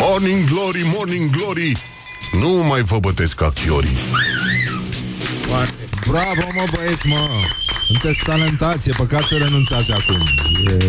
Morning 0.00 0.48
Glory, 0.48 0.82
Morning 0.94 1.30
Glory. 1.30 1.72
Nu 2.32 2.48
mai 2.48 2.82
vă 2.82 2.98
bătesc 2.98 3.34
ca 3.34 3.52
chiorii. 3.54 3.98
Bravo, 6.06 6.46
mă, 6.54 6.64
băieți, 6.74 7.06
mă! 7.06 7.28
Sunteți 7.88 8.22
talentați, 8.24 8.88
e 8.88 8.92
păcat 8.96 9.22
să 9.22 9.34
renunțați 9.36 9.92
acum. 9.92 10.20
E 10.66 10.88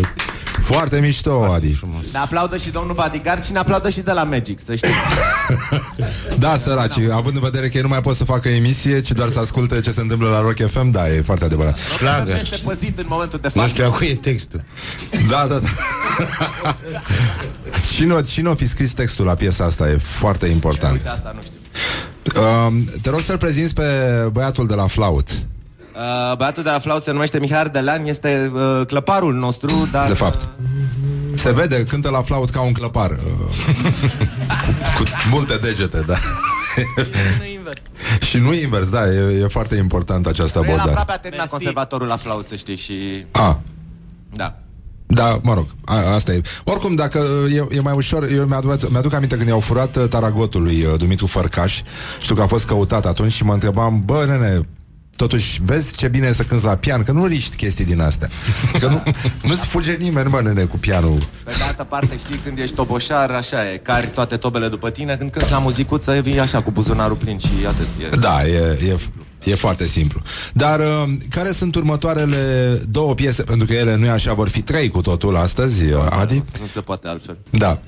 foarte 0.62 1.00
mișto, 1.00 1.44
Adi. 1.52 1.80
Ne 2.12 2.18
aplaudă 2.18 2.56
și 2.56 2.70
domnul 2.70 2.94
bodyguard 2.94 3.44
și 3.44 3.52
ne 3.52 3.58
aplaudă 3.58 3.90
și 3.90 4.00
de 4.00 4.12
la 4.12 4.24
Magic, 4.24 4.60
să 4.60 4.74
știi 4.74 4.90
Da, 6.38 6.56
săraci, 6.56 6.98
având 7.12 7.34
în 7.36 7.42
vedere 7.42 7.68
că 7.68 7.76
ei 7.76 7.82
nu 7.82 7.88
mai 7.88 8.00
pot 8.00 8.16
să 8.16 8.24
facă 8.24 8.48
emisie, 8.48 9.00
ci 9.00 9.10
doar 9.12 9.28
să 9.30 9.38
asculte 9.38 9.80
ce 9.80 9.90
se 9.90 10.00
întâmplă 10.00 10.28
la 10.28 10.40
Rock 10.40 10.70
FM, 10.70 10.90
da, 10.90 11.10
e 11.12 11.20
foarte 11.20 11.44
adevărat. 11.44 11.78
Plagă. 11.98 12.32
Este 12.42 12.56
păzit 12.64 12.98
în 12.98 13.06
momentul 13.08 13.38
de 13.42 13.50
Nu 13.54 13.60
față 13.60 13.72
știu 13.72 13.84
a 13.84 13.88
cui 13.90 14.06
e 14.06 14.14
textul. 14.14 14.64
Da, 15.28 15.46
da, 15.48 15.58
da. 15.58 15.68
cine, 17.94 18.22
cine 18.22 18.48
o 18.48 18.54
fi 18.54 18.66
scris 18.66 18.92
textul 18.92 19.24
la 19.24 19.34
piesa 19.34 19.64
asta? 19.64 19.90
E 19.90 19.96
foarte 19.96 20.46
important. 20.46 20.92
Uite, 20.92 21.08
asta 21.08 21.32
nu 21.34 21.40
știu 21.40 21.54
Uh, 22.36 22.72
te 23.02 23.10
rog 23.10 23.20
să-l 23.20 23.38
prezinți 23.38 23.74
pe 23.74 23.82
băiatul 24.32 24.66
de 24.66 24.74
la 24.74 24.86
flaut. 24.86 25.28
Uh, 26.00 26.36
băiatul 26.36 26.62
de 26.62 26.70
la 26.70 26.78
flaut 26.78 27.02
se 27.02 27.12
numește 27.12 27.38
Mihai 27.38 27.58
Ardelean, 27.58 28.06
este 28.06 28.50
uh, 28.54 28.86
clăparul 28.86 29.34
nostru, 29.34 29.88
dar... 29.90 30.08
De 30.08 30.14
fapt. 30.14 30.48
Se 31.34 31.52
vede, 31.52 31.84
cântă 31.84 32.10
la 32.10 32.22
flaut 32.22 32.50
ca 32.50 32.60
un 32.60 32.72
clăpar. 32.72 33.10
Uh, 33.10 33.16
cu, 34.96 35.02
cu 35.22 35.28
multe 35.30 35.56
degete, 35.56 36.00
da. 36.06 36.14
Și 38.28 38.38
nu 38.38 38.52
invers, 38.52 38.88
da, 38.88 39.06
e, 39.06 39.40
e 39.42 39.46
foarte 39.46 39.76
important 39.76 40.26
această 40.26 40.58
El 40.58 40.64
abordare. 40.64 40.90
aproape 40.90 41.12
a 41.12 41.18
terminat 41.18 41.48
conservatorul 41.48 42.06
la 42.06 42.16
flaut, 42.16 42.46
să 42.46 42.56
știi, 42.56 42.76
și... 42.76 43.26
A, 43.30 43.58
Da. 44.32 44.58
Da, 45.06 45.38
mă 45.42 45.54
rog, 45.54 45.66
a, 45.84 46.14
asta 46.14 46.32
e. 46.32 46.40
Oricum, 46.64 46.94
dacă 46.94 47.20
e, 47.52 47.76
e 47.76 47.80
mai 47.80 47.94
ușor, 47.96 48.30
eu 48.32 48.44
mi-aduc, 48.44 48.90
mi-aduc 48.90 49.14
aminte 49.14 49.36
când 49.36 49.48
i-au 49.48 49.60
furat 49.60 49.96
uh, 49.96 50.08
taragotul 50.08 50.62
lui 50.62 50.84
uh, 50.84 50.98
Dumitru 50.98 51.26
Fărcaș, 51.26 51.80
știu 52.20 52.34
că 52.34 52.42
a 52.42 52.46
fost 52.46 52.66
căutat 52.66 53.06
atunci 53.06 53.32
și 53.32 53.44
mă 53.44 53.52
întrebam, 53.52 54.02
bă, 54.04 54.24
nene, 54.26 54.68
totuși, 55.20 55.60
vezi 55.64 55.96
ce 55.96 56.08
bine 56.08 56.26
e 56.26 56.32
să 56.32 56.42
cânti 56.42 56.64
la 56.64 56.76
pian, 56.76 57.02
că 57.02 57.12
nu 57.12 57.26
riști 57.26 57.56
chestii 57.56 57.84
din 57.84 58.00
astea. 58.00 58.28
Că 58.80 58.86
nu, 58.88 59.02
nu-ți 59.48 59.66
fuge 59.66 59.92
nimeni, 59.92 60.28
mă, 60.28 60.40
nene, 60.40 60.64
cu 60.64 60.76
pianul. 60.76 61.18
Pe 61.44 61.52
de 61.56 61.62
altă 61.62 61.84
parte, 61.84 62.16
știi, 62.18 62.40
când 62.44 62.58
ești 62.58 62.74
toboșar, 62.74 63.30
așa 63.30 63.72
e, 63.72 63.76
cari 63.76 64.06
toate 64.06 64.36
tobele 64.36 64.68
după 64.68 64.90
tine, 64.90 65.16
când 65.16 65.30
cânti 65.30 65.50
la 65.50 65.58
muzicuță, 65.58 66.20
vii 66.20 66.40
așa, 66.40 66.62
cu 66.62 66.70
buzunarul 66.70 67.16
plin 67.16 67.38
și 67.38 67.50
atât. 67.66 67.86
E. 68.12 68.16
Da, 68.16 68.46
e, 68.46 68.78
e, 68.88 68.98
e 69.50 69.54
foarte 69.54 69.86
simplu. 69.86 70.20
Dar 70.52 70.80
uh, 70.80 71.12
care 71.30 71.52
sunt 71.52 71.74
următoarele 71.74 72.74
două 72.88 73.14
piese? 73.14 73.42
Pentru 73.42 73.66
că 73.66 73.72
ele 73.72 73.96
nu 73.96 74.04
e 74.04 74.10
așa, 74.10 74.34
vor 74.34 74.48
fi 74.48 74.62
trei 74.62 74.88
cu 74.88 75.00
totul 75.00 75.36
astăzi, 75.36 75.84
uh, 75.84 76.06
Adi? 76.10 76.42
Nu 76.60 76.66
se 76.66 76.80
poate 76.80 77.08
altfel. 77.08 77.38
Da. 77.50 77.78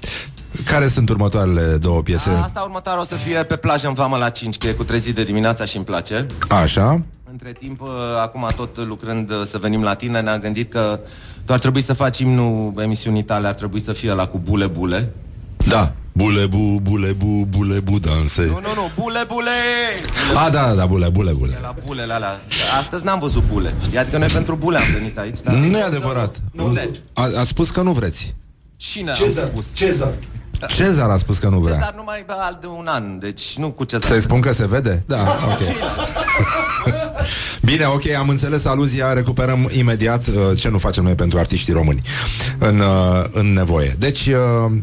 Care 0.65 0.89
sunt 0.89 1.09
următoarele 1.09 1.77
două 1.77 2.03
piese? 2.03 2.31
Asta 2.31 2.61
următoare 2.61 3.01
o 3.01 3.05
să 3.05 3.15
fie 3.15 3.43
pe 3.43 3.57
plajă 3.57 3.87
în 3.87 3.95
Vamă 3.95 4.17
la 4.17 4.29
5, 4.29 4.57
că 4.57 4.67
e 4.67 4.73
cu 4.73 4.85
trezit 4.85 5.15
de 5.15 5.25
dimineața 5.25 5.65
și 5.65 5.77
îmi 5.77 5.85
place. 5.85 6.27
Așa. 6.49 7.03
Între 7.45 7.67
timp, 7.67 7.81
uh, 7.81 7.89
acum 8.21 8.49
tot 8.57 8.77
lucrând 8.87 9.31
uh, 9.31 9.43
să 9.45 9.59
venim 9.59 9.83
la 9.83 9.95
tine, 9.95 10.21
ne-am 10.21 10.41
gândit 10.41 10.71
că 10.71 11.01
tu 11.45 11.53
ar 11.53 11.59
trebui 11.59 11.83
să 11.83 11.93
faci 11.93 12.19
imnul 12.19 12.73
emisiunii 12.79 13.23
tale, 13.23 13.47
ar 13.47 13.55
trebui 13.55 13.81
să 13.81 13.93
fie 13.93 14.13
la 14.13 14.27
cu 14.27 14.39
bule 14.39 14.67
bule. 14.67 15.13
Da. 15.69 15.93
Bule 16.13 16.47
bu, 16.47 16.81
bule 16.83 17.13
bu, 17.13 17.47
bule 17.49 17.81
bu 17.81 17.99
danse. 17.99 18.43
Nu, 18.43 18.53
nu, 18.53 18.75
nu, 18.75 18.91
bule 18.95 19.21
bule! 19.29 19.51
A, 20.35 20.51
da, 20.51 20.67
da, 20.67 20.75
da, 20.75 20.87
bule, 20.87 21.09
bule, 21.09 21.33
bule. 21.33 21.59
La 21.63 21.75
bulele 21.87 22.13
alea. 22.13 22.41
Astăzi 22.79 23.05
n-am 23.05 23.19
văzut 23.19 23.43
bule. 23.53 23.75
Știi? 23.83 23.99
Adică 23.99 24.19
noi 24.19 24.29
pentru 24.29 24.55
bule 24.55 24.79
am 24.79 24.93
venit 24.93 25.19
aici. 25.19 25.41
Dar 25.41 25.55
Nu 25.55 25.79
e 25.79 25.83
adevărat. 25.83 26.37
Nu, 26.53 26.73
de. 26.73 27.01
A, 27.13 27.23
a 27.41 27.45
spus 27.45 27.71
că 27.71 27.83
nu 27.83 27.93
vreți. 27.93 28.35
Cine 28.77 29.11
a 29.11 29.15
Cezar, 29.15 29.45
spus? 29.47 29.75
Cezar. 29.75 30.13
Cezar 30.69 31.11
a 31.11 31.17
spus 31.17 31.39
că 31.39 31.49
nu 31.49 31.59
vrea. 31.59 31.75
Cezar 31.75 31.95
nu 31.97 32.03
mai 32.05 32.23
bea 32.27 32.37
alt 32.37 32.61
de 32.61 32.67
un 32.67 32.87
an, 32.87 33.19
deci 33.19 33.57
nu 33.57 33.71
cu 33.71 33.85
Cezar. 33.85 34.11
Să-i 34.11 34.21
spun 34.21 34.41
că 34.41 34.53
se 34.53 34.67
vede? 34.67 35.05
Da, 35.07 35.39
ok. 35.51 35.61
Bine, 37.63 37.85
ok, 37.85 38.09
am 38.09 38.29
înțeles 38.29 38.65
aluzia, 38.65 39.13
recuperăm 39.13 39.71
imediat 39.77 40.27
uh, 40.27 40.35
ce 40.59 40.69
nu 40.69 40.79
facem 40.79 41.05
noi 41.05 41.15
pentru 41.15 41.39
artiștii 41.39 41.73
români 41.73 42.03
în, 42.59 42.79
uh, 42.79 43.25
în 43.33 43.53
nevoie. 43.53 43.95
Deci, 43.99 44.27
uh, 44.27 44.35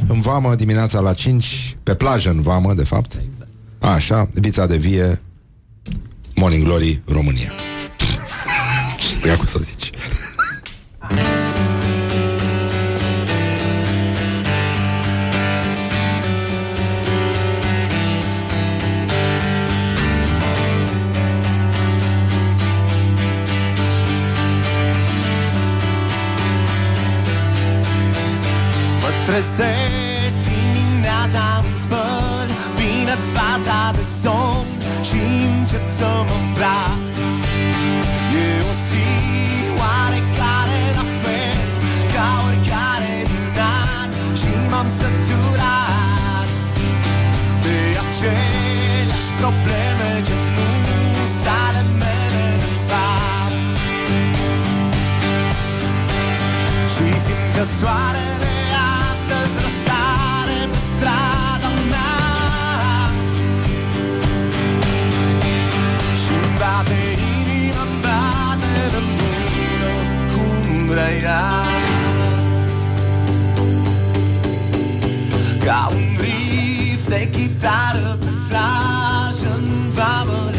în 0.07 0.21
vamă, 0.21 0.55
dimineața 0.55 0.99
la 0.99 1.13
5, 1.13 1.77
pe 1.83 1.95
plajă 1.95 2.29
în 2.29 2.41
vamă, 2.41 2.73
de 2.73 2.83
fapt. 2.83 3.11
Exact. 3.29 3.49
Așa, 3.79 4.29
vița 4.33 4.65
de 4.65 4.77
vie, 4.77 5.21
Morning 6.35 6.63
Glory, 6.63 7.01
România. 7.05 7.51
Ce 9.09 9.17
dracu 9.21 9.45
să 9.45 9.59
zici? 9.63 9.89
Trezesc 29.29 30.35
dimineața, 30.51 31.43
îmi 31.61 31.77
spăl 31.83 32.47
bine 32.79 33.15
fața 33.35 33.77
de 33.97 34.03
somn 34.21 34.67
Și 35.07 35.19
încep 35.57 35.85
să 35.99 36.09
mă 36.27 36.35
îmbrac 36.41 36.99
E 38.43 38.47
o 38.69 38.73
zi 38.87 39.07
oarecare 39.81 40.81
la 40.97 41.05
fel 41.21 41.61
ca 42.13 42.27
oricare 42.47 43.15
din 43.31 43.45
an 43.81 44.09
Și 44.39 44.51
m-am 44.69 44.89
săturat. 44.99 46.49
De 47.63 47.77
aceleași 48.05 49.31
probleme 49.41 50.09
ce 50.27 50.35
nu 50.55 50.67
sale 51.41 51.81
mele 52.01 52.47
de 52.63 52.69
fapt. 52.89 53.57
Și 56.93 57.05
simt 57.23 57.45
că 57.55 57.63
soarele 57.79 58.58
ea 71.39 71.53
Ca 75.65 75.91
un 75.91 76.17
riff 76.21 77.07
de 77.07 77.29
chitară 77.31 78.17
pe 78.19 78.31
plajă 78.47 79.53
în 79.55 79.89
vamă 79.89 80.49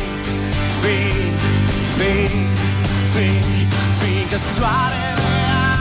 fi, 0.82 0.96
fi, 1.96 2.14
fi, 3.12 3.26
fi 3.98 4.30
Că 4.30 4.38
soarele 4.54 5.32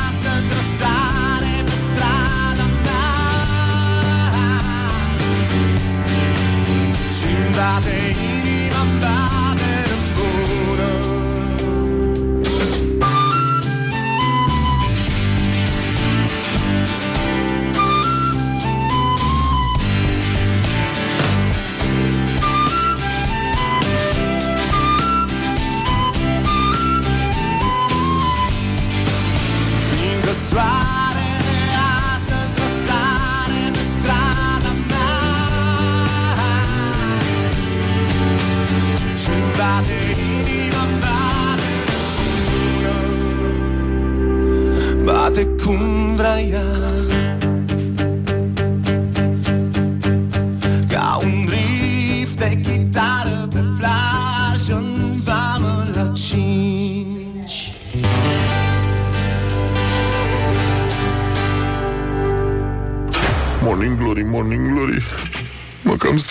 astăzi 0.07 0.45
răsare 0.57 1.55
pe 1.65 1.75
strada 1.85 2.65
mea 2.83 3.09
Și-mi 7.17 7.53
bate 7.55 7.97
inima, 8.37 8.83
bate 8.99 9.30
soarele 30.51 31.59
astăzi 32.13 32.53
răsare 32.61 33.63
pe 33.75 33.83
strada 33.93 34.71
mea. 34.89 35.15
Și-mi 39.21 39.49
bate 39.57 39.99
inima, 40.37 40.83
bate 41.03 41.71
bună 42.51 42.97
Bate 45.05 45.43
cum 45.63 46.15
vrea 46.15 46.39
ea 46.39 46.90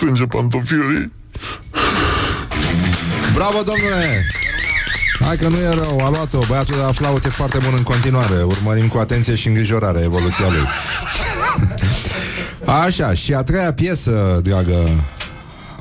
strânge 0.01 0.25
pantofiorii 0.25 1.11
Bravo, 3.33 3.61
domnule! 3.63 4.25
Hai 5.19 5.37
că 5.37 5.47
nu 5.47 5.55
e 5.57 5.73
rău, 5.73 5.99
a 6.05 6.09
luat-o 6.09 6.39
Băiatul 6.47 6.75
de 6.75 6.81
la 6.81 6.91
flaut 6.91 7.25
e 7.25 7.29
foarte 7.29 7.57
bun 7.57 7.73
în 7.75 7.83
continuare 7.83 8.43
Urmărim 8.43 8.87
cu 8.87 8.97
atenție 8.97 9.35
și 9.35 9.47
îngrijorare 9.47 10.01
evoluția 10.03 10.45
lui 10.47 10.67
Așa, 12.83 13.13
și 13.13 13.33
a 13.33 13.43
treia 13.43 13.73
piesă, 13.73 14.39
dragă 14.43 14.89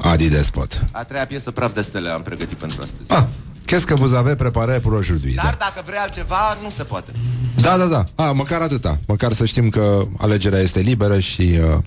Adi 0.00 0.28
Despot 0.28 0.84
A 0.92 1.02
treia 1.04 1.26
piesă, 1.26 1.50
Praf 1.50 1.74
de 1.74 1.80
stele, 1.80 2.10
am 2.10 2.22
pregătit 2.22 2.56
pentru 2.56 2.82
astăzi. 2.82 3.12
ah, 3.12 3.24
Qu'est-ce 3.66 3.86
que 3.86 3.94
vous 3.94 4.12
avez 4.14 4.36
préparé 4.36 4.80
pour 4.80 4.92
aujourd'hui 4.92 5.34
Dar 5.34 5.56
dacă 5.58 5.82
vrei 5.86 5.98
altceva, 5.98 6.58
nu 6.62 6.70
se 6.70 6.82
poate. 6.82 7.12
Da, 7.54 7.76
da, 7.76 7.84
da. 7.84 8.04
A, 8.24 8.32
măcar 8.32 8.60
atâta. 8.60 9.00
Măcar 9.06 9.32
să 9.32 9.44
știm 9.44 9.68
că 9.68 10.02
alegerea 10.18 10.58
este 10.58 10.80
liberă 10.80 11.18
și 11.18 11.58
uh, 11.74 11.78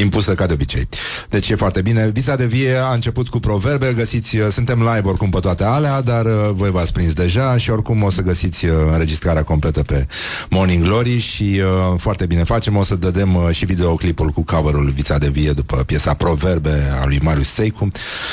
impusă 0.00 0.34
ca 0.34 0.46
de 0.46 0.52
obicei. 0.52 0.88
Deci 1.28 1.50
e 1.50 1.54
foarte 1.54 1.82
bine. 1.82 2.10
Vița 2.12 2.36
de 2.36 2.46
vie 2.46 2.76
a 2.76 2.92
început 2.92 3.28
cu 3.28 3.38
proverbe. 3.38 3.92
Găsiți, 3.92 4.36
uh, 4.36 4.48
suntem 4.50 4.78
live 4.78 5.08
oricum 5.08 5.30
pe 5.30 5.40
toate 5.40 5.64
alea, 5.64 6.00
dar 6.00 6.24
uh, 6.24 6.50
voi 6.54 6.70
v-ați 6.70 6.92
prins 6.92 7.12
deja 7.12 7.56
și 7.56 7.70
oricum 7.70 8.02
o 8.02 8.10
să 8.10 8.22
găsiți 8.22 8.64
uh, 8.64 8.72
înregistrarea 8.92 9.42
completă 9.42 9.82
pe 9.82 10.06
Morning 10.50 10.82
Glory 10.82 11.18
și 11.18 11.62
uh, 11.64 11.94
foarte 11.98 12.26
bine 12.26 12.44
facem. 12.44 12.76
O 12.76 12.84
să 12.84 12.94
dădem 12.94 13.34
uh, 13.34 13.48
și 13.50 13.64
videoclipul 13.64 14.28
cu 14.30 14.42
coverul 14.42 14.90
Vița 14.90 15.18
de 15.18 15.28
vie 15.28 15.52
după 15.52 15.76
piesa 15.76 16.14
Proverbe 16.14 16.82
a 17.02 17.06
lui 17.06 17.18
Marius 17.22 17.48
Seicu. 17.48 17.88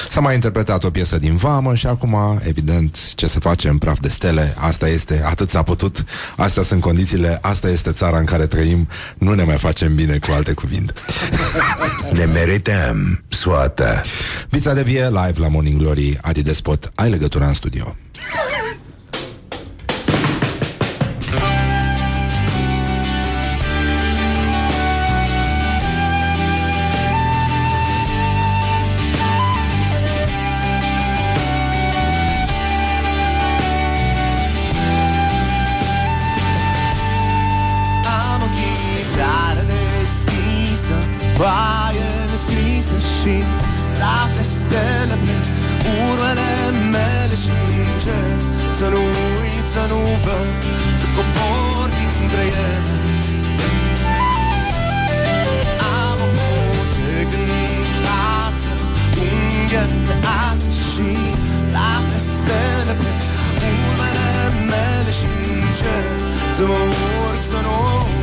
S-a 0.10 0.20
mai 0.20 0.34
interpretat 0.34 0.84
o 0.84 0.90
piesă 0.90 1.18
din 1.18 1.36
Vamă 1.36 1.76
și 1.76 1.88
acum, 1.88 2.42
evident, 2.48 3.14
ce 3.16 3.28
să 3.28 3.40
facem, 3.40 3.78
praf 3.78 4.00
de 4.00 4.08
stele, 4.08 4.56
asta 4.58 4.88
este, 4.88 5.24
atât 5.26 5.50
s-a 5.50 5.64
putut, 5.64 6.06
astea 6.38 6.64
sunt 6.64 6.82
condițiile, 6.82 7.40
asta 7.42 7.70
este 7.70 7.92
țara 7.92 8.18
în 8.18 8.26
care 8.26 8.46
trăim, 8.46 8.88
nu 9.18 9.34
ne 9.34 9.44
mai 9.44 9.58
facem 9.58 9.96
bine 9.96 10.18
cu 10.18 10.32
alte 10.32 10.54
cuvinte. 10.54 10.94
Ne 12.14 12.26
merităm 12.26 13.24
soată. 13.28 14.02
Vița 14.50 14.74
de 14.74 14.84
vie 14.84 15.04
live 15.04 15.34
la 15.40 15.48
Morning 15.48 15.82
Glory, 15.82 16.18
Adi 16.22 16.42
Despot, 16.42 16.92
ai 16.96 17.10
legătura 17.10 17.48
în 17.48 17.54
studio. 17.54 17.96
Deschisă 41.44 41.52
Foaie 41.52 42.10
nescrisă 42.32 42.98
și 43.16 43.36
praf 43.98 44.32
de 44.38 44.44
stele 44.44 45.16
pe 45.24 45.34
urmele 46.10 46.52
mele 46.94 47.36
și 47.44 47.52
încerc 47.80 48.42
Să 48.80 48.88
nu 48.94 49.02
uit, 49.40 49.66
să 49.74 49.84
nu 49.92 50.00
văd, 50.26 50.50
să 51.00 51.06
cobor 51.16 51.88
dintre 51.98 52.44
ele. 52.74 52.96
Am 56.02 56.20
o 56.26 56.28
potec 56.36 57.32
în 57.40 57.50
față, 58.04 58.72
unghi 59.24 59.78
îndată 59.86 60.68
și 60.88 61.10
praf 61.72 62.04
de 62.12 62.20
stele 62.30 62.94
pe 63.60 63.68
urmele 63.88 64.32
mele 64.72 65.12
și 65.20 65.28
încerc 65.46 66.20
Să 66.58 66.64
mă 66.70 66.80
urc, 67.26 67.42
să 67.52 67.60
nu 67.66 67.76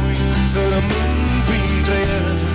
uit, 0.06 0.22
să 0.52 0.60
rămân 0.72 1.10
printre 1.48 1.98
ele 2.18 2.49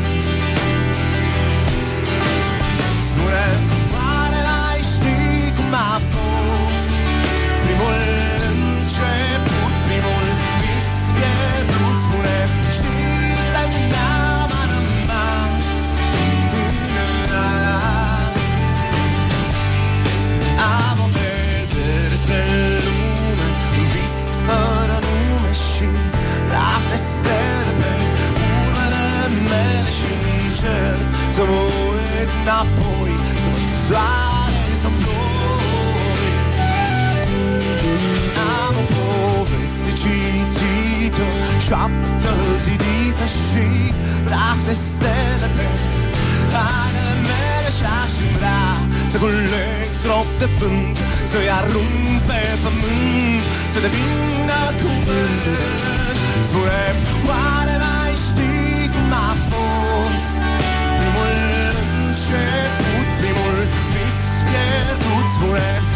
Spune, 3.26 3.50
oare 3.96 4.42
mai 4.48 4.80
știi 4.94 5.54
cum 5.58 5.74
a 5.90 5.94
fost? 6.12 6.88
Primul 7.64 8.00
început, 8.50 9.74
primul 9.88 10.26
vis 10.62 10.90
pierdut 11.16 11.98
Spune, 12.06 12.38
știi 12.78 13.66
de 13.74 13.82
n-am 13.94 14.52
a 14.62 14.64
rămas? 14.72 15.70
Până 16.52 17.44
azi. 18.22 18.58
Am 20.80 20.98
o 21.06 21.08
vedere 21.18 22.16
spre 22.24 22.42
lume, 22.86 23.48
un 23.80 23.86
vis 23.94 24.18
fără 24.48 24.98
nume 25.06 25.52
și 25.68 25.86
praf 26.50 26.84
de 26.92 26.98
stele 27.10 27.72
pe 27.80 27.90
urmele 28.64 29.06
mele 29.50 29.92
și 29.98 30.08
încerc 30.46 31.06
să 31.36 31.44
mă 31.50 31.95
uit 32.26 32.34
înapoi, 32.42 33.14
să 33.42 33.48
mă 33.54 33.62
soare, 33.86 34.64
să 34.82 34.90
ploi. 35.00 36.20
Am 38.64 38.76
o 38.82 38.86
poveste 38.96 39.92
citită, 40.02 41.28
șaptă 41.68 42.34
zidită 42.66 43.26
și 43.40 43.66
praf 44.28 44.60
de 44.68 44.76
stele 44.86 45.48
pe 45.56 45.66
hainele 46.54 47.16
mele 47.28 47.70
și-aș 47.78 48.14
vrea 48.36 48.68
să 49.12 49.18
culeg 49.24 49.88
strop 49.98 50.28
de 50.42 50.48
vânt, 50.58 50.98
să-i 51.32 51.50
arunc 51.60 52.22
pe 52.28 52.42
pământ, 52.64 53.44
să 53.74 53.80
devină 53.86 54.60
cuvânt. 54.82 55.44
Spune, 56.48 56.86
oare 57.28 57.76
mai 57.82 57.95
început, 62.16 63.08
primul 63.20 63.56
vis 63.94 64.20
pierdut? 64.48 65.95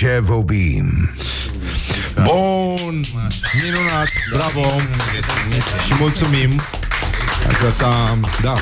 Ce 0.00 0.20
vorbim? 0.22 1.10
Bun, 2.14 3.04
minunat, 3.62 4.08
bravo 4.32 4.60
și 5.86 5.94
mulțumim 5.98 6.50
că 7.60 7.70
s-a, 7.76 8.18
da, 8.42 8.54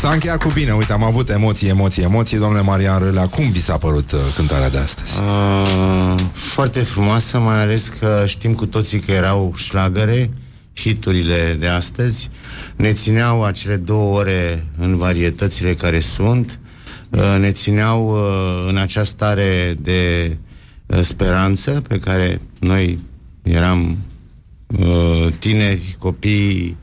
s-a 0.00 0.10
încheiat 0.10 0.42
cu 0.42 0.48
bine. 0.48 0.72
Uite, 0.72 0.92
am 0.92 1.02
avut 1.02 1.28
emoții, 1.28 1.68
emoții, 1.68 2.02
emoții. 2.02 2.38
Domnule 2.38 2.62
Marian 2.62 2.98
Râlea, 2.98 3.28
cum 3.28 3.50
vi 3.50 3.62
s-a 3.62 3.78
părut 3.78 4.12
uh, 4.12 4.18
cântarea 4.36 4.70
de 4.70 4.78
astăzi? 4.78 5.12
Uh, 5.18 6.20
foarte 6.32 6.80
frumoasă, 6.80 7.38
mai 7.38 7.60
ales 7.60 7.92
că 8.00 8.24
știm 8.26 8.54
cu 8.54 8.66
toții 8.66 8.98
că 8.98 9.12
erau 9.12 9.52
șlagăre, 9.56 10.30
hiturile 10.76 11.56
de 11.58 11.66
astăzi. 11.66 12.30
Ne 12.76 12.92
țineau 12.92 13.44
acele 13.44 13.76
două 13.76 14.18
ore 14.18 14.66
în 14.78 14.96
varietățile 14.96 15.74
care 15.74 16.00
sunt, 16.00 16.58
uh, 17.10 17.36
ne 17.38 17.50
țineau 17.50 18.08
uh, 18.08 18.68
în 18.68 18.76
această 18.76 19.14
stare 19.14 19.74
de 19.78 20.30
uh, 20.30 20.48
speranță 21.00 21.82
pe 21.88 21.98
care 21.98 22.40
noi 22.58 22.98
eram 23.42 23.96
uh, 24.66 25.26
tineri, 25.38 25.96
copii 25.98 26.76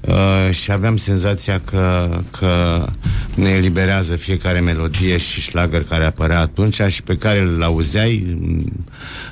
uh, 0.00 0.50
și 0.50 0.72
aveam 0.72 0.96
senzația 0.96 1.60
că, 1.60 2.08
că 2.30 2.84
ne 3.36 3.48
eliberează 3.48 4.16
fiecare 4.16 4.60
melodie 4.60 5.18
și 5.18 5.40
șlagăr 5.40 5.82
care 5.82 6.04
apărea 6.04 6.40
atunci 6.40 6.80
și 6.88 7.02
pe 7.02 7.16
care 7.16 7.38
îl 7.38 7.62
auzeai 7.62 8.38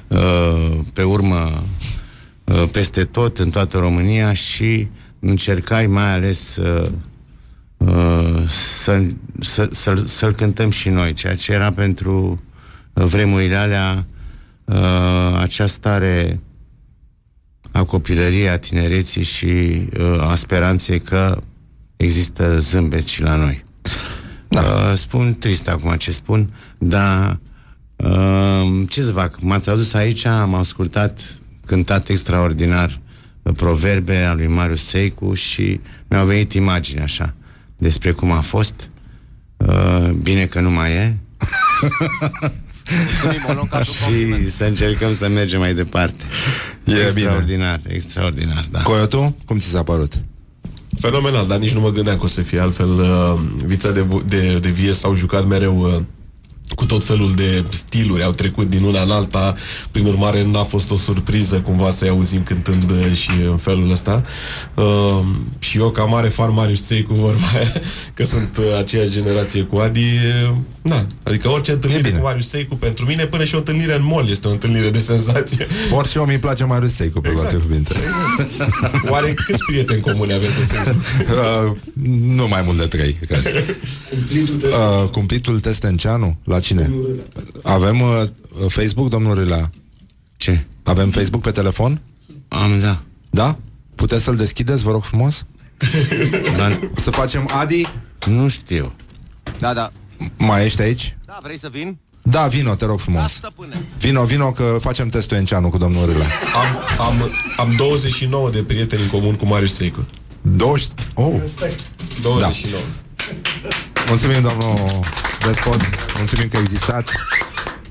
uh, 0.09 0.78
pe 0.93 1.02
urmă 1.02 1.62
uh, 2.44 2.64
peste 2.72 3.05
tot, 3.05 3.39
în 3.39 3.51
toată 3.51 3.78
România 3.78 4.32
și 4.32 4.89
încercai 5.20 5.86
mai 5.86 6.12
ales 6.12 6.56
uh, 6.56 6.89
uh, 7.76 8.43
să, 8.48 9.02
să, 9.40 9.68
să, 9.70 9.94
să-l 10.06 10.32
cântăm 10.32 10.70
și 10.70 10.89
noi, 10.89 11.12
ceea 11.12 11.36
ce 11.36 11.52
era 11.52 11.72
pentru 11.72 12.28
uh, 12.30 12.52
vremurile 12.93 13.56
alea 13.56 14.06
uh, 14.64 15.39
acea 15.40 15.66
stare 15.66 16.40
a 17.73 17.85
copilăriei, 17.85 18.48
a 18.48 18.59
tinereții 18.59 19.23
și 19.23 19.47
uh, 19.98 20.20
a 20.20 20.35
speranței 20.35 21.01
că 21.01 21.43
există 21.97 22.59
zâmbet 22.59 23.06
și 23.06 23.23
la 23.23 23.35
noi. 23.35 23.64
Da. 24.48 24.60
Uh, 24.60 24.97
spun 24.97 25.39
trist 25.39 25.69
acum 25.69 25.94
ce 25.97 26.10
spun, 26.10 26.52
dar 26.78 27.39
uh, 27.97 28.89
ce 28.89 29.02
să 29.02 29.12
fac? 29.12 29.40
M-ați 29.40 29.70
adus 29.70 29.94
aici, 29.94 30.24
am 30.24 30.55
ascultat 30.55 31.20
cântat 31.66 32.09
extraordinar 32.09 33.01
uh, 33.43 33.52
proverbe 33.56 34.16
al 34.16 34.36
lui 34.36 34.47
Marius 34.47 34.85
Seicu 34.85 35.35
și 35.35 35.81
mi-au 36.09 36.27
venit 36.27 36.52
imagini 36.52 37.01
așa 37.01 37.35
despre 37.78 38.10
cum 38.10 38.31
a 38.31 38.40
fost. 38.40 38.90
Uh, 39.56 40.10
bine 40.23 40.47
că 40.47 40.60
nu 40.60 40.70
mai 40.70 40.93
e. 40.93 41.16
și 43.84 44.48
să 44.50 44.64
încercăm 44.64 45.14
să 45.14 45.28
mergem 45.28 45.59
mai 45.59 45.74
departe. 45.74 46.24
E 46.84 47.02
extraordinar, 47.02 47.80
bine. 47.82 47.94
extraordinar, 47.94 48.66
da. 48.70 48.82
Coyotu, 48.82 49.36
cum 49.44 49.59
ți 49.59 49.66
s-a 49.66 49.82
părut? 49.82 50.12
Fenomenal, 51.00 51.46
dar 51.46 51.59
nici 51.59 51.74
nu 51.74 51.80
mă 51.80 51.90
gândeam 51.90 52.16
că 52.16 52.24
o 52.24 52.26
să 52.26 52.42
fie 52.42 52.60
altfel. 52.60 52.88
Uh, 52.88 53.40
vița 53.64 53.90
de, 53.90 54.06
de, 54.26 54.59
de 54.59 54.68
vie 54.68 54.92
s-au 54.92 55.14
jucat 55.14 55.46
mereu 55.46 55.78
uh, 55.80 56.02
cu 56.74 56.85
tot 56.85 57.05
felul 57.05 57.35
de 57.35 57.65
stiluri, 57.69 58.23
au 58.23 58.32
trecut 58.32 58.70
din 58.70 58.82
una 58.82 59.03
în 59.03 59.11
alta, 59.11 59.55
prin 59.90 60.07
urmare 60.07 60.44
n-a 60.44 60.62
fost 60.62 60.90
o 60.90 60.97
surpriză 60.97 61.57
cumva 61.57 61.90
să-i 61.90 62.09
auzim 62.09 62.43
cântând 62.43 62.90
uh, 62.90 63.12
și 63.12 63.31
în 63.51 63.57
felul 63.57 63.90
ăsta. 63.90 64.24
Uh, 64.74 65.20
și 65.59 65.78
eu, 65.78 65.90
ca 65.90 66.05
mare 66.05 66.28
fan 66.28 66.53
Marius 66.53 66.86
Ței 66.86 67.03
cu 67.03 67.15
vorba 67.24 67.47
aia, 67.55 67.73
că 68.15 68.24
sunt 68.24 68.57
uh, 68.57 68.78
aceeași 68.78 69.11
generație 69.12 69.62
cu 69.62 69.77
Adi, 69.77 70.01
uh, 70.01 70.55
na, 70.82 71.07
adică 71.23 71.49
orice 71.49 71.73
întâlnire 71.73 72.11
cu 72.11 72.23
Marius 72.23 72.49
Țeicu 72.49 72.74
pentru 72.74 73.07
mine, 73.07 73.27
până 73.27 73.44
și 73.44 73.55
o 73.55 73.59
întâlnire 73.59 73.94
în 73.94 74.05
mall 74.05 74.31
este 74.31 74.49
o 74.49 74.51
întâlnire 74.51 74.90
de 74.90 74.99
senzație. 74.99 75.66
Orice 75.93 76.19
om 76.19 76.28
îi 76.28 76.39
place 76.39 76.65
Marius 76.65 76.94
Țeicu, 76.94 77.20
pe 77.20 77.28
exact. 77.28 77.51
toate 77.51 77.65
cuvinte. 77.66 77.94
Oare 79.12 79.35
câți 79.35 79.65
prieteni 79.65 80.01
comuni 80.01 80.32
aveți 80.32 80.53
pe 80.53 80.74
Facebook? 80.74 81.03
Uh, 81.28 81.77
nu 82.36 82.49
mai 82.49 82.62
mult 82.65 82.78
de 82.78 82.86
trei, 82.86 83.12
cred. 83.27 83.43
Cumplitul, 84.11 84.69
uh, 85.03 85.09
cumplitul 85.09 85.61
Testenceanu? 85.61 86.39
La 86.44 86.61
cine? 86.62 86.90
Avem 87.62 88.01
uh, 88.01 88.22
Facebook, 88.68 89.09
domnul 89.09 89.39
Rila? 89.39 89.70
Ce? 90.36 90.64
Avem 90.82 91.10
Facebook 91.10 91.43
pe 91.43 91.51
telefon? 91.51 92.01
Am, 92.48 92.78
da. 92.80 93.02
Da? 93.30 93.59
Puteți 93.94 94.24
să-l 94.24 94.36
deschideți, 94.36 94.82
vă 94.82 94.90
rog 94.90 95.02
frumos? 95.02 95.44
da. 96.56 96.78
Să 96.97 97.10
facem 97.10 97.48
Adi? 97.52 97.82
Nu 98.26 98.48
știu. 98.48 98.93
Da, 99.59 99.74
da. 99.74 99.93
Mai 100.39 100.64
ești 100.64 100.82
aici? 100.82 101.16
Da, 101.26 101.39
vrei 101.43 101.59
să 101.59 101.68
vin? 101.72 101.98
Da, 102.22 102.47
vino, 102.47 102.74
te 102.74 102.84
rog 102.84 102.98
frumos. 102.98 103.40
Da, 103.40 103.48
vino, 103.98 104.24
vino 104.24 104.52
că 104.52 104.76
facem 104.80 105.09
testul 105.09 105.36
Enceanu 105.36 105.68
cu 105.68 105.78
domnul 105.78 106.12
Rila. 106.12 106.24
Am, 106.55 107.06
am, 107.06 107.30
am 107.56 107.74
29 107.76 108.51
de 108.51 108.62
prieteni 108.62 109.02
în 109.02 109.09
comun 109.09 109.34
cu 109.34 109.47
Marius 109.47 109.74
Seicu. 109.74 110.06
20... 110.40 110.89
Oh. 111.14 111.40
29. 112.20 112.40
Da. 112.40 112.51
Mulțumim, 114.09 114.43
domnul 114.43 115.01
Despot. 115.47 115.81
Mulțumim 116.16 116.48
că 116.48 116.56
existați. 116.56 117.12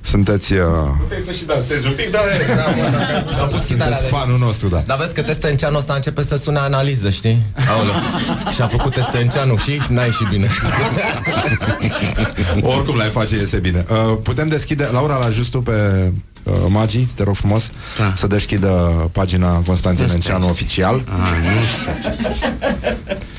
Sunteți... 0.02 0.54
Uh... 0.54 0.60
Puteți 1.00 1.26
să 1.26 1.32
și 1.32 1.46
dansezi 1.46 1.88
un 1.88 1.94
pic, 1.94 2.12
dar... 2.12 2.22
Da, 2.56 3.44
pus 3.44 3.66
Sunteți 3.66 4.04
fanul 4.04 4.38
nostru, 4.38 4.68
da. 4.68 4.84
Dar 4.86 4.98
vezi 4.98 5.14
că 5.14 5.22
Testenceanu 5.22 5.78
ăsta 5.78 5.94
începe 5.94 6.24
să 6.24 6.38
sune 6.38 6.60
analiză, 6.60 7.10
știi? 7.10 7.42
Aoleu. 7.70 7.94
și 8.54 8.62
a 8.62 8.68
făcut 8.68 8.94
Testenceanu 8.94 9.58
și 9.58 9.82
n-a 9.90 10.04
ieșit 10.04 10.28
bine. 10.28 10.48
Oricum 12.76 12.96
l-ai 12.96 13.10
face, 13.10 13.36
iese 13.36 13.58
bine. 13.58 13.86
Uh, 13.90 14.18
putem 14.24 14.48
deschide... 14.48 14.90
Laura, 14.92 15.18
la 15.18 15.30
justu 15.30 15.62
pe 15.62 16.12
uh, 16.44 16.54
Magi, 16.68 17.00
te 17.00 17.24
rog 17.24 17.36
frumos, 17.36 17.72
da. 17.98 18.14
să 18.16 18.28
deschidă 18.28 18.70
pagina 19.12 19.54
Constantin 19.66 20.10
Enceanu 20.10 20.50
oficial. 20.50 21.04
Ah, 21.10 21.38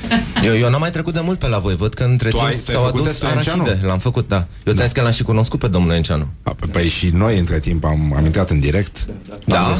eu, 0.47 0.57
eu 0.57 0.69
n-am 0.69 0.79
mai 0.79 0.91
trecut 0.91 1.13
de 1.13 1.19
mult 1.19 1.39
pe 1.39 1.47
la 1.47 1.57
voi, 1.57 1.75
văd 1.75 1.93
că 1.93 2.03
între 2.03 2.29
timp 2.29 2.53
s-au 2.67 2.85
adus 2.85 3.21
arachide. 3.21 3.79
L-am 3.81 3.99
făcut, 3.99 4.27
da. 4.27 4.45
Eu 4.65 4.73
ți-am 4.73 4.85
zis 4.85 4.95
că 4.95 5.01
l-am 5.01 5.11
și 5.11 5.23
cunoscut 5.23 5.59
pe 5.59 5.67
domnul 5.67 5.93
Enceanu. 5.93 6.27
Păi 6.71 6.87
și 6.87 7.09
noi 7.13 7.39
între 7.39 7.59
timp 7.59 7.83
am, 7.83 8.13
am 8.17 8.25
intrat 8.25 8.49
în 8.49 8.59
direct. 8.59 9.05
Da? 9.45 9.79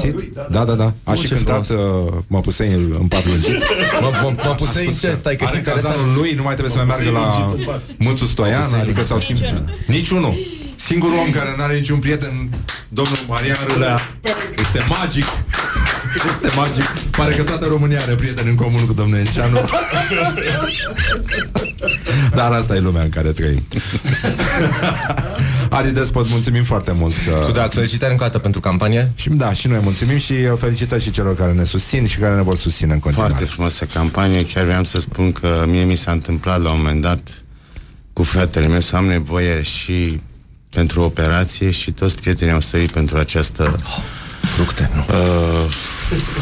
Da, 0.49 0.63
da, 0.63 0.73
da. 0.73 0.93
A 1.03 1.13
și 1.13 1.27
cântat 1.27 1.69
uh, 1.69 1.77
Mă 2.27 2.39
pusei 2.39 2.71
în 2.99 3.07
pat 3.07 3.25
lungit. 3.25 3.57
Mă, 4.01 4.09
mă, 4.21 4.33
mă 4.45 4.55
pusei 4.55 4.85
în 4.85 4.93
ce? 4.93 5.15
Stai 5.19 5.35
că 5.35 5.45
Are 5.45 5.59
cazanul 5.59 6.13
lui, 6.15 6.33
nu 6.35 6.43
mai 6.43 6.55
trebuie 6.55 6.75
să 6.77 6.83
mai 6.85 6.85
meargă 6.85 7.09
la 7.09 7.55
Mânțu 7.97 8.25
Stoian, 8.25 8.73
adică 8.81 9.03
s-au 9.03 9.19
schimbat. 9.19 9.63
Niciunul. 9.87 10.61
Singurul 10.75 11.17
om 11.17 11.31
care 11.31 11.53
nu 11.57 11.63
are 11.63 11.75
niciun 11.75 11.99
prieten, 11.99 12.49
domnul 12.89 13.17
Marian 13.27 13.57
Râlea, 13.67 13.99
este 14.59 14.85
magic. 14.99 15.25
Este 16.15 16.55
magic. 16.55 16.83
Pare 17.11 17.33
că 17.33 17.43
toată 17.43 17.65
România 17.65 18.01
are 18.01 18.15
prieteni 18.15 18.49
în 18.49 18.55
comun 18.55 18.85
cu 18.85 18.93
domnul 18.93 19.17
Enceanu. 19.17 19.69
Dar 22.35 22.51
asta 22.51 22.75
e 22.75 22.79
lumea 22.79 23.01
în 23.01 23.09
care 23.09 23.31
trăim. 23.31 23.63
Adi 25.69 25.91
Despot, 25.91 26.29
mulțumim 26.29 26.63
foarte 26.63 26.91
mult 26.91 27.13
că... 27.25 27.31
Cu 27.31 27.51
drag, 27.51 27.71
felicitări 27.71 28.11
încă 28.11 28.23
o 28.23 28.27
dată 28.27 28.39
pentru 28.39 28.61
campanie. 28.61 29.11
Și 29.15 29.29
da, 29.29 29.53
și 29.53 29.67
noi 29.67 29.79
mulțumim 29.83 30.17
și 30.17 30.33
felicitări 30.57 31.03
și 31.03 31.11
celor 31.11 31.35
care 31.35 31.51
ne 31.51 31.63
susțin 31.63 32.05
și 32.05 32.17
care 32.17 32.35
ne 32.35 32.41
vor 32.41 32.57
susține 32.57 32.93
în 32.93 32.99
continuare. 32.99 33.33
Foarte 33.33 33.53
frumoasă 33.53 33.85
campanie. 33.85 34.45
Chiar 34.45 34.63
vreau 34.63 34.83
să 34.83 34.99
spun 34.99 35.31
că 35.31 35.65
mie 35.67 35.83
mi 35.83 35.95
s-a 35.95 36.11
întâmplat 36.11 36.61
la 36.61 36.71
un 36.71 36.77
moment 36.77 37.01
dat 37.01 37.43
cu 38.13 38.23
fratele 38.23 38.67
meu 38.67 38.79
să 38.79 38.95
am 38.95 39.05
nevoie 39.05 39.61
și 39.61 40.21
pentru 40.73 41.01
operație 41.01 41.71
și 41.71 41.91
toți 41.91 42.15
prietenii 42.15 42.53
au 42.53 42.59
sărit 42.59 42.91
pentru 42.91 43.17
această 43.17 43.75
fructe, 44.48 44.90
nu? 44.95 45.02
Uh, 45.02 45.74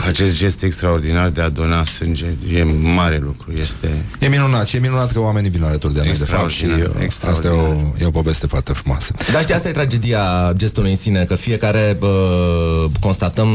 acest 0.07 0.35
gest 0.35 0.63
extraordinar 0.63 1.29
de 1.29 1.41
a 1.41 1.49
dona 1.49 1.83
sânge 1.83 2.25
e 2.53 2.63
mare 2.81 3.17
lucru. 3.17 3.51
Este 3.57 4.05
e 4.19 4.27
minunat 4.27 4.67
și 4.67 4.75
e 4.75 4.79
minunat 4.79 5.11
că 5.11 5.19
oamenii 5.19 5.49
vin 5.49 5.63
alături 5.63 5.93
de 5.93 6.01
noi, 6.03 6.17
de 6.17 6.23
fapt, 6.23 6.49
și 6.49 6.65
uh, 6.65 7.29
asta 7.29 7.47
e 7.47 7.49
o, 7.49 7.73
e 7.99 8.05
o 8.05 8.11
poveste 8.11 8.47
foarte 8.47 8.73
frumoasă. 8.73 9.13
Dar 9.31 9.41
știi, 9.41 9.53
asta 9.53 9.67
e 9.67 9.71
tragedia 9.71 10.53
gestului 10.55 10.89
în 10.89 10.95
sine, 10.95 11.23
că 11.23 11.35
fiecare 11.35 11.97
uh, 12.01 12.85
constatăm 12.99 13.47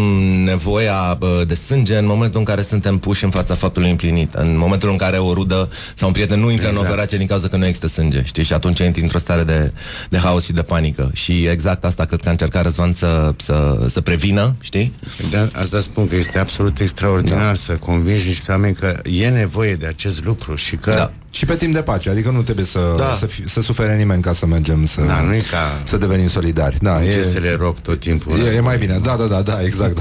nevoia 0.44 1.18
uh, 1.20 1.46
de 1.46 1.54
sânge 1.54 1.96
în 1.96 2.06
momentul 2.06 2.38
în 2.38 2.44
care 2.44 2.62
suntem 2.62 2.98
puși 2.98 3.24
în 3.24 3.30
fața 3.30 3.54
faptului 3.54 3.90
împlinit. 3.90 4.34
În 4.34 4.58
momentul 4.58 4.90
în 4.90 4.96
care 4.96 5.16
o 5.16 5.32
rudă 5.32 5.68
sau 5.94 6.08
un 6.08 6.14
prieten 6.14 6.40
nu 6.40 6.50
intră 6.50 6.68
exact. 6.68 6.84
în 6.84 6.90
operație 6.90 7.18
din 7.18 7.26
cauza 7.26 7.48
că 7.48 7.56
nu 7.56 7.66
există 7.66 7.88
sânge, 7.88 8.22
știi? 8.24 8.42
Și 8.42 8.52
atunci 8.52 8.78
intri 8.78 9.02
într-o 9.02 9.18
stare 9.18 9.42
de, 9.42 9.72
de 10.08 10.18
haos 10.18 10.44
și 10.44 10.52
de 10.52 10.62
panică. 10.62 11.10
Și 11.12 11.46
exact 11.46 11.84
asta 11.84 12.04
cred 12.04 12.20
că 12.20 12.28
a 12.28 12.30
încercat 12.30 12.62
Răzvan 12.62 12.92
să, 12.92 13.34
să, 13.36 13.86
să 13.88 14.00
prevină, 14.00 14.35
știi? 14.60 14.92
De 15.30 15.50
asta 15.52 15.80
spun 15.80 16.08
că 16.08 16.16
este 16.16 16.38
absolut 16.38 16.80
extraordinar 16.80 17.46
da. 17.46 17.54
să 17.54 17.72
convingi 17.72 18.26
niște 18.26 18.50
oameni 18.50 18.74
că 18.74 19.00
e 19.04 19.28
nevoie 19.28 19.74
de 19.74 19.86
acest 19.86 20.24
lucru 20.24 20.54
și 20.54 20.76
că 20.76 20.90
da. 20.90 21.12
Și 21.30 21.44
pe 21.44 21.54
timp 21.54 21.74
de 21.74 21.82
pace, 21.82 22.10
adică 22.10 22.30
nu 22.30 22.42
trebuie 22.42 22.64
să, 22.64 22.94
da. 22.98 23.14
să, 23.18 23.26
fi, 23.26 23.48
să 23.48 23.60
sufere 23.60 23.96
nimeni 23.96 24.22
ca 24.22 24.32
să 24.32 24.46
mergem 24.46 24.84
să, 24.84 25.00
da, 25.00 25.20
nu 25.20 25.34
e 25.34 25.42
ca 25.50 25.80
să 25.84 25.96
devenim 25.96 26.28
solidari. 26.28 26.76
Da, 26.80 27.04
e, 27.04 27.22
să 27.32 27.38
le 27.38 27.56
rog 27.60 27.78
tot 27.78 28.00
timpul. 28.00 28.38
E, 28.38 28.56
e 28.56 28.60
mai 28.60 28.78
bine, 28.78 28.98
da, 29.02 29.16
da, 29.16 29.24
da, 29.24 29.42
da, 29.42 29.62
exact. 29.64 29.98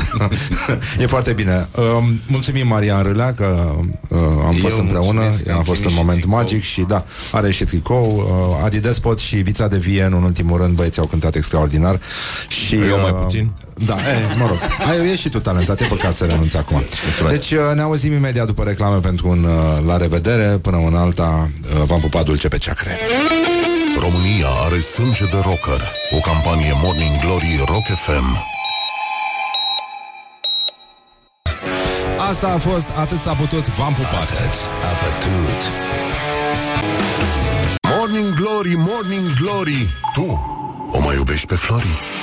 e 1.01 1.05
foarte 1.05 1.33
bine. 1.33 1.67
Uh, 1.75 1.83
mulțumim 2.27 2.67
Marian 2.67 3.03
Râlea 3.03 3.33
că 3.33 3.75
uh, 4.07 4.19
am 4.45 4.53
Eu 4.53 4.59
fost 4.59 4.77
împreună, 4.77 5.21
am 5.55 5.63
fost 5.63 5.85
un 5.85 5.93
moment 5.95 6.19
tricou. 6.19 6.37
magic 6.37 6.61
și 6.61 6.81
da, 6.81 7.05
are 7.31 7.51
și 7.51 7.63
tricou. 7.63 8.15
Uh, 8.59 8.65
Adi 8.65 8.79
Despot 8.79 9.19
și 9.19 9.35
Vița 9.35 9.67
de 9.67 9.77
Vie, 9.77 10.03
în 10.03 10.13
ultimul 10.13 10.61
rând, 10.61 10.75
băieții 10.75 11.01
au 11.01 11.07
cântat 11.07 11.35
extraordinar. 11.35 11.99
Și, 12.47 12.75
Eu 12.75 12.99
mai 12.99 13.11
uh, 13.11 13.21
puțin. 13.23 13.51
Da, 13.85 13.93
e, 13.93 14.37
mă 14.37 14.45
rog. 14.47 14.57
Ai, 14.89 15.11
e 15.11 15.15
și 15.15 15.29
tu 15.29 15.39
talentat, 15.39 15.81
e 15.81 15.85
păcat 15.85 16.15
să 16.15 16.25
renunți 16.25 16.57
acum. 16.57 16.83
Deci 17.29 17.51
uh, 17.51 17.59
ne 17.75 17.81
auzim 17.81 18.13
imediat 18.13 18.45
după 18.45 18.63
reclame 18.63 18.99
pentru 18.99 19.27
un 19.27 19.43
uh, 19.43 19.85
la 19.85 19.97
revedere. 19.97 20.57
Până 20.61 20.77
în 20.77 20.95
alta, 21.19 21.49
uh, 21.75 21.83
v-am 21.85 21.99
pupat 21.99 22.25
dulce 22.25 22.47
pe 22.47 22.57
ceacre. 22.57 22.97
România 23.99 24.47
are 24.47 24.79
sânge 24.79 25.25
de 25.25 25.37
rocker. 25.37 25.91
O 26.11 26.19
campanie 26.19 26.73
Morning 26.81 27.19
Glory 27.19 27.61
Rock 27.65 27.85
FM. 27.85 28.43
Asta 32.17 32.47
a 32.47 32.57
fost 32.57 32.89
Atât 32.97 33.19
s-a 33.19 33.35
putut, 33.35 33.67
v-am 33.67 33.93
pupat. 33.93 34.29
Atât 34.29 34.69
a 34.83 34.91
putut. 34.99 35.69
Morning 37.97 38.33
Glory, 38.35 38.75
Morning 38.75 39.33
Glory. 39.41 39.89
Tu 40.13 40.39
o 40.91 40.99
mai 40.99 41.15
iubești 41.15 41.47
pe 41.47 41.55
Flori? 41.55 42.14